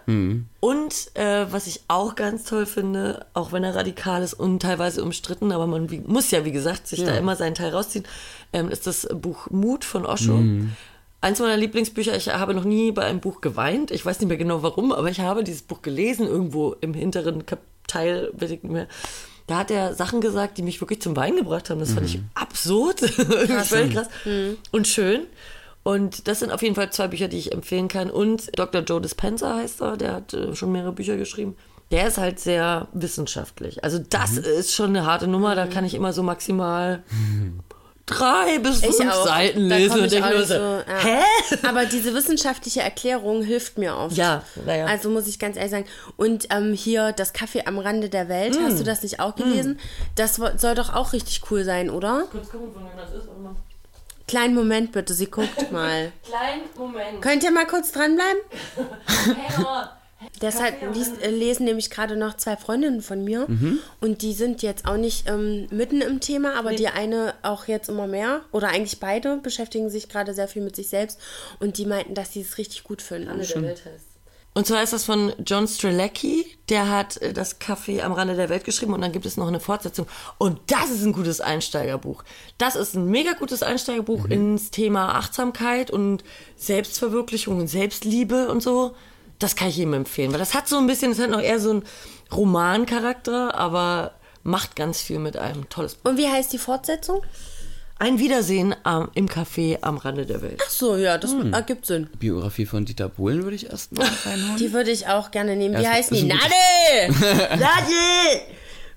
Und 0.60 1.12
äh, 1.16 1.46
was 1.52 1.68
ich 1.68 1.82
auch 1.88 2.16
ganz 2.16 2.46
toll 2.46 2.66
finde, 2.66 3.26
auch 3.34 3.52
wenn 3.52 3.64
er 3.64 3.76
radikal 3.76 4.24
ist 4.24 4.34
und 4.34 4.62
teilweise 4.62 5.04
umstritten, 5.04 5.52
aber 5.52 5.68
man 5.68 5.92
wie, 5.92 6.00
muss 6.00 6.32
ja, 6.32 6.46
wie 6.46 6.52
gesagt, 6.52 6.88
sich 6.88 7.04
da 7.04 7.16
immer 7.16 7.36
seinen 7.36 7.56
Teil 7.56 7.72
rausziehen, 7.72 8.06
ähm, 8.54 8.70
ist 8.70 8.88
das 8.88 9.08
Buch 9.14 9.50
Mut 9.50 9.84
von 9.84 10.06
Osho. 10.06 10.42
Eins 11.24 11.40
meiner 11.40 11.58
Lieblingsbücher, 11.58 12.16
ich 12.16 12.30
habe 12.30 12.56
noch 12.56 12.64
nie 12.64 12.92
bei 12.92 13.04
einem 13.04 13.20
Buch 13.20 13.42
geweint. 13.42 13.92
Ich 13.92 14.04
weiß 14.04 14.20
nicht 14.20 14.28
mehr 14.28 14.38
genau 14.38 14.64
warum, 14.64 14.92
aber 14.92 15.10
ich 15.10 15.20
habe 15.20 15.44
dieses 15.44 15.62
Buch 15.62 15.82
gelesen, 15.84 16.26
irgendwo 16.26 16.74
im 16.82 16.94
hinteren 16.94 17.46
Kap 17.46 17.60
Teil, 17.88 18.32
weiß 18.34 18.52
ich 18.52 18.64
nicht 18.64 18.72
mehr. 18.72 18.88
Da 19.48 19.58
hat 19.58 19.72
er 19.72 19.96
Sachen 19.96 20.22
gesagt, 20.22 20.58
die 20.58 20.62
mich 20.62 20.80
wirklich 20.82 21.02
zum 21.02 21.16
Weinen 21.16 21.38
gebracht 21.38 21.70
haben. 21.70 21.80
Das 21.80 21.94
fand 21.94 22.08
ich 22.08 22.20
absurd. 22.34 23.00
Völlig 23.66 23.94
krass. 23.94 24.08
Und 24.72 24.88
schön. 24.88 25.22
Und 25.84 26.28
das 26.28 26.40
sind 26.40 26.52
auf 26.52 26.62
jeden 26.62 26.76
Fall 26.76 26.92
zwei 26.92 27.08
Bücher, 27.08 27.28
die 27.28 27.38
ich 27.38 27.52
empfehlen 27.52 27.88
kann. 27.88 28.12
Und 28.12 28.58
Dr. 28.58 28.82
Joe 28.82 29.02
Dispenza 29.02 29.56
heißt 29.56 29.82
er, 29.82 29.98
der 29.98 30.14
hat 30.14 30.34
äh, 30.34 30.56
schon 30.56 30.72
mehrere 30.72 30.92
Bücher 30.92 31.18
geschrieben. 31.18 31.56
Der 31.90 32.08
ist 32.08 32.18
halt 32.18 32.40
sehr 32.40 32.88
wissenschaftlich. 32.94 33.84
Also 33.84 34.00
das 34.00 34.38
ist 34.38 34.74
schon 34.74 34.92
eine 34.92 35.06
harte 35.06 35.28
Nummer. 35.28 35.56
Da 35.56 35.68
kann 35.68 35.84
ich 35.84 35.94
immer 35.94 36.14
so 36.14 36.24
maximal 36.24 37.04
drei 38.06 38.60
bis 38.60 38.82
Ich 38.84 38.96
fünf 38.96 39.12
auch. 39.14 39.26
Seiten 39.26 39.70
komm 39.70 40.02
und 40.02 40.12
denke 40.12 40.30
nur 40.30 40.44
so, 40.46 40.54
so, 40.56 40.60
ja. 40.60 40.84
hä? 41.04 41.20
Aber 41.68 41.86
diese 41.86 42.14
wissenschaftliche 42.14 42.82
Erklärung 42.82 43.44
hilft 43.44 43.78
mir 43.78 43.96
oft. 43.98 44.18
Ja, 44.18 44.44
naja. 44.66 44.86
Also 44.86 45.10
muss 45.10 45.28
ich 45.28 45.40
ganz 45.40 45.56
ehrlich 45.58 45.72
sagen. 45.72 45.86
Und 46.18 46.48
ähm, 46.52 46.74
hier 46.74 47.12
das 47.14 47.34
Kaffee 47.34 47.64
am 47.66 47.80
Rande 47.80 48.10
der 48.10 48.28
Welt, 48.30 48.58
hast 48.62 48.76
Mm. 48.76 48.78
du 48.78 48.84
das 48.84 49.04
nicht 49.04 49.20
auch 49.20 49.36
gelesen? 49.36 49.80
Das 50.16 50.40
wo- 50.40 50.58
soll 50.58 50.76
doch 50.76 50.94
auch 50.94 51.14
richtig 51.14 51.42
cool 51.52 51.64
sein, 51.64 51.90
oder? 51.90 52.26
Kurz 52.32 52.50
gucken, 52.50 52.74
von 52.74 52.84
wem 52.84 52.92
das 52.98 53.12
ist. 53.14 53.26
Mal. 53.42 53.56
Kleinen 54.28 54.56
Moment 54.56 54.92
bitte, 54.94 55.14
sie 55.14 55.26
guckt 55.28 55.72
mal. 55.72 56.12
Kleinen 56.26 56.64
Moment. 56.78 57.22
Könnt 57.22 57.44
ihr 57.44 57.52
mal 57.52 57.68
kurz 57.68 57.92
dranbleiben? 57.92 58.40
Hey. 59.08 59.66
Deshalb 60.42 60.94
liest, 60.94 61.22
äh, 61.22 61.30
lesen 61.30 61.66
nämlich 61.66 61.90
gerade 61.90 62.16
noch 62.16 62.38
zwei 62.38 62.58
Freundinnen 62.58 63.02
von 63.02 63.24
mir. 63.24 63.48
Und 64.00 64.22
die 64.22 64.34
sind 64.34 64.62
jetzt 64.62 64.86
auch 64.86 64.98
nicht 64.98 65.28
ähm, 65.30 65.68
mitten 65.72 66.02
im 66.02 66.20
Thema, 66.20 66.56
aber 66.56 66.74
die 66.74 66.88
eine 66.88 67.34
auch 67.44 67.68
jetzt 67.68 67.90
immer 67.90 68.08
mehr. 68.08 68.42
Oder 68.52 68.70
eigentlich 68.70 69.00
beide 69.00 69.38
beschäftigen 69.38 69.90
sich 69.90 70.10
gerade 70.10 70.34
sehr 70.34 70.48
viel 70.48 70.62
mit 70.62 70.76
sich 70.76 70.90
selbst. 70.90 71.20
Und 71.60 71.78
die 71.78 71.86
meinten, 71.86 72.14
dass 72.14 72.34
sie 72.34 72.42
es 72.42 72.58
richtig 72.58 72.84
gut 72.84 73.02
finden. 73.02 73.30
Und 74.54 74.68
zwar 74.68 74.84
ist 74.84 74.92
das 74.92 75.06
von 75.06 75.32
John 75.46 75.66
Strelacki, 75.66 76.46
der 76.68 76.90
hat 76.90 77.18
äh, 77.22 77.32
das 77.32 77.62
Café 77.62 78.02
am 78.02 78.12
Rande 78.12 78.36
der 78.36 78.50
Welt 78.50 78.66
geschrieben 78.66 78.94
und 78.94 79.00
dann 79.00 79.14
gibt 79.14 79.26
es 79.26 79.38
noch 79.38 79.48
eine 79.48 79.62
Fortsetzung. 79.62 80.08
Und 80.40 80.60
das 80.68 80.90
ist 80.90 81.06
ein 81.06 81.14
gutes 81.14 81.40
Einsteigerbuch. 81.40 82.24
Das 82.58 82.76
ist 82.76 82.96
ein 82.96 83.06
mega 83.06 83.32
gutes 83.32 83.64
Einsteigerbuch 83.64 84.26
ins 84.26 84.70
Thema 84.70 85.16
Achtsamkeit 85.16 85.90
und 85.90 86.26
Selbstverwirklichung 86.58 87.60
und 87.60 87.68
Selbstliebe 87.68 88.50
und 88.50 88.62
so. 88.62 88.94
Das 89.42 89.56
kann 89.56 89.68
ich 89.70 89.78
jedem 89.78 89.94
empfehlen, 89.94 90.32
weil 90.32 90.40
das 90.40 90.54
hat 90.54 90.68
so 90.68 90.78
ein 90.78 90.88
bisschen, 90.88 91.12
das 91.12 91.20
hat 91.20 91.30
noch 91.30 91.42
eher 91.42 91.60
so 91.60 91.72
einen 91.72 91.84
Romancharakter, 92.32 93.56
aber 93.56 94.14
macht 94.44 94.76
ganz 94.76 95.02
viel 95.02 95.20
mit 95.20 95.38
einem. 95.38 95.68
Tolles 95.70 95.96
Buch. 95.96 96.12
Und 96.12 96.18
wie 96.18 96.28
heißt 96.28 96.52
die 96.54 96.58
Fortsetzung? 96.58 97.22
Ein 98.00 98.18
Wiedersehen 98.18 98.76
am, 98.84 99.12
im 99.14 99.28
Café 99.28 99.78
am 99.82 99.98
Rande 99.98 100.26
der 100.26 100.42
Welt. 100.42 100.60
Ach 100.66 100.70
so, 100.72 100.96
ja, 100.96 101.20
das 101.20 101.36
ergibt 101.52 101.86
Sinn. 101.86 102.08
Biografie 102.18 102.66
von 102.66 102.84
Dieter 102.84 103.10
Bohlen 103.10 103.44
würde 103.44 103.56
ich 103.56 103.70
erst 103.70 103.92
mal 103.96 104.08
reinhauen. 104.26 104.58
Die 104.58 104.74
würde 104.74 104.90
ich 104.90 105.06
auch 105.08 105.30
gerne 105.30 105.56
nehmen. 105.56 105.78
Wie 105.78 105.84
Ja, 105.84 105.94
ist 105.94 106.10
die? 106.10 106.24
Nadel! 106.24 107.10
Nadel! 107.10 108.42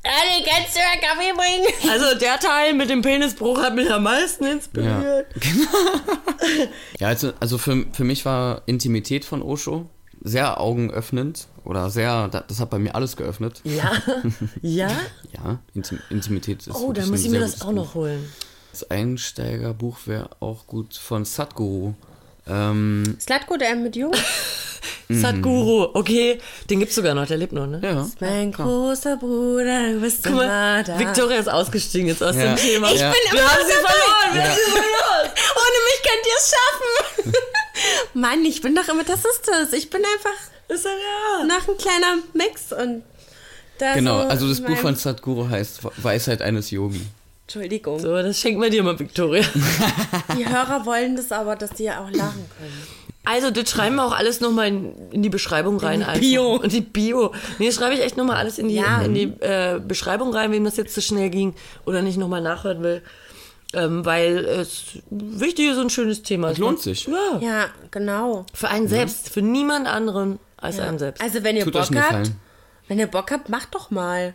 Nadel, 0.05 0.47
kannst 0.47 0.75
du 0.75 0.81
mal 0.81 1.01
Kaffee 1.03 1.33
bringen? 1.35 1.91
Also 1.91 2.19
der 2.19 2.39
Teil 2.39 2.73
mit 2.73 2.89
dem 2.89 3.03
Penisbruch 3.03 3.59
hat 3.63 3.75
mich 3.75 3.91
am 3.91 4.05
meisten 4.05 4.45
inspiriert. 4.45 5.27
Ja, 6.99 7.09
also, 7.09 7.33
also 7.41 7.59
für, 7.59 7.85
für 7.93 8.05
mich 8.05 8.25
war 8.25 8.63
Intimität 8.67 9.25
von 9.27 9.43
Osho 9.43 9.89
sehr 10.25 10.59
augenöffnend 10.61 11.47
oder 11.65 11.91
sehr, 11.91 12.29
da- 12.29 12.45
das 12.49 12.59
hat 12.59 12.71
bei 12.71 12.79
mir 12.79 12.95
alles 12.95 13.17
geöffnet. 13.17 13.61
Ja, 13.65 13.93
ja. 14.63 14.89
Ja, 15.33 15.59
Intim, 15.75 16.01
Intimität 16.11 16.67
ist 16.67 16.75
Oh, 16.75 16.93
dann 16.93 17.09
muss 17.11 17.23
ich 17.25 17.31
mir 17.31 17.41
das 17.41 17.61
auch 17.61 17.67
Buch. 17.67 17.73
noch 17.75 17.95
holen. 17.95 18.29
Das 18.73 18.91
Einsteigerbuch 18.91 19.99
wäre 20.07 20.31
auch 20.41 20.67
gut 20.67 20.95
von 20.97 21.25
Sadhguru. 21.25 21.95
Ähm, 22.49 23.17
Slatko, 23.21 23.57
der 23.57 23.77
mit 23.77 23.95
Jung? 23.97 24.13
Sadhguru, 25.09 25.91
okay, 25.95 26.41
den 26.71 26.79
gibt's 26.81 26.95
sogar 26.95 27.15
noch, 27.15 27.27
der 27.27 27.37
lebt 27.37 27.53
noch, 27.53 27.67
ne? 27.67 27.79
ja. 27.83 28.07
Mein 28.21 28.53
großer 28.53 29.17
Bruder, 29.19 29.93
du 29.93 30.01
bist 30.01 30.23
Guck 30.25 30.33
immer 30.33 30.47
mal, 30.47 30.83
da. 30.85 30.99
Victoria 30.99 31.39
ist 31.39 31.49
ausgestiegen 31.49 32.09
jetzt 32.09 32.23
aus 32.23 32.35
Ja. 32.37 32.55
dem 32.55 32.57
Thema. 32.57 32.91
Ich 32.91 33.01
Ja. 33.01 33.11
bin 33.11 33.19
Wir 33.33 33.41
immer 33.41 33.51
haben 33.51 33.61
noch 33.61 33.67
sie 33.67 33.73
dabei. 33.75 33.93
verloren, 33.93 34.35
wir 34.35 34.43
haben 34.45 34.57
sie 34.65 34.71
verloren. 34.71 35.31
Ohne 35.61 35.79
mich 35.85 36.01
könnt 36.03 36.27
ihr 36.27 36.39
es 36.39 36.51
schaffen. 36.51 37.33
Mann, 38.15 38.45
ich 38.45 38.61
bin 38.61 38.75
doch 38.75 38.89
immer, 38.89 39.05
das 39.05 39.25
ist 39.25 39.49
das. 39.49 39.73
Ich 39.73 39.91
bin 39.91 40.03
einfach 40.03 40.39
Ist 40.69 40.85
ja 40.85 40.91
ja. 40.91 41.45
noch 41.45 41.69
ein 41.69 41.77
kleiner 41.79 42.19
Mix 42.33 42.73
und 42.73 43.03
da 43.79 43.95
Genau, 43.95 44.23
so 44.23 44.29
also 44.29 44.49
das 44.49 44.61
Buch 44.61 44.77
von 44.77 44.95
Sadhguru 44.95 45.49
heißt 45.49 45.81
Weisheit 46.03 46.43
eines 46.43 46.71
Yogi. 46.71 47.01
Entschuldigung. 47.47 47.99
So, 47.99 48.15
das 48.15 48.39
schenkt 48.41 48.59
man 48.61 48.71
dir 48.71 48.83
mal, 48.83 48.99
Victoria. 48.99 49.45
Die 50.39 50.49
Hörer 50.49 50.87
wollen 50.87 51.17
das 51.17 51.31
aber, 51.31 51.57
dass 51.57 51.71
die 51.73 51.85
ja 51.85 52.03
auch 52.03 52.11
lachen 52.11 52.49
können. 52.59 52.87
Also, 53.27 53.51
das 53.51 53.69
schreiben 53.71 53.97
wir 53.97 54.05
auch 54.05 54.13
alles 54.17 54.41
nochmal 54.41 54.69
in, 54.69 54.95
in 55.11 55.23
die 55.23 55.29
Beschreibung 55.29 55.79
rein. 55.79 56.01
die 56.01 56.05
einfach. 56.07 56.21
Bio. 56.21 56.57
Und 56.57 56.73
die 56.73 56.81
Bio. 56.83 57.35
Nee, 57.59 57.67
das 57.67 57.75
schreibe 57.77 57.95
ich 57.95 58.01
echt 58.03 58.17
nochmal 58.17 58.37
alles 58.37 58.59
in 58.59 58.69
die, 58.69 58.75
Ja. 58.77 59.03
in 59.03 59.15
die 59.15 59.25
äh, 59.41 59.81
Beschreibung 59.87 60.33
rein, 60.35 60.53
wem 60.53 60.65
das 60.65 60.77
jetzt 60.77 60.95
zu 60.95 61.03
schnell 61.03 61.31
ging 61.31 61.55
oder 61.85 62.01
nicht 62.03 62.17
nochmal 62.19 62.41
nachhören 62.43 62.83
will. 62.83 63.03
Ähm, 63.75 64.05
weil 64.05 64.45
es 64.45 64.99
wichtig 65.11 65.71
ist, 65.71 65.77
und 65.77 65.87
ein 65.87 65.91
schönes 65.91 66.23
Thema. 66.23 66.51
Es 66.51 66.59
lohnt 66.59 66.81
sich. 66.81 67.07
Ja. 67.07 67.39
Ja, 67.41 67.67
genau. 67.91 68.47
Für 68.53 68.69
einen 68.69 68.89
selbst, 68.89 69.31
für 69.31 69.43
niemand 69.43 69.87
anderen 69.87 70.39
als 70.57 70.79
einen 70.79 70.99
selbst. 70.99 71.23
Also 71.23 71.43
wenn 71.43 71.57
ihr 71.57 71.65
Tut 71.65 71.75
Bock 71.75 71.83
habt, 71.83 71.93
Gefallen. 71.93 72.41
wenn 72.89 72.99
ihr 72.99 73.07
Bock 73.07 73.31
habt, 73.31 73.49
macht 73.49 73.75
doch 73.75 73.91
mal. 73.91 74.35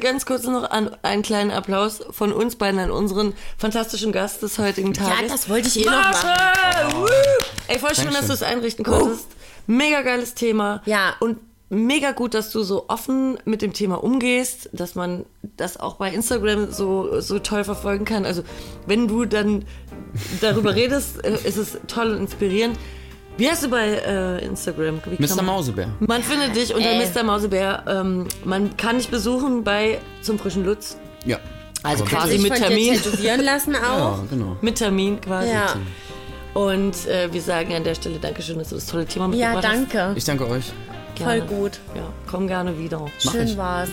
Ganz 0.00 0.26
kurz 0.26 0.44
noch 0.44 0.70
an, 0.70 0.96
einen 1.02 1.22
kleinen 1.22 1.50
Applaus 1.50 2.02
von 2.10 2.32
uns 2.32 2.56
beiden 2.56 2.80
an 2.80 2.90
unseren 2.90 3.34
fantastischen 3.56 4.10
Gast 4.10 4.42
des 4.42 4.58
heutigen 4.58 4.94
Tages. 4.94 5.30
das 5.30 5.48
wollte 5.48 5.68
ich 5.68 5.80
eh 5.80 5.84
noch 5.84 5.92
Marcel! 5.92 6.30
Woo! 6.96 7.06
Ey, 7.68 7.78
voll 7.78 7.94
schön, 7.94 8.12
dass 8.12 8.26
du 8.26 8.32
es 8.32 8.42
einrichten 8.42 8.84
konntest. 8.84 9.28
Mega 9.66 10.02
geiles 10.02 10.34
Thema. 10.34 10.82
Ja. 10.86 11.14
Und 11.20 11.38
mega 11.68 12.12
gut, 12.12 12.34
dass 12.34 12.50
du 12.50 12.62
so 12.62 12.84
offen 12.88 13.38
mit 13.44 13.62
dem 13.62 13.72
Thema 13.72 14.02
umgehst, 14.02 14.68
dass 14.72 14.94
man 14.94 15.24
das 15.56 15.78
auch 15.78 15.94
bei 15.96 16.12
Instagram 16.12 16.70
so, 16.70 17.20
so 17.20 17.38
toll 17.38 17.64
verfolgen 17.64 18.04
kann. 18.04 18.24
Also, 18.24 18.42
wenn 18.86 19.08
du 19.08 19.24
dann 19.24 19.64
darüber 20.40 20.74
redest, 20.76 21.24
äh, 21.24 21.34
ist 21.44 21.56
es 21.56 21.78
toll 21.88 22.12
und 22.12 22.18
inspirierend. 22.18 22.78
Wie 23.38 23.50
heißt 23.50 23.64
du 23.64 23.68
bei 23.68 23.86
äh, 23.88 24.44
Instagram? 24.46 25.00
Wie 25.04 25.22
Mr. 25.22 25.36
man- 25.36 25.44
Mausebär. 25.46 25.88
Man 26.00 26.22
findet 26.22 26.56
dich 26.56 26.74
unter 26.74 26.88
Äh. 26.90 27.04
Mr. 27.06 27.22
Mausebär. 27.22 27.84
Ähm, 27.86 28.26
man 28.44 28.76
kann 28.78 28.96
dich 28.98 29.08
besuchen 29.08 29.62
bei 29.62 29.98
zum 30.22 30.38
frischen 30.38 30.64
Lutz. 30.64 30.96
Ja. 31.26 31.38
Also 31.82 32.04
Aber 32.04 32.12
quasi 32.16 32.38
mit 32.38 32.54
Termin. 32.54 32.94
tätowieren 32.94 33.42
lassen 33.44 33.74
auch. 33.76 34.18
Ja, 34.18 34.24
genau. 34.30 34.56
Mit 34.62 34.76
Termin 34.76 35.20
quasi. 35.20 35.50
Ja, 35.50 35.74
Und 36.54 37.06
äh, 37.06 37.30
wir 37.30 37.42
sagen 37.42 37.74
an 37.74 37.84
der 37.84 37.94
Stelle 37.94 38.18
Dankeschön, 38.18 38.58
dass 38.58 38.70
du 38.70 38.76
das 38.76 38.86
tolle 38.86 39.04
Thema 39.04 39.26
ja, 39.34 39.52
mitgebracht 39.52 39.64
danke. 39.64 40.12
Ich 40.16 40.24
danke 40.24 40.48
euch. 40.48 40.72
Hast. 41.20 41.28
Voll 41.28 41.40
Gerne. 41.40 41.60
gut. 41.62 41.80
Ja, 41.94 42.02
komm 42.30 42.46
gerne 42.48 42.78
wieder. 42.78 43.00
Mach 43.00 43.32
Schön 43.32 43.48
ich. 43.48 43.56
war's. 43.56 43.88